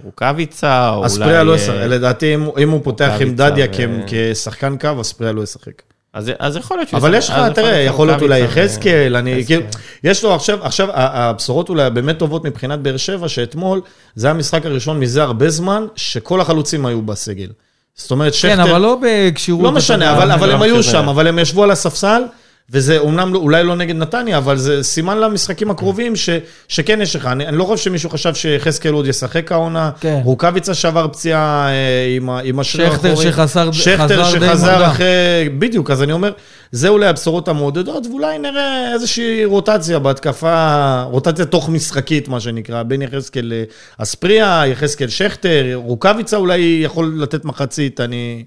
ורוקאביצה, 0.02 0.88
או 0.90 0.94
אולי... 0.96 1.06
אספריה 1.06 1.42
לא 1.44 1.54
ישחק, 1.56 1.74
לדעתי 1.74 2.34
אם 2.34 2.42
הוא- 2.42 2.58
אם 2.58 2.70
הוא 2.70 2.80
פותח 2.84 3.12
עם 3.20 3.34
דדיה 3.36 3.66
כשחקן 4.06 4.76
קו, 4.80 5.00
אספריה 5.00 5.32
לא 5.32 5.42
ישחק. 5.42 5.82
אז 6.16 6.30
אז 6.38 6.56
יכול 6.56 6.76
להיות 6.76 6.88
שהוא 6.88 6.98
אבל 6.98 7.14
יש 7.14 7.30
לך, 7.30 7.36
תראה, 7.54 7.76
יכול 7.76 8.06
להיות 8.06 8.22
אולי 8.22 8.40
יחזקאל, 8.40 9.16
אני. 9.16 9.46
כאילו, 9.46 9.62
יש 10.04 10.24
לו 10.24 10.34
עכשיו, 10.34 10.64
עכשיו, 10.64 10.88
הבשורות 10.92 11.68
אולי 11.68 11.90
באמת 11.90 12.18
טובות 12.18 12.44
מבחינת 12.44 12.78
באר 12.78 12.96
שבע, 12.96 13.28
שאתמול, 13.28 13.80
זה 14.14 14.30
המשחק 14.30 14.66
הראשון 14.66 15.00
מזה 15.00 15.22
הרבה 15.22 15.50
זמן, 15.50 15.86
שכל 15.96 16.40
החלוצים 16.40 16.86
היו 16.86 17.02
בסגל. 17.02 17.48
זאת 17.94 18.10
אומרת, 18.10 18.32
כן, 18.32 18.38
שכטר... 18.38 18.62
אבל 18.62 18.80
לא 18.80 18.98
בכשירות. 19.02 19.62
לא 19.62 19.72
משנה, 19.72 20.16
אבל. 20.16 20.30
אבל 20.32 20.48
לא 20.48 20.54
הם 20.54 20.62
היו. 20.62 20.82
שם, 20.82 21.08
אבל 21.08 21.26
הם 21.26 21.38
ישבו 21.38 21.64
על 21.64 21.70
הספסל, 21.70 22.22
וזה 22.70 22.98
אומנם 22.98 23.34
לא- 23.34 23.38
אולי 23.38 23.64
לא 23.64 23.76
נגד 23.76 23.96
נתניה, 23.96 24.38
אבל 24.38 24.56
זה 24.56 24.82
סימן 24.82 25.18
למשחקים 25.18 25.70
הקרובים 25.70 26.16
ש, 26.16 26.28
שכן 26.68 27.00
יש 27.02 27.16
לך. 27.16 27.26
אני, 27.26 27.46
אני 27.46 27.56
לא 27.56 27.64
חושב 27.64 27.84
שמישהו 27.84 28.10
חשב 28.10 28.34
שיחזקאל 28.34 28.92
עוד 28.92 29.06
ישחק 29.06 29.52
העונה. 29.52 29.90
כן. 30.00 30.20
רוקאביצה 30.24 30.74
שבר 30.74 31.08
פציעה 31.08 31.68
אה, 31.68 31.72
עם, 32.16 32.30
עם 32.30 32.58
השריר 32.58 32.92
שכטר 32.92 33.08
האחורי. 33.08 33.26
שחזר- 33.32 33.72
שכטר 33.72 34.24
חזר 34.24 34.38
די 34.38 34.46
שחזר. 34.46 34.86
אחרי... 34.86 35.04
בדיוק, 35.58 35.90
אז 35.90 36.02
אני 36.02 36.12
אומר, 36.12 36.32
זה 36.72 36.88
אולי 36.88 37.06
הבשורות 37.06 37.48
המעודדות, 37.48 38.06
ואולי 38.06 38.38
נראה 38.38 38.92
איזושהי 38.94 39.44
רוטציה 39.44 39.98
בהתקפה, 39.98 41.02
רוטציה 41.02 41.44
תוך 41.44 41.68
משחקית, 41.68 42.28
מה 42.28 42.40
שנקרא, 42.40 42.82
בין 42.82 43.02
יחזקאל 43.02 43.52
לאספריה, 44.00 44.62
יחזקאל 44.66 45.08
שכטר, 45.08 45.64
רוקאביצה 45.74 46.36
אולי 46.36 46.80
יכול 46.84 47.14
לתת 47.18 47.44
מחצית, 47.44 48.00
אני... 48.00 48.44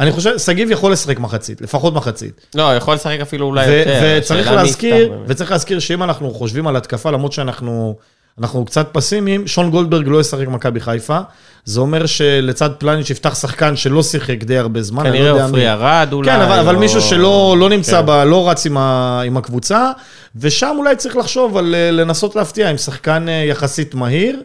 אני 0.00 0.12
חושב, 0.12 0.38
שגיב 0.38 0.70
יכול 0.70 0.92
לשחק 0.92 1.18
מחצית, 1.18 1.60
לפחות 1.60 1.94
מחצית. 1.94 2.46
לא, 2.54 2.76
יכול 2.76 2.94
לשחק 2.94 3.18
אפילו 3.22 3.46
אולי 3.46 3.66
ו- 3.68 3.72
יותר. 3.72 4.18
וצריך 4.18 4.50
להזכיר. 4.50 5.12
וצריך 5.26 5.50
להזכיר 5.50 5.78
שאם 5.78 6.02
אנחנו 6.02 6.34
חושבים 6.34 6.66
על 6.66 6.76
התקפה, 6.76 7.10
למרות 7.10 7.32
שאנחנו 7.32 7.96
אנחנו 8.40 8.64
קצת 8.64 8.88
פסימיים, 8.92 9.46
שון 9.46 9.70
גולדברג 9.70 10.08
לא 10.08 10.20
ישחק 10.20 10.46
במכבי 10.46 10.80
חיפה. 10.80 11.18
זה 11.64 11.80
אומר 11.80 12.06
שלצד 12.06 12.70
פלניץ' 12.78 13.10
יפתח 13.10 13.34
שחקן 13.34 13.76
שלא 13.76 14.02
שיחק 14.02 14.44
די 14.44 14.58
הרבה 14.58 14.82
זמן, 14.82 15.06
אני 15.06 15.18
לא 15.18 15.24
יודע 15.24 15.32
כנראה. 15.32 15.46
עופרי 15.46 15.70
ארד 15.70 16.12
אולי. 16.12 16.30
כן, 16.30 16.40
אבל, 16.40 16.58
אבל 16.58 16.74
או- 16.74 16.80
מישהו 16.80 17.00
שלא 17.00 17.56
לא 17.58 17.68
נמצא, 17.68 18.00
כן. 18.00 18.06
ב, 18.06 18.10
לא 18.10 18.50
רץ 18.50 18.66
עם, 18.66 18.76
ה, 18.76 19.20
עם 19.26 19.36
הקבוצה, 19.36 19.90
ושם 20.36 20.74
אולי 20.78 20.96
צריך 20.96 21.16
לחשוב 21.16 21.56
על 21.56 21.74
אה, 21.74 21.90
לנסות 21.90 22.36
להפתיע 22.36 22.70
עם 22.70 22.76
שחקן 22.76 23.28
אה, 23.28 23.32
יחסית 23.48 23.94
מהיר, 23.94 24.40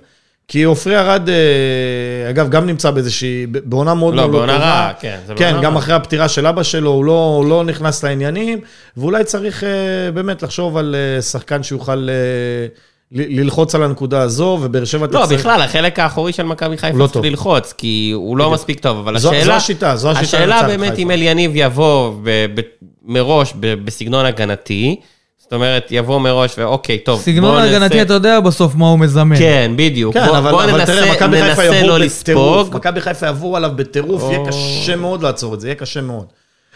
כי 0.47 0.63
עופרי 0.63 0.97
ארד, 0.97 1.29
אה, 1.29 1.35
אגב, 2.29 2.49
גם 2.49 2.65
נמצא 2.65 2.91
באיזושהי, 2.91 3.45
בעונה 3.47 3.93
מאוד 3.93 4.13
לא, 4.15 4.21
מאוד 4.21 4.31
בעונה 4.31 4.53
טובה. 4.53 4.65
רעה, 4.65 4.91
כן. 4.99 5.17
כן, 5.35 5.51
בעונה 5.51 5.61
גם 5.61 5.71
רעה. 5.73 5.83
אחרי 5.83 5.95
הפטירה 5.95 6.27
של 6.29 6.47
אבא 6.47 6.63
שלו, 6.63 6.89
הוא 6.89 7.05
לא, 7.05 7.35
הוא 7.37 7.45
לא 7.45 7.63
נכנס 7.63 8.03
לעניינים, 8.03 8.59
ואולי 8.97 9.23
צריך 9.23 9.63
אה, 9.63 9.69
באמת 10.13 10.43
לחשוב 10.43 10.77
על 10.77 10.95
אה, 11.17 11.21
שחקן 11.21 11.63
שיוכל 11.63 11.95
ל- 11.95 12.11
ללחוץ 13.41 13.75
על 13.75 13.83
הנקודה 13.83 14.21
הזו, 14.21 14.59
ובאר 14.61 14.85
שבע 14.85 15.07
לא, 15.11 15.23
תצטרך- 15.23 15.39
בכלל, 15.39 15.61
החלק 15.61 15.99
האחורי 15.99 16.33
של 16.33 16.43
מכבי 16.43 16.77
חיפה 16.77 16.97
לא 16.97 17.07
צריך. 17.07 17.25
ללחוץ, 17.25 17.73
כי 17.77 18.11
הוא 18.15 18.37
לא 18.37 18.51
מספיק 18.51 18.79
טוב, 18.79 18.97
אבל 18.97 19.17
זו- 19.17 19.29
השאלה... 19.29 19.45
זו 19.45 19.51
השיטה, 19.53 19.95
זו 19.95 20.11
השיטה 20.11 20.37
השאלה 20.37 20.63
באמת. 20.63 20.97
אם 20.99 21.11
אליניב 21.11 21.51
יבוא 21.55 22.13
ב- 22.23 22.45
ב- 22.55 22.61
מראש 23.05 23.53
ב- 23.59 23.85
בסגנון 23.85 24.25
הגנתי, 24.25 24.95
זאת 25.45 25.53
אומרת, 25.53 25.87
יבוא 25.91 26.19
מראש 26.19 26.55
ואוקיי, 26.57 26.97
טוב, 26.97 27.21
סגנון 27.21 27.51
בוא 27.51 27.61
ננסה- 27.61 27.75
הגנתי, 27.75 28.01
אתה 28.01 28.13
יודע 28.13 28.39
בסוף 28.39 28.75
מה 28.75 28.87
הוא 28.87 28.99
מזמן. 28.99 29.35
כן, 29.37 29.71
בדיוק. 29.75 30.13
כן, 30.13 30.25
בוא- 30.25 30.37
אבל, 30.37 30.51
בוא 30.51 30.63
אבל 30.63 30.85
תראה, 30.85 30.99
ננסה 31.01 31.11
מכבי 31.15 31.37
חיפה 31.41 31.47
ננסה 31.47 31.65
יבואו 31.65 31.87
לא 31.99 32.05
בטירוף. 32.05 32.61
לספוג. 32.67 32.75
מכבי 32.77 33.01
חיפה 33.01 33.25
יעברו 33.25 33.55
עליו 33.57 33.71
בטירוף, 33.75 34.23
יהיה 34.23 34.37
או- 34.39 34.45
קשה 34.47 34.95
מאוד 34.95 35.23
לעצור 35.23 35.53
את 35.53 35.61
זה, 35.61 35.67
יהיה 35.67 35.75
קשה 35.75 36.01
מאוד. 36.01 36.25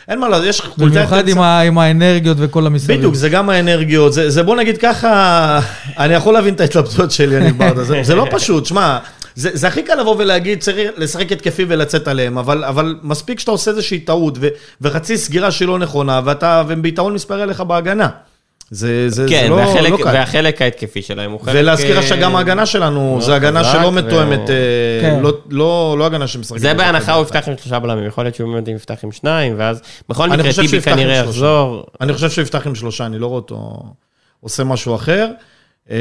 אין 0.07 0.19
מה 0.19 0.29
לעשות, 0.29 0.45
יש 0.45 0.61
חולצה... 0.61 0.75
במיוחד 0.95 1.27
עם 1.27 1.39
ה- 1.39 1.61
עם 1.61 1.77
האנרגיות 1.77 2.37
וכל 2.39 2.65
המסביב. 2.65 2.97
בדיוק, 2.97 3.15
זה 3.15 3.29
גם 3.29 3.49
האנרגיות, 3.49 4.13
זה, 4.13 4.29
זה 4.29 4.43
בוא 4.43 4.55
נגיד 4.55 4.77
ככה, 4.77 5.59
אני 5.97 6.13
יכול 6.13 6.33
להבין 6.33 6.53
את 6.53 6.61
ההתלבטות 6.61 7.11
של 7.11 7.33
יניב 7.33 7.57
ברדה, 7.57 7.83
זה, 7.83 7.99
זה 8.03 8.15
לא 8.15 8.25
פשוט, 8.31 8.65
שמע, 8.65 8.97
זה, 9.35 9.49
זה 9.53 9.67
הכי 9.67 9.83
קל 9.83 9.95
לבוא 9.95 10.15
ולהגיד, 10.19 10.59
צריך 10.59 10.77
לשחק 10.97 11.31
התקפי 11.31 11.65
ולצאת 11.67 12.07
עליהם, 12.07 12.37
אבל, 12.37 12.63
אבל 12.63 12.95
מספיק 13.03 13.39
שאתה 13.39 13.51
עושה 13.51 13.71
איזושהי 13.71 13.99
טעות, 13.99 14.37
ו, 14.41 14.47
וחצי 14.81 15.17
סגירה 15.17 15.51
שהיא 15.51 15.67
לא 15.67 15.79
נכונה, 15.79 16.21
ואתה, 16.25 16.63
והם 16.67 16.81
ביתרון 16.81 17.13
מספרי 17.13 17.41
עליך 17.41 17.61
בהגנה. 17.61 18.07
זה, 18.71 19.09
זה, 19.09 19.25
כן, 19.29 19.41
זה 19.43 19.49
לא, 19.49 19.55
והחלק, 19.55 19.91
לא 19.91 19.97
קל. 19.97 20.03
והחלק 20.13 20.61
ההתקפי 20.61 21.01
שלהם 21.01 21.31
הוא 21.31 21.39
חלק... 21.41 21.55
ולהזכיר 21.57 21.99
לך 21.99 22.03
אה, 22.03 22.09
שגם 22.09 22.35
ההגנה 22.35 22.65
שלנו, 22.65 23.17
זה 23.21 23.35
הגנה 23.35 23.63
שלא 23.63 23.87
ו- 23.87 23.91
מתואמת, 23.91 24.49
אה, 24.49 24.55
כן. 25.01 25.19
לא, 25.21 25.31
לא, 25.49 25.95
לא 25.99 26.05
הגנה 26.05 26.27
שמשחקת. 26.27 26.61
זה 26.61 26.73
בהנחה 26.73 27.13
הוא. 27.13 27.23
יפתח 27.23 27.47
עם 27.47 27.53
שלושה 27.57 27.79
בלמים, 27.79 28.05
יכול 28.05 28.23
להיות 28.23 28.35
שהוא 28.35 28.53
באמת 28.53 28.67
יפתח 28.67 28.95
עם 29.03 29.11
שניים, 29.11 29.53
ואז 29.57 29.81
בכל 30.09 30.23
אני 30.23 30.33
מקרה 30.33 30.49
חושב 30.49 30.61
טיבי 30.61 30.81
כנראה. 30.81 31.15
יחזור. 31.15 31.85
אני 32.01 32.13
חושב 32.13 32.29
שהוא 32.29 32.41
יפתח 32.41 32.67
עם 32.67 32.75
שלושה, 32.75 33.05
אני 33.05 33.19
לא 33.19 33.27
רואה 33.27 33.35
אותו 33.39 33.83
עושה 34.41 34.63
משהו 34.63 34.95
אחר. 34.95 35.27
אה, 35.91 35.97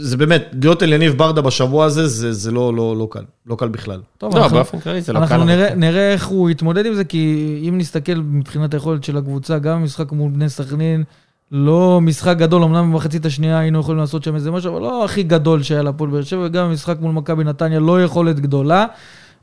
זה 0.00 0.16
באמת, 0.16 0.48
להיות 0.62 0.82
אל 0.82 0.92
יניב 0.92 1.12
ברדה 1.12 1.40
בשבוע 1.40 1.84
הזה, 1.84 2.06
זה, 2.06 2.32
זה 2.32 2.50
לא, 2.50 2.74
לא, 2.74 2.96
לא 2.96 3.08
קל, 3.10 3.24
לא 3.46 3.54
קל 3.54 3.68
בכלל. 3.68 4.00
טוב, 4.18 4.36
לא, 4.36 4.42
אנחנו- 4.42 4.56
באופן 4.56 4.80
כללי 4.80 5.00
זה 5.00 5.12
לא 5.12 5.18
קל. 5.18 5.24
אנחנו 5.24 5.44
נראה. 5.44 5.74
נראה 5.74 6.12
איך 6.12 6.26
הוא 6.26 6.50
יתמודד 6.50 6.86
עם 6.86 6.94
זה, 6.94 7.04
כי 7.04 7.46
אם 7.68 7.78
נסתכל 7.78 8.14
מבחינת 8.14 8.74
היכולת 8.74 9.04
של 9.04 9.16
הקבוצה, 9.16 9.58
גם 9.58 9.80
במשחק 9.80 10.12
מול 10.12 10.30
בני 10.32 10.48
סכנין, 10.48 11.04
לא 11.52 12.00
משחק 12.02 12.36
גדול, 12.36 12.62
אמנם 12.62 12.92
במחצית 12.92 13.26
השנייה 13.26 13.58
היינו 13.58 13.80
יכולים 13.80 14.00
לעשות 14.00 14.24
שם 14.24 14.34
איזה 14.34 14.50
משהו, 14.50 14.72
אבל 14.72 14.80
לא 14.80 15.04
הכי 15.04 15.22
גדול 15.22 15.62
שהיה 15.62 15.82
לפועל 15.82 16.10
באר 16.10 16.22
שבע, 16.22 16.40
וגם 16.46 16.68
במשחק 16.68 16.96
מול 17.00 17.12
מכבי 17.12 17.44
נתניה 17.44 17.80
לא 17.80 18.02
יכולת 18.02 18.40
גדולה. 18.40 18.86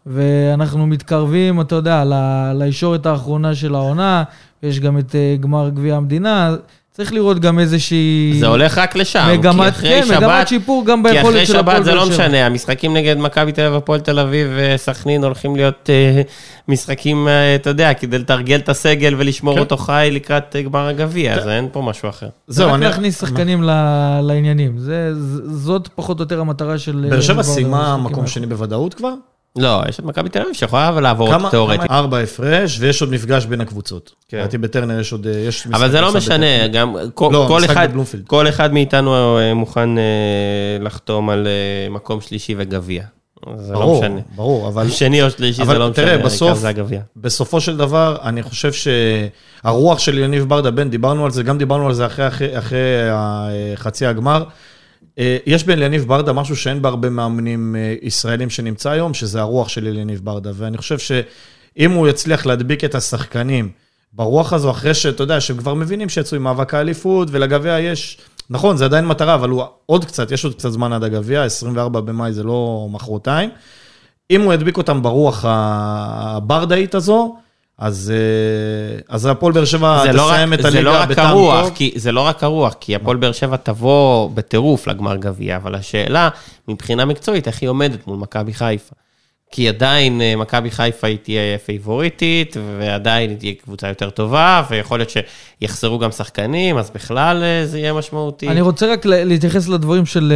ואנחנו 0.06 0.88
מתקרבים, 0.88 1.62
אתה 1.62 1.76
יודע, 1.76 2.04
לישורת 2.56 3.06
האחרונה 3.06 3.56
של 3.56 3.76
העונה, 3.76 4.24
יש 4.64 4.80
גם 4.80 4.98
את 4.98 5.16
אה, 5.16 5.36
גמר 5.40 5.70
גביע 5.70 5.96
המדינה, 5.96 6.56
צריך 6.98 7.14
לראות 7.14 7.40
גם 7.40 7.60
איזושהי... 7.60 8.38
זה 8.40 8.48
הולך 8.48 8.78
רק 8.78 8.96
לשם, 8.96 9.28
כי 9.32 9.38
מגמת, 9.38 9.70
אחרי 9.74 9.90
כן, 9.90 10.06
שבת... 10.08 10.18
מגמת 10.18 10.48
שיפור 10.48 10.86
גם 10.86 11.04
כי 11.04 11.14
ביכולת 11.14 11.36
אחרי 11.36 11.46
של 11.46 11.60
הפועל 11.60 11.76
שבת 11.76 11.86
זה 11.86 11.92
באר 11.92 12.00
לא 12.00 12.06
שבע. 12.06 12.14
משנה, 12.28 12.46
המשחקים 12.46 12.98
נגד 12.98 13.18
מכבי 13.18 13.52
תל 13.52 13.62
אביב, 13.62 13.78
הפועל 13.78 14.00
תל 14.00 14.20
אביב 14.20 14.48
וסכנין 14.58 15.24
הולכים 15.24 15.56
להיות 15.56 15.90
אה, 15.90 16.22
משחקים, 16.68 17.28
אה, 17.28 17.56
אתה 17.56 17.70
יודע, 17.70 17.94
כדי 17.94 18.18
לתרגל 18.20 18.56
את 18.56 18.70
הסגל 18.70 19.16
ולשמור 19.18 19.54
כן. 19.54 19.60
אותו 19.60 19.78
חי 19.78 20.10
לקראת 20.12 20.56
אה, 20.56 20.62
גמר 20.62 20.88
הגביע, 20.88 21.34
אז 21.36 21.48
אין 21.48 21.68
פה 21.72 21.82
משהו 21.82 22.10
אחר. 22.10 22.28
זה 22.48 22.66
רק 22.66 22.74
אני- 22.74 22.86
להכניס 22.86 23.22
שחקנים 23.22 23.64
ל- 23.64 24.20
לעניינים. 24.24 24.78
זה, 24.78 25.12
זאת 25.52 25.90
פחות 25.96 26.20
או 26.20 26.24
יותר 26.24 26.40
המטרה 26.40 26.78
של... 26.78 27.08
באר 27.10 27.22
שבע 27.22 27.38
אה, 27.38 27.44
סיימה 27.44 27.98
מקום. 27.98 28.28
שני 28.28 28.46
בוודאות 28.46 28.94
כבר? 28.94 29.14
לא, 29.58 29.82
יש 29.90 30.00
את 30.00 30.06
מכבי 30.06 30.30
תל 30.30 30.42
אביב 30.42 30.54
שיכולה 30.54 30.92
לעבור 31.02 31.30
כמה? 31.32 31.50
תיאורטית. 31.50 31.82
כמה? 31.82 31.98
ארבע 31.98 32.20
הפרש, 32.20 32.78
ויש 32.80 33.02
עוד 33.02 33.12
מפגש 33.12 33.46
בין 33.46 33.62
הקבוצות. 33.62 34.12
כן. 34.30 34.38
לדעתי 34.38 34.58
בטרנר 34.58 35.00
יש 35.00 35.12
עוד... 35.12 35.28
אה, 35.28 35.40
יש 35.40 35.68
אבל 35.74 35.92
זה 35.92 36.02
לא 36.02 36.14
משנה, 36.14 36.36
בטרנר. 36.38 36.68
גם 36.68 36.96
כל, 37.14 37.30
לא, 37.34 37.46
כל, 37.48 37.66
אחד. 37.66 37.88
כל 38.28 38.50
אחד 38.50 38.74
מאיתנו 38.74 39.38
אה, 39.40 39.54
מוכן 39.54 39.98
אה, 39.98 40.04
לחתום 40.80 41.30
על 41.30 41.48
אה, 41.48 41.90
מקום 41.90 42.22
שלישי 42.22 42.56
וגביע. 42.58 43.04
זה 43.58 43.74
לא 43.74 43.80
ברור, 43.80 44.02
משנה. 44.04 44.20
ברור, 44.36 44.68
אבל 44.68 44.90
שני 45.00 45.24
או 45.24 45.30
שלישי 45.32 45.66
זה 45.66 45.74
לא 45.74 45.90
משנה, 45.90 45.94
תראה, 46.06 46.12
העיקר 46.14 46.26
בסוף- 46.26 46.58
זה 46.58 46.70
הגביע. 46.70 47.00
בסופו 47.16 47.62
של 47.62 47.78
דבר, 47.78 48.18
אני 48.24 48.44
חושב 48.44 48.72
שהרוח 48.74 50.00
של 50.00 50.18
יניב 50.18 50.44
ברדה 50.50 50.72
בן, 50.72 50.90
דיברנו 50.90 51.26
על 51.26 51.32
זה, 51.32 51.44
גם 51.44 51.58
דיברנו 51.58 51.86
על 51.88 51.94
זה 51.94 52.06
אחרי, 52.06 52.28
אחרי, 52.28 52.58
אחרי 52.60 52.80
ה- 53.12 53.48
חצי 53.76 54.06
הגמר. 54.06 54.44
אה, 55.20 55.38
יש 55.46 55.64
ביניב 55.64 56.08
ברדה 56.08 56.34
משהו 56.34 56.56
שאין 56.56 56.82
בהרבה 56.82 57.10
מאמנים 57.10 57.76
אה, 57.76 57.96
ישראלים 58.02 58.50
שנמצא 58.50 58.90
היום, 58.90 59.14
שזה 59.14 59.42
הרוח 59.42 59.70
של 59.70 59.98
יניב 59.98 60.20
ברדה. 60.24 60.52
ואני 60.54 60.78
חושב 60.78 61.00
שאם 61.00 61.92
הוא 61.92 62.08
יצליח 62.08 62.46
להדביק 62.46 62.84
את 62.84 62.96
השחקנים 62.96 63.70
ברוח 64.14 64.54
הזו, 64.54 64.72
אחרי 64.72 64.94
שאתה 64.94 65.24
יודע, 65.24 65.42
שהם 65.42 65.58
כבר 65.58 65.74
מבינים 65.74 66.10
שיצאו 66.10 66.36
עם 66.36 66.44
מאבק 66.44 66.74
האליפות, 66.74 67.28
ולגביע 67.32 67.80
יש... 67.80 68.18
נכון, 68.50 68.78
זה 68.78 68.86
עדיין 68.86 69.06
מטרה, 69.06 69.34
אבל 69.36 69.50
הוא 69.50 69.64
עוד 69.86 70.06
קצת, 70.06 70.32
יש 70.32 70.44
עוד 70.44 70.54
קצת 70.54 70.70
זמן 70.70 70.94
עד 70.94 71.04
הגביע, 71.04 71.44
24 71.44 72.02
במאי 72.02 72.34
זה 72.34 72.44
לא 72.44 72.88
מחרתיים. 72.92 73.50
אם 74.32 74.42
הוא 74.42 74.54
ידביק 74.54 74.78
אותם 74.78 75.02
ברוח 75.02 75.46
הברדאית 75.48 76.96
הזו, 76.96 77.36
אז, 77.80 78.14
אה, 78.16 79.00
אז 79.10 79.26
הפועל 79.26 79.54
באר 79.54 79.66
שבע 79.66 80.02
זה 80.06 80.12
לא 80.12 80.24
תסיים 80.32 80.54
רק- 80.54 80.60
את 80.60 80.72
זה 80.72 80.82
לא 80.82 80.90
הליגה 80.90 81.04
רק 81.04 81.10
בטעם 81.10 81.28
הרוח, 81.28 81.62
טוב. 81.62 81.72
כי, 81.76 81.92
זה 81.96 82.12
לא 82.12 82.22
רק 82.22 82.44
הרוח, 82.44 82.76
כי 82.80 82.96
הפועל 82.96 83.18
באר 83.18 83.32
שבע 83.32 83.56
תבוא 83.58 84.30
בטירוף 84.34 84.88
לגמר 84.88 85.16
גביע, 85.16 85.56
אבל 85.56 85.76
השאלה, 85.76 86.30
מבחינה 86.68 87.06
מקצועית, 87.06 87.48
איך 87.48 87.62
היא 87.62 87.70
עומדת 87.70 88.08
מול 88.08 88.18
מכבי 88.18 88.54
חיפה. 88.54 88.96
כי 89.52 89.70
עדיין 89.70 90.22
אה, 90.22 90.36
מכבי 90.36 90.72
חיפה 90.72 91.08
היא 91.08 91.18
תהיה 91.24 91.58
פייבוריטית, 91.66 92.58
ועדיין 92.80 93.30
היא 93.30 93.38
תהיה 93.38 93.54
קבוצה 93.64 93.88
יותר 93.88 94.10
טובה, 94.10 94.64
ויכול 94.70 95.00
להיות 95.00 95.12
שיחסרו 95.62 96.00
גם 96.00 96.12
שחקנים, 96.12 96.78
אז 96.78 96.92
בכלל 96.96 97.44
אה, 97.44 97.66
זה 97.66 97.80
יהיה 97.80 97.94
משמעותי. 97.94 98.48
אני 98.48 98.62
רוצה 98.62 98.92
רק 98.94 99.06
להתייחס 99.06 99.68
לדברים 99.68 100.06
של 100.06 100.34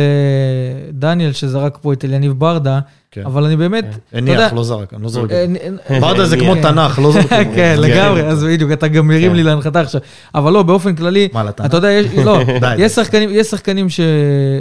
דניאל, 0.94 1.34
שזרק 1.34 1.78
פה 1.82 1.94
את 1.94 2.06
אליניב 2.06 2.32
ברדה, 2.32 2.80
כן. 3.14 3.22
אבל 3.26 3.43
אני 3.45 3.55
באמת, 3.55 3.86
אתה 4.09 4.18
יודע... 4.18 4.34
הניח, 4.34 4.53
לא 4.53 4.64
זרק, 4.64 4.93
אני 4.93 5.03
לא 5.03 5.09
זורק. 5.09 5.32
אה, 5.32 5.45
אה, 5.89 5.99
ברדה 5.99 6.26
זה 6.26 6.38
כמו 6.38 6.53
כן. 6.53 6.62
תנ"ך, 6.62 6.99
לא 6.99 7.12
זורק. 7.12 7.26
כן, 7.55 7.76
לגמרי, 7.80 8.22
אז 8.28 8.43
בדיוק, 8.43 8.72
אתה 8.72 8.88
גם 8.88 9.07
מרים 9.07 9.34
לי 9.36 9.43
להנחתה 9.43 9.80
עכשיו. 9.82 10.01
אבל 10.36 10.53
לא, 10.53 10.64
באופן 10.64 10.95
כללי, 10.95 11.28
מה, 11.34 11.43
לתנ"ך? 11.43 11.66
אתה 11.66 11.78
יודע, 11.78 11.91
יש- 11.91 12.14
לא, 12.26 12.39
יש. 12.78 12.91
שחקנים, 12.91 13.30
יש 13.34 13.47
שחקנים 13.47 13.89
ש... 13.89 13.99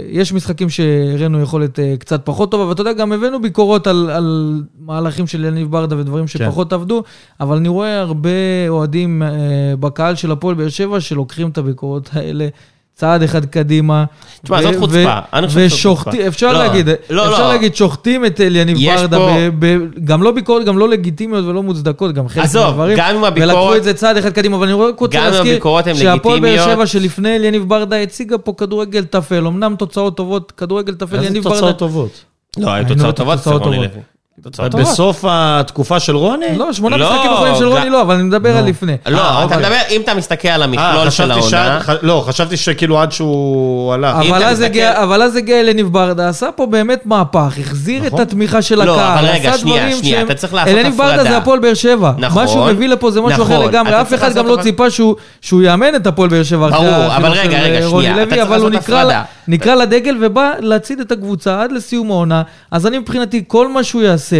יש 0.09 0.33
משחקים 0.33 0.69
שהראינו 0.69 1.41
יכולת 1.41 1.79
אה, 1.79 1.93
קצת 1.99 2.21
פחות 2.25 2.51
טובה, 2.51 2.65
ואתה 2.65 2.81
יודע, 2.81 2.93
גם 2.93 3.11
הבאנו 3.11 3.41
ביקורות 3.41 3.87
על 3.87 4.09
על 4.09 4.61
מהלכים 4.79 5.27
של 5.27 5.45
יניב 5.45 5.71
ברדה 5.71 5.97
ודברים 5.97 6.23
כן. 6.23 6.27
שפחות 6.27 6.73
עבדו, 6.73 7.03
אבל 7.39 7.57
אני 7.57 7.67
רואה 7.67 7.99
הרבה 7.99 8.29
אוהדים 8.69 9.23
אה, 9.23 9.29
בקהל 9.79 10.15
של 10.15 10.31
הפועל 10.31 10.55
באר 10.55 10.69
שבע 10.69 10.99
שלוקחים 10.99 11.49
את 11.49 11.57
הביקורות 11.57 12.09
האלה. 12.13 12.47
צעד 13.01 13.23
אחד 13.23 13.45
קדימה. 13.45 14.03
תשמע, 14.43 14.61
זאת 14.61 14.75
חוצפה. 14.79 15.19
אני 15.33 15.47
חושב 15.47 15.69
שזאת 15.69 15.97
חוצפה. 15.97 16.27
אפשר 16.27 16.53
לא, 16.53 16.59
להגיד, 16.59 16.89
לא, 17.09 17.27
אפשר 17.31 17.41
לא. 17.47 17.47
להגיד, 17.53 17.75
שוחטים 17.75 18.25
את 18.25 18.41
אליניב 18.41 18.77
ברדה, 18.77 19.17
גם 20.03 20.23
לא 20.23 20.31
ביקורת, 20.31 20.65
גם 20.65 20.77
לא 20.77 20.89
לגיטימיות 20.89 21.45
ולא 21.45 21.63
מוצדקות, 21.63 22.13
גם 22.13 22.27
חלק 22.27 22.43
עזוב, 22.43 22.65
מהדברים. 22.65 22.97
גם 22.97 23.15
אם 23.15 23.23
הביקורת- 23.23 23.55
ולקחו 23.55 23.75
את 23.75 23.83
זה 23.83 23.93
צעד 23.93 24.17
אחד 24.17 24.29
קדימה, 24.29 24.57
אבל 24.57 24.67
אני 24.69 24.73
רק 24.73 24.99
רוצה 24.99 25.29
להזכיר, 25.29 25.59
שהפועל 25.93 26.39
באר 26.39 26.65
שבע 26.65 26.85
שלפני 26.85 27.35
אליניב 27.35 27.69
ברדה 27.69 28.01
הציגה 28.01 28.37
פה 28.37 28.53
כדורגל 28.57 29.03
טפל, 29.03 29.47
אמנם 29.47 29.75
תוצאות 29.79 30.17
טובות, 30.17 30.51
כדורגל 30.57 30.93
טפל, 30.93 31.15
איזה 31.15 31.27
יניב 31.27 31.43
ברדה. 31.43 31.55
תוצאות 31.55 31.77
טובות. 31.77 32.23
לא, 32.57 32.69
היו 32.71 32.83
תוצאות 32.87 33.05
לא- 33.07 33.11
טובות, 33.11 33.37
תוצאות 33.37 33.61
אצל 33.61 33.69
רוני 33.69 33.77
טובות. 33.77 33.91
לוי. 33.95 34.01
בסוף 34.79 35.25
התקופה 35.27 35.99
של 35.99 36.15
רוני? 36.15 36.45
לא, 36.57 36.73
שמונה 36.73 36.97
לא, 36.97 37.09
משחקים 37.13 37.31
אחרונים 37.31 37.55
של 37.55 37.67
רוני 37.67 37.89
לא, 37.89 38.01
אבל 38.01 38.15
אני 38.15 38.23
מדבר 38.23 38.57
על 38.57 38.65
לפני. 38.65 38.95
לא, 39.07 39.17
אה, 39.17 39.29
אתה 39.33 39.43
אוקיי. 39.43 39.57
מדבר, 39.57 39.77
אם 39.89 40.01
אתה 40.01 40.13
מסתכל 40.13 40.47
על 40.47 40.61
אה, 40.61 40.65
המכלול 40.67 41.09
של 41.09 41.31
העונה, 41.31 41.79
לא, 42.01 42.23
חשבתי 42.27 42.57
שכאילו 42.57 42.99
עד 43.01 43.11
שהוא 43.11 43.93
הלך. 43.93 44.15
אבל 44.15 44.43
אז 44.43 44.51
מסתכל- 44.59 44.65
הגיע- 44.65 45.03
אבל 45.03 45.21
אליניב 45.49 45.87
ברדה, 45.87 46.29
עשה 46.29 46.49
פה 46.55 46.65
באמת 46.65 47.05
מהפך, 47.05 47.53
החזיר 47.59 48.01
את 48.01 48.07
נכון. 48.07 48.21
התמיכה 48.21 48.61
של 48.61 48.83
לא, 48.83 48.93
הקהל, 48.93 49.17
אבל 49.17 49.27
רגע, 49.27 49.49
עשה 49.49 49.57
שנייה, 49.57 49.77
דברים 49.83 49.97
שנייה, 49.97 50.17
שהם- 50.17 50.25
אתה 50.25 50.35
צריך 50.35 50.53
לעשות 50.53 50.73
אליניב 50.73 50.97
ברדה 50.97 51.13
הפרדה. 51.13 51.29
זה 51.29 51.37
הפועל 51.37 51.59
באר 51.59 51.73
שבע. 51.73 52.11
נכון, 52.17 52.41
מה 52.43 52.47
שהוא 52.49 52.65
מביא 52.65 52.87
לפה 52.89 53.11
זה 53.11 53.21
משהו 53.21 53.43
אחר 53.43 53.53
נכון, 53.53 53.67
לגמרי, 53.67 54.01
אף 54.01 54.13
אחד 54.13 54.33
גם 54.33 54.45
לא 54.47 54.53
הפרדה. 54.53 54.63
ציפה 54.63 54.89
שהוא- 54.89 55.15
יאמן 55.63 55.95
את 55.95 56.07
הפועל 56.07 56.29
באר 56.29 56.43
שבע. 56.43 56.69
ברור, 56.69 56.87
אבל 57.15 57.29
רגע, 57.31 57.59
רגע, 57.61 57.79
אה, 57.81 57.87
רוני 57.87 58.05
שנייה, 58.07 58.23
אתה 58.23 58.31
צריך 58.35 58.47
אבל 58.47 58.59
הוא 58.61 58.69
לעשות 58.69 58.89
הפרדה. 58.89 59.21
נקרא 59.47 59.75
לדגל 59.75 60.17
ובא 60.21 60.51
להצעיד 60.59 60.99
את 60.99 61.11
הקבוצה 61.11 61.61
עד 61.63 61.71
לסיום 61.71 62.11
העונה, 62.11 62.41
אז 62.71 62.87
אני 62.87 62.97
מבחינתי, 62.99 63.43
כל 63.47 63.67
מה 63.67 63.83
שהוא 63.83 64.01
יעשה... 64.01 64.30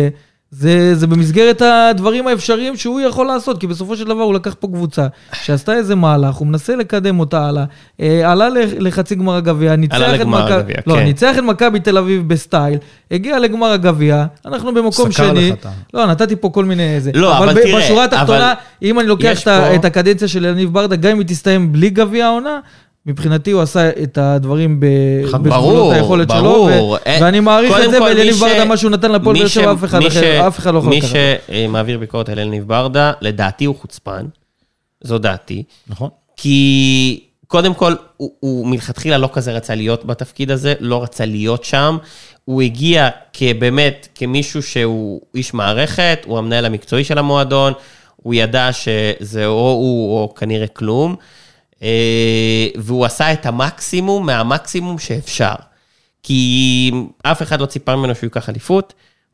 זה, 0.53 0.95
זה 0.95 1.07
במסגרת 1.07 1.61
הדברים 1.61 2.27
האפשריים 2.27 2.77
שהוא 2.77 3.01
יכול 3.01 3.27
לעשות, 3.27 3.59
כי 3.59 3.67
בסופו 3.67 3.95
של 3.97 4.05
דבר 4.05 4.21
הוא 4.23 4.33
לקח 4.33 4.55
פה 4.59 4.67
קבוצה 4.67 5.07
שעשתה 5.43 5.73
איזה 5.73 5.95
מהלך, 5.95 6.35
הוא 6.35 6.47
מנסה 6.47 6.75
לקדם 6.75 7.19
אותה 7.19 7.45
הלאה, 7.47 7.63
אה, 8.01 8.31
עלה 8.31 8.49
לח- 8.49 8.69
לחצי 8.79 9.15
גמר 9.15 9.35
הגביע, 9.35 9.75
ניצח 9.75 9.95
עלה 9.95 10.15
את 10.15 10.19
לגמר 10.19 10.39
מכבי, 10.45 10.53
הגביע, 10.59 10.75
לא, 10.87 10.93
כן. 10.93 11.03
ניצח 11.03 11.35
את 11.37 11.43
מכבי 11.43 11.79
תל 11.79 11.97
אביב 11.97 12.27
בסטייל, 12.27 12.77
הגיע 13.11 13.39
לגמר 13.39 13.67
הגביע, 13.67 14.25
אנחנו 14.45 14.73
במקום 14.73 15.11
סקר 15.11 15.27
שני, 15.29 15.49
לך 15.51 15.55
אתה. 15.59 15.69
לא, 15.93 16.05
נתתי 16.05 16.35
פה 16.35 16.49
כל 16.49 16.65
מיני 16.65 17.01
זה, 17.01 17.11
לא, 17.13 17.37
אבל 17.37 17.53
ב- 17.53 17.59
תראה, 17.63 17.77
בשורה 17.85 18.03
התחתונה, 18.03 18.51
אבל 18.51 18.59
אם 18.81 18.99
אני 18.99 19.07
לוקח 19.07 19.39
את, 19.39 19.43
פה- 19.47 19.75
את 19.75 19.85
הקדנציה 19.85 20.27
של 20.27 20.45
יניב 20.45 20.73
ברדה, 20.73 20.95
גם 20.95 21.11
אם 21.11 21.19
היא 21.19 21.27
תסתיים 21.27 21.71
בלי 21.71 21.89
גביע 21.89 22.25
העונה, 22.25 22.59
מבחינתי 23.05 23.51
הוא 23.51 23.61
עשה 23.61 23.89
את 24.03 24.17
הדברים 24.17 24.79
בגבולות 24.79 25.43
ברור, 25.47 25.93
היכולת 25.93 26.29
שלו, 26.29 26.41
ברור. 26.41 26.89
ו- 26.89 26.95
אה, 27.07 27.17
ואני 27.21 27.39
מעריך 27.39 27.73
את 27.85 27.91
זה, 27.91 28.01
ואליניב 28.03 28.25
מי 28.33 28.39
ש- 28.39 28.41
ברדה, 28.41 28.65
מה 28.65 28.77
שהוא 28.77 28.91
נתן 28.91 29.11
לפועל 29.11 29.33
מי 29.33 29.39
באר 29.39 29.47
שבע, 29.47 29.71
אף 29.73 29.83
אחד 29.83 29.99
מי 29.99 30.07
אחר- 30.07 30.21
ש- 30.21 30.23
אף 30.23 30.59
אחד 30.59 30.73
לא 30.73 30.79
יכול 30.79 30.89
מי 30.89 30.97
לקחת. 30.97 31.09
שמעביר 31.51 31.97
ביקורת 31.99 32.29
על 32.29 32.39
אלניב 32.39 32.67
ברדה, 32.67 33.11
לדעתי 33.21 33.65
הוא 33.65 33.75
חוצפן, 33.75 34.25
זו 35.01 35.17
דעתי. 35.17 35.63
נכון. 35.87 36.09
כי 36.37 37.19
קודם 37.47 37.73
כל, 37.73 37.93
הוא, 38.17 38.31
הוא 38.39 38.67
מלכתחילה 38.67 39.17
לא 39.17 39.29
כזה 39.33 39.51
רצה 39.51 39.75
להיות 39.75 40.05
בתפקיד 40.05 40.51
הזה, 40.51 40.73
לא 40.79 41.03
רצה 41.03 41.25
להיות 41.25 41.63
שם. 41.63 41.97
הוא 42.45 42.61
הגיע 42.61 43.09
כבאמת, 43.33 44.07
כמישהו 44.15 44.63
שהוא 44.63 45.21
איש 45.35 45.53
מערכת, 45.53 46.19
הוא 46.25 46.37
המנהל 46.37 46.65
המקצועי 46.65 47.03
של 47.03 47.17
המועדון, 47.17 47.73
הוא 48.15 48.33
ידע 48.33 48.69
שזה 48.71 49.45
או 49.45 49.51
הוא 49.71 50.17
או 50.19 50.33
כנראה 50.35 50.67
כלום, 50.67 51.15
והוא 52.77 53.05
עשה 53.05 53.33
את 53.33 53.45
המקסימום 53.45 54.25
מהמקסימום 54.25 54.99
שאפשר. 54.99 55.55
כי 56.23 56.91
אף 57.23 57.41
אחד 57.41 57.61
לא 57.61 57.65
ציפה 57.65 57.95
ממנו 57.95 58.15
שהוא 58.15 58.27
ייקח 58.27 58.49
אליפות, 58.49 58.93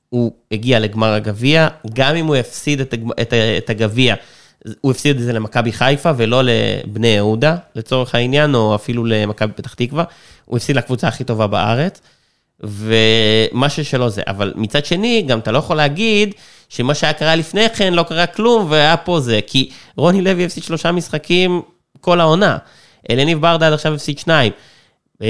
הוא 0.10 0.32
הגיע 0.52 0.80
לגמר 0.80 1.14
הגביע, 1.14 1.68
גם 1.94 2.16
אם 2.16 2.26
הוא 2.26 2.36
הפסיד 2.36 2.82
את, 2.82 2.94
את, 3.22 3.34
את 3.58 3.70
הגביע, 3.70 4.16
הוא 4.82 4.92
הפסיד 4.92 5.18
את 5.18 5.24
זה 5.24 5.34
למכבי 5.34 5.72
חיפה 5.72 6.12
ולא 6.18 6.42
לבני 6.44 7.08
יהודה, 7.08 7.56
לצורך 7.76 8.16
העניין, 8.16 8.56
או 8.56 8.76
אפילו 8.76 9.06
למכבי 9.06 9.54
פתח 9.54 9.74
תקווה, 9.74 10.04
הוא 10.46 10.58
הפסיד 10.58 10.76
לקבוצה 10.76 11.08
הכי 11.08 11.24
טובה 11.24 11.48
בארץ, 11.48 12.02
ומה 12.60 13.70
ששלו 13.70 14.10
זה, 14.10 14.22
אבל 14.28 14.54
מצד 14.56 14.86
שני, 14.86 15.22
גם 15.28 15.40
אתה 15.40 15.52
לא 15.52 15.58
יכול 15.58 15.78
להגיד 15.78 16.34
שמה 16.70 16.94
שהיה 16.96 17.14
קרה 17.14 17.36
לפני 17.36 17.70
כן 17.70 17.94
לא 17.94 18.04
קרה 18.04 18.28
כלום, 18.28 18.66
והיה 18.70 18.98
פה 18.98 19.20
זה, 19.20 19.40
כי 19.48 19.70
רוני 19.98 20.22
לוי 20.22 20.46
הפסיד 20.46 20.64
שלושה 20.64 20.92
משחקים 20.92 21.62
כל 22.08 22.20
העונה. 22.20 22.58
אלניב 23.12 23.42
ברדה 23.42 23.68
עד 23.68 23.74
עכשיו 23.74 23.94
הפסיד 23.94 24.20
שניים. 24.20 24.52
אה, 25.22 25.28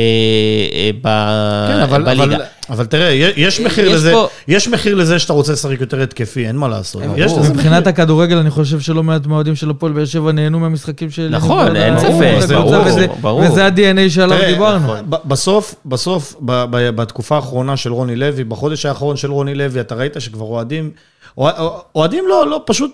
אה, 0.73 0.89
ב- 1.01 1.67
כן, 1.73 1.79
אבל, 1.79 2.03
בליגה. 2.03 2.35
אבל, 2.35 2.43
אבל 2.69 2.85
תראה, 2.85 3.09
יש 3.37 3.59
מחיר, 3.59 3.85
יש 3.87 3.93
לזה, 3.93 4.11
פה- 4.11 4.27
יש 4.47 4.67
מחיר 4.67 4.95
לזה 4.95 5.19
שאתה 5.19 5.33
רוצה 5.33 5.53
לשחק 5.53 5.81
יותר 5.81 6.01
התקפי, 6.01 6.47
אין 6.47 6.55
מה 6.55 6.67
לעשות. 6.67 7.01
מבחינת 7.03 7.55
מחיר. 7.81 7.89
הכדורגל, 7.89 8.37
אני 8.37 8.49
חושב 8.49 8.79
שלא 8.79 9.03
מעט 9.03 9.25
מהאוהדים 9.25 9.55
של 9.55 9.69
הפועל 9.69 9.91
באר 9.91 10.05
שבע 10.05 10.31
נהנו 10.31 10.59
מהמשחקים 10.59 11.09
של... 11.09 11.27
נכון. 11.31 11.75
אין 11.75 11.99
ספק, 11.99 12.35
זה 12.39 12.55
ברור, 13.21 13.41
וזה- 13.41 13.65
ה-DNA 13.65 14.09
שעליו 14.09 14.37
דיברנו. 14.47 14.93
ב- 15.09 15.15
בסוף, 15.25 15.75
בסוף, 15.85 16.35
ב- 16.45 16.65
ב- 16.71 16.89
בתקופה 16.89 17.35
האחרונה 17.35 17.77
של 17.77 17.91
רוני 17.93 18.15
לוי, 18.15 18.43
בחודש 18.43 18.85
האחרון 18.85 19.15
של 19.17 19.31
רוני 19.31 19.55
לוי, 19.55 19.79
אתה 19.81 19.95
ראית 19.95 20.13
שכבר 20.19 20.45
אוהדים, 20.45 20.91
אוה- 21.37 21.51
אוהדים 21.95 22.23
לא, 22.29 22.47
לא, 22.49 22.61
פשוט, 22.65 22.91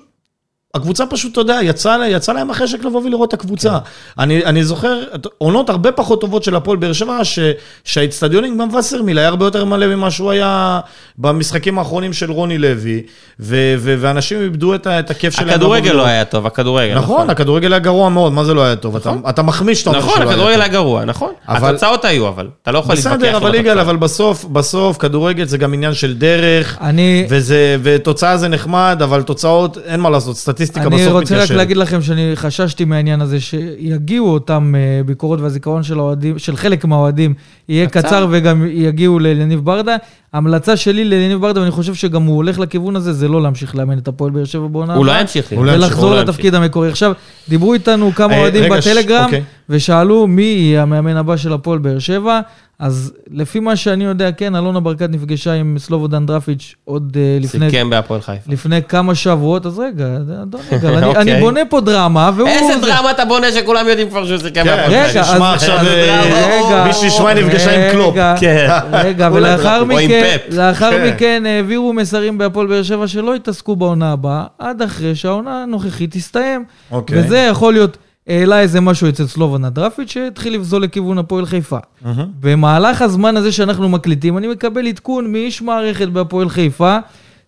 הקבוצה 0.76 1.06
פשוט, 1.06 1.32
אתה 1.32 1.42
יודע, 1.42 1.60
יצא, 1.64 1.98
לה- 1.98 2.08
יצא 2.08 2.34
להם 2.34 2.50
החשק 2.52 2.84
לבוא 2.86 3.02
ולראות 3.06 3.30
את 3.30 3.34
הקבוצה. 3.34 3.78
אני, 4.20 4.46
אני 4.46 4.64
זוכר 4.64 5.00
עונות 5.38 5.70
הרבה 5.70 5.92
פחות 5.92 6.22
טובות 6.22 6.44
של 6.44 6.56
הפועל 6.56 6.78
באר 6.78 6.94
שבע, 6.94 7.20
ש- 7.24 7.40
שהאיצטדיונים 7.84 8.58
גם 8.58 8.76
וסרמיל 8.76 9.18
היה 9.18 9.28
הרבה 9.28 9.46
יותר 9.46 9.66
מלא 9.66 9.88
ממה 9.96 10.12
שהוא 10.12 10.32
היה 10.32 10.80
במשחקים 11.18 11.80
האחרונים 11.80 12.14
של 12.14 12.32
רוני 12.32 12.58
לוי, 12.58 13.02
ו- 13.40 13.76
ו- 13.78 13.96
ואנשים 14.00 14.42
איבדו 14.42 14.76
את, 14.76 14.88
את 14.88 15.10
הכיף 15.12 15.34
שלהם. 15.36 15.50
הכדורגל 15.50 15.92
לא. 15.92 16.06
היה 16.06 16.26
טוב, 16.26 16.46
הכדורגל. 16.48 16.96
נכון, 16.96 17.30
הכדורגל 17.30 17.74
היה 17.74 17.80
גרוע 17.80 18.10
מאוד, 18.10 18.34
מה 18.34 18.44
זה 18.44 18.54
לא 18.54 18.64
היה 18.64 18.76
טוב? 18.76 18.96
אתה- 18.96 19.14
אתה 19.30 19.42
מחמיא 19.42 19.76
שאתה 19.76 19.90
אומר 19.90 20.00
נכון, 20.00 20.14
שלא 20.16 20.22
היה 20.24 20.32
הכדורגל. 20.32 20.60
היה 20.62 20.68
גרוע, 20.68 21.06
נכון. 21.06 21.32
אבל- 21.48 21.70
התוצאות 21.70 22.06
היו, 22.06 22.28
אבל. 22.28 22.48
אתה 22.62 22.72
לא 22.72 22.80
יכול 22.80 22.96
להתווכח 22.96 23.16
בסדר, 23.16 23.38
אבל 23.38 23.56
יגאל. 23.56 23.80
אבל 23.80 23.96
בסוף, 23.96 24.46
בסוף, 24.46 24.98
כדורגל 24.98 25.46
זה 25.46 25.58
גם 25.58 25.74
עניין 25.74 25.94
של 25.94 26.14
דרך, 26.14 26.78
אני... 26.82 27.26
וזה, 27.30 27.78
ותוצאה 27.84 28.38
זה 28.38 28.48
נחמד, 28.48 29.00
אבל 29.04 29.22
תוצאות, 29.22 29.78
אין 29.86 30.00
מה 30.00 30.10
לעשות, 30.10 30.36
סטטיסטיקה 30.38 30.63
אני 30.76 30.96
בסוף 30.96 31.12
רוצה 31.12 31.44
רק. 31.44 31.52
להגיד 31.52 31.78
לכם 31.78 32.02
שאני 32.02 32.32
חששתי 32.36 32.86
מהעניין 32.86 33.22
הזה, 33.22 33.40
שיגיעו 33.40 34.30
אותם 34.30 34.74
אה, 34.78 35.04
ביקורות 35.04 35.42
והזיכרון 35.42 35.84
של 35.84 36.00
האוהדים, 36.00 36.40
של 36.40 36.56
חלק 36.56 36.86
מהאוהדים, 36.86 37.34
יהיה 37.70 37.88
קצר. 37.88 38.02
קצר 38.02 38.28
וגם 38.30 38.66
יגיעו 38.70 39.20
לאליניב 39.20 39.60
ברדה. 39.60 39.96
ההמלצה 40.34 40.78
שלי 40.78 41.06
לאליניב 41.06 41.42
ברדה, 41.42 41.60
ואני 41.60 41.72
חושב 41.72 41.94
שגם 41.94 42.24
הוא 42.24 42.36
הולך 42.36 42.60
לכיוון 42.60 42.96
הזה, 42.96 43.14
זה 43.14 43.28
לא 43.28 43.42
להמשיך 43.42 43.76
לאמן 43.76 43.98
את 43.98 44.08
הפועל 44.08 44.32
באר 44.32 44.46
שבע 44.46 44.68
בעונה 44.68 44.96
הוא 44.96 45.06
לא 45.06 45.12
הבאה, 45.12 45.22
ימשיך. 45.22 45.54
הוא 45.56 45.66
לא 45.66 45.72
ימשיך, 45.72 45.92
ולחזור 45.92 46.16
לא 46.16 46.22
לתפקיד 46.22 46.56
המקורי. 46.56 46.90
עכשיו, 46.90 47.12
דיברו 47.50 47.74
איתנו 47.74 48.12
כמה 48.16 48.34
אה, 48.34 48.40
אוהדים 48.40 48.64
בטלגרם, 48.72 49.26
אוקיי. 49.26 49.44
ושאלו 49.70 50.28
מי 50.28 50.44
יהיה 50.44 50.82
המאמן 50.82 51.18
הבא 51.18 51.38
של 51.38 51.54
הפועל 51.54 51.80
באר 51.80 52.00
שבע. 52.00 52.40
אז 52.84 53.14
לפי 53.32 53.60
מה 53.60 53.76
שאני 53.76 54.04
יודע, 54.04 54.32
כן, 54.32 54.56
אלונה 54.56 54.80
ברקת 54.80 55.10
נפגשה 55.10 55.54
עם 55.54 55.76
סלובודן 55.80 56.26
דרפיץ' 56.26 56.76
עוד 56.86 57.18
אה, 57.20 57.22
ימשיך. 57.38 57.56
לפני 57.56 57.70
סיכם 57.70 57.90
בהפועל 57.90 58.22
חיפה. 58.22 58.52
לפני 58.52 58.84
כמה 58.84 59.16
שבועות, 59.16 59.66
אז 59.66 59.80
רגע, 59.80 60.06
אדון 60.44 60.62
יגאל, 60.72 60.94
אני, 60.96 61.06
אוקיי. 61.10 61.22
אני 61.22 61.42
בונה 61.42 61.60
פה 61.70 61.82
דרמה, 61.82 62.32
והוא... 62.36 62.50
איזה 62.50 62.80
זה- 62.80 62.86
דרמה 62.88 63.12
אתה 63.12 63.26
בונה 63.26 63.52
שכולם 63.52 63.88
יודעים 63.88 64.10
כבר 64.10 64.26
שהוא 64.26 64.38
סיכם 64.38 64.52
כן, 64.54 64.64
בהפועל 64.66 64.94
רגע, 64.94 65.08
חיפה? 65.08 65.20
אז- 65.20 65.34
נשמע 65.34 65.54
עכשיו, 65.54 65.78
אז- 65.78 65.88
אה, 65.88 66.66
רגע, 66.68 66.84
מי 66.88 66.94
שישמע 66.94 67.34
נפגשה 67.34 67.86
עם 67.86 67.92
קלופ. 67.92 68.14
רגע, 68.14 68.36
כן. 68.40 68.68
רגע, 68.94 69.30
כולם 69.30 69.34
ולאחר 69.44 69.84
מכן. 69.84 70.38
לאחר 70.52 70.92
כן. 70.92 71.14
מכן 71.14 71.44
העבירו 71.46 71.94
מסרים 71.94 72.38
בהפועל 72.38 72.68
באר 72.68 72.84
שבע 72.84 73.08
שלא 73.08 73.36
יתעסקו 73.36 73.76
בעונה 73.76 74.12
הבאה, 74.12 74.44
עד 74.60 74.82
אחרי 74.82 75.16
שהעונה 75.16 75.64
הנוכחית 75.64 76.12
תסתיים. 76.12 76.64
אוקיי. 76.92 77.20
וזה 77.20 77.38
יכול 77.52 77.74
להיות, 77.74 77.98
העלה 78.28 78.62
איזה 78.62 78.82
משהו 78.82 79.10
אצל 79.10 79.28
סלובן 79.28 79.66
הדרפיץ' 79.66 80.12
שהתחיל 80.12 80.56
לפזול 80.56 80.84
לכיוון 80.84 81.18
הפועל 81.18 81.46
חיפה. 81.46 81.78
מהמם. 82.02 82.28
במהלך 82.40 83.02
הזמן 83.02 83.38
הזה 83.38 83.52
שאנחנו 83.52 83.90
מקליטים, 83.90 84.38
אני 84.38 84.48
מקבל 84.48 84.88
עדכון 84.88 85.32
מאיש 85.32 85.62
מערכת 85.62 86.08
בהפועל 86.08 86.50
חיפה. 86.50 86.98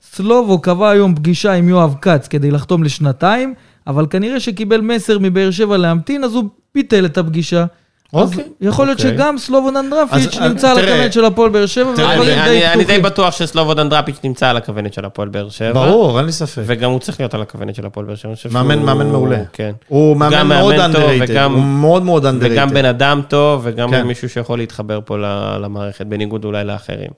סלובו 0.02 0.62
קבע 0.62 0.90
היום 0.90 1.16
פגישה 1.16 1.54
עם 1.54 1.70
יואב 1.70 1.96
כץ 2.02 2.28
כדי 2.28 2.52
לחתום 2.52 2.84
לשנתיים, 2.84 3.54
אבל 3.88 4.06
כנראה 4.10 4.40
שקיבל 4.40 4.82
מסר 4.82 5.18
מבאר 5.20 5.52
שבע 5.52 5.78
להמתין, 5.78 6.24
אז 6.24 6.36
הוא 6.36 6.44
ביטל 6.76 7.06
את 7.06 7.18
הפגישה. 7.18 7.66
אוקיי, 8.14 8.44
יכול 8.62 8.86
להיות 8.86 9.00
אוקיי. 9.00 9.14
שגם 9.14 9.38
סלובו 9.38 9.72
דנדרפיץ' 9.72 10.28
אז, 10.36 10.42
אה, 10.42 10.48
נמצא 10.48 10.72
על 10.72 10.78
הכוונת 10.78 11.14
של 11.14 11.26
הפועל 11.26 11.50
באר 11.50 11.66
שבע, 11.66 11.90
והדברים 11.90 12.40
אני- 12.40 12.50
די 12.50 12.68
אני 12.68 12.76
די 12.78 12.84
פתוחים. 12.84 13.02
בטוח 13.02 13.32
שסלובודן 13.38 13.90
דראפיץ' 13.90 14.16
נמצא 14.24 14.48
על 14.50 14.58
הכוונת 14.58 14.94
של 14.94 15.06
הפועל 15.06 15.28
באר 15.30 15.50
שבע. 15.50 15.74
ברור, 15.74 16.18
אין 16.18 16.26
לי 16.26 16.32
ספק. 16.32 16.62
וגם 16.66 16.92
הוא 16.92 17.00
צריך 17.00 17.20
להיות 17.20 17.34
על 17.34 17.42
הכוונת 17.42 17.76
של 17.76 17.86
הפועל 17.86 18.06
באר 18.06 18.16
שבע. 18.16 18.34
מאמן, 18.54 18.80
מאמן 18.80 19.08
מעולה. 19.10 19.38
כן. 19.54 19.72
הוא 19.88 20.18
מאמן 20.18 20.48
מאוד 20.48 20.76
וגם- 21.22 21.54
הוא 21.54 21.62
מאוד 21.64 22.04
מאוד 22.04 22.26
underrated. 22.26 22.38
וגם 22.42 22.70
בן 22.70 22.86
אדם 22.86 23.22
טוב, 23.28 23.62
וגם 23.64 23.90
כן. 23.92 24.04
מישהו 24.04 24.30
שיכול 24.30 24.58
להתחבר 24.58 25.00
פה 25.06 25.18
ל- 25.18 25.58
למערכת, 25.64 26.06
בניגוד 26.06 26.46
אולי 26.46 26.64
לאחרים. 26.64 27.10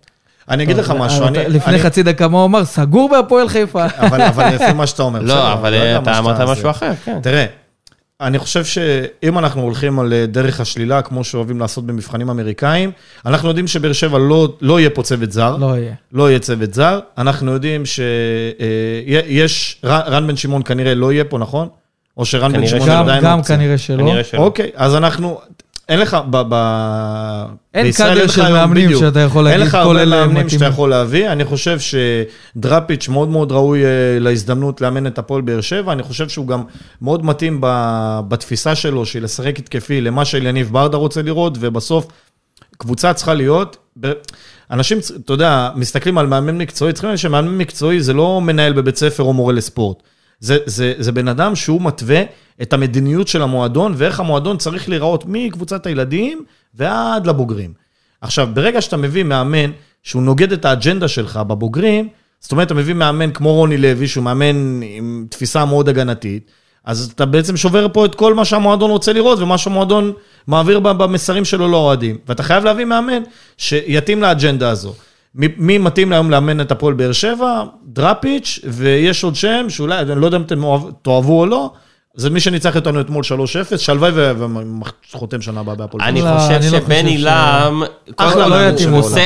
אני 0.50 0.64
אגיד 0.64 0.78
לך 0.78 0.94
משהו, 1.00 1.24
אבל 1.24 1.28
אני... 1.40 1.50
לפני 1.50 1.80
חצי 1.80 2.04
דקה 2.04 2.28
מה 2.28 2.38
הוא 2.38 2.46
אמר? 2.46 2.66
סגור 2.66 3.10
בהפועל 3.10 3.50
חיפה. 3.50 3.86
אבל 3.98 4.22
אבל 4.22 4.56
לפי 4.56 4.74
מה 4.74 4.88
שאתה 4.88 5.04
אומר. 5.04 5.20
לא, 5.22 5.54
אבל 5.54 5.74
אני 5.74 5.86
יודע 5.86 6.00
אתה 6.12 6.20
אמרת 6.20 6.42
משהו 6.42 6.70
אחר, 6.70 6.92
כן. 7.06 7.20
תראה, 7.24 7.46
אני 8.22 8.40
חושב 8.40 8.66
שאם 8.66 9.38
אנחנו 9.40 9.62
הולכים 9.62 10.00
על 10.00 10.14
אה, 10.14 10.26
דרך 10.26 10.60
השלילה, 10.60 11.02
כמו 11.02 11.24
שאוהבים 11.24 11.60
לעשות 11.60 11.86
במבחנים 11.86 12.30
אמריקאים, 12.30 12.92
אנחנו 13.26 13.48
יודעים 13.48 13.68
שבאר 13.68 13.94
שבע 13.94 14.18
לא, 14.20 14.54
לא 14.62 14.80
יהיה 14.80 14.90
פה 14.90 15.04
צוות 15.04 15.32
זר. 15.32 15.58
לא 15.58 15.78
יהיה. 15.78 15.94
לא 16.12 16.30
יהיה 16.30 16.40
צוות 16.40 16.74
זר. 16.74 17.00
אנחנו 17.18 17.52
יודעים 17.52 17.84
שיש, 17.86 19.82
רן 19.86 20.28
בן 20.28 20.36
שמעון 20.38 20.64
כנראה 20.64 20.96
לא 20.96 21.14
יהיה 21.14 21.24
פה, 21.24 21.38
נכון? 21.38 21.68
או 22.18 22.26
שרן 22.26 22.54
בן 22.54 22.68
שמעון 22.68 22.86
שלא. 22.86 22.96
גם- 22.96 23.04
עדיין 23.04 23.24
גם 23.24 23.38
אופציה. 23.40 23.56
כנראה 23.58 23.78
שלא. 23.78 24.04
כנראה 24.04 24.24
שלא. 24.24 24.40
אוקיי, 24.40 24.70
אז 24.76 24.96
אנחנו, 24.96 25.40
אין 25.90 26.00
לך, 26.00 26.18
ב, 26.30 26.42
ב, 26.50 26.56
אין 27.74 27.92
קאדר 27.92 28.24
לך 28.26 28.34
של 28.34 28.52
מאמנים. 28.52 29.00
שאתה 29.00 29.20
יכול 29.20 29.48
אין 29.48 29.60
להגיד, 29.60 29.68
לך 29.68 29.72
כל 29.72 29.78
הרבה 29.78 30.02
אלה 30.02 30.28
מאמנים 30.28 30.50
שאתה. 30.50 30.66
יכול 30.66 30.90
להביא. 30.90 31.32
אני 31.32 31.46
חושב 31.46 31.78
שדראפיץ' 31.80 33.10
מאוד 33.10 33.30
מאוד 33.30 33.52
ראוי 33.52 33.86
אה, 33.86 33.90
להזדמנות 34.20 34.82
לאמן 34.82 35.08
את 35.08 35.18
הפועל 35.18 35.42
באר 35.42 35.62
שבע. 35.62 35.92
אני 35.94 36.04
חושב 36.04 36.30
שהוא 36.30 36.48
גם 36.48 36.64
מאוד 37.02 37.26
מתאים 37.26 37.58
ב- 37.62 38.20
בתפיסה 38.28 38.76
שלו, 38.76 39.06
של 39.06 39.24
לשחק 39.24 39.60
התקפי 39.60 40.02
למה 40.02 40.26
שאליניב 40.26 40.70
ברדה 40.72 40.98
רוצה 40.98 41.22
לראות, 41.22 41.58
ובסוף 41.60 42.08
קבוצה 42.78 43.14
צריכה 43.14 43.34
להיות... 43.34 43.78
ב- 44.00 44.12
אנשים, 44.72 44.98
אתה 45.26 45.34
יודע, 45.34 45.70
מסתכלים 45.76 46.18
על 46.18 46.28
מאמן 46.28 46.58
מקצועי, 46.58 46.94
צריכים 46.94 47.10
לדעת 47.10 47.20
שמאמן 47.20 47.58
מקצועי 47.58 48.02
זה 48.02 48.14
לא 48.14 48.42
מנהל 48.42 48.74
בבית 48.74 48.96
ספר 48.98 49.24
או 49.24 49.34
מורה 49.34 49.54
לספורט. 49.54 49.98
זה, 50.40 50.58
זה, 50.66 50.94
זה 50.98 51.12
בן 51.12 51.28
אדם 51.28 51.56
שהוא 51.56 51.82
מתווה 51.82 52.24
את 52.62 52.74
המדיניות 52.74 53.28
של 53.28 53.42
המועדון 53.42 53.94
ואיך 53.96 54.20
המועדון 54.20 54.58
צריך 54.58 54.90
להיראות 54.90 55.24
מקבוצת 55.28 55.86
הילדים 55.86 56.44
ועד 56.74 57.28
לבוגרים. 57.28 57.74
עכשיו, 58.22 58.50
ברגע 58.54 58.82
שאתה 58.82 58.98
מביא 58.98 59.24
מאמן 59.24 59.72
שהוא 60.04 60.24
נוגד 60.24 60.52
את 60.52 60.66
האג'נדה 60.66 61.08
שלך 61.08 61.38
בבוגרים, 61.38 62.10
זאת 62.40 62.52
אומרת, 62.52 62.68
אתה 62.68 62.74
מביא 62.74 62.94
מאמן 62.94 63.32
כמו 63.32 63.54
רוני 63.54 63.78
לוי, 63.78 64.08
שהוא 64.08 64.24
מאמן 64.24 64.82
עם 64.84 65.28
תפיסה 65.30 65.66
מאוד 65.66 65.90
הגנתית, 65.90 66.52
אז 66.86 67.12
אתה 67.16 67.26
בעצם 67.26 67.58
שובר 67.58 67.88
פה 67.94 68.06
את 68.06 68.16
כל 68.16 68.34
מה 68.34 68.46
שהמועדון 68.46 68.92
רוצה 68.92 69.14
לראות 69.14 69.40
ומה 69.40 69.58
שהמועדון 69.58 70.14
מעביר 70.48 70.80
במסרים 70.80 71.46
שלו 71.46 71.68
לאוהדים. 71.68 72.18
ואתה 72.28 72.44
חייב 72.44 72.64
להביא 72.66 72.86
מאמן 72.86 73.22
שיתאים 73.58 74.22
לאג'נדה 74.22 74.70
הזו. 74.70 74.94
מי, 75.36 75.78
מתאים 75.78 76.12
היום 76.12 76.32
לאמן 76.32 76.62
את 76.62 76.72
הפועל 76.72 76.94
באר 76.94 77.12
שבע? 77.12 77.64
דראפיץ', 77.86 78.60
ויש 78.64 79.24
עוד 79.24 79.36
שם 79.36 79.66
שאולי, 79.70 80.00
אני 80.02 80.22
לא 80.22 80.26
יודע 80.26 80.38
אם 80.38 80.42
אתם 80.42 80.62
תאהבו 81.02 81.40
או 81.40 81.46
לא, 81.46 81.72
זה 82.16 82.30
מי 82.30 82.40
שניצח 82.40 82.76
אותנו 82.76 83.02
אתמול 83.02 83.24
3-0, 83.74 83.78
שלוואי 83.78 84.12
ו- 84.14 84.32
וחותם 85.14 85.42
שנה 85.42 85.60
הבאה 85.60 85.76
בהפועל. 85.76 86.04
אני 86.04 86.22
לא, 86.22 86.30
חושב 86.38 86.54
אני 86.54 86.70
לא 86.72 86.80
שבני 86.80 87.18
לם, 87.18 87.84
אחלה 88.18 88.44
כל, 88.44 88.50
מאמן 88.50 88.76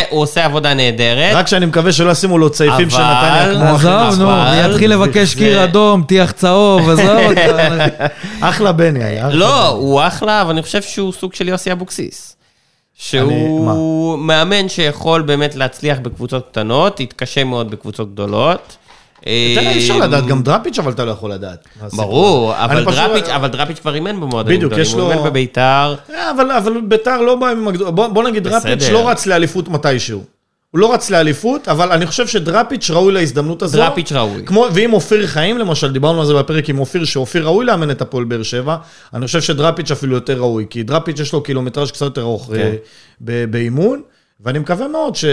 הוא 0.09 0.21
עושה- 0.21 0.45
עבודה 0.45 0.73
נהדרת. 0.73 1.35
רק 1.35 1.47
שאני 1.47 1.65
מקווה 1.65 1.91
שלא 1.91 2.11
ישימו 2.11 2.37
לו 2.37 2.49
צעיפים 2.49 2.89
של 2.89 2.97
נתניה 2.97 3.53
כמו 3.55 3.75
אחרים. 3.75 3.93
עזוב, 4.07 4.21
נו, 4.21 4.29
יתחיל 4.69 4.91
לבקש 4.93 5.35
קיר 5.35 5.63
אדום, 5.63 6.03
טיח 6.07 6.31
צהוב, 6.31 6.89
עזוב. 6.89 7.31
אחלה 8.41 8.71
בני 8.71 9.03
היה. 9.03 9.29
לא. 9.29 9.67
הוא 9.67 10.01
אחלה, 10.07 10.41
אבל 10.41 10.51
אני 10.51 10.61
חושב 10.61 10.81
שהוא 10.81 11.13
סוג 11.13 11.33
של 11.33 11.47
יוסי 11.47 11.71
אבוקסיס. 11.71 12.35
שהוא 13.01 14.19
מאמן 14.19 14.69
שיכול 14.69 15.21
באמת 15.21 15.55
להצליח 15.55 15.99
בקבוצות 15.99 16.47
קטנות, 16.51 16.99
יתקשה 16.99 17.43
מאוד 17.43 17.71
בקבוצות 17.71 18.13
גדולות. 18.13 18.77
אי 19.25 19.77
אפשר 19.77 19.97
לדעת, 19.97 20.25
גם 20.25 20.43
דראפיץ' 20.43 20.79
אבל 20.79 20.91
אתה 20.91 21.05
לא 21.05 21.11
יכול 21.11 21.31
לדעת. 21.31 21.67
ברור, 21.93 22.53
אבל 22.55 22.77
אני 22.77 22.85
דראפיץ', 22.85 23.29
אבל 23.29 23.47
דראפיץ' 23.47 23.79
כבר 23.79 23.95
אימן 23.95 24.19
במועדונים 24.19 24.57
בדיוק, 24.57 24.73
גדולים. 24.73 24.99
הוא 24.99 25.11
אימן 25.11 25.29
בביתר. 25.29 25.95
אה, 26.13 26.31
אבל, 26.31 26.81
ביתר 26.81 27.21
לא 27.21 27.35
בא 27.35 27.47
עם. 27.47 27.67
בוא, 27.95 28.23
נגיד. 28.23 28.43
דראפיץ' 28.43 28.89
לא 28.89 29.09
רץ 29.09 29.25
לאליפות 29.25 29.67
מתישהו. 29.67 30.23
הוא 30.71 30.79
לא 30.79 30.93
רץ 30.93 31.09
לאליפות, 31.09 31.67
אבל 31.67 31.91
אני 31.91 32.05
חושב 32.05 32.27
שדראפיץ' 32.27 32.89
ראוי 32.91 33.13
להזדמנות 33.13 33.61
הזו. 33.61 33.77
דראפיץ' 33.77 34.11
ראוי. 34.11 34.43
כמו, 34.45 34.67
ואם 34.73 34.93
אופיר 34.93 35.27
חיים, 35.27 35.57
למשל, 35.57 35.91
דיברנו 35.91 36.19
על 36.19 36.25
זה 36.25 36.33
בפרק 36.33 36.69
עם 36.69 36.79
אופיר, 36.79 37.05
שאופיר 37.05 37.45
ראוי 37.45 37.65
לאמן 37.65 37.91
את 37.91 38.01
הפועל 38.01 38.23
באר 38.23 38.43
שבע, 38.43 38.77
אני 39.13 39.25
חושב 39.25 39.41
שדראפיץ' 39.41 39.91
אפילו 39.91 40.15
יותר 40.15 40.39
ראוי, 40.39 40.65
כי 40.69 40.83
דראפיץ' 40.83 41.19
יש 41.19 41.33
לו 41.33 41.43
קילומטראז' 41.43 41.91
קצת 41.91 42.01
יותר 42.01 42.21
ארוך 42.21 42.49
כן. 42.55 42.71
אה, 43.29 43.45
באימון, 43.49 44.01
ואני 44.39 44.59
מקווה 44.59 44.87
מאוד 44.87 45.15
ש... 45.15 45.25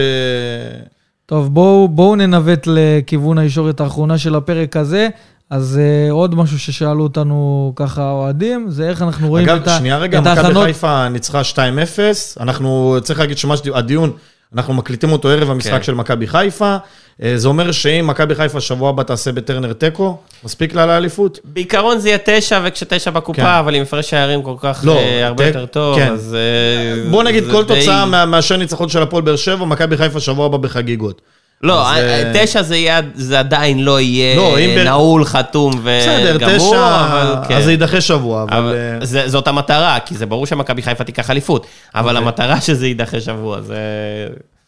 טוב, 1.27 1.55
בואו, 1.55 1.89
בואו 1.89 2.17
ננווט 2.17 2.67
לכיוון 2.67 3.39
הישורת 3.39 3.81
האחרונה 3.81 4.19
של 4.19 4.35
הפרק 4.35 4.77
הזה. 4.77 5.09
אז 5.51 5.81
uh, 6.09 6.13
עוד 6.13 6.35
משהו 6.35 6.59
ששאלו 6.59 7.03
אותנו 7.03 7.73
ככה 7.77 8.03
האוהדים, 8.03 8.71
זה 8.71 8.89
איך 8.89 9.03
אנחנו 9.03 9.29
רואים 9.29 9.49
אגב, 9.49 9.63
את 9.63 9.69
ה- 9.69 9.79
שנייה 9.79 9.99
רגע, 9.99 10.21
מכבי 10.21 10.31
ההכנות. 10.31 10.65
חיפה 10.65 11.09
ניצחה 11.09 11.41
2-0. 11.55 11.59
אנחנו, 12.41 12.97
צריך 13.03 13.19
להגיד 13.21 13.39
שהדיון, 13.39 14.13
אנחנו 14.55 14.75
מקליטים 14.75 15.13
אותו 15.13 15.29
ערב 15.29 15.51
המשחק 15.51 15.73
כן. 15.73 15.83
של 15.83 15.95
מכבי 15.95 16.27
חיפה. 16.27 16.77
אה, 17.23 17.33
זה 17.37 17.49
אומר 17.49 17.73
שאם 17.73 18.07
מכבי 18.07 18.35
חיפה 18.35 18.61
שבוע 18.61 18.89
הבא 18.91 19.03
תעשה 19.03 19.33
בטרנר 19.33 19.73
תיקו, 19.73 20.17
מספיק 20.45 20.75
לה 20.75 20.87
לאליפות? 20.87 21.39
בעיקרון 21.45 21.99
זה 21.99 22.09
יהיה 22.09 22.19
תשע, 22.25 22.61
וכשתשע 22.65 23.11
בקופה, 23.11 23.43
כן. 23.43 23.47
אבל 23.49 23.75
עם 23.75 23.83
הפרש 23.83 24.11
שערים 24.11 24.43
כל 24.43 24.55
כך 24.61 24.81
לא, 24.85 24.97
אה, 24.99 25.27
הרבה 25.27 25.45
ת- 25.45 25.47
יותר 25.47 25.67
טוב, 25.67 25.97
כן. 25.99 26.13
אז... 26.13 26.35
אה, 27.05 27.11
בוא 27.11 27.23
נגיד 27.23 27.45
כל 27.51 27.65
די- 27.65 27.75
תוצאה 27.81 28.27
מאשר 28.27 28.57
ניצחון 28.57 28.89
של 28.89 29.03
הפועל 29.03 29.23
באר 29.23 29.37
שבע, 29.37 29.65
מכבי 29.65 29.97
חיפה 29.97 30.21
שבוע 30.21 30.47
הבא 30.47 30.57
בחגיגות. 30.57 31.21
לא, 31.63 31.91
אז, 31.91 31.99
אה, 31.99 32.23
אה, 32.23 32.33
תשע 32.47 32.63
זה 32.63 32.77
יהיה- 32.77 33.01
זה 33.15 33.39
עדיין 33.39 33.85
לא 33.85 34.01
יהיה 34.01 34.37
לא, 34.37 34.57
ב- 34.77 34.85
נעול, 34.85 35.25
חתום 35.25 35.73
וגמור, 35.83 36.77
אבל 36.77 37.35
כן. 37.49 37.57
אז 37.57 37.65
זה 37.65 37.71
יידחה 37.71 38.01
שבוע, 38.01 38.43
אבל... 38.43 38.75
אה, 39.03 39.27
זאת 39.29 39.49
המטרה, 39.49 39.99
כי 40.07 40.15
זה 40.15 40.27
ברור 40.27 40.47
שמכבי 40.47 40.83
חיפה 40.83 41.05
תיקח 41.05 41.31
אליפות, 41.31 41.67
אבל 41.95 42.09
אוקיי. 42.17 42.23
המטרה 42.25 42.61
שזה 42.61 42.87
יידחה 42.87 43.21
שבוע, 43.21 43.61
זה... 43.61 43.77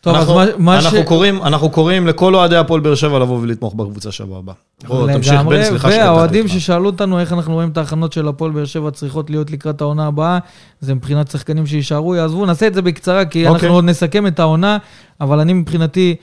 טוב, 0.00 0.14
אז 0.14 0.20
אנחנו- 0.22 0.34
מה, 0.34 0.44
מה 0.58 0.80
ש... 0.80 0.84
אנחנו 0.84 1.04
קוראים- 1.04 1.42
אנחנו 1.42 1.70
קוראים 1.70 2.06
לכל 2.06 2.34
אוהדי 2.34 2.56
הפועל 2.56 2.80
באר 2.80 2.94
שבע 2.94 3.18
לבוא 3.18 3.38
ולתמוך 3.42 3.74
בקבוצה 3.74 4.12
שבוע 4.12 4.38
הבא. 4.38 4.52
בוא, 4.88 5.12
תמשיך 5.12 5.40
בן, 5.40 5.64
סליחה 5.64 5.88
שקטעתי 5.90 6.08
והאוהדים. 6.08 6.48
ששאלו 6.48 6.86
אותנו 6.86 7.20
איך 7.20 7.32
אנחנו 7.32 7.54
רואים 7.54 7.68
את 7.68 7.78
ההכנות 7.78 8.12
של 8.12 8.28
הפועל 8.28 8.50
באר 8.50 8.64
שבע 8.64 8.90
צריכות 8.90 9.30
להיות 9.30 9.50
לקראת 9.50 9.80
העונה 9.80 10.06
הבאה, 10.06 10.38
זה 10.80 10.94
מבחינת 10.94 11.30
שחקנים 11.30 11.66
שיישארו, 11.66 12.14
יעזבו, 12.14 12.46
נעשה 12.46 12.66
את 12.66 12.74
זה 12.74 12.82
בקצרה, 12.82 13.24
כי 13.24 13.46
אוקיי. 13.46 13.54
אנחנו 13.62 13.74
עוד 13.76 13.84
נסכם 13.84 14.26
את 14.26 14.40
העונה, 14.40 14.78
אבל 15.20 15.40
אני 15.40 15.52
מבחינתי, 15.52 16.14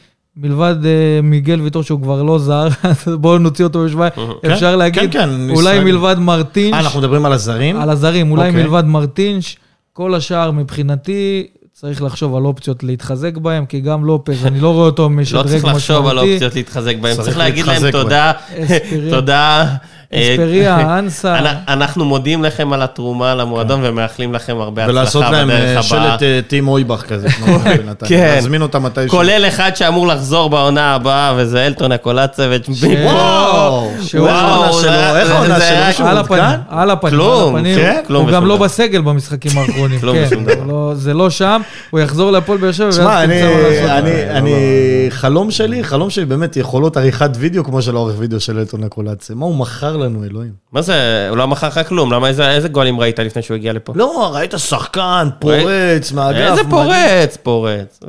מלבד 0.41 0.75
אה, 0.85 0.91
מיגל 1.23 1.61
ויטור 1.61 1.83
שהוא 1.83 2.01
כבר 2.01 2.23
לא 2.23 2.39
זר, 2.39 2.67
אז 2.83 3.07
בואו 3.19 3.38
נוציא 3.38 3.65
אותו 3.65 3.85
בשבועיים, 3.85 4.13
כן, 4.41 4.51
אפשר 4.51 4.75
להגיד, 4.75 5.03
כן, 5.03 5.09
כן, 5.11 5.29
אולי 5.49 5.53
ישראל- 5.75 5.83
מלבד 5.83 6.15
מרטינש, 6.19 6.73
אה, 6.73 6.79
אנחנו 6.79 6.99
מדברים 6.99 7.25
על 7.25 7.33
הזרים? 7.33 7.77
על 7.77 7.89
הזרים, 7.89 8.31
אולי 8.31 8.49
אוקיי. 8.49 8.63
מלבד 8.63 8.85
מרטינש, 8.85 9.57
כל 9.93 10.15
השאר 10.15 10.51
מבחינתי, 10.51 11.47
צריך 11.82 12.01
לחשוב 12.01 12.36
על 12.36 12.45
אופציות 12.45 12.84
להתחזק 12.84 13.38
בהם, 13.38 13.65
כי 13.65 13.80
גם 13.80 14.05
לופז, 14.05 14.45
אני 14.45 14.59
לא 14.59 14.73
רואה 14.73 14.86
אותו 14.86 15.09
משדרג 15.09 15.36
לא 15.38 15.43
משמעותי. 15.43 15.61
צריך 15.61 15.75
לחשוב 15.75 16.07
על 16.07 16.19
אופציות 16.19 16.55
להתחזק 16.55 16.95
בהם, 17.01 17.15
צריך 17.15 17.38
להגיד 17.38 17.65
להם 17.65 17.91
תודה. 17.91 18.32
תודה. 19.11 19.65
אה, 20.13 20.34
אספריה, 20.34 20.78
אנסה. 20.99 21.39
אנ- 21.39 21.45
אנחנו 21.67 22.05
מודים 22.05 22.43
לכם 22.43 22.73
על 22.73 22.82
התרומה 22.82 23.36
למועדון 23.36 23.80
ומאחלים 23.84 24.34
לכם 24.34 24.57
הרבה 24.59 24.86
ולעשות 24.88 25.23
הצלחה 25.23 25.38
להם 25.38 25.47
בדרך 25.47 25.61
אה, 25.63 25.71
הבאה. 25.71 25.84
שלט 25.84 26.23
אה, 26.23 26.39
טים 26.47 26.67
אויבך 26.67 27.01
כזה, 27.07 27.30
כמו 27.30 27.59
בנתניה. 27.59 27.93
כן. 28.09 28.34
להזמין 28.36 28.61
אותם 28.61 28.84
מתישהו. 28.84 29.09
כולל 29.09 29.45
אחד 29.47 29.71
שאמור 29.75 30.07
לחזור 30.07 30.49
בעונה 30.49 30.95
הבאה, 30.95 31.34
וזה 31.38 31.67
אלטון 31.67 31.91
הקולצביץ'. 31.91 32.67
וואו! 33.03 33.89
שהוא- 34.01 34.28
איך 34.28 34.36
העונה 34.38 34.73
שלו? 34.73 34.91
איך 35.17 35.32
העונה 35.32 35.59
שלו? 35.93 36.07
על 36.07 36.17
הפנים? 36.17 36.59
על 36.69 36.89
הפנים, 36.91 37.11
כלום. 37.19 37.63
כן? 37.63 38.01
כלום 38.07 38.25
הוא 38.25 38.34
גם 38.34 38.45
לא. 38.45 38.57
בסגל 38.57 39.01
במשחקים 39.01 39.51
האחרונים. 39.57 39.99
כלום 39.99 40.15
כן, 40.15 40.23
ושום 40.28 40.43
דבר. 40.45 40.63
לא- 40.67 40.91
זה 40.95 41.13
לא 41.13 41.30
שם, 41.30 41.61
הוא 41.89 41.99
יחזור 41.99 42.32
להפועל 42.32 42.57
באר 42.57 42.72
שבע, 42.72 42.86
ואז 42.86 42.95
שמע, 42.95 43.24
אני, 43.24 43.41
מה 43.43 43.49
לעשות. 43.49 43.89
אני, 43.89 44.30
אני, 44.30 44.55
חלום 45.09 45.51
שלי, 45.51 45.84
חלום 45.84 46.09
שלי 46.09 46.26
באמת 46.26 46.57
יכולות 46.57 46.97
עריכת 46.97 47.30
וידאו 47.36 47.63
כמו 47.63 47.82
של 47.82 47.95
העורך 47.95 48.15
וידאו 48.18 48.39
של 48.39 48.59
אלטון 48.59 48.84
הקולציה. 48.84 49.36
מה 49.36 49.45
הוא 49.45 49.55
מכר 49.55 49.97
לנו, 49.97 50.24
אלוהים? 50.24 50.51
מה 50.72 50.82
זה, 50.82 51.28
הוא 51.30 51.38
לא 51.38 51.47
מכר 51.47 51.68
לך 51.68 51.88
כלום, 51.88 52.13
למה 52.13 52.28
איזה 52.28 52.51
איזה 52.51 52.68
גולים 52.68 52.99
ראית 52.99 53.20
לפני 53.20 53.41
שהוא 53.41 53.55
הגיע 53.55 53.74
לפה? 53.74 53.93
לא, 53.95 54.32
ראית 54.36 54.53
שחקן, 54.57 55.30
פורץ, 55.39 56.11
מהאגף. 56.11 56.51
איזה. 56.51 56.61
פורץ, 56.70 57.38
פורץ. 57.43 57.99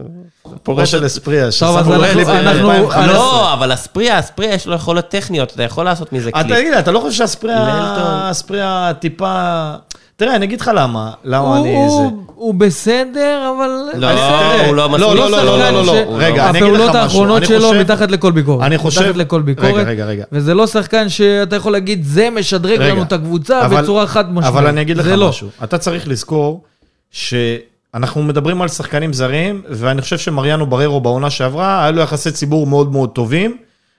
פורץ 0.63 0.89
של 0.89 1.07
אספריה, 1.07 1.43
טוב, 1.43 1.51
ששמו 1.51 1.79
אנחנו- 1.79 1.93
ב-2015. 1.93 3.07
לא, 3.07 3.53
אבל 3.53 3.75
אספריה, 3.75 4.19
אספריה 4.19 4.55
יש 4.55 4.67
לו 4.67 4.75
יכולות 4.75 5.09
טכניות, 5.09 5.53
אתה 5.55 5.63
יכול 5.63 5.85
לעשות 5.85 6.13
מזה 6.13 6.29
אתה 6.29 6.43
קליפ. 6.43 6.57
תגיד 6.57 6.73
לי, 6.73 6.79
אתה 6.79 6.91
לא 6.91 7.01
חושב 7.01 7.17
שאספריה 7.17 8.93
טיפה... 9.01 9.75
תראה, 10.19 10.37
אני 10.37 10.45
אגיד 10.47 10.61
לך 10.61 10.71
למה, 10.75 11.11
למה 11.25 11.57
אני 11.61 11.75
הוא- 11.75 11.91
זה. 12.11 12.16
הוא- 12.35 12.55
בסדר, 12.55 13.53
אבל... 13.57 13.71
לא, 13.95 14.09
בסדר. 14.12 14.66
הוא 14.66 14.75
לא 14.75 14.83
לא, 14.83 14.89
מספיק. 14.89 15.07
לא, 15.07 15.31
לא, 15.31 15.45
לא, 15.45 15.59
לא, 15.71 15.85
לא, 15.87 15.93
ש- 15.93 16.07
רגע, 16.09 16.51
אני 16.51 16.59
אגיד 16.59 16.73
לך 16.73 16.81
הפעולות 16.81 16.89
משהו. 16.89 16.99
האחרונות 17.03 17.37
אני 17.39 17.47
שלו 17.47 17.61
חושב- 17.69 17.81
מתחת 17.81 18.11
לכל 18.11 18.33
ביקורת. 18.33 18.66
אני 18.66 18.79
חושב- 18.79 19.01
מתחת 19.01 19.16
לכל 19.16 19.43
ביקורת. 19.43 19.71
רגע, 19.75 19.83
רגע, 19.91 20.05
רגע. 20.07 20.25
וזה 20.33 20.55
לא 20.55 20.66
שחקן 20.66 21.09
שאתה 21.09 21.57
יכול 21.57 21.73
להגיד, 21.73 22.05
זה 22.05 22.29
משדרג 22.31 22.79
רגע, 22.79 22.93
לנו 22.95 23.03
את 23.03 23.12
הקבוצה 23.12 23.66
אבל- 23.66 23.83
בצורה 23.83 24.07
חד 24.07 24.29
משמעית. 24.33 24.47
אבל 24.47 24.66
אני 24.66 24.81
אגיד 24.81 24.97
לך 24.97 25.07
לא. 25.16 25.29
משהו. 25.29 25.49
אתה 25.64 25.79
צריך 25.79 26.09
לזכור 26.09 26.62
שאנחנו 27.11 28.23
מדברים 28.23 28.62
על 28.62 28.69
שחקנים 28.69 29.12
זרים, 29.12 29.62
ואני 29.71 30.03
חושב 30.03 30.19
שמריאנו 30.19 30.66
בררו 30.66 31.01
בעונה 31.01 31.31
שעברה, 31.31 31.83
היה 31.83 31.91
לו 31.91 32.03
יחסי 32.03 32.31
ציבור 32.31 32.66
מאוד 32.66 32.93
מאוד 32.93 33.11
טובים 33.11 33.57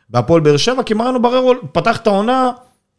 בהפועל 0.09 0.41
באר 0.41 0.57
שבע, 0.57 0.83
כי 0.83 0.93
מריאנו 0.93 1.21
בררו 1.21 1.53
פתח 1.71 1.97
את 1.97 2.07
העונה, 2.07 2.49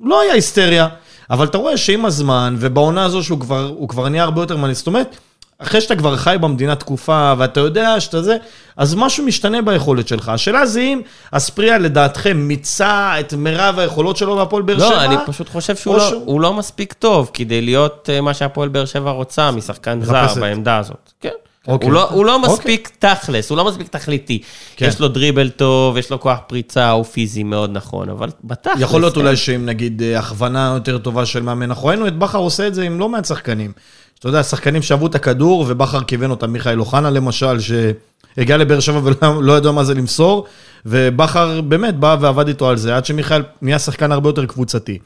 לא 0.00 0.20
היה 0.20 0.32
היסטריה, 0.32 0.88
אבל 1.30 1.46
אתה 1.46 1.58
רואה 1.58 1.76
שעם 1.76 2.04
הזמן, 2.04 2.56
ובעונה 2.58 3.04
הזו 3.04 3.22
שהוא 3.22 3.40
כבר, 3.40 3.72
כבר 3.88 4.08
נהיה 4.08 4.22
הרבה 4.22 4.42
יותר 4.42 4.56
מעניין, 4.56 4.74
זאת 4.74 4.86
אומרת, 4.86 5.16
אחרי 5.58 5.80
שאתה 5.80 5.96
כבר 5.96 6.16
חי 6.16 6.36
במדינה 6.40 6.74
תקופה, 6.76 7.32
ואתה 7.38 7.60
יודע 7.60 8.00
שאתה 8.00 8.22
זה, 8.22 8.36
אז 8.76 8.94
משהו 8.94 9.24
משתנה 9.24 9.62
ביכולת 9.62 10.08
שלך. 10.08 10.28
השאלה 10.28 10.66
זה 10.66 10.80
אם 10.80 11.00
אספריה 11.30 11.78
לדעתכם 11.78 12.36
מיצה 12.36 13.20
את 13.20 13.34
מירב 13.34 13.78
היכולות 13.78 14.16
שלו 14.16 14.36
בהפועל 14.36 14.62
באר 14.62 14.78
שבע? 14.78 14.88
לא, 14.90 15.04
אני 15.04 15.16
פשוט 15.26 15.48
חושב 15.48 15.76
שהוא 15.76 15.96
לא- 15.96 16.08
שהוא- 16.08 16.22
הוא 16.26 16.40
לא 16.40 16.52
מספיק 16.54 16.92
טוב 16.92 17.30
כדי 17.34 17.60
להיות 17.60 18.10
אה, 18.12 18.20
מה 18.20 18.34
שהפועל 18.34 18.68
באר 18.68 18.84
שבע 18.84 19.10
רוצה 19.10 19.50
משחקן 19.50 20.02
זר. 20.02 20.40
בעמדה 20.40 20.76
הזאת. 20.76 21.12
כן. 21.20 21.28
אוקיי. 21.68 21.88
הוא 21.88 21.94
לא- 21.94 22.10
הוא 22.10 22.24
לא 22.26 22.36
אוקיי. 22.36 22.52
מספיק 22.52 22.90
תכלס, 22.98 23.50
הוא 23.50 23.58
לא 23.58 23.64
מספיק 23.64 23.88
תכליתי. 23.88 24.42
כן. 24.76 24.86
יש 24.86 25.00
לו 25.00 25.08
דריבל 25.08 25.50
טוב, 25.50 25.96
יש 25.96 26.10
לו 26.10 26.20
כוח 26.20 26.38
פריצה, 26.46 26.90
הוא 26.90 27.04
פיזי 27.04 27.42
מאוד 27.42 27.70
נכון, 27.72 28.08
אבל 28.08 28.28
בתכלס... 28.44 28.74
יכול 28.78 29.00
להיות 29.00 29.16
אין. 29.16 29.26
אולי 29.26 29.36
שעם 29.36 29.66
נגיד 29.66 30.02
אה, 30.02 30.18
הכוונה 30.18 30.72
יותר 30.74 30.98
טובה 30.98 31.26
של 31.26 31.42
מאמן, 31.42 31.62
אנחנו 31.62 31.88
ראינו 31.88 32.06
את 32.06 32.18
בכר 32.18 32.38
עושה 32.38 32.66
את 32.66 32.74
זה 32.74 32.82
עם 32.82 32.98
לא 33.00 33.08
מעט 33.08 33.24
שחקנים. 33.24 33.72
אתה 34.18 34.28
יודע, 34.28 34.42
שחקנים 34.42 34.82
שאהבו 34.82 35.06
את 35.06 35.14
הכדור, 35.14 35.64
ובכר 35.68 36.02
כיוון 36.02 36.30
אותם, 36.30 36.52
מיכאל 36.52 36.80
אוחנה 36.80 37.10
למשל, 37.10 37.56
שהגיע 37.60 38.56
לבאר 38.56 38.80
שבע 38.80 39.00
ולא 39.04 39.42
לא 39.46 39.56
ידע 39.56 39.70
מה 39.70 39.84
זה 39.84 39.94
למסור, 39.94 40.46
ובכר 40.86 41.60
באמת 41.60 41.96
בא 41.96 42.16
ועבד 42.20 42.48
איתו 42.48 42.68
על 42.68 42.76
זה, 42.76 42.96
עד 42.96 43.06
שמיכאל 43.06 43.42
נהיה 43.62 43.78
שחקן 43.78 44.12
הרבה 44.12 44.28
יותר 44.28 44.46
קבוצתי. 44.46 44.98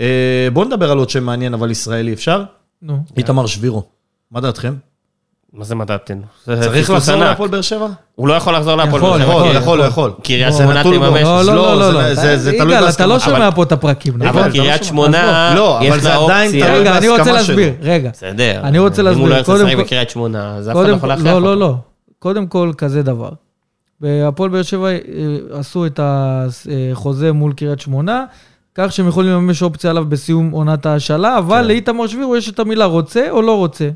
אה, 0.00 0.48
בואו 0.52 0.64
נדבר 0.64 0.90
על 0.90 0.98
עוד 0.98 1.10
שם 1.10 1.24
מעניין, 1.24 1.54
אבל 1.54 1.70
ישראלי, 1.70 2.12
אפשר? 2.12 2.42
נו. 2.82 2.98
איתמר 3.16 3.46
שבירו, 3.46 3.82
מה 4.30 4.40
דעתכם? 4.40 4.74
מה 5.52 5.64
זה? 5.64 5.74
זה 6.46 6.60
צריך 6.62 6.90
לחזור. 6.90 7.16
להפועל 7.16 7.48
באר 7.48 7.60
שבע? 7.60 7.86
הוא 8.14 8.28
לא 8.28 8.34
יכול 8.34 8.54
לחזור 8.56 8.74
להפועל 8.76 9.02
באר 9.02 9.18
שבע. 9.18 9.24
יכול, 9.32 9.56
יכול, 9.56 9.80
יכול. 9.80 10.12
קריית 10.22 10.52
זה 10.52 10.58
שמונה. 10.62 10.82
תממש. 10.82 11.22
לא, 11.22 11.42
לא, 11.42 11.54
לא, 11.54 11.78
לא, 11.78 11.86
זה- 11.86 11.92
לא. 11.92 12.14
זה- 12.14 12.38
זה 12.38 12.50
תלוי 12.52 12.62
יגאל, 12.64 12.76
אתה 12.76 12.84
בהסכמה. 12.86 13.06
לא 13.06 13.18
שומע 13.18 13.50
פה 13.54 13.62
את 13.62 13.72
הפרקים, 13.72 14.14
נכון? 14.16 14.26
אבל 14.28 14.48
לא 14.48 14.52
קריית. 14.52 14.84
שמונה, 14.84 15.52
לא, 15.56 15.78
יש 15.82 15.90
אבל 15.90 16.00
זה 16.00 16.08
לה 16.08 16.24
עדיין 16.24 16.46
אופציה. 16.50 16.66
תלוי 16.66 16.80
רגע, 16.80 16.90
אני 16.98 17.08
בהסכמה 17.08 17.18
רוצה 17.18 17.24
שלו. 17.24 17.34
להסביר, 17.56 17.72
רגע. 17.82 18.10
בסדר. 18.12 18.60
אני 18.62 18.78
רוצה 18.78 19.02
אם 19.02 19.06
להסביר. 19.06 19.22
הוא 19.24 19.30
לא 19.30 19.34
ירצה 19.34 19.52
קודם 19.52 19.66
לשחק 19.66 19.78
בקריית 19.78 20.10
שמונה, 20.10 20.56
אז 20.56 20.68
אף 20.68 20.72
אחד 20.72 20.80
לא 20.80 20.84
קודם 20.86 20.96
יכול 20.96 21.08
להכריח 21.08 21.26
לא, 21.26 21.36
אותו. 21.36 21.44
לא, 21.46 21.56
לא. 21.56 21.74
קודם 22.18 22.46
כל, 22.46 22.72
כזה 22.78 23.02
דבר. 23.02 23.30
בהפועל 24.00 24.50
באר 24.50 24.62
שבע 24.62 24.88
אה, 24.88 24.96
עשו 25.52 25.86
את 25.86 26.00
החוזה 26.02 27.32
מול 27.32 27.52
קריית 27.52 27.80
שמונה, 27.80 28.24
כך 28.74 28.92
שהם 28.92 29.08
יכולים 29.08 29.30
לממש 29.32 29.62
אופציה 29.62 29.90
עליו 29.90 30.04
בסיום 30.08 30.50
עונת 30.50 30.86
ההשאלה, 30.86 31.38
אבל 31.38 31.60
כן. 31.60 31.66
לאיתמר 31.66 32.06
שבירו 32.06 32.36
יש 32.36 32.48
את 32.48 32.58
המילה 32.58 32.84
רוצה 32.84 33.26
או 33.30 33.42
לא 33.42 33.56
רוצה. 33.56 33.88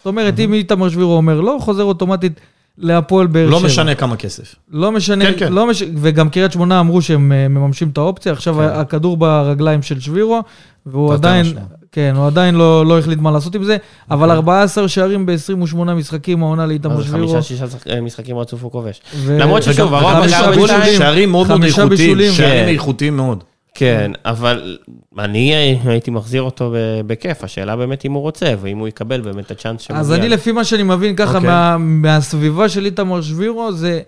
זאת 0.00 0.06
אומרת, 0.06 0.38
אם 0.40 0.52
איתמר 0.52 0.88
שבירו 0.88 1.16
אומר 1.16 1.40
לא, 1.40 1.56
חוזר 1.60 1.82
אוטומטית 1.82 2.40
להפועל 2.78 3.26
באר 3.26 3.48
שבע. 3.48 3.58
לא 3.60 3.64
משנה 3.66 3.94
כמה 3.94 4.16
כסף. 4.16 4.54
לא 4.70 4.92
משנה, 4.92 5.24
כן, 5.24 5.32
כן. 5.38 5.52
לא 5.52 5.66
מש... 5.66 5.82
וגם 5.96 6.28
קריית 6.30 6.52
שמונה 6.52 6.80
אמרו 6.80 7.02
שהם 7.02 7.32
אה, 7.32 7.48
מממשים 7.48 7.88
את 7.88 7.98
האופציה, 7.98 8.32
עכשיו 8.32 8.54
כן. 8.54 8.60
הכדור 8.80 9.16
ברגליים 9.16 9.82
של 9.82 10.00
שבירו, 10.00 10.40
והוא 10.86 11.12
עדיין, 11.14 11.46
משמע. 11.46 11.60
כן, 11.92 12.12
הוא 12.16 12.26
עדיין 12.26 12.54
לא, 12.54 12.86
לא 12.86 12.98
החליט 12.98 13.18
מה 13.18 13.30
לעשות 13.30 13.54
עם 13.54 13.64
זה, 13.64 13.76
אבל 14.10 14.30
14 14.30 14.88
שערים 14.88 15.26
ב-28 15.26 15.76
משחקים, 15.76 16.42
העונה 16.42 16.66
לאיתמר 16.66 17.02
שבירו. 17.02 17.28
חמישה, 17.28 17.42
שישה 17.42 17.66
שח- 17.70 17.86
אה, 17.86 18.00
משחקים 18.00 18.38
רצוף 18.38 18.62
הוא 18.62 18.72
כובש. 18.72 19.00
ו- 19.16 19.38
למרות 19.40 19.62
ששוב, 19.62 19.94
הרוב 19.94 20.66
שערים 20.98 21.30
מאוד 21.30 21.48
מאוד 21.48 21.64
איכותיים. 21.64 22.32
שערים 22.32 22.64
כן. 22.64 22.68
איכותיים 22.68 23.16
מאוד. 23.16 23.44
כן, 23.80 24.12
אבל 24.24 24.78
אני 25.18 25.54
הייתי 25.84 26.10
מחזיר 26.10 26.42
אותו 26.42 26.74
בכיף, 27.06 27.44
השאלה 27.44 27.76
באמת 27.76 28.04
אם 28.04 28.12
הוא 28.12 28.22
רוצה, 28.22 28.54
ואם 28.60 28.78
הוא 28.78 28.88
יקבל 28.88 29.20
באמת 29.20 29.46
את 29.46 29.50
הצ'אנס 29.50 29.80
שמגיע. 29.80 30.00
אז 30.00 30.12
אני. 30.12 30.28
לפי 30.28 30.52
מה 30.52 30.64
שאני 30.64 30.82
מבין 30.82 31.16
ככה 31.16 31.36
אוקיי. 31.36 31.50
מה, 31.50 31.76
מהסביבה 31.78 32.68
של 32.68 32.84
איתמר 32.84 33.22
שבירו, 33.22 33.72
זה... 33.72 34.00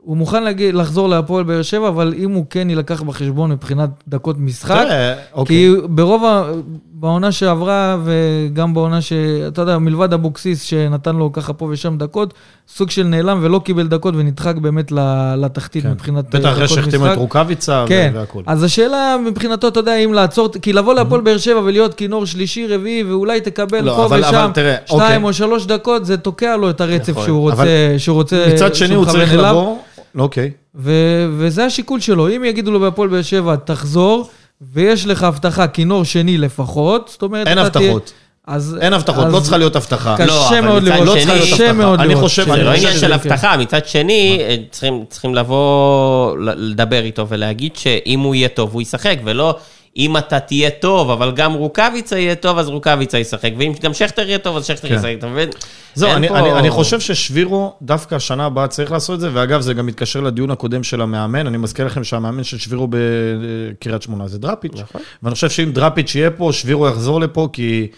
הוא 0.00 0.16
מוכן 0.16 0.42
להגיד, 0.42 0.74
לחזור 0.74 1.08
להפועל 1.08 1.44
באר 1.44 1.62
שבע, 1.62 1.88
אבל 1.88 2.14
אם 2.18 2.30
הוא 2.30 2.44
כן 2.50 2.70
יילקח 2.70 3.02
בחשבון 3.02 3.52
מבחינת 3.52 3.90
דקות 4.08 4.36
משחק, 4.38 4.86
אוקיי. 5.32 5.56
כי 5.56 5.74
ברוב, 5.88 6.24
ה... 6.24 6.52
בעונה 7.00 7.32
שעברה 7.32 7.96
וגם 8.04 8.74
בעונה 8.74 9.00
ש... 9.00 9.12
אתה 9.48 9.62
יודע, 9.62 9.78
מלבד 9.78 10.12
אבוקסיס 10.12 10.62
שנתן 10.62 11.16
לו 11.16 11.32
ככה 11.32 11.52
פה 11.52 11.68
ושם 11.70 11.98
דקות, 11.98 12.34
סוג 12.68 12.90
של 12.90 13.02
נעלם 13.02 13.38
ולא 13.42 13.60
קיבל 13.64 13.86
דקות 13.86 14.14
ונדחק 14.16 14.56
באמת 14.56 14.92
לתחתית 15.36 15.82
כן. 15.82 15.90
מבחינת 15.90 16.34
בטח 16.34 16.48
אחרי 16.52 16.64
דקות 16.64 16.68
שהחתימו. 16.76 17.06
את 17.12 17.16
רוקאביצה 17.16 17.84
כן, 17.88 18.12
והכל. 18.14 18.42
אז 18.46 18.62
השאלה 18.64 19.16
מבחינתו, 19.26 19.68
אתה 19.68 19.80
יודע, 19.80 19.96
אם 19.96 20.12
לעצור, 20.12 20.48
כי 20.62 20.72
לבוא 20.72 20.94
להפועל 20.94 21.20
באר 21.20 21.38
שבע 21.38 21.60
ולהיות 21.64 21.94
כינור 21.94 22.26
שלישי, 22.26 22.66
רביעי, 22.66 23.02
ואולי 23.02 23.40
תקבל 23.40 23.80
לא, 23.80 23.92
פה 23.96 24.04
אבל- 24.04 24.20
ושם 24.20 24.34
אבל 24.34 24.52
תראה, 24.52 24.76
שתיים 24.86 25.00
אוקיי. 25.02 25.22
או 25.22 25.32
שלוש 25.32 25.66
דקות, 25.66 26.06
זה 26.06 26.16
תוקע 26.16 26.56
לו 26.56 26.70
את 26.70 26.80
הרצף 26.80 27.10
נכון. 27.10 27.24
שהוא 27.24 27.40
רוצה, 27.40 27.64
שהוא 27.98 28.14
רוצה, 28.14 28.46
מצד 28.54 28.74
שני, 28.74 28.94
הוא 28.94 29.04
צריך. 29.04 29.34
לבוא, 29.34 29.76
אוקיי. 30.18 30.50
ו- 30.74 31.26
וזה 31.38 31.64
השיקול 31.64 32.00
שלו. 32.00 32.28
אם 32.28 32.44
יגידו 32.44 32.70
לו 32.70 32.80
בהפועל 32.80 33.08
באר 33.08 33.22
שבע, 33.22 33.56
תחזור, 33.56 34.30
ויש 34.72 35.06
לך 35.06 35.22
הבטחה 35.22 35.66
כינור 35.68 36.04
שני 36.04 36.38
לפחות, 36.38 37.08
זאת 37.12 37.22
אומרת, 37.22 37.46
אין 37.46 37.54
תהיה- 37.54 37.66
הבטחות. 37.90 38.12
אז... 38.46 38.78
אין 38.80 38.92
הבטחות, 38.92 39.26
אז 39.26 39.32
לא 39.32 39.40
צריכה 39.40 39.56
להיות 39.58 39.76
הבטחה. 39.76 40.14
קשה 40.18 40.26
לא, 40.60 40.66
מאוד 40.66 40.82
לראות, 40.82 41.06
לא 41.06 41.12
צריכה 41.12 41.34
להיות 41.34 41.48
הבטחה. 41.52 41.72
מאוד 41.72 42.00
אני. 42.00 42.14
חושב- 42.16 42.44
זה 42.44 42.62
לא 42.62 42.70
עניין 42.70 42.98
של. 42.98 43.12
הבטחה, 43.12 43.56
מצד 43.56 43.86
שני, 43.86 44.38
אה, 44.40 44.56
צריכים, 44.70 45.04
צריכים 45.08 45.34
לבוא, 45.34 46.36
לדבר 46.38 47.02
איתו 47.04 47.28
ולהגיד 47.28 47.76
שאם 47.76 48.20
הוא 48.20 48.34
יהיה 48.34 48.48
טוב, 48.48 48.72
הוא 48.72 48.82
ישחק, 48.82 49.16
ולא 49.24 49.56
אם 49.96 50.16
אתה 50.16 50.40
תהיה 50.40 50.70
טוב, 50.70 51.10
אבל 51.10 51.32
גם 51.32 51.52
רוקאביצה 51.52 52.18
יהיה 52.18 52.34
טוב, 52.34 52.58
אז 52.58 52.68
רוקאביצה 52.68 53.18
ישחק, 53.18 53.50
ואם 53.58 53.72
גם 53.82 53.94
שכטר 53.94 54.28
יהיה 54.28 54.38
טוב, 54.38 54.56
אז 54.56 54.66
שכטר 54.66 54.88
כן. 54.88 54.94
ישחק, 54.94 55.14
אתה 55.18 55.26
מבין? 55.26 55.48
זהו, 55.94 56.10
אני, 56.10 56.28
פה- 56.28 56.38
אני, 56.38 56.52
אני 56.52 56.70
חושב 56.70 57.00
ששבירו, 57.00 57.72
דווקא 57.82 58.14
השנה 58.14 58.46
הבאה 58.46 58.68
צריך 58.68 58.92
לעשות 58.92 59.14
את 59.14 59.20
זה, 59.20 59.30
ואגב, 59.32 59.60
זה 59.60 59.74
גם 59.74 59.86
מתקשר 59.86 60.20
לדיון 60.20 60.50
הקודם 60.50 60.82
של 60.82 61.00
המאמן, 61.00 61.46
אני 61.46 61.58
מזכיר 61.58 61.86
לכם 61.86 62.04
שהמאמן 62.04 62.44
של 62.44 62.58
שבירו 62.58 62.88
בקריית 62.90 64.02
שמונה 64.02 64.28
זה 64.28 64.38
דראפיץ', 64.38 64.72
נכון. 64.80 65.00
ואני 65.22 65.34
חושב 65.34 65.50
שאם 65.50 65.70
דראפיץ' 65.72 66.14
יהיה 66.14 66.30
פה, 66.30 66.50
שבירו 66.52 66.88
יחזור 66.88 67.20
לפה, 67.20 67.48
כי 67.52 67.86
אה, 67.90 67.96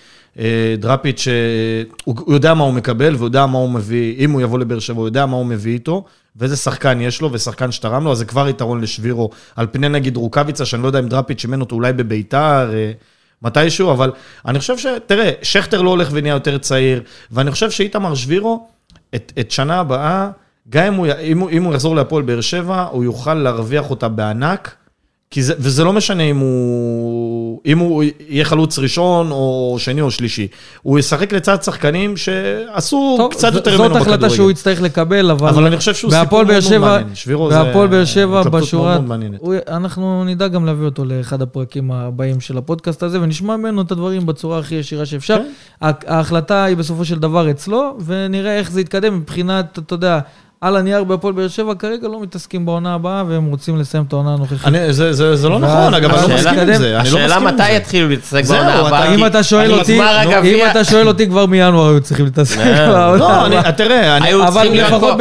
דראפיץ', 0.78 1.28
אה, 1.28 1.82
הוא, 2.04 2.14
הוא 2.18 2.34
יודע 2.34 2.54
מה 2.54 2.64
הוא 2.64 2.72
מקבל, 2.72 3.14
והוא 3.14 3.26
יודע 3.26 3.46
מה 3.46 3.58
הוא 3.58 3.70
מביא, 3.70 4.16
אם 4.18 4.30
הוא 4.30 4.40
יבוא 4.40 4.58
לבאר 4.58 4.78
שבע, 4.78 4.98
הוא 4.98 5.06
יודע 5.06 5.26
מה 5.26 5.36
הוא 5.36 5.46
מביא 5.46 5.72
איתו, 5.72 6.04
ואיזה 6.36 6.56
שחקן 6.56 7.00
יש 7.00 7.20
לו, 7.20 7.32
ושחקן 7.32 7.72
שתרם 7.72 8.04
לו, 8.04 8.12
אז 8.12 8.18
זה 8.18 8.24
כבר 8.24 8.48
יתרון 8.48 8.80
לשבירו, 8.80 9.30
על 9.56 9.66
פני 9.72 9.88
נגיד 9.88 10.16
רוקאביצה, 10.16 10.64
שאני 10.64 10.82
לא 10.82 10.86
יודע 10.86 10.98
אם 10.98 11.08
דראפיץ' 11.08 11.44
אימן 11.44 11.60
אותו 11.60 11.74
אולי 11.74 11.92
בביתר, 11.92 12.70
אה, 12.74 12.92
מתישהו, 13.42 13.92
אבל 13.92 14.12
אני 14.46 14.58
חושב 14.58 14.78
ש... 14.78 14.86
תראה, 15.06 15.30
שכטר 15.42 15.82
לא 15.82 15.90
הולך 15.90 16.08
ונהיה 16.12 16.34
יותר 16.34 16.58
צעיר, 16.58 17.02
ואני 17.30 17.50
חושב 17.50 17.70
שאיתמר 17.70 18.14
שבירו, 18.14 18.66
את, 19.14 19.32
את 19.40 19.50
שנה 19.50 19.80
הבאה, 19.80 20.30
גם 20.68 20.86
אם 20.86 20.94
הוא, 20.94 21.06
אם 21.22 21.38
הוא, 21.38 21.50
אם 21.50 21.62
הוא 21.62 21.74
יחזור 21.74 21.96
להפועל 21.96 22.22
באר 22.22 22.40
שבע, 22.40 22.82
הוא 22.90 23.04
יוכל 23.04 23.34
להרוויח 23.34 23.90
אותה 23.90 24.08
בענק, 24.08 24.76
כי 25.32 25.42
זה, 25.42 25.54
וזה 25.58 25.84
לא 25.84 25.92
משנה 25.92 26.22
אם 26.22 26.36
הוא, 26.38 27.60
אם 27.66 27.78
הוא 27.78 28.04
יהיה 28.28 28.44
חלוץ 28.44 28.78
ראשון, 28.78 29.30
או 29.30 29.76
שני 29.78 30.00
או 30.00 30.10
שלישי. 30.10 30.46
הוא 30.82 30.98
ישחק 30.98 31.32
לצד 31.32 31.62
שחקנים 31.62 32.16
שעשו 32.16 33.14
טוב, 33.18 33.32
קצת 33.32 33.52
ז- 33.52 33.56
יותר 33.56 33.70
זאת 33.76 33.80
ממנו 33.80 33.96
החלטה 33.96 34.10
בכדורגל. 34.10 34.34
שהוא 34.36 34.50
יצטרך 34.50 34.82
לקבל, 34.82 35.30
אבל... 35.30 35.48
אבל 35.48 35.66
אני 35.66 35.76
חושב 35.76 35.94
שהוא 35.94 36.10
סיפור 36.10 36.42
מאוד 36.44 36.78
מעניין. 36.78 37.14
שבירו 37.14 37.50
זה 37.50 37.62
בהפועל 37.62 37.88
באר 37.88 38.04
שבע, 38.04 38.42
בשורה... 38.42 38.98
הוא- 39.38 39.54
אנחנו 39.68 40.24
נדע 40.24 40.48
גם 40.48 40.66
להביא 40.66 40.84
אותו 40.84 41.04
לאחד 41.04 41.42
הפרקים 41.42 41.90
הבאים 41.92 42.40
של 42.40 42.58
הפודקאסט 42.58 43.02
הזה, 43.02 43.20
ונשמע 43.22 43.56
ממנו 43.56 43.82
את 43.82 43.92
הדברים 43.92 44.26
בצורה 44.26 44.58
הכי 44.58 44.74
ישירה 44.74 45.06
שאפשר. 45.06 45.38
כן. 45.38 45.88
ההחלטה 46.06 46.64
היא 46.64 46.76
בסופו 46.76 47.04
של 47.04 47.18
דבר 47.18 47.50
אצלו, 47.50 47.96
ונראה 48.04 48.58
איך 48.58 48.70
זה 48.70 48.80
יתקדם 48.80 49.16
מבחינת, 49.18 49.78
אתה 49.78 49.94
יודע, 49.94 50.18
על 50.62 50.76
הנייר 50.76 51.04
בהפועל 51.04 51.34
באר 51.34 51.48
שבע, 51.48 51.74
כרגע 51.78 52.08
לא 52.08 52.20
מתעסקים 52.20 52.66
בעונה 52.66 52.94
הבאה, 52.94 53.24
והם 53.28 53.46
רוצים 53.46 53.78
לסיים 53.80 54.04
את 54.08 54.12
העונה 54.12 54.32
הנוכחית. 54.34 54.58
אני, 54.64 54.92
זה, 54.92 55.12
זה, 55.12 55.36
זה 55.36 55.48
לא 55.48 55.58
נכון, 55.58 55.94
אגב, 55.94 56.10
אני 56.14 56.28
לא 56.30 56.34
מסכים 56.36 56.58
עם 56.58 56.74
זה. 56.74 57.00
אני 57.00 57.10
לא 57.10 57.18
השאלה 57.18 57.26
מסכים 57.26 57.46
עם 57.48 57.54
מתי 57.54 57.62
זה. 57.66 57.72
יתחילו 57.72 58.08
להתעסק 58.08 58.44
בעונה 58.44 58.74
אתה- 58.80 58.86
הבאה. 58.88 59.14
אם 59.14 59.26
אתה 59.26 59.42
שואל 59.42 59.72
אותי, 59.72 60.00
אם 60.44 60.60
אתה 60.70 60.84
שואל 60.84 61.08
אותי, 61.08 61.26
כבר 61.26 61.46
מינואר 61.46 61.88
היו 61.90 62.00
צריכים 62.00 62.24
להתעסק 62.24 62.56
בעונה 62.88 63.16
לא, 63.16 63.32
הבאה. 63.32 63.46
אני, 63.46 63.72
תראה. 63.76 64.24
היו 64.24 64.42
אבל 64.42 64.52
צריכים 64.52 64.72
להיות 64.72 64.88
לפחות 64.88 65.14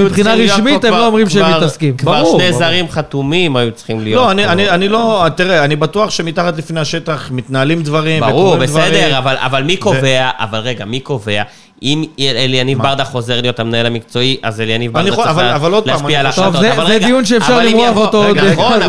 מבחינה 0.00 0.34
רשמית 0.34 0.84
הם 0.84 0.92
לא 0.94 1.06
אומרים 1.06 1.28
שהם 1.28 1.44
כבר- 1.46 1.58
מתעסקים. 1.58 1.96
כבר 1.96 2.24
שני. 2.38 2.52
זרים 2.52 2.88
חתומים 2.88 3.56
היו 3.56 3.72
צריכים 3.72 4.00
להיות 4.00 4.16
לא, 4.22 4.30
אני, 4.30 4.44
פה. 4.46 4.52
אני, 4.52 4.70
אני 4.70 4.88
לא, 4.88 5.26
תראה, 5.36 5.64
אני 5.64 5.76
בטוח 5.76 6.10
שמתחת 6.10 6.58
לפני 6.58 6.80
השטח 6.80 7.28
מתנהלים 7.30 7.82
דברים, 7.82 8.20
ברור. 8.22 8.56
בסדר, 8.56 9.18
אבל, 9.18 9.36
אבל 9.38 9.62
מי 9.62 9.76
קובע, 9.76 10.30
אבל 10.38 10.58
רגע, 10.58 10.84
מי 10.84 11.00
קובע? 11.00 11.42
אם 11.82 12.04
אליניב 12.20 12.78
ברדה 12.82 13.04
חוזר 13.04 13.40
להיות 13.40 13.60
המנהל 13.60 13.86
המקצועי, 13.86 14.36
אז 14.42 14.60
אליניב 14.60 14.96
אני 14.96 15.10
ברדה 15.10 15.32
צריך 15.34 15.46
להשפיע 15.86 16.20
על 16.20 16.26
ההחלטות. 16.26 16.60
זה- 16.60 16.72
אבל 16.72 16.86
זה 16.86 16.94
רגע, 16.94 17.06
דיון 17.06 17.24
שאפשר 17.24 17.58
למרוח 17.68 17.96
אותו 17.96 18.24
עוד- 18.26 18.36
נכון, 18.38 18.72
לא, 18.80 18.84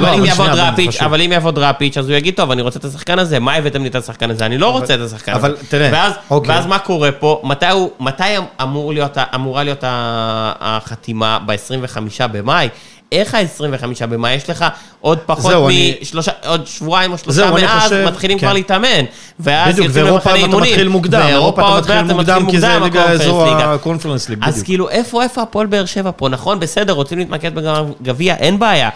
אבל 1.06 1.22
אם 1.22 1.32
יבוא 1.32 1.52
דראפיץ', 1.52 1.98
אז 1.98 2.10
הוא 2.10 2.18
יגיד, 2.18 2.34
טוב, 2.36 2.52
אני 2.52 2.62
רוצה 2.62 2.80
את 2.80 2.86
השחקן 2.86 3.20
הזה, 3.20 3.40
מה 3.40 3.54
הבאתם 3.54 3.84
לי 3.84 3.90
את 3.90 3.96
השחקן 3.96 4.32
הזה? 4.32 4.46
אני 4.46 4.58
לא 4.58 4.70
רוצה 4.72 4.94
את 4.96 5.00
השחקן 5.00 5.32
הזה. 5.32 5.42
אבל 5.48 5.56
תראה, 5.70 5.90
ואז- 5.94 6.14
אוקיי. 6.32 6.56
ואז 6.56 6.66
מה 6.66 6.80
קורה 6.80 7.12
פה? 7.12 7.42
מתי 7.44 7.66
הוא- 7.66 7.90
מתי 8.00 8.24
אמור 8.62 8.94
להיות 8.94 9.18
ה- 9.18 9.24
אמורה 9.36 9.64
להיות 9.64 9.84
החתימה? 10.60 11.40
ב-25 11.46 11.98
במאי? 12.32 12.70
איך 13.12 13.36
ה-25 13.36 13.66
במאי? 14.06 14.34
יש 14.34 14.50
לך 14.50 14.66
עוד 15.02 15.20
פחות 15.26 15.52
זהו, 15.52 15.68
אני- 15.68 15.96
משלושה, 16.02 16.32
עוד 16.46 16.68
שבועיים 16.68 17.12
או 17.12 17.18
שלושה 17.18 17.52
מאז, 17.52 17.84
חושב- 17.84 18.06
מתחילים 18.08 18.38
כן. 18.40 18.46
כבר 18.46 18.54
להתאמן. 18.54 19.06
ואז 19.40 19.74
בדיוק, 19.74 19.88
יוצאים 19.88 20.06
ואירופה 20.06 20.36
אתה. 20.36 20.48
מתחיל 20.48 20.88
מוקדם, 20.88 21.20
ואירופה 21.26 21.36
אירופה 21.36 21.62
אתה 21.62 21.70
עוד 21.70 21.80
מתחיל 21.80 21.96
מעט 21.96 22.06
אתה 22.06 22.40
מוקדם, 22.40 22.52
כי 22.52 22.60
זה 22.60 22.80
ליגה 22.84 23.04
אזור. 23.12 23.48
הקונפרנס 23.48 24.30
ליג, 24.30 24.40
אז 24.42 24.54
בדיוק. 24.54 24.66
כאילו, 24.66 24.90
איפה, 24.90 25.24
איפה 25.24 25.42
הפועל 25.42 25.68
באר 25.68 25.86
שבע 25.86 26.12
פה? 26.16 26.30
נכון, 26.30 26.60
בסדר, 26.60 26.94
רוצים 26.94 27.18
להתמקד 27.20 27.52
בגביע, 27.56 28.36
אין 28.36 28.60
בעיה. 28.60 28.90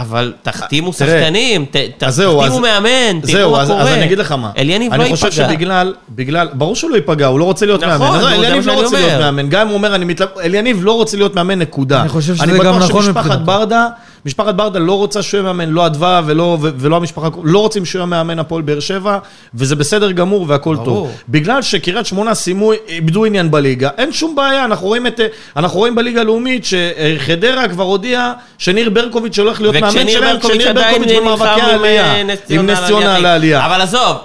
אבל 0.00 0.32
תחתימו 0.42 0.92
תראה, 0.92 1.20
שחקנים, 1.20 1.64
זהו, 2.08 2.40
תחתימו 2.40 2.44
אז- 2.44 2.58
מאמן, 2.58 3.20
תראו 3.20 3.32
זהו, 3.32 3.50
מה 3.52 3.60
אז, 3.60 3.68
קורה. 3.68 3.82
אז 3.82 3.88
אני 3.88 4.04
אגיד 4.04 4.18
לך 4.18 4.32
מה. 4.32 4.50
אליניב 4.58 4.94
לא 4.94 5.02
אני 5.02 5.10
חושב 5.10 5.26
ייפגע. 5.26 5.48
שבגלל, 5.48 5.94
בגלל, 6.10 6.48
ברור 6.52 6.76
שהוא 6.76 6.90
לא 6.90 6.96
ייפגע, 6.96 7.26
הוא 7.26 7.38
לא 7.38 7.44
רוצה 7.44 7.66
להיות 7.66 7.84
נכון, 7.84 7.98
מאמן. 8.08 8.20
זה 8.20 8.28
אליניב 8.28 8.66
לא 8.66 8.72
רוצה. 8.82 8.98
להיות 9.00 9.20
מאמן. 9.20 9.48
גם 9.48 9.60
אם 9.60 9.66
הוא 9.66 9.74
אומר, 9.76 9.94
אני 9.94 10.04
מתלבט, 10.04 10.38
אליניב 10.38 10.80
לא 10.84 10.92
רוצה 10.92 11.16
להיות 11.16 11.34
מאמן, 11.34 11.58
נקודה. 11.58 12.00
אני 12.00 12.08
חושב 12.08 12.34
שזה 12.34 12.44
אני 12.44 12.52
גם 12.52 12.58
בטוח 12.58 12.76
נכון 12.76 13.02
שמשפחת 13.02 13.24
מבחינתו. 13.26 13.44
ברדה, 13.44 13.86
משפחת 14.26 14.54
ברדה 14.54 14.78
לא 14.78 14.92
רוצה 14.92 15.22
שהוא 15.22 15.38
יהיה 15.38 15.52
מאמן, 15.52 15.68
לא 15.72 15.86
אדווה 15.86 16.22
ולא, 16.26 16.58
ולא 16.60 16.96
המשפחה, 16.96 17.28
לא 17.44 17.58
רוצים 17.58 17.84
שהוא 17.84 17.98
יהיה 17.98 18.06
מאמן 18.06 18.38
הפועל 18.38 18.62
באר 18.62 18.80
שבע, 18.80 19.18
וזה 19.54 19.76
בסדר 19.76 20.10
גמור 20.10 20.44
והכל 20.48 20.74
ברור. 20.74 20.84
טוב. 20.84 21.10
בגלל 21.28 21.62
שקריית 21.62 22.06
שמונה 22.06 22.34
סיימו, 22.34 22.72
איבדו 22.88 23.24
עניין 23.24 23.50
בליגה, 23.50 23.90
אין 23.98 24.12
שום 24.12 24.34
בעיה, 24.34 24.64
אנחנו 24.64 24.86
רואים, 24.86 25.06
את, 25.06 25.20
אנחנו 25.56 25.78
רואים 25.78 25.94
בליגה 25.94 26.20
הלאומית 26.20 26.64
שחדרה 26.64 27.68
כבר 27.68 27.84
הודיעה 27.84 28.32
שניר 28.58 28.90
ברקוביץ' 28.90 29.38
הולך 29.38 29.60
להיות 29.60 29.74
מאמן 29.74 30.08
שלהם, 30.08 30.38
כשניר 30.38 30.72
ברקוביץ' 30.72 31.12
במאבקי 31.16 31.60
העלייה, 31.60 32.14
אה, 32.14 32.34
עם 32.48 32.66
נס 32.66 32.78
ציונה 32.86 33.16
על 33.16 33.26
העלייה. 33.26 33.66
אבל 33.66 33.80
עזוב, 33.80 34.16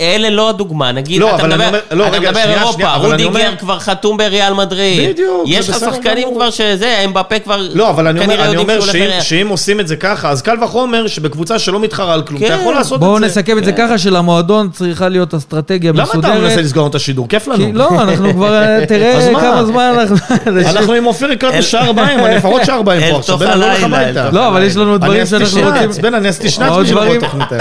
אלה 0.00 0.30
לא 0.30 0.48
הדוגמה, 0.48 0.92
נגיד, 0.92 1.20
לא, 1.20 1.36
אתה 1.36 1.46
מדבר, 1.46 1.66
אומר- 1.66 1.78
לא, 1.92 2.06
אתה 2.06 2.16
רגע, 2.16 2.30
מדבר 2.30 2.42
שנייה, 2.42 2.60
אירופה, 2.60 2.94
רודיגר 2.94 3.28
אומר- 3.28 3.54
כבר 3.58 3.78
חתום 3.78 4.16
בריאל 4.16 4.52
מדריד. 4.54 5.10
בדיוק, 5.10 5.42
יש 5.46 5.68
לך 5.70 5.78
שחקנים. 5.78 6.28
כבר 6.34 6.50
שזה, 6.50 7.02
אמבפה 7.04 7.38
כבר 7.38 7.68
לא, 7.74 7.90
אבל 7.90 8.06
אני 8.06 8.20
אומר, 8.24 8.44
אני 8.44 8.56
אומר 8.56 8.80
שאם, 8.80 9.08
שאם 9.20 9.48
עושים 9.48 9.80
את 9.80 9.88
זה 9.88 9.96
ככה, 9.96 10.30
אז 10.30 10.42
קל 10.42 10.64
וחומר 10.64 11.06
שבקבוצה 11.06 11.58
שלא 11.58 11.80
מתחרה 11.80 12.14
על 12.14 12.22
כלום, 12.22 12.40
כן. 12.40 12.46
אתה 12.46 12.54
יכול 12.54 12.74
לעשות 12.74 13.00
בואו 13.00 13.16
את 13.16 13.20
זה. 13.20 13.26
נסכם 13.26 13.58
את 13.58 13.64
זה 13.64 13.72
ככה, 13.72 13.98
שלמועדון 13.98 14.70
צריכה 14.70 15.08
להיות 15.08 15.34
אסטרטגיה 15.34 15.92
למה 15.92 16.02
אתה 16.04 16.16
מנסה 16.16 16.34
מסודרת. 16.38 16.58
לסגור 16.64 16.86
את 16.86 16.94
השידור? 16.94 17.28
כיף 17.28 17.48
לנו. 17.48 17.70
לא, 17.72 17.88
אנחנו 18.02 18.32
כבר, 18.36 18.54
אז 18.58 18.82
תראה 18.88 19.30
מה? 19.32 19.40
כמה 19.40 19.64
זמן 19.64 19.94
אנחנו... 19.98 20.16
אנחנו 20.76 20.92
עם 20.92 21.06
אופיר 21.06 21.28
שער 21.60 21.92
באים, 21.92 22.18
אני 22.26 22.34
לפחות 22.36 22.64
שער 22.64 22.80
אל 22.90 23.10
פה 23.10 23.18
עכשיו, 23.18 23.38
בן, 23.38 23.46
אני 23.46 23.60
לא 23.60 23.66
הולך 23.66 23.82
הביתה. 23.84 24.30
לא, 24.32 24.48
אבל 24.48 24.62
יש 24.62 24.76
לנו 24.76 24.98
דברים 24.98 25.26
שאנחנו 25.26 25.60
רוצים... 25.86 26.14
אני 26.14 26.28
עשיתי 26.28 26.50
שנץ 26.50 26.68
עוד 26.70 26.84
בשביל 26.84 27.02
לראות 27.02 27.22
איך 27.22 27.34
נתאר. 27.34 27.58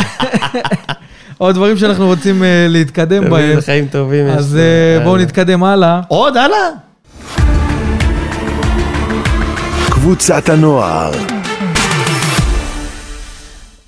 עוד 1.41 1.55
דברים 1.55 1.77
שאנחנו 1.77 2.05
רוצים 2.07 2.43
אה, 2.43 2.65
להתקדם 2.69 3.30
בהם. 3.30 3.61
חיים 3.61 3.88
טובים. 3.91 4.27
אז 4.27 4.55
לו. 4.55 4.61
אה, 4.61 5.03
בואו 5.03 5.18
נתקדם 5.18 5.63
הלאה. 5.63 6.01
עוד, 6.07 6.38
הלאה. 6.38 6.57
קבוצת 9.89 10.49
הנוער, 10.49 11.11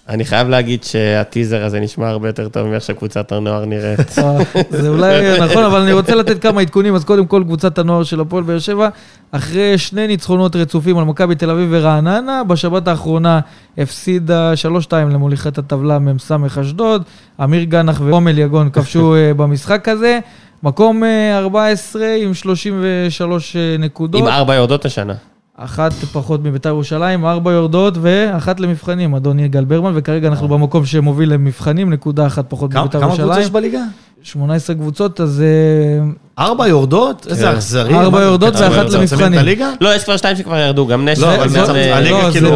אני 0.10 0.26
חייב 0.26 0.50
להגיד 0.50 0.84
שהטיזר 0.84 1.64
הזה 1.64 1.80
נשמע 1.80 2.10
הרבה 2.10 2.30
יותר 2.30 2.50
טוב 2.50 2.68
מאיך 2.68 2.84
שקבוצת 2.84 3.32
הנוער 3.32 3.66
נראית. 3.66 4.00
אה, 4.20 4.38
זה 4.82 4.90
אולי 4.90 5.14
נכון, 5.46 5.64
אבל 5.64 5.82
אני 5.82 5.94
רוצה 5.94 6.16
לתת 6.16 6.42
כמה 6.42 6.62
עדכונים. 6.62 6.96
אז 6.96 7.04
קודם 7.04 7.26
כל, 7.26 7.44
קבוצת 7.46 7.78
הנוער 7.78 8.04
של 8.04 8.22
הפועל 8.22 8.44
באר 8.44 8.60
שבע, 8.60 8.90
אחרי 9.32 9.78
שני 9.78 10.08
ניצחונות 10.08 10.56
רצופים 10.56 10.98
על 10.98 11.06
מכבי 11.06 11.36
תל 11.36 11.50
אביב 11.50 11.70
ורעננה, 11.72 12.44
בשבת 12.44 12.88
האחרונה 12.88 13.40
הפסידה 13.78 14.54
3-2 14.90 14.94
למוליכת 14.94 15.58
הטבלה 15.58 16.00
מ"ס 16.00 16.32
אשדוד. 16.62 17.04
אמיר 17.44 17.64
גנח 17.64 18.02
ועומל 18.06 18.40
יגון 18.40 18.70
כבשו 18.70 19.14
אה, 19.16 19.34
במשחק 19.34 19.90
הזה. 19.90 20.20
מקום 20.64 21.04
אה, 21.04 21.38
14 21.38 22.08
עם 22.22 22.34
33 22.34 23.56
אה, 23.56 23.76
נקודות. 23.80 24.22
עם 24.22 24.28
ארבע 24.28 24.56
יורדות 24.56 24.86
השנה. 24.86 25.14
אחת 25.58 25.94
פחות 25.94 26.44
מביתר 26.44 26.70
ירושלים, 26.70 27.26
ארבע 27.26 27.52
יורדות 27.52 27.94
ואחת 28.02 28.60
למבחנים, 28.60 29.16
אדון 29.16 29.40
יגאל 29.40 29.66
ברמן, 29.66 29.92
וכרגע 29.96 30.28
אנחנו 30.28 30.48
במקום 30.48 30.86
שמוביל 30.86 31.34
למבחנים, 31.34 31.90
נקודה 31.90 32.28
אחת 32.28 32.46
פחות 32.50 32.74
מביתר 32.74 33.00
כמה 33.00 33.08
קבוצות 33.08 33.20
ירושלים. 33.20 33.42
יש 33.42 33.50
בליגה? 33.50 33.84
18 34.24 34.76
קבוצות, 34.76 35.22
אז 35.22 35.42
אה, 35.42 36.44
ארבע 36.46 36.68
יורדות? 36.68 37.28
איזה 37.30 37.46
כן. 37.46 37.52
אכזרי. 37.56 37.96
ארבע 37.96 38.22
יורדות 38.22 38.54
ואחת 38.56 38.90
למבחנים. 38.94 39.40
לא, 39.82 39.96
יש 39.96 40.04
כבר 40.04 40.18
שתיים 40.18 40.36
שכבר 40.38 40.58
ירדו, 40.58 40.88
גם 40.88 41.08
נשר. 41.10 41.22
לא, 41.28 41.36
אבל 41.36 41.50
זה- 41.50 41.96
הליגה 41.96 42.28
לא, 42.28 42.32
כאילו 42.32 42.52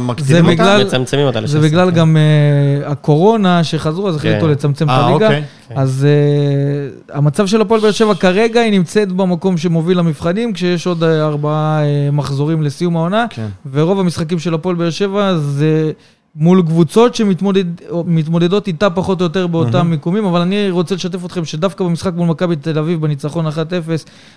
מקטינים 0.00 0.44
אותה? 0.44 0.52
בגלל- 0.54 0.84
מצמצמים 0.84 1.26
אותה 1.26 1.40
זה. 1.44 1.60
בגלל 1.60 1.90
גם 1.90 2.16
אה, 2.16 2.90
הקורונה 2.90 3.64
שחזרו, 3.64 4.08
אז 4.08 4.16
החליטו 4.16 4.44
כן. 4.46 4.50
לצמצם 4.50 4.84
את 4.84 4.90
אה, 4.90 5.06
הליגה. 5.06 5.26
אוקיי. 5.26 5.42
אז 5.76 6.06
המצב 7.12 7.46
של 7.46 7.60
הפועל 7.60 7.80
באר 7.80 7.90
שבע 7.90 8.14
כרגע, 8.14 8.60
היא 8.60 8.72
נמצאת 8.72 9.12
במקום 9.12 9.56
שמוביל 9.56 9.98
למבחנים, 9.98 10.52
כשיש 10.52 10.86
עוד 10.86 11.02
ארבעה 11.04 11.80
מחזורים 12.12 12.62
לסיום 12.62 12.96
העונה, 12.96 13.26
כן. 13.30 13.46
ורוב 13.72 14.00
המשחקים 14.00 14.38
של 14.38 14.54
הפועל 14.54 14.76
באר 14.76 14.90
שבע 14.90 15.34
זה 15.38 15.90
מול 16.38 16.62
קבוצות 16.62 17.14
שמתמודדות 17.14 18.66
איתה 18.66 18.90
פחות 18.90 19.20
או 19.20 19.24
יותר 19.26 19.46
באותם 19.46 19.86
מיקומים, 19.90 20.24
אבל 20.24 20.40
אני 20.40 20.70
רוצה 20.70 20.94
לשתף 20.94 21.24
אתכם 21.24 21.44
שדווקא 21.44 21.84
במשחק 21.84 22.12
מול 22.14 22.28
מכבי 22.28 22.56
תל 22.56 22.78
אביב, 22.78 23.00
בניצחון 23.00 23.46
1-0, 23.46 23.50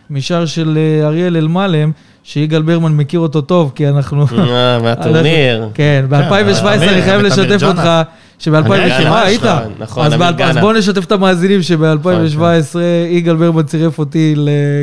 משער 0.09 0.45
של 0.45 0.77
אה, 0.77 1.07
אריאל 1.07 1.37
אלמלם, 1.37 1.91
שיגאל 2.23 2.61
ברמן 2.61 2.91
מכיר 2.91 3.19
אותו 3.19 3.41
טוב, 3.41 3.71
כי 3.75 3.87
אנחנו... 3.89 4.25
אה, 4.37 4.79
מהטורניר. 4.79 5.69
כן, 5.73 6.05
ב-2017 6.09 6.75
אמיר, 6.75 6.89
אני 6.89 7.01
חייב 7.01 7.21
גם 7.21 7.25
את 7.25 7.39
אמיר 7.39 7.55
לשתף. 7.55 7.67
אותך, 7.67 7.89
שב-2017, 8.39 8.67
גאנה, 8.67 9.11
אה, 9.11 9.21
היית? 9.21 9.43
נכון, 9.43 9.73
נכון, 9.79 10.05
אז 10.43 10.57
בואו 10.57 10.73
נשתף 10.73 11.05
את 11.05 11.11
המאזינים 11.11 11.61
שב-2017 11.61 12.77
יגאל 13.09 13.35
ברמן 13.35 13.63
צירף 13.63 13.99
אותי, 13.99 14.35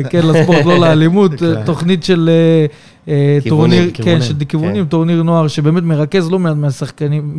כן, 0.09 0.27
לספורט, 0.27 0.65
לא 0.65 0.79
לאלימות, 0.79 1.31
תוכנית 1.65 2.03
של 2.03 2.29
אה, 2.29 2.33
אה, 2.33 2.98
טורניר, 3.49 3.89
כן, 3.93 4.21
של 4.21 4.33
כיוונים, 4.49 4.83
כן. 4.83 4.89
טורניר 4.89 5.23
נוער, 5.23 5.47
שבאמת 5.47 5.83
מרכז 5.83 6.31
לא 6.31 6.39
מעט 6.39 6.55
מהשחקנים, 6.55 7.31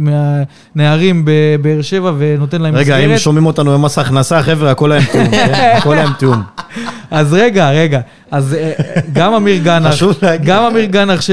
מהנערים 0.75 1.23
בבאר 1.27 1.83
שבע 1.83 2.13
ונותן 2.19 2.61
להם 2.63 2.75
רגע, 2.75 2.97
אם 2.97 3.03
מסגרת. 3.05 3.21
שומעים 3.21 3.47
אותנו 3.47 3.73
במס 3.79 3.99
הכנסה, 3.99 4.43
חבר'ה, 4.43 4.71
הכל 4.71 4.93
עם 4.93 5.03
תיאום. 5.13 5.31
כן? 5.31 5.73
הכל 5.79 5.99
עם 5.99 6.13
תיאום. 6.19 6.43
אז 7.11 7.33
רגע, 7.35 7.71
רגע, 7.71 8.01
אז 8.31 8.55
אה, 8.55 8.73
גם 9.13 9.35
אמיר 9.35 9.59
גנח. 9.63 9.95
גם 10.45 10.63
אמיר 10.65 10.85
גנח 10.85 11.21
ש- 11.21 11.31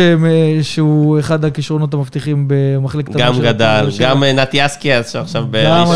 שהוא 0.62 1.20
אחד 1.20 1.46
הכישרונות 1.46 1.94
המבטיחים 1.94 2.46
במחלקת 2.48 3.16
הנוער 3.16 3.34
גם 3.34 3.42
גדל. 3.42 3.90
גם 4.00 4.24
אה, 4.24 4.34
נתי 4.34 4.66
אסקיאס 4.66 5.14
שעכשיו 5.14 5.46
בראשון. 5.52 5.96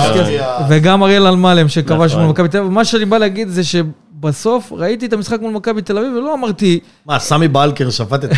וגם 0.70 1.04
אריאל 1.04 1.28
אלמלם 1.28 1.68
שכבש 1.68 2.12
נכון. 2.12 2.22
מול 2.24 2.32
מכבי 2.32 2.48
תל 2.48 2.58
אביב. 2.58 2.72
מה 2.72 2.86
שאני 2.86 3.06
בא 3.06 3.18
להגיד 3.18 3.48
זה 3.50 3.62
שבסוף 4.26 4.72
ראיתי 4.72 5.06
את 5.06 5.14
המשחק 5.14 5.42
מול 5.42 5.52
מכבי 5.52 5.82
תל 5.82 5.98
אביב 5.98 6.14
ולא 6.18 6.34
אמרתי, 6.34 6.80
מה, 7.06 7.20
סמי 7.20 7.48
בלקר 7.48 7.90
שפט 7.90 8.24
את... 8.26 8.30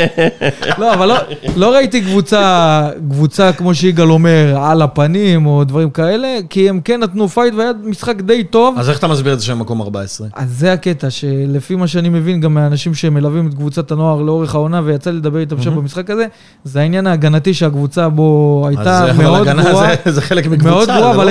לא, 0.78 0.94
אבל 0.94 1.08
לא, 1.08 1.14
לא 1.56 1.72
ראיתי 1.74 2.00
קבוצה, 2.02 2.88
קבוצה 3.10 3.52
כמו 3.52 3.74
שיגאל 3.74 4.10
אומר, 4.10 4.58
על 4.62 4.82
הפנים 4.82 5.46
או 5.46 5.64
דברים 5.64 5.90
כאלה, 5.90 6.28
כי 6.50 6.68
הם 6.68 6.80
כן 6.84 7.00
נתנו 7.00 7.28
פייט 7.28 7.54
והיה 7.54 7.70
משחק 7.84 8.16
די 8.20 8.44
טוב. 8.44 8.74
אז 8.78 8.90
איך 8.90 8.98
אתה 8.98 9.08
מסביר 9.08 9.32
את 9.32 9.40
זה 9.40 9.46
שהם 9.46 9.58
מקום 9.58 9.80
14? 9.82 10.26
אז 10.34 10.48
זה 10.58 10.72
הקטע, 10.72 11.10
שלפי 11.10 11.74
מה 11.76 11.86
שאני 11.86 12.08
מבין 12.08 12.40
גם 12.40 12.54
מהאנשים 12.54 12.94
שמלווים 12.94 13.46
את 13.48 13.54
קבוצת 13.54 13.90
הנוער 13.90 14.22
לאורך 14.22 14.54
העונה, 14.54 14.80
ויצא 14.84 15.10
לי 15.10 15.16
לדבר 15.16 15.38
איתם 15.38 15.62
שם 15.62 15.74
במשחק 15.76 16.10
הזה, 16.10 16.26
זה 16.64 16.80
העניין 16.80 17.06
ההגנתי 17.06 17.54
שהקבוצה 17.54 18.08
בו 18.08 18.64
הייתה 18.68 19.06
מאוד 19.18 19.46
גרועה. 19.48 19.88
זה- 20.04 20.12
זה 20.12 20.20
חלק 20.22 20.46
מקבוצה. 20.46 20.70
מאוד 20.70 20.84
גרועה, 20.88 21.00
לא 21.00 21.10
אבל 21.10 21.28
עצמה. 21.28 21.30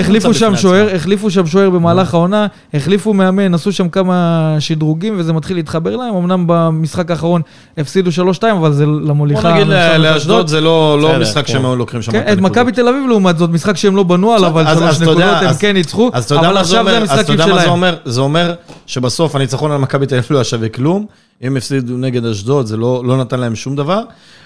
החליפו 0.95 1.29
שם 1.31 1.47
שוער 1.47 1.69
במהלך 1.69 2.13
העונה, 2.13 2.47
החליפו 2.73 3.13
מאמן, 3.13 3.53
עשו 3.61 3.71
שם 3.71 3.89
כמה 3.89 4.15
שדרוגים 4.59 5.13
וזה 5.17 5.33
מתחיל 5.33 5.57
להתחבר 5.57 5.95
להם. 5.95 6.15
אמנם 6.15 6.43
במשחק 6.47 7.11
האחרון 7.11 7.41
הפסידו 7.77 8.09
3-2, 8.11 8.43
אבל 8.51 8.73
זה 8.73 8.85
בוא 8.85 9.01
למוליכה. 9.01 9.51
נגיד 9.53 9.61
הממשלה 9.61 9.97
ל- 9.97 10.13
לאשדוד 10.13 10.47
זה 10.47 10.61
לא 10.61 10.97
לא 11.01 11.19
משחק 11.19 11.45
כן. 11.45 11.53
שהם 11.53 11.65
היו 11.65 11.75
לוקחים 11.75 12.01
שם 12.01 12.11
כן, 12.11 12.17
את 12.19 12.23
את 12.23 12.29
הנקודות. 12.29 12.51
מכבי 12.51 12.71
תל 12.71 12.87
אביב 12.87 13.03
לעומת 13.09 13.37
זאת, 13.37 13.49
משחק 13.49 13.77
שהם 13.77 13.95
לא 13.95 14.03
בנו 14.03 14.31
עליו, 14.33 14.47
אבל 14.49 14.65
שלוש 14.75 14.95
נקודות 15.01 15.09
יודע, 15.09 15.37
הם 15.39 15.47
אז- 15.47 15.57
כן 15.59 15.73
ניצחו, 15.73 16.09
אבל 16.13 16.21
זה 16.21 16.35
עכשיו 16.59 16.65
זה 16.65 16.79
אומר? 16.79 16.97
אז 17.03 17.03
אתה 17.03 17.13
המשחקים 17.13 17.33
יודע 17.33 17.45
מה 17.47 17.53
זה 17.53 17.59
שלהם. 17.59 17.71
אומר? 17.71 17.95
זה 18.05 18.21
אומר 18.21 18.53
שבסוף 18.85 19.35
הניצחון 19.35 19.71
על 19.71 19.77
מכבי 19.77 20.05
תל 20.05 20.15
אביב 20.15 20.27
לא 20.31 20.37
היה 20.37 20.43
שווה 20.43 20.69
כלום. 20.69 21.05
אם 21.43 21.57
הפסידו 21.57 21.97
נגד 21.97 22.25
אשדוד, 22.25 22.65
זה 22.65 22.77
לא 22.77 23.03
לא 23.05 23.17
נתן 23.17 23.39
להם 23.39 23.55
שום 23.55 23.75
דבר. 23.75 24.01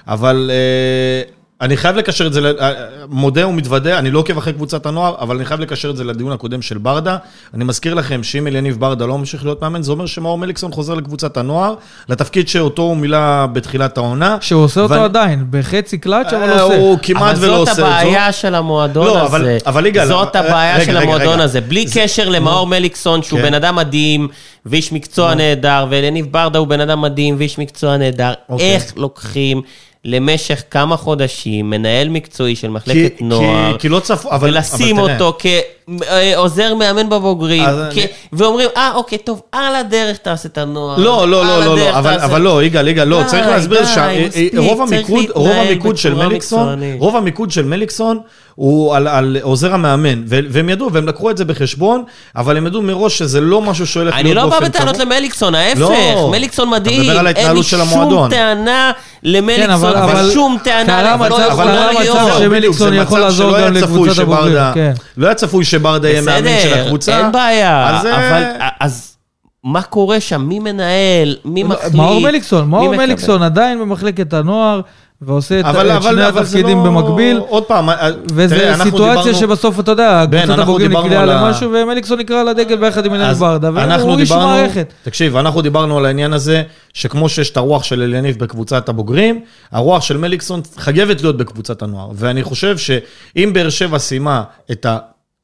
אבל 0.08 0.52
אה, 0.54 1.22
אני 1.66 1.78
חייב 1.78 1.96
לקשר 1.96 2.28
את 2.28 2.34
זה, 2.34 2.52
אה, 2.62 2.72
מודה 3.10 3.48
ומתוודה, 3.48 4.00
אני 4.00 4.12
לא 4.12 4.20
עוקב 4.20 4.38
אחרי 4.38 4.54
קבוצת 4.54 4.86
הנוער, 4.86 5.16
אבל 5.20 5.36
אני 5.36 5.46
חייב 5.46 5.60
לקשר 5.60 5.90
את 5.90 5.98
זה 5.98 6.04
לדיון 6.04 6.32
הקודם 6.32 6.62
של 6.62 6.78
ברדה. 6.78 7.18
אני 7.54 7.64
מזכיר 7.64 7.94
לכם 7.94 8.24
שאם 8.24 8.48
אליניב 8.48 8.80
ברדה 8.80 9.06
לא 9.06 9.18
ממשיך 9.18 9.44
להיות 9.44 9.62
מאמן, 9.62 9.84
זה 9.84 9.92
אומר 9.92 10.06
שמאור 10.06 10.38
מליקסון 10.38 10.72
חוזר 10.72 10.94
לקבוצת 10.94 11.38
הנוער, 11.38 11.74
לתפקיד 12.10 12.48
שאותו 12.48 12.82
הוא 12.82 12.98
מילא 12.98 13.18
בתחילת 13.54 13.98
העונה. 13.98 14.38
שהוא 14.42 14.64
עושה 14.64 14.82
אותו 14.82 14.94
ואני- 14.94 15.04
עדיין, 15.04 15.46
בחצי 15.50 15.98
קלאץ', 15.98 16.34
אבל 16.34 16.50
אה, 16.50 16.62
עושה. 16.62 16.78
הוא 16.78 16.98
כמעט 17.02 17.36
אבל 17.36 17.46
ולא 17.46 17.58
זאת 17.58 17.60
עושה 17.60 17.72
את 17.72 17.76
זה. 17.76 17.86
הבעיה 17.88 18.32
של 18.32 18.56
המועדון 18.56 19.06
לא, 19.08 19.22
אבל- 19.26 19.42
הזה. 19.42 19.58
אבל 19.66 19.86
יגאל, 19.86 20.08
זאת 20.08 20.36
רגע, 20.36 20.48
הבעיה 20.48 20.76
רגע, 20.76 20.86
של 20.86 20.92
רגע, 20.98 21.00
המועדון 21.00 21.34
רגע. 21.34 21.44
הזה. 21.44 21.62
בלי 21.62 21.86
קשר 21.94 22.30
למאור 22.30 22.68
מליקסון, 22.68 23.24
שהוא 23.24 23.40
כן. 23.40 23.46
בן 23.46 23.54
אדם 23.54 23.76
מדהים, 23.76 24.28
ואיש 24.66 24.92
מקצוע 24.92 25.34
נהדר, 25.34 25.86
ואליניב 25.90 26.26
ברדה 26.32 26.60
הוא 26.60 26.68
בן 26.68 26.82
אדם 26.82 27.02
מדהים, 27.02 27.36
ואיש 27.38 27.58
מקצוע 27.60 27.98
נהדר. 27.98 28.34
אוקיי. 28.50 28.76
איך 28.76 28.94
לוקחים 28.98 29.62
למשך 30.06 30.64
כמה 30.72 30.98
חודשים 30.98 31.70
מנהל 31.70 32.10
מקצועי 32.10 32.56
של 32.56 32.68
כי- 32.68 32.74
מחלקת 32.74 33.18
כי- 33.18 33.24
נוער, 33.24 33.78
כי 33.78 33.90
לא 33.90 34.00
צפו, 34.00 34.32
אבל... 34.32 34.50
ולשים 34.50 34.98
אבל 35.00 35.08
תראה, 35.08 35.60
אותו 35.90 36.06
כעוזר 36.34 36.76
מאמן 36.76 37.10
בבוגרים, 37.10 37.64
אז 37.64 37.76
כ- 37.92 37.98
אני- 37.98 38.06
ואומרים, 38.34 38.70
אה, 38.78 38.92
אוקיי, 38.96 39.18
טוב, 39.18 39.42
על 39.52 39.76
הדרך 39.76 40.18
תעשה 40.18 40.48
את 40.50 40.58
הנוער. 40.58 40.98
לא, 40.98 41.28
לא, 41.28 41.46
לא, 41.46 41.66
לא, 41.66 41.78
לא, 41.78 41.90
אבל, 42.00 42.14
תעשה- 42.14 42.26
אבל 42.26 42.42
לא, 42.42 42.64
יגאל, 42.64 42.88
יגאל, 42.88 43.08
לא, 43.08 43.22
די, 43.24 43.28
צריך 43.30 43.48
להסביר 43.48 43.86
שרוב 43.86 44.88
צריך 44.90 44.94
המיקוד, 44.94 45.26
רוב 45.36 45.52
המיקוד 45.52 45.98
של 45.98 46.14
מליקסון. 46.14 46.68
רוב 47.00 47.16
המיקוד 47.16 47.52
של 47.52 47.66
מליקסון 47.66 48.20
הוא 48.56 48.96
על, 48.96 49.08
על 49.08 49.38
עוזר 49.42 49.74
המאמן, 49.74 50.24
ו- 50.28 50.40
והם 50.50 50.70
ידעו, 50.70 50.94
והם 50.94 51.08
לקחו 51.08 51.30
את 51.30 51.38
זה 51.38 51.46
בחשבון, 51.46 52.04
אבל 52.36 52.58
הם 52.58 52.68
ידעו 52.68 52.82
מראש 52.82 53.18
שזה 53.18 53.42
לא 53.42 53.62
משהו 53.62 53.88
שהולך 53.88 54.14
אני 54.16 54.24
להיות 54.24 54.36
לא 54.36 54.44
בא 54.44 54.50
באופן 54.50 54.66
בטענות 54.66 54.96
קבוע. 54.96 55.06
למליקסון, 55.06 55.56
ההפך, 55.56 55.80
לא. 55.80 56.28
מליקסון 56.32 56.70
מדהים, 56.70 57.02
אין 57.36 57.56
לי 57.56 57.64
שום 57.64 57.82
המועדון. 57.82 58.30
טענה 58.30 58.92
למליקסון, 59.24 59.70
אבל- 59.72 59.96
אבל 59.96 60.30
ושום 60.30 60.58
טענה, 60.64 61.16
ולא 61.20 61.38
מצב- 61.38 61.46
יכול 61.52 61.66
קרה 61.66 61.92
מצב 61.92 62.00
להיות. 62.00 62.38
שמליקסון 62.40 62.90
זה 62.90 62.96
יכול 62.96 63.20
לעזור 63.20 63.60
גם 63.60 63.74
לקבוצת 63.74 64.20
הבוגרים, 64.20 64.58
כן. 64.74 64.94
לא 65.18 65.26
היה 65.26 65.36
צפוי 65.36 65.64
שברדה 65.80 66.10
יהיה 66.10 66.22
מאמן 66.22 66.38
של 66.62 66.70
בסדר, 66.70 66.84
הקבוצה. 66.86 67.18
אין 67.20 67.32
בעיה, 67.32 67.90
אז, 68.00 68.06
אה, 68.06 68.28
אבל 68.30 68.44
אז 68.80 69.16
מה 69.64 69.82
קורה 69.82 70.20
שם? 70.20 70.42
מי 70.42 70.60
מנהל? 70.60 71.36
מי 71.46 71.64
מחליט? 71.64 71.94
לא, 71.94 71.98
מאור 72.04 72.20
מליקסון, 72.22 72.70
מאור? 72.70 72.96
מליקסון 72.96 73.44
עדיין 73.44 73.80
במחלקת 73.80 74.34
הנוער, 74.34 74.82
ועושה 75.22 75.60
את 75.60 75.66
אבל, 75.66 75.92
את 75.92 75.96
אבל, 75.96 76.12
שני 76.12 76.28
אבל 76.28 76.42
התפקידים 76.42 76.78
לא... 76.78 76.84
במקביל. 76.84 77.38
עוד 77.48 77.64
פעם, 77.64 77.90
אה, 77.90 78.10
וזו 78.34 78.56
תראה, 78.56 78.70
אנחנו 78.70 78.84
סיטואציה 78.84 79.16
דיברנו- 79.16 79.38
שבסוף, 79.40 79.80
אתה 79.80 79.92
יודע, 79.92 80.26
קבוצת 80.26 80.44
אנחנו 80.50 80.62
הבוגרים 80.62 80.88
דיברנו 80.88 81.08
נקלעה 81.08 81.24
על 81.24 81.30
ה- 81.30 81.48
למשהו, 81.48 81.72
ומליקסון 81.74 82.20
נקרא 82.20 82.44
לדגל 82.44 82.76
ביחד 82.78 83.06
עם 83.06 83.14
אליניב 83.14 83.30
אז 83.32 83.40
ברדה, 83.40 83.68
אנחנו 83.68 84.08
והוא 84.08 84.20
איש 84.20 84.32
מערכת. 84.32 84.94
תקשיב, 85.04 85.36
אנחנו 85.38 85.62
דיברנו 85.62 85.98
על 85.98 86.06
העניין 86.06 86.34
הזה, 86.34 86.64
שכמו 86.94 87.30
שיש 87.30 87.50
את 87.50 87.58
הרוח 87.58 87.84
של 87.84 88.02
אליניב 88.02 88.40
בקבוצת 88.40 88.90
הבוגרים, 88.90 89.40
הרוח 89.72 90.02
של 90.02 90.18
מליקסון 90.18 90.62
חייבת 90.78 91.22
להיות 91.22 91.38
בקבוצת 91.38 91.82
הנוער. 91.82 92.08
ואני 92.16 92.44
חושב 92.44 92.78
שאם 92.78 93.50
באר 93.54 93.70
שבע 93.70 94.00
סיימה 94.00 94.44
את 94.72 94.86
ה... 94.86 94.98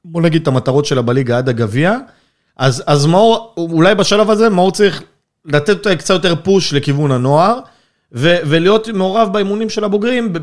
בוא 0.05 0.21
נגיד 0.21 0.41
את 0.41 0.47
המטרות 0.47 0.85
שלה 0.85 1.01
בליגה 1.01 1.37
עד 1.37 1.49
הגביע, 1.49 1.95
אז, 2.57 2.83
אז 2.87 3.05
מאור, 3.05 3.53
אולי 3.57 3.95
בשלב 3.95 4.29
הזה 4.29 4.49
מאור 4.49 4.71
צריך 4.71 5.03
לתת 5.45 5.87
קצת 5.87 6.13
יותר 6.13 6.35
פוש 6.43 6.73
לכיוון 6.73 7.11
הנוער, 7.11 7.59
ו, 8.13 8.35
ולהיות 8.45 8.87
מעורב 8.87 9.29
באימונים 9.33 9.69
של 9.69 9.83
הבוגרים 9.83 10.33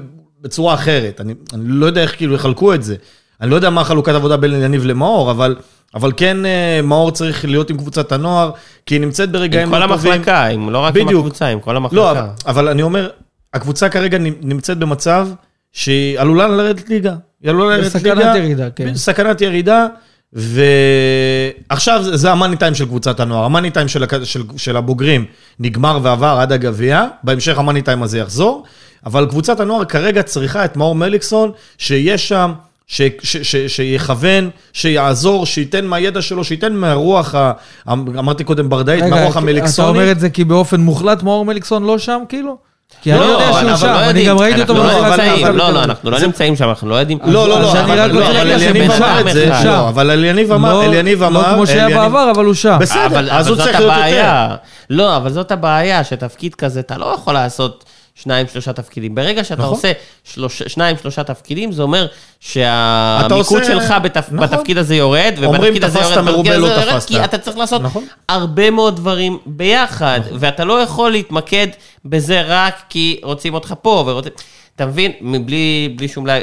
בצורה 0.40 0.74
אחרת. 0.74 1.20
אני, 1.20 1.34
אני 1.54 1.62
לא 1.66 1.86
יודע 1.86 2.02
איך 2.02 2.16
כאילו 2.16 2.34
יחלקו 2.34 2.74
את 2.74 2.82
זה. 2.82 2.96
אני 3.40 3.50
לא 3.50 3.56
יודע 3.56 3.70
מה 3.70 3.84
חלוקת 3.84 4.12
עבודה 4.12 4.36
בין 4.36 4.52
יניב 4.62 4.84
למאור, 4.86 5.30
אבל, 5.30 5.56
אבל 5.94 6.12
כן 6.16 6.46
אה, 6.46 6.80
מאור 6.82 7.10
צריך 7.10 7.44
להיות 7.44 7.70
עם 7.70 7.76
קבוצת 7.76 8.12
הנוער, 8.12 8.50
כי 8.86 8.94
היא 8.94 9.00
נמצאת 9.00 9.30
ברגעים 9.32 9.74
עם 9.74 9.80
לא 9.80 9.86
כל 9.86 9.92
טובים. 9.92 10.12
המחלקה, 10.12 10.46
עם- 10.46 10.70
לא 10.70 10.78
רק 10.78 10.96
עם 10.96 11.06
בדיוק. 11.06 11.20
הקבוצה, 11.26 11.46
עם 11.46 11.60
כל 11.60 11.76
המחלקה. 11.76 11.96
לא, 11.96 12.10
אבל, 12.10 12.26
אבל 12.46 12.68
אני 12.68 12.82
אומר, 12.82 13.10
הקבוצה 13.54 13.88
כרגע 13.88 14.18
נמצאת 14.40 14.78
במצב 14.78 15.28
שהיא 15.72 16.20
עלולה 16.20 16.48
לרדת 16.48 16.88
ליגה. 16.88 17.14
היא 17.42 17.50
עלולה 17.50 17.76
לרדת 17.76 17.94
ליגה. 17.94 18.14
בסכנת 18.14 18.36
ירידה, 18.36 18.70
כן. 18.76 18.94
סכנת 18.94 19.40
ירידה, 19.40 19.86
ועכשיו 20.32 22.02
זה- 22.02 22.16
זה 22.16 22.30
המאני 22.32 22.56
טיים 22.56 22.74
של 22.74 22.84
קבוצת 22.84 23.20
הנוער. 23.20 23.44
המאני 23.44 23.70
טיים 23.70 23.88
של, 23.88 24.04
של, 24.24 24.42
של 24.56 24.76
הבוגרים 24.76 25.24
נגמר 25.60 25.98
ועבר 26.02 26.38
עד 26.40 26.52
הגביע, 26.52 27.04
בהמשך 27.22 27.58
המאני 27.58 27.82
טיים 27.82 28.02
הזה 28.02 28.18
יחזור, 28.18 28.64
אבל 29.06 29.26
קבוצת 29.30 29.60
הנוער 29.60 29.84
כרגע 29.84 30.22
צריכה 30.22 30.64
את 30.64 30.76
מאור 30.76 30.94
מליקסון, 30.94 31.50
שיהיה 31.78 32.18
שם. 32.18 32.52
ש, 32.90 33.02
ש, 33.22 33.36
ש, 33.36 33.56
שיכוון, 33.56 34.50
שיעזור, 34.72 35.46
שייתן 35.46 35.84
מהידע 35.86 36.22
שלו, 36.22 36.44
שייתן 36.44 36.72
מהרוח, 36.72 37.34
ה, 37.34 37.52
אמרתי 37.88 38.44
קודם 38.44 38.68
ברדאית, 38.68 39.02
רגע, 39.02 39.10
מהרוח 39.14 39.30
אתה 39.32 39.38
המליקסונית. 39.38 39.96
אומר 40.02 40.10
את 40.12 40.20
זה 40.20 40.30
כי 40.30 40.44
באופן 40.44 40.80
מוחלט 40.80 41.22
מאור 41.22 41.44
מליקסון 41.44 41.84
לא 41.84 41.98
שם, 41.98 42.22
כאילו? 42.28 42.56
כי 43.02 43.12
אני 43.12 43.20
לא, 43.20 43.24
יודע 43.24 43.48
אבל- 43.50 43.60
שהוא 43.60 43.70
אבל 43.70 43.76
שם, 43.78 43.86
לא 43.86 44.10
אני. 44.10 44.24
גם 44.24 44.38
ראיתי 44.38 44.60
אותו 44.60 44.74
לא 44.74 44.98
אבל- 45.08 45.52
לא, 45.56 45.70
לא, 45.72 45.84
אנחנו 45.84 46.10
לא 46.10 46.18
נמצאים 46.18 46.56
שם, 46.56 46.68
אנחנו 46.68 46.88
לא 46.88 46.94
יודעים. 46.94 47.18
לא, 47.24 47.48
לא, 47.48 47.60
לא, 47.60 47.72
אבל 47.80 48.00
אליניב 48.00 48.90
אמר 48.92 49.20
את 49.20 49.32
זה, 49.32 49.50
שם. 49.62 49.68
אבל 49.88 50.10
אליניב 50.10 50.52
אמר, 50.52 50.84
אליניב 50.84 51.22
אמר, 51.22 51.48
לא 51.50 51.54
כמו 51.54 51.66
שהיה 51.66 51.88
בעבר, 51.88 52.30
אבל 52.34 52.44
הוא 52.44 52.54
שם. 52.54 52.76
בסדר, 52.80 53.06
אבל, 53.06 53.30
אז 53.30 53.46
אבל 53.48 53.56
הוא 53.56 53.64
צריך 53.64 53.80
להיות 53.80 53.92
יותר. 54.10 54.54
לא, 54.90 55.16
אבל 55.16 55.32
זאת 55.32 55.52
הבעיה, 55.52 56.04
שתפקיד 56.04 56.54
כזה, 56.54 56.80
אתה 56.80 56.98
לא 56.98 57.14
יכול 57.14 57.34
לעשות 57.34 57.84
שניים, 58.14 58.46
שלושה 58.52 58.72
תפקידים. 58.72 59.14
ברגע 59.14 59.44
שאתה 59.44 59.62
נכון. 59.62 59.74
עושה 59.74 59.92
שלוש, 60.24 60.62
שניים, 60.62 60.96
שלושה 61.02 61.22
תפקידים, 61.24 61.72
זה 61.72 61.82
אומר 61.82 62.06
שהמיקוד 62.40 63.32
עושה- 63.38 63.64
שלך 63.64 63.94
בתפ... 64.02 64.24
נכון. 64.32 64.38
בתפקיד 64.48 64.78
הזה 64.78 64.94
יורד, 64.96 65.34
ובתפקיד 65.40 65.84
הזה 65.84 65.98
תפסת 65.98 66.10
יורד, 66.10 66.24
מרובה, 66.24 66.42
בתפקיד 66.50 66.60
לא 66.62 66.66
הזה 66.66 66.80
יורד, 66.80 66.92
תפסת. 66.94 67.08
כי 67.08 67.24
אתה 67.24 67.38
צריך 67.38 67.56
לעשות 67.56 67.82
נכון. 67.82 68.04
הרבה 68.28 68.70
מאוד 68.70 68.96
דברים 68.96 69.38
ביחד, 69.46 70.20
ואתה 70.38 70.64
לא 70.64 70.82
יכול 70.82 71.10
להתמקד 71.10 71.66
בזה 72.04 72.42
רק 72.46 72.74
כי 72.88 73.20
רוצים 73.22 73.54
אותך 73.54 73.74
פה, 73.82 74.04
ורוצים... 74.06 74.32
אתה 74.76 74.86
מבין? 74.86 75.12
מבלי 75.20 75.94
בלי 75.96 76.08
שום... 76.08 76.26
לה- 76.26 76.38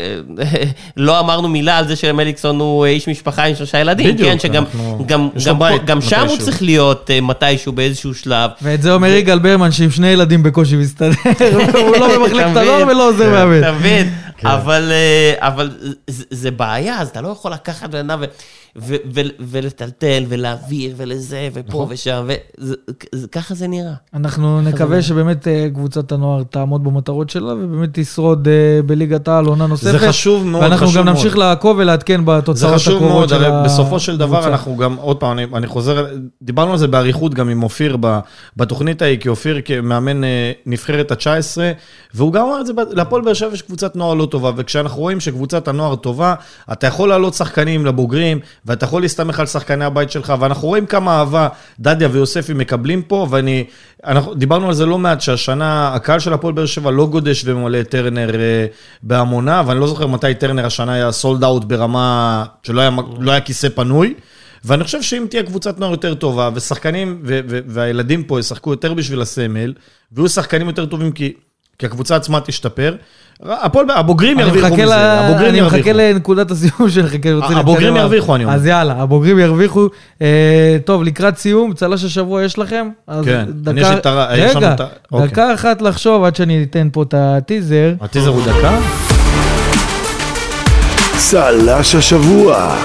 לא 0.98 1.19
אמרנו 1.19 1.48
מילה 1.48 1.77
על 1.77 1.88
זה 1.88 1.95
שלמליקסון 1.95 2.60
הוא 2.60 2.86
איש 2.86 3.07
משפחה 3.10 3.44
עם 3.44 3.56
שלושה 3.56 3.80
ילדים, 3.80 4.14
בדיוק, 4.14 4.30
כן? 4.30 4.40
שגם 4.40 4.64
אנחנו- 4.64 5.03
גם, 5.07 5.30
גם, 5.45 5.60
בית 5.60 5.86
גם 5.86 6.02
שם 6.02 6.26
הוא. 6.30 6.38
צריך 6.38 6.61
להיות 6.61 7.10
אה, 7.11 7.22
מתישהו 7.22 7.72
באיזשהו 7.73 8.14
שלב. 8.14 8.49
ואת 8.61 8.82
זה 8.82 8.94
אומר 8.94 9.07
יגאל 9.07 9.40
ברמן, 9.40 9.72
שעם 9.72 9.91
שני 9.91 10.07
ילדים 10.07 10.44
בקושי 10.44 10.76
מסתדר, 10.76 11.11
הוא 11.73 11.98
לא 11.98 12.18
במחלקת 12.19 12.48
הנוער? 12.57 12.88
ולא 12.88 13.10
עוזר 13.10 13.30
מאמן. 13.32 13.60
אתה 13.60 13.72
מבין? 13.72 14.14
אבל, 14.44 14.91
אה, 14.91 15.48
אבל 15.48 15.72
זה, 16.07 16.23
זה 16.30 16.52
בעיה, 16.52 17.02
אז 17.02 17.07
אתה 17.07 17.22
לא 17.22 17.27
יכול 17.27 17.52
לקחת 17.52 17.90
בן 17.90 18.10
אדם 18.10 18.19
ו- 18.22 18.26
ו- 18.77 18.95
ו- 19.14 19.22
ולטלטל 19.39 20.23
ולהעביר 20.27 20.93
ולזה 20.97 21.49
ופה 21.53 21.88
ושם, 21.89 22.27
וככה 23.15 23.56
זה 23.56 23.68
נראה. 23.68 23.93
אנחנו 24.14 24.61
נקווה 24.61 25.02
שבאמת 25.02 25.47
אה, 25.47 25.68
קבוצת 25.73 26.11
הנוער 26.11 26.43
תעמוד 26.43 26.84
במטרות 26.84 27.30
שלה, 27.30 27.53
ובאמת 27.53 27.89
תשרוד 27.93 28.47
אה, 28.47 28.81
בליגת 28.85 29.27
העל 29.27 29.45
עונה 29.45 29.68
נוספת. 29.68 29.91
זה 29.91 30.07
חשוב 30.07 30.45
מאוד, 30.45 30.64
ואנחנו 30.64 30.88
חשוב 30.88 30.97
גם 30.97 31.06
מאוד. 31.06 31.18
נמשיך 31.18 31.38
לעקוב 31.38 31.77
ולעדכן 31.77 32.19
זה 32.19 32.26
בתוצאות 32.26 32.76
חשוב 32.76 32.95
הקרובות 32.95 33.18
מאוד, 33.18 33.30
של 33.30 33.35
הרי 33.35 33.45
הקבוצה. 33.45 33.73
בסופו 33.73 33.99
של 33.99 34.18
דבר 34.18 34.47
אנחנו 34.47 34.77
גם, 34.77 34.95
עוד 34.95 35.18
פעם, 35.18 35.31
אני, 35.31 35.45
אני 35.53 35.68
חוזר, 35.68 36.06
דיברנו 36.41 36.72
על 36.72 36.77
זה 36.77 36.88
באריכות 36.88 37.34
גם 37.34 37.49
עם 37.49 37.64
אופיר 37.64 37.97
בתוכנית 38.57 39.02
ההיא, 39.02 39.19
כי 39.19 39.30
אופיר 39.30 39.61
כמאמן 39.65 40.23
אה, 40.23 40.52
נבחרת 40.65 41.11
ה-19, 41.11 41.57
והוא 42.14 42.34
גם 42.34 42.45
אמר 42.45 42.61
את 42.61 42.65
זה, 42.65 42.73
להפועל 42.91 43.22
באר 43.22 43.34
שבע 43.34 43.53
יש 43.53 43.61
קבוצת 43.61 43.95
נוער 43.95 44.14
לא 44.14 44.26
טובה, 44.26 44.52
וכשאנחנו 44.56 45.02
רואים 45.02 45.19
שקבוצת 45.19 45.68
הנוער 45.68 45.95
טובה, 45.95 46.34
אתה 46.72 46.88
יכול 46.88 47.10
להעלות 47.10 47.34
שחקנים 47.34 47.85
לבוגרים, 47.85 48.39
ואתה 48.65 48.85
יכול 48.85 49.01
להסתמך 49.01 49.39
על 49.39 49.45
שחקני 49.45 49.85
הבית 49.85 50.11
שלך, 50.11 50.33
ואנחנו 50.39 50.67
רואים 50.67 50.85
כמה 50.85 51.19
אהבה 51.19 51.47
דדיה 51.79 52.09
ויוספי 52.11 52.53
מקבלים 52.53 53.01
פה, 53.01 53.27
ואני, 53.29 53.63
אנחנו 54.05 54.33
דיברנו 54.33 54.67
על 54.67 54.73
זה 54.73 54.85
לא 54.85 54.97
מעט, 54.97 55.21
שהשנה 55.21 55.93
הקהל 55.93 56.19
של 56.19 56.33
הפועל 56.33 56.53
באר 56.53 56.65
שבע 56.65 56.91
לא 56.91 57.07
גודש 57.07 57.43
וממלא 57.45 57.79
את 57.79 57.89
טרנר 57.89 58.35
אה, 58.35 58.65
בהמונה, 59.03 59.63
ואני 59.65 59.79
לא 59.79 59.87
זוכר 59.87 60.07
מתי 60.07 60.33
טרנר 60.33 60.65
השנה 60.65 60.93
היה 60.93 61.11
סולד 61.11 61.43
אאוט 61.43 61.63
ברמה 61.63 62.45
שלא 62.63 62.81
היה, 62.81 62.89
לא 63.19 63.31
היה 63.31 63.41
כיסא 63.41 63.69
פנוי. 63.69 64.13
ואני 64.65 64.83
חושב 64.83 65.01
שאם 65.01 65.25
תהיה 65.29 65.43
קבוצת 65.43 65.79
נוער 65.79 65.91
יותר 65.91 66.13
טובה, 66.13 66.49
ושחקנים 66.53 67.21
ו- 67.25 67.39
ו- 67.49 67.59
והילדים 67.67 68.23
פה 68.23 68.39
ישחקו 68.39 68.71
יותר 68.71 68.93
בשביל 68.93 69.21
הסמל, 69.21 69.73
ויהיו 70.11 70.29
שחקנים 70.29 70.67
יותר 70.67 70.85
טובים 70.85 71.11
כי, 71.11 71.33
כי 71.79 71.85
הקבוצה 71.85 72.15
עצמה 72.15 72.41
תשתפר, 72.41 72.95
הפועל, 73.43 73.85
הבוגרים 73.91 74.39
אני 74.39 74.47
ירוויחו 74.47 74.67
מחכה 74.67 74.83
מזה, 74.83 74.85
ל- 74.85 74.91
הבוגרים 74.99 75.49
אני 75.49 75.57
ירוויחו. 75.57 75.77
מחכה 75.77 75.93
לנקודת 75.93 76.51
הסיום 76.51 76.89
שלך, 76.89 77.11
כי 77.11 77.29
אני 77.29 77.33
רוצה 77.33 77.47
הבוגרים. 77.57 77.95
ירוויחו, 77.95 78.35
אני 78.35 78.43
אומר. 78.43 78.55
אז 78.55 78.65
יאללה, 78.65 78.93
הבוגרים 78.97 79.39
ירוויחו. 79.39 79.87
אה, 80.21 80.27
טוב, 80.85 81.03
לקראת 81.03 81.37
סיום, 81.37 81.73
צל"ש 81.73 82.03
השבוע 82.03 82.43
יש 82.43 82.59
לכם? 82.59 82.89
כן, 83.25 83.45
דקה- 83.49 83.71
אני 83.71 83.81
יש 83.81 83.87
לי 83.87 83.95
את 83.97 84.05
לנו 84.05 84.25
רגע, 84.29 84.73
את 84.73 84.79
ה- 84.79 84.85
אוקיי. 85.11 85.27
דקה 85.27 85.53
אחת 85.53 85.81
לחשוב 85.81 86.23
עד 86.23 86.35
שאני 86.35 86.63
אתן 86.69 86.87
פה 86.91 87.03
את 87.03 87.13
הטיזר. 87.17 87.93
הטיזר 88.01 88.29
הוא 88.29 88.41
דקה? 88.45 88.77
צל"ש 91.17 91.95
השבוע. 91.95 92.75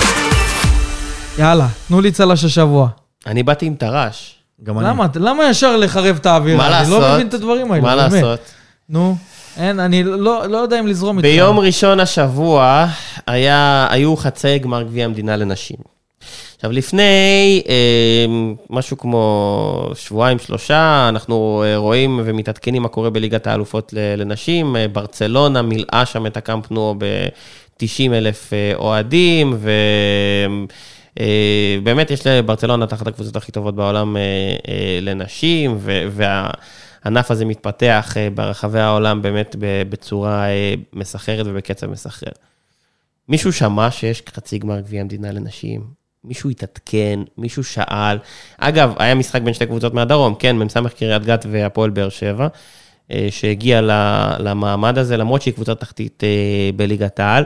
יאללה, 1.39 1.67
תנו 1.89 2.01
לי 2.01 2.13
צל"ש 2.13 2.45
השבוע. 2.45 2.89
אני 3.27 3.43
באתי 3.43 3.67
עם 3.67 3.75
טר"ש. 3.75 4.35
גם 4.65 4.79
אני. 4.79 4.89
למה? 4.89 5.07
למה 5.15 5.45
ישר 5.51 5.77
לחרב 5.77 6.17
את 6.21 6.27
האווירה? 6.27 6.59
מה 6.59 6.65
אני 6.67 6.73
לעשות? 6.73 7.03
לא 7.03 7.15
מבין 7.15 7.27
את 7.27 7.35
הדברים 7.35 7.73
האלה. 7.73 7.83
מה 7.83 7.97
באמת. 7.97 8.13
לעשות? 8.13 8.41
נו, 8.89 9.17
אין, 9.61 9.81
אני 9.81 10.05
לא 10.05 10.47
לא 10.49 10.59
יודע 10.59 10.81
אם 10.81 10.87
לזרום 10.87 11.19
איתך. 11.19 11.29
ביום 11.29 11.59
ראשון 11.59 12.01
השבוע 12.01 12.87
היה, 13.27 13.87
היו 13.91 14.17
חצאי 14.17 14.59
גמר 14.59 14.83
גביע 14.83 15.05
המדינה 15.05 15.37
לנשים. 15.37 15.77
עכשיו, 16.57 16.73
לפני 16.73 17.63
אה, 17.69 18.27
משהו 18.71 18.99
כמו 18.99 19.91
שבועיים, 19.95 20.39
שלושה, 20.39 21.07
אנחנו 21.09 21.65
אה, 21.67 21.77
רואים 21.77 22.21
ומתעדכנים 22.25 22.83
מה 22.83 22.89
קורה 22.89 23.11
בליגת 23.11 23.47
האלופות 23.47 23.95
לנשים. 24.17 24.77
אה, 24.77 24.89
ברצלונה 24.89 25.63
מילאה 25.63 26.07
שם 26.07 26.27
את 26.27 26.37
הקאמפ 26.37 26.71
נו 26.71 26.95
ב-90 26.99 28.13
אלף 28.13 28.53
אה, 28.53 28.73
אוהדים, 28.75 29.59
ובאמת 31.17 32.11
יש 32.11 32.27
לברצלונה 32.27 32.87
תחת 32.87 33.07
הקבוצות 33.07 33.37
הכי 33.37 33.53
טובות 33.53 33.75
בעולם 33.75 34.17
לנשים, 35.03 35.77
ו- 35.81 36.05
והענף 37.05 37.31
הזה 37.31 37.45
מתפתח 37.45 38.15
אה, 38.17 38.29
ברחבי 38.31 38.81
העולם 38.81 39.23
באמת 39.23 39.57
בצורה 39.89 40.49
אה, 40.49 40.75
מסחררת 40.93 41.47
ובקצב 41.49 41.87
מסחרר. 41.87 42.33
מישהו 43.29 43.53
שמע 43.53 43.91
שיש 43.91 44.23
חצי 44.35 44.59
גמר 44.59 44.81
גביע 44.81 45.01
המדינה 45.01 45.33
לנשים? 45.33 45.85
מישהו 46.25 46.51
התעדכן, 46.51 47.21
מישהו 47.39 47.65
שאל. 47.65 48.19
אגב, 48.59 48.95
היה 48.99 49.15
משחק 49.15 49.43
בין 49.43 49.55
שתי 49.55 49.67
קבוצות 49.67 49.95
מהדרום, 49.95 50.35
כן, 50.35 50.59
מ"ס 50.59 50.77
קריית 50.99 51.25
גת 51.25 51.47
והפועל 51.51 51.91
באר 51.91 52.09
שבע, 52.09 52.49
אה, 53.11 53.27
שהגיע 53.31 53.81
למעמד 54.39 54.99
הזה, 54.99 55.17
למרות 55.17 55.43
שהיא 55.43 55.55
קבוצה 55.55 55.75
תחתית 55.75 56.23
בליגת 56.77 57.21
העל, 57.21 57.45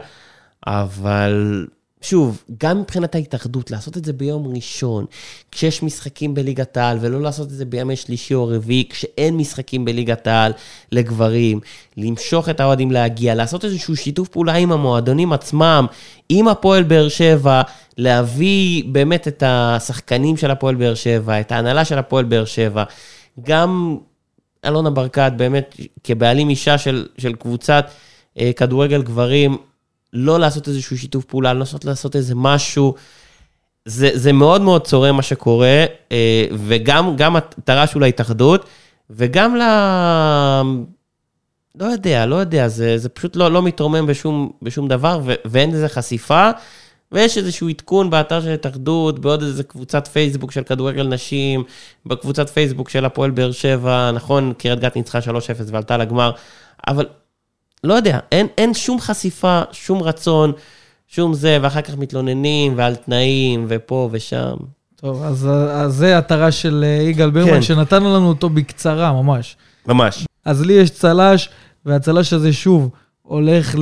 אבל 0.66 1.66
שוב, 2.04 2.44
גם 2.58 2.80
מבחינת 2.80 3.14
ההתאחדות, 3.14 3.70
לעשות 3.70 3.96
את 3.96 4.04
זה 4.04 4.12
ביום 4.12 4.54
ראשון, 4.54 5.04
כשיש 5.50 5.82
משחקים 5.82 6.34
בליגת 6.34 6.76
העל, 6.76 6.98
ולא 7.00 7.20
לעשות 7.20 7.46
את 7.46 7.52
זה 7.52 7.64
בימי 7.64 7.96
שלישי 7.96 8.34
או 8.34 8.46
רביעי, 8.46 8.88
כשאין 8.88 9.36
משחקים 9.36 9.84
בליגת 9.84 10.26
העל 10.26 10.52
לגברים, 10.92 11.60
למשוך 11.96 12.48
את 12.48 12.60
האוהדים 12.60 12.90
להגיע, 12.90 13.34
לעשות 13.34 13.64
איזשהו 13.64 13.96
שיתוף 13.96 14.28
פעולה 14.28 14.54
עם 14.54 14.72
המועדונים 14.72 15.32
עצמם, 15.32 15.86
עם 16.28 16.48
הפועל 16.48 16.82
באר 16.82 17.08
שבע, 17.08 17.62
להביא 17.98 18.84
באמת 18.86 19.28
את 19.28 19.42
השחקנים 19.46 20.36
של 20.36 20.50
הפועל 20.50 20.74
באר 20.74 20.94
שבע, 20.94 21.40
את 21.40 21.52
ההנהלה 21.52 21.84
של 21.84 21.98
הפועל 21.98 22.24
באר 22.24 22.44
שבע, 22.44 22.84
גם 23.44 23.98
אלונה 24.64 24.90
ברקת, 24.90 25.32
באמת, 25.36 25.76
כבעלים 26.04 26.50
אישה 26.50 26.78
של, 26.78 27.06
של 27.18 27.34
קבוצת 27.34 27.90
אה, 28.38 28.50
כדורגל 28.56 29.02
גברים, 29.02 29.56
לא 30.14 30.40
לעשות 30.40 30.68
איזשהו 30.68 30.98
שיתוף 30.98 31.24
פעולה, 31.24 31.52
לנסות 31.52 31.84
לעשות 31.84 32.16
איזה 32.16 32.34
משהו. 32.34 32.94
זה, 33.84 34.10
זה 34.14 34.32
מאוד 34.32 34.60
מאוד 34.60 34.86
צורם 34.86 35.16
מה 35.16 35.22
שקורה, 35.22 35.84
אה, 36.12 36.46
וגם 36.52 37.16
גם 37.16 37.36
התר"ש 37.36 37.92
הוא 37.92 38.00
להתאחדות, 38.00 38.64
וגם 39.10 39.56
ל... 39.56 39.62
לא 41.74 41.84
יודע, 41.84 42.26
לא 42.26 42.36
יודע, 42.36 42.68
זה, 42.68 42.98
זה 42.98 43.08
פשוט 43.08 43.36
לא, 43.36 43.50
לא 43.50 43.62
מתרומם 43.62 44.06
בשום, 44.06 44.50
בשום 44.62 44.88
דבר, 44.88 45.20
ו, 45.24 45.34
ואין 45.44 45.70
לזה 45.70 45.88
חשיפה, 45.88 46.50
ויש 47.12 47.38
איזשהו 47.38 47.68
עדכון 47.68 48.10
באתר 48.10 48.40
של 48.40 48.48
ההתאחדות, 48.48 49.18
בעוד 49.18 49.42
איזה 49.42 49.62
קבוצת 49.62 50.06
פייסבוק 50.08 50.52
של 50.52 50.62
כדורגל 50.62 51.08
נשים, 51.08 51.64
בקבוצת 52.06 52.50
פייסבוק 52.50 52.88
של 52.88 53.04
הפועל 53.04 53.30
באר 53.30 53.52
שבע, 53.52 54.10
נכון, 54.14 54.52
קריית 54.58 54.80
גת 54.80 54.96
ניצחה 54.96 55.18
3-0 55.18 55.22
ועלתה 55.66 55.96
לגמר, 55.96 56.30
אבל 56.88 57.06
לא 57.84 57.94
יודע, 57.94 58.18
אין, 58.32 58.46
אין 58.58 58.74
שום 58.74 59.00
חשיפה, 59.00 59.62
שום 59.72 60.02
רצון, 60.02 60.52
שום 61.08 61.34
זה, 61.34 61.58
ואחר 61.62 61.80
כך 61.80 61.96
מתלוננים, 61.96 62.72
ועל 62.76 62.94
תנאים, 62.94 63.64
ופה 63.68 64.08
ושם. 64.12 64.54
טוב, 64.96 65.22
אז, 65.22 65.48
אז 65.70 65.94
זה 65.94 66.18
התר"ש 66.18 66.62
של 66.62 66.84
אה, 66.86 67.02
יגאל 67.02 67.30
ברמן, 67.30 67.50
כן. 67.50 67.62
שנתנו 67.62 68.16
לנו 68.16 68.28
אותו 68.28 68.48
בקצרה 68.48 69.12
ממש. 69.12 69.56
ממש. 69.86 70.26
אז 70.44 70.62
לי 70.62 70.72
יש 70.72 70.90
צל"ש, 70.90 71.48
והצל"ש 71.86 72.32
הזה 72.32 72.52
שוב 72.52 72.90
הולך 73.22 73.76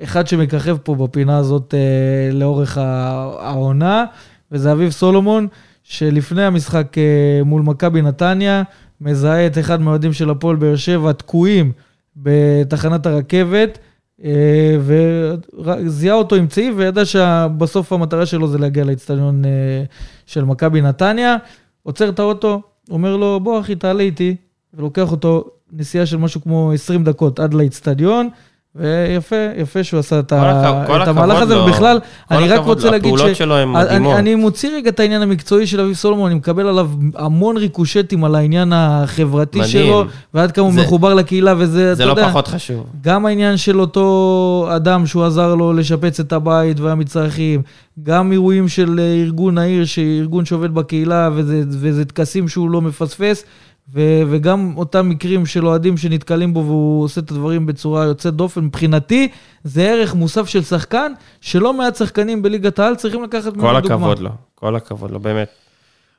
לאחד 0.00 0.26
שמככב 0.26 0.76
פה 0.76 0.94
בפינה 0.94 1.36
הזאת 1.36 1.74
אה, 1.74 2.32
לאורך 2.32 2.78
העונה, 2.78 4.04
וזה 4.52 4.72
אביב 4.72 4.90
סולומון, 4.90 5.48
שלפני 5.82 6.44
המשחק 6.44 6.98
אה, 6.98 7.44
מול 7.44 7.62
מכבי 7.62 8.02
נתניה, 8.02 8.62
מזהה 9.00 9.46
את 9.46 9.58
אחד 9.58 9.80
מהאוהדים 9.80 10.12
של 10.12 10.30
הפועל 10.30 10.56
באר 10.56 10.76
שבע 10.76 11.12
תקועים 11.12 11.72
בתחנת 12.16 13.06
הרכבת, 13.06 13.78
אה, 14.24 14.76
וזיהה 14.80 16.16
אותו 16.16 16.36
עם 16.36 16.46
צעיף, 16.46 16.74
וידע 16.76 17.04
שבסוף 17.04 17.92
המטרה 17.92 18.26
שלו 18.26 18.48
זה 18.48 18.58
להגיע 18.58 18.84
לאצטדיון 18.84 19.44
אה, 19.44 19.84
של 20.26 20.44
מכבי 20.44 20.80
נתניה. 20.80 21.36
עוצר 21.82 22.08
את 22.08 22.18
האוטו, 22.18 22.62
אומר 22.90 23.16
לו, 23.16 23.40
בוא 23.40 23.60
אחי, 23.60 23.74
תעלה 23.74 24.02
איתי, 24.02 24.36
ולוקח 24.74 25.10
אותו 25.10 25.44
נסיעה 25.72 26.06
של 26.06 26.16
משהו 26.16 26.42
כמו 26.42 26.72
20 26.72 27.04
דקות 27.04 27.40
עד 27.40 27.54
לאצטדיון, 27.54 28.28
ויפה, 28.76 29.36
יפה 29.56 29.84
שהוא 29.84 30.00
עשה 30.00 30.18
את, 30.18 30.32
ה... 30.32 30.82
את 31.02 31.08
המהלך 31.08 31.42
הזה, 31.42 31.54
לו. 31.54 31.60
ובכלל, 31.64 31.98
כל 32.28 32.34
אני 32.34 32.48
רק 32.48 32.60
רוצה 32.64 32.86
לו, 32.86 32.92
להגיד 32.92 33.14
הפעולות 33.14 33.36
שלו 33.36 33.56
הן 33.56 33.76
אני, 33.76 33.84
מדהימות. 33.84 34.16
אני 34.16 34.34
מוציא 34.34 34.70
רגע 34.76 34.90
את 34.90 35.00
העניין 35.00 35.22
המקצועי 35.22 35.66
של 35.66 35.80
אביב 35.80 35.94
סולומון, 35.94 36.26
אני 36.26 36.34
מקבל 36.34 36.66
עליו 36.68 36.90
המון 37.14 37.56
ריקושטים 37.56 38.24
על 38.24 38.34
העניין 38.34 38.72
החברתי 38.74 39.58
מדהים. 39.58 39.72
שלו, 39.86 40.04
ועד 40.34 40.52
כמה 40.52 40.64
הוא 40.64 40.72
זה- 40.74 40.80
מחובר 40.80 41.14
לקהילה, 41.14 41.54
וזה, 41.58 41.94
זה 41.94 42.02
אתה 42.02 42.04
לא 42.04 42.10
יודע, 42.10 42.28
פחות 42.28 42.48
חשוב. 42.48 42.86
גם 43.00 43.26
העניין 43.26 43.56
של 43.56 43.80
אותו 43.80 44.68
אדם 44.76 45.06
שהוא 45.06 45.24
עזר 45.24 45.54
לו 45.54 45.72
לשפץ 45.72 46.20
את 46.20 46.32
הבית 46.32 46.80
והמצרכים, 46.80 47.62
גם 48.02 48.32
אירועים 48.32 48.68
של 48.68 49.00
אה, 49.00 49.22
ארגון 49.22 49.58
העיר, 49.58 49.84
שארגון 49.84 50.44
שעובד 50.44 50.74
בקהילה, 50.74 51.30
וזה, 51.34 51.62
וזה 51.68 52.04
טקסים 52.04 52.48
שהוא 52.48 52.70
לא 52.70 52.80
מפספס, 52.80 53.44
ו, 53.92 54.22
וגם 54.30 54.72
אותם 54.76 55.08
מקרים 55.08 55.46
של 55.46 55.66
אוהדים 55.66 55.96
שנתקלים 55.96 56.54
בו 56.54 56.64
והוא 56.64 57.04
עושה 57.04 57.20
את 57.20 57.30
הדברים 57.30 57.66
בצורה 57.66 58.04
יוצאת 58.04 58.34
דופן. 58.34 58.60
מבחינתי, 58.60 59.28
זה 59.64 59.82
ערך 59.82 60.14
מוסף 60.14 60.48
של 60.48 60.62
שחקן, 60.62 61.12
שלא 61.40 61.74
מעט 61.74 61.96
שחקנים 61.96 62.42
בליגת 62.42 62.78
העל 62.78 62.94
צריכים 62.94 63.22
לקחת 63.22 63.52
כל 63.52 63.60
ממנו 63.60 63.80
דוגמה. 63.80 63.94
הכבוד 63.96 64.18
לו, 64.18 64.30
כל 64.54 64.76
הכבוד 64.76 65.10
לו, 65.10 65.20
באמת. 65.20 65.48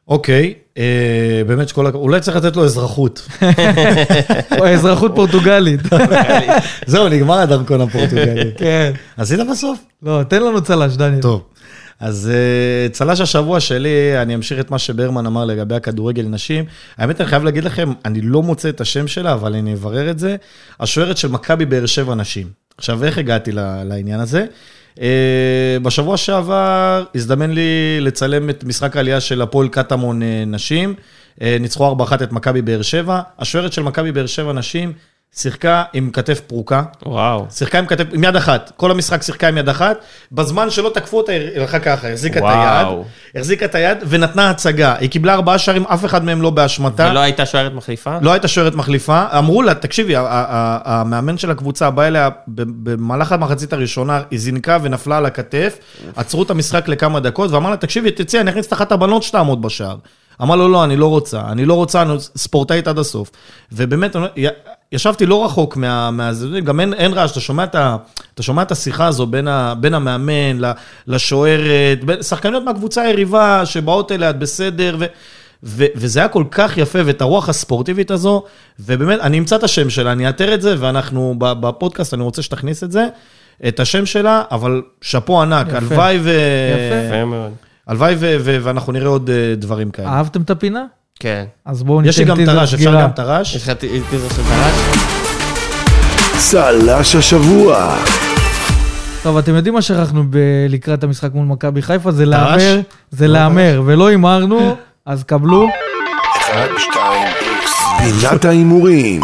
אוקיי, 0.08 0.54
אה, 0.78 1.42
באמת 1.48 1.70
שכל 1.70 1.88
הכבוד, 1.88 2.04
אולי 2.04 2.20
צריך 2.20 2.38
לתת 2.38 2.56
לו 2.56 2.66
אזרחות. 2.66 3.28
או 4.60 4.68
אזרחות 4.68 5.12
פורטוגלית. 5.16 5.80
זהו, 6.88 7.10
נגמר 7.10 7.40
הדרכון 7.40 7.82
הפורטוגלי. 7.82 8.52
כן. 8.58 8.92
עשית 9.18 9.40
בסוף? 9.52 9.80
לא, 10.04 10.24
תן 10.24 10.44
לנו 10.44 10.62
צל"ש, 10.62 10.96
דניאל. 10.96 11.22
טוב. 11.22 11.44
אז 12.00 12.32
אה, 12.34 12.90
צל"ש 12.90 13.22
השבוע 13.22 13.60
שלי, 13.60 14.22
אני 14.22 14.36
אמשיך 14.36 14.60
את 14.60 14.72
מה 14.72 14.80
שברמן 14.80 15.26
אמר 15.26 15.46
לגבי 15.46 15.76
הכדורגל 15.76 16.24
נשים. 16.24 16.66
האמת, 16.98 17.22
אני 17.22 17.30
חייב 17.30 17.44
להגיד 17.44 17.64
לכם, 17.64 17.92
אני 18.06 18.22
לא 18.22 18.44
מוצא 18.44 18.70
את 18.70 18.82
השם 18.82 19.08
שלה, 19.08 19.34
אבל 19.34 19.56
אני 19.56 19.74
אברר 19.74 20.10
את 20.10 20.20
זה. 20.20 20.36
השוערת 20.80 21.18
של 21.18 21.28
מכבי 21.28 21.66
באר 21.66 21.86
שבע 21.86 22.16
נשים. 22.16 22.48
עכשיו, 22.78 23.04
איך 23.04 23.18
הגעתי 23.18 23.52
לעניין 23.86 24.20
הזה? 24.20 24.46
אה, 25.02 25.78
בשבוע 25.82 26.18
שעבר 26.18 27.04
הזדמן 27.16 27.52
לי 27.52 27.98
לצלם 28.02 28.50
את 28.50 28.64
משחק 28.64 28.98
העלייה 28.98 29.22
של 29.22 29.42
הפועל 29.42 29.68
קטמון 29.68 30.24
אה, 30.24 30.44
נשים. 30.48 30.94
ניצחו 31.42 31.96
4-1 32.00 32.24
את 32.24 32.32
מכבי 32.32 32.62
באר 32.62 32.82
שבע. 32.82 33.22
השוערת 33.40 33.74
של 33.74 33.82
מכבי 33.82 34.12
באר 34.12 34.26
שבע 34.26 34.54
נשים 34.54 34.94
שיחקה 35.38 35.84
עם 35.94 36.10
כתף 36.14 36.40
פרוקה. 36.40 36.84
וואו. 37.06 37.46
שיחקה 37.50 37.80
עם 37.80 37.86
כתף, 37.86 38.04
עם 38.14 38.24
יד 38.24 38.36
אחת, 38.36 38.72
כל 38.78 38.92
המשחק 38.92 39.24
שיחקה 39.24 39.48
עם 39.48 39.58
יד 39.58 39.70
אחת, 39.70 39.98
בזמן 40.32 40.70
שלא 40.70 40.92
תקפו 40.94 41.18
אותה, 41.18 41.32
היא 41.32 41.60
הלכה 41.60 41.80
ככה, 41.80 42.10
החזיקה 42.10 42.40
את. 42.40 42.44
היד, 42.48 42.88
החזיקה 43.36 43.66
את 43.66 43.76
היד 43.76 43.98
ונתנה 44.08 44.50
הצגה. 44.50 44.96
היא 45.00 45.10
קיבלה 45.10 45.34
ארבעה 45.34 45.58
שערים, 45.58 45.84
אף 45.84 46.06
אחד 46.06 46.24
מהם 46.24 46.42
לא 46.42 46.50
באשמתה. 46.50 47.08
ולא 47.12 47.20
הייתה 47.20 47.46
שוערת 47.46 47.74
מחליפה? 47.74 48.18
לא 48.22 48.32
הייתה 48.32 48.48
שוערת 48.48 48.76
מחליפה, 48.76 49.24
אמרו 49.38 49.62
לה, 49.62 49.74
תקשיבי, 49.74 50.14
המאמן 50.18 51.38
של 51.38 51.52
הקבוצה 51.52 51.90
בא 51.90 52.04
אליה 52.04 52.30
במהלך 52.48 53.32
המחצית 53.32 53.74
הראשונה, 53.74 54.22
היא 54.32 54.40
זינקה 54.40 54.78
ונפלה 54.82 55.18
על 55.18 55.26
הכתף, 55.26 55.78
עצרו 56.16 56.44
את 56.44 56.50
המשחק 56.50 56.88
לכמה 56.88 57.20
דקות, 57.20 57.52
ואמר 57.52 57.70
לה, 57.70 57.78
תקשיבי, 57.78 58.12
תצאי, 58.12 58.40
אני 58.40 58.52
אכניס 58.52 58.68
את 58.68 58.74
אחת 58.74 58.92
הבנות 58.92 59.24
שתעמוד 59.24 59.62
בשער. 59.62 59.96
אמר 60.42 60.56
לו, 60.56 60.70
לא, 60.70 60.84
אני 60.84 60.96
לא 60.96 61.06
רוצה, 61.06 61.42
אני 61.52 61.66
לא 61.66 61.74
רוצה, 61.74 62.02
אני 62.02 62.14
ספורטאית 62.20 62.88
עד 62.88 63.00
הסוף. 63.00 63.32
ובאמת, 63.72 64.16
ישבתי 64.92 65.26
לא 65.26 65.46
רחוק 65.46 65.78
מה... 65.78 66.12
מה 66.12 66.32
גם 66.64 66.80
אין, 66.80 66.94
אין 66.94 67.14
רעש, 67.14 67.32
אתה 67.32 67.40
שומע 67.40 67.64
את, 67.64 67.76
ה, 67.76 67.98
אתה 68.34 68.44
שומע 68.44 68.62
את 68.62 68.72
השיחה 68.72 69.06
הזו 69.08 69.26
בין, 69.26 69.48
ה, 69.48 69.74
בין 69.80 69.94
המאמן 69.94 70.60
ל- 70.60 70.72
לשוערת, 71.08 72.00
שחקניות 72.22 72.64
מהקבוצה 72.64 73.02
היריבה 73.02 73.66
שבאות 73.66 74.12
אליה, 74.12 74.30
את 74.30 74.40
בסדר, 74.40 74.96
ו... 75.00 75.06
ו- 75.64 75.86
וזה 75.96 76.20
היה 76.20 76.28
כל 76.30 76.44
כך 76.52 76.78
יפה, 76.78 77.00
ואת 77.06 77.22
הרוח 77.22 77.50
הספורטיבית 77.50 78.12
הזו, 78.12 78.44
ובאמת, 78.80 79.20
אני 79.20 79.40
אמצא 79.40 79.56
את 79.56 79.64
השם 79.64 79.90
שלה, 79.90 80.12
אני 80.12 80.28
אאתר 80.28 80.54
את 80.54 80.62
זה, 80.62 80.76
ואנחנו 80.80 81.36
ב- 81.38 81.54
בפודקאסט, 81.68 82.14
אני 82.14 82.24
רוצה 82.24 82.42
שתכניס 82.42 82.84
את 82.84 82.92
זה, 82.92 83.08
את 83.68 83.80
השם 83.80 84.06
שלה, 84.06 84.44
אבל 84.52 84.82
שאפו 85.02 85.42
ענק. 85.42 85.74
הלוואי 85.74 86.20
ו... 86.22 86.30
יפה. 86.76 87.16
יפה 87.16 87.26
מאוד. 87.26 87.52
הלוואי 87.88 88.16
ואנחנו 88.42 88.94
נראה 88.94 89.08
עוד 89.08 89.30
אה, 89.30 89.56
דברים 89.58 89.92
כאלה. 89.92 90.08
אהבתם 90.08 90.42
את 90.42 90.50
הפינה? 90.50 90.86
כן. 91.20 91.44
אז 91.66 91.84
בואו 91.84 92.02
ניתן 92.02 92.10
יש 92.10 92.20
לי 92.20 92.26
גם 92.26 92.36
טיזר 92.36 92.54
טרש, 92.54 92.74
אפשר 92.74 92.78
סגירה. 92.78 93.02
גם 93.04 93.10
טרש? 93.12 93.56
יש 93.56 93.64
לך 93.64 93.70
טיזר 93.78 94.30
של 94.30 94.42
טרש? 94.44 94.74
צל"ש 96.38 97.16
השבוע. 97.16 97.96
טוב, 99.24 99.38
אתם 99.38 99.56
יודעים 99.56 99.74
מה 99.74 99.82
שכחנו 99.82 100.24
ב- 100.30 100.38
לקראת 100.70 101.04
המשחק 101.04 101.30
מול 101.34 101.46
מכבי 101.46 101.82
חיפה? 101.82 102.12
זה? 102.12 102.26
להמר, 102.26 102.80
זה 103.12 103.28
להמר, 103.28 103.82
ולא 103.86 104.08
הימרנו, 104.08 104.76
אז 105.06 105.24
קבלו. 105.24 105.68
פינת 107.98 108.46
ההימורים. 108.46 109.22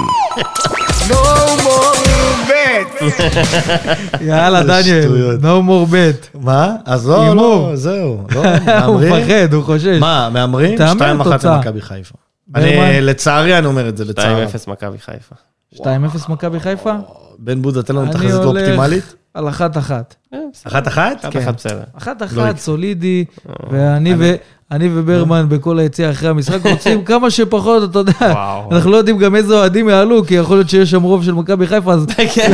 יאללה, 4.27 4.63
דניאל, 4.63 5.01
שטויות. 5.03 5.41
no 5.41 5.67
more 5.67 5.91
bet. 5.91 6.37
מה? 6.39 6.75
אז 6.85 7.07
לא, 7.07 7.23
הימור. 7.23 7.67
לא, 7.69 7.75
זהו. 7.75 8.23
לא, 8.35 8.43
הוא 8.45 8.59
מהמרים? 8.65 9.13
מפחד, 9.13 9.53
הוא 9.53 9.63
חושש. 9.63 9.99
מה, 9.99 10.29
מהמרים? 10.33 10.77
תהמר 10.77 11.21
2-1 11.21 11.23
תוצאה. 11.23 11.55
למכבי 11.55 11.81
חיפה. 11.81 12.15
ברמן? 12.47 12.67
אני, 12.67 13.01
לצערי 13.01 13.57
אני 13.57 13.65
אומר 13.65 13.89
את 13.89 13.97
זה, 13.97 14.03
2-0 14.03 14.07
לצערי. 14.07 14.45
מכבי 14.67 14.97
חיפה. 14.97 15.35
2-0 15.75 15.79
מכבי 16.29 16.59
חיפה? 16.59 16.93
בן 17.39 17.61
בודה, 17.61 17.83
תן 17.83 17.95
לנו 17.95 18.03
אני 18.03 18.11
תחזית 18.13 18.31
לא 18.31 18.43
הולך 18.43 18.61
אופטימלית. 18.63 19.15
על 19.33 19.49
אחת-אחת. 19.49 20.15
אחת 20.67 20.87
אחת? 20.87 21.19
אחד 21.19 21.31
כן. 21.31 21.39
אחד 21.39 21.55
בסדר. 21.55 21.77
לא 21.77 21.83
אחת-אחת, 21.97 22.57
סולידי, 22.57 23.25
ואני 23.71 24.13
ו... 24.17 24.33
אני 24.71 24.89
וברמן 24.93 25.45
בכל 25.49 25.79
היציאה 25.79 26.11
אחרי 26.11 26.29
המשחק 26.29 26.65
רוצים 26.65 27.03
כמה 27.09 27.29
שפחות, 27.29 27.89
אתה 27.89 27.99
יודע. 27.99 28.33
אנחנו 28.71 28.91
לא 28.91 28.97
יודעים 28.97 29.17
גם 29.17 29.35
איזה 29.35 29.53
אוהדים 29.53 29.89
יעלו, 29.89 30.25
כי 30.25 30.33
יכול 30.35 30.57
להיות 30.57 30.69
שיש 30.69 30.91
שם 30.91 31.01
רוב 31.01 31.23
של 31.23 31.33
מכבי 31.33 31.67
חיפה, 31.67 31.93
אז 31.93 32.05
כן, 32.35 32.53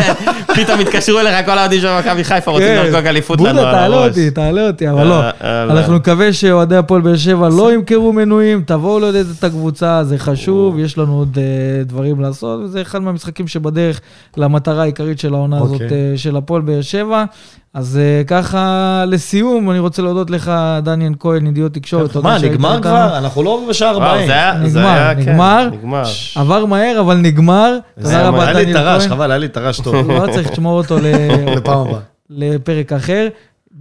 פתאום 0.63 0.79
התקשרו 0.79 1.19
אליך 1.19 1.45
כל 1.45 1.57
האוהדים 1.57 1.81
של 1.81 1.99
מכבי 1.99 2.23
חיפה, 2.23 2.51
רוצים 2.51 2.67
כן. 2.67 2.85
לחגוג 2.85 3.05
אליפות 3.05 3.39
לנו 3.39 3.47
בודה, 3.47 3.69
על 3.69 3.75
תעלה 3.75 3.95
הראש. 3.95 4.09
אותי, 4.09 4.31
תעלה 4.31 4.67
אותי, 4.67 4.89
אבל 4.89 5.07
לא. 5.07 5.21
אה, 5.21 5.31
אה, 5.43 5.65
לא. 5.65 5.71
אנחנו 5.71 5.95
נקווה 5.95 6.33
שאוהדי 6.33 6.75
הפועל 6.75 7.01
באר 7.01 7.15
שבע 7.17 7.49
לא 7.49 7.73
ימכרו 7.73 8.13
מנויים, 8.13 8.63
תבואו 8.65 8.99
לעודד 8.99 9.23
את 9.39 9.43
הקבוצה, 9.43 10.03
זה 10.03 10.17
חשוב, 10.17 10.79
יש 10.79 10.97
לנו 10.97 11.17
עוד 11.17 11.37
אה, 11.41 11.83
דברים 11.83 12.21
לעשות, 12.21 12.59
וזה 12.63 12.81
אחד 12.81 13.01
מהמשחקים 13.01 13.47
שבדרך 13.47 14.01
למטרה 14.37 14.81
העיקרית 14.81 15.19
של 15.19 15.33
העונה 15.33 15.57
הזאת 15.57 15.73
אוקיי. 15.73 15.87
אה, 15.87 16.17
של 16.17 16.37
הפועל 16.37 16.61
באר 16.61 16.81
שבע. 16.81 17.25
אז 17.73 17.97
אה, 17.97 18.23
ככה, 18.23 19.03
לסיום, 19.07 19.71
אני 19.71 19.79
רוצה 19.79 20.01
להודות 20.01 20.29
לך, 20.29 20.51
דניאל 20.83 21.13
כהן, 21.19 21.47
ידיעות 21.47 21.73
תקשורת. 21.73 22.11
תודה 22.11 22.29
מה, 22.29 22.37
נגמר. 22.37 22.81
כבר? 22.81 23.17
אנחנו 23.17 23.43
לא 23.43 23.65
בשעה 23.69 23.97
וואו, 23.97 24.09
40. 24.09 24.27
זה 24.27 24.33
היה, 24.33 24.53
זה 24.65 24.79
נגמר, 24.79 24.89
היה, 24.89 25.15
כן, 25.15 25.21
נגמר. 25.21 25.69
נגמר. 25.71 26.03
עבר 26.35 26.65
מהר, 26.65 26.99
אבל 26.99 27.17
נגמר. 27.17 27.77
זה 27.97 28.03
תודה 28.03 28.27
רבה, 28.27 28.43
היה 28.43 28.53
לי 28.53 28.65
דניאל 28.65 28.77
טרש, 28.77 29.01
כהן. 29.01 29.09
חבל, 29.09 29.31
היה 29.31 29.37
לי 29.37 29.47
טרש 29.47 29.79
טוב. 29.79 30.11
לא 30.11 30.27
צריך 30.33 30.46
לשמור 30.51 30.77
אותו 30.77 30.97
ל- 30.97 31.01
לפעם 31.57 31.79
הבאה. 31.87 31.99
לפרק 32.29 32.93
אחר. 32.93 33.27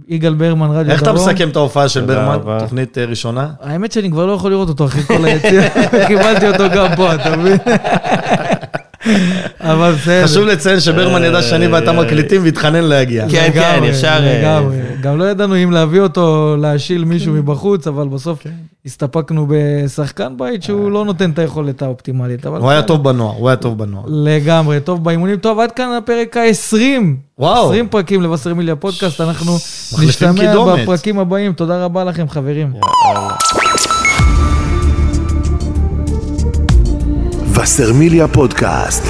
יגאל 0.09 0.33
ברמן, 0.33 0.67
רדיו 0.71 0.91
איך 0.91 1.01
אתה 1.01 1.11
דרום. 1.11 1.29
מסכם 1.29 1.49
את 1.49 1.55
ההופעה 1.55 1.89
של 1.89 2.01
ברמן? 2.05 2.59
תוכנית 2.59 2.97
אה, 2.97 3.05
ראשונה? 3.05 3.49
האמת 3.61 3.91
שאני 3.91 4.11
כבר 4.11 4.25
לא 4.25 4.31
יכול 4.31 4.51
לראות 4.51 4.69
אותו 4.69 4.85
אחרי 4.85 5.03
כל 5.03 5.25
היציאה, 5.25 5.67
קיבלתי 6.07 6.47
אותו 6.47 6.63
גם 6.75 6.87
פה, 6.95 7.15
אתה 7.15 7.35
מבין? 7.37 7.57
אבל 9.59 9.91
בסדר. 9.91 10.23
חשוב 10.23 10.45
לציין 10.45 10.79
שברמן 10.79 11.23
ידע 11.23 11.41
שאני 11.41 11.67
ואתה 11.67 11.91
מקליטים 11.91 12.43
והתחנן 12.43 12.83
להגיע. 12.83 13.25
כן, 13.31 13.49
כן, 13.53 13.81
ישר, 13.83 14.07
אה, 14.07 14.19
לגמרי. 14.19 14.75
גם 15.01 15.17
לא 15.17 15.23
ידענו 15.23 15.63
אם 15.63 15.71
להביא 15.71 16.01
אותו, 16.01 16.55
להשיל 16.61 17.03
מישהו 17.05 17.33
מבחוץ, 17.33 17.87
אבל 17.87 18.07
בסוף 18.07 18.39
הסתפקנו 18.85 19.47
בשחקן 19.49 20.37
בית 20.37 20.63
שהוא 20.63 20.91
לא 20.91 21.05
נותן 21.05 21.31
את 21.31 21.39
היכולת 21.39 21.81
האופטימלית. 21.81 22.45
הוא 22.45 22.69
היה. 22.69 22.81
טוב 22.81 23.03
בנוער, 23.03 23.35
הוא 23.37 23.49
היה 23.49 23.55
טוב 23.55 23.77
בנוער. 23.77 24.03
לגמרי, 24.07 24.79
טוב 24.79 25.03
באימונים. 25.03 25.37
טוב, 25.37 25.59
עד 25.59 25.71
כאן 25.71 25.89
הפרק 25.97 26.37
ה-20. 26.37 26.77
וואו. 27.39 27.65
20 27.65 27.87
פרקים 27.87 28.21
לבשרמיליה 28.21 28.75
פודקאסט, 28.75 29.21
אנחנו 29.21 29.57
נשתמע. 30.01 30.75
בפרקים 30.75 31.19
הבאים. 31.19 31.53
תודה 31.53 31.83
רבה 31.83 32.03
לכם, 32.03 32.29
חברים. 32.29 32.73
וסרמיליה 37.67 38.27
פודקאסט, 38.27 39.03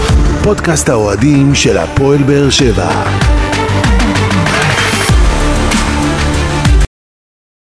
פודקאסט 0.43 0.89
האוהדים 0.89 1.55
של 1.55 1.77
הפועל 1.77 2.23
באר 2.23 2.49
שבע. 2.49 3.26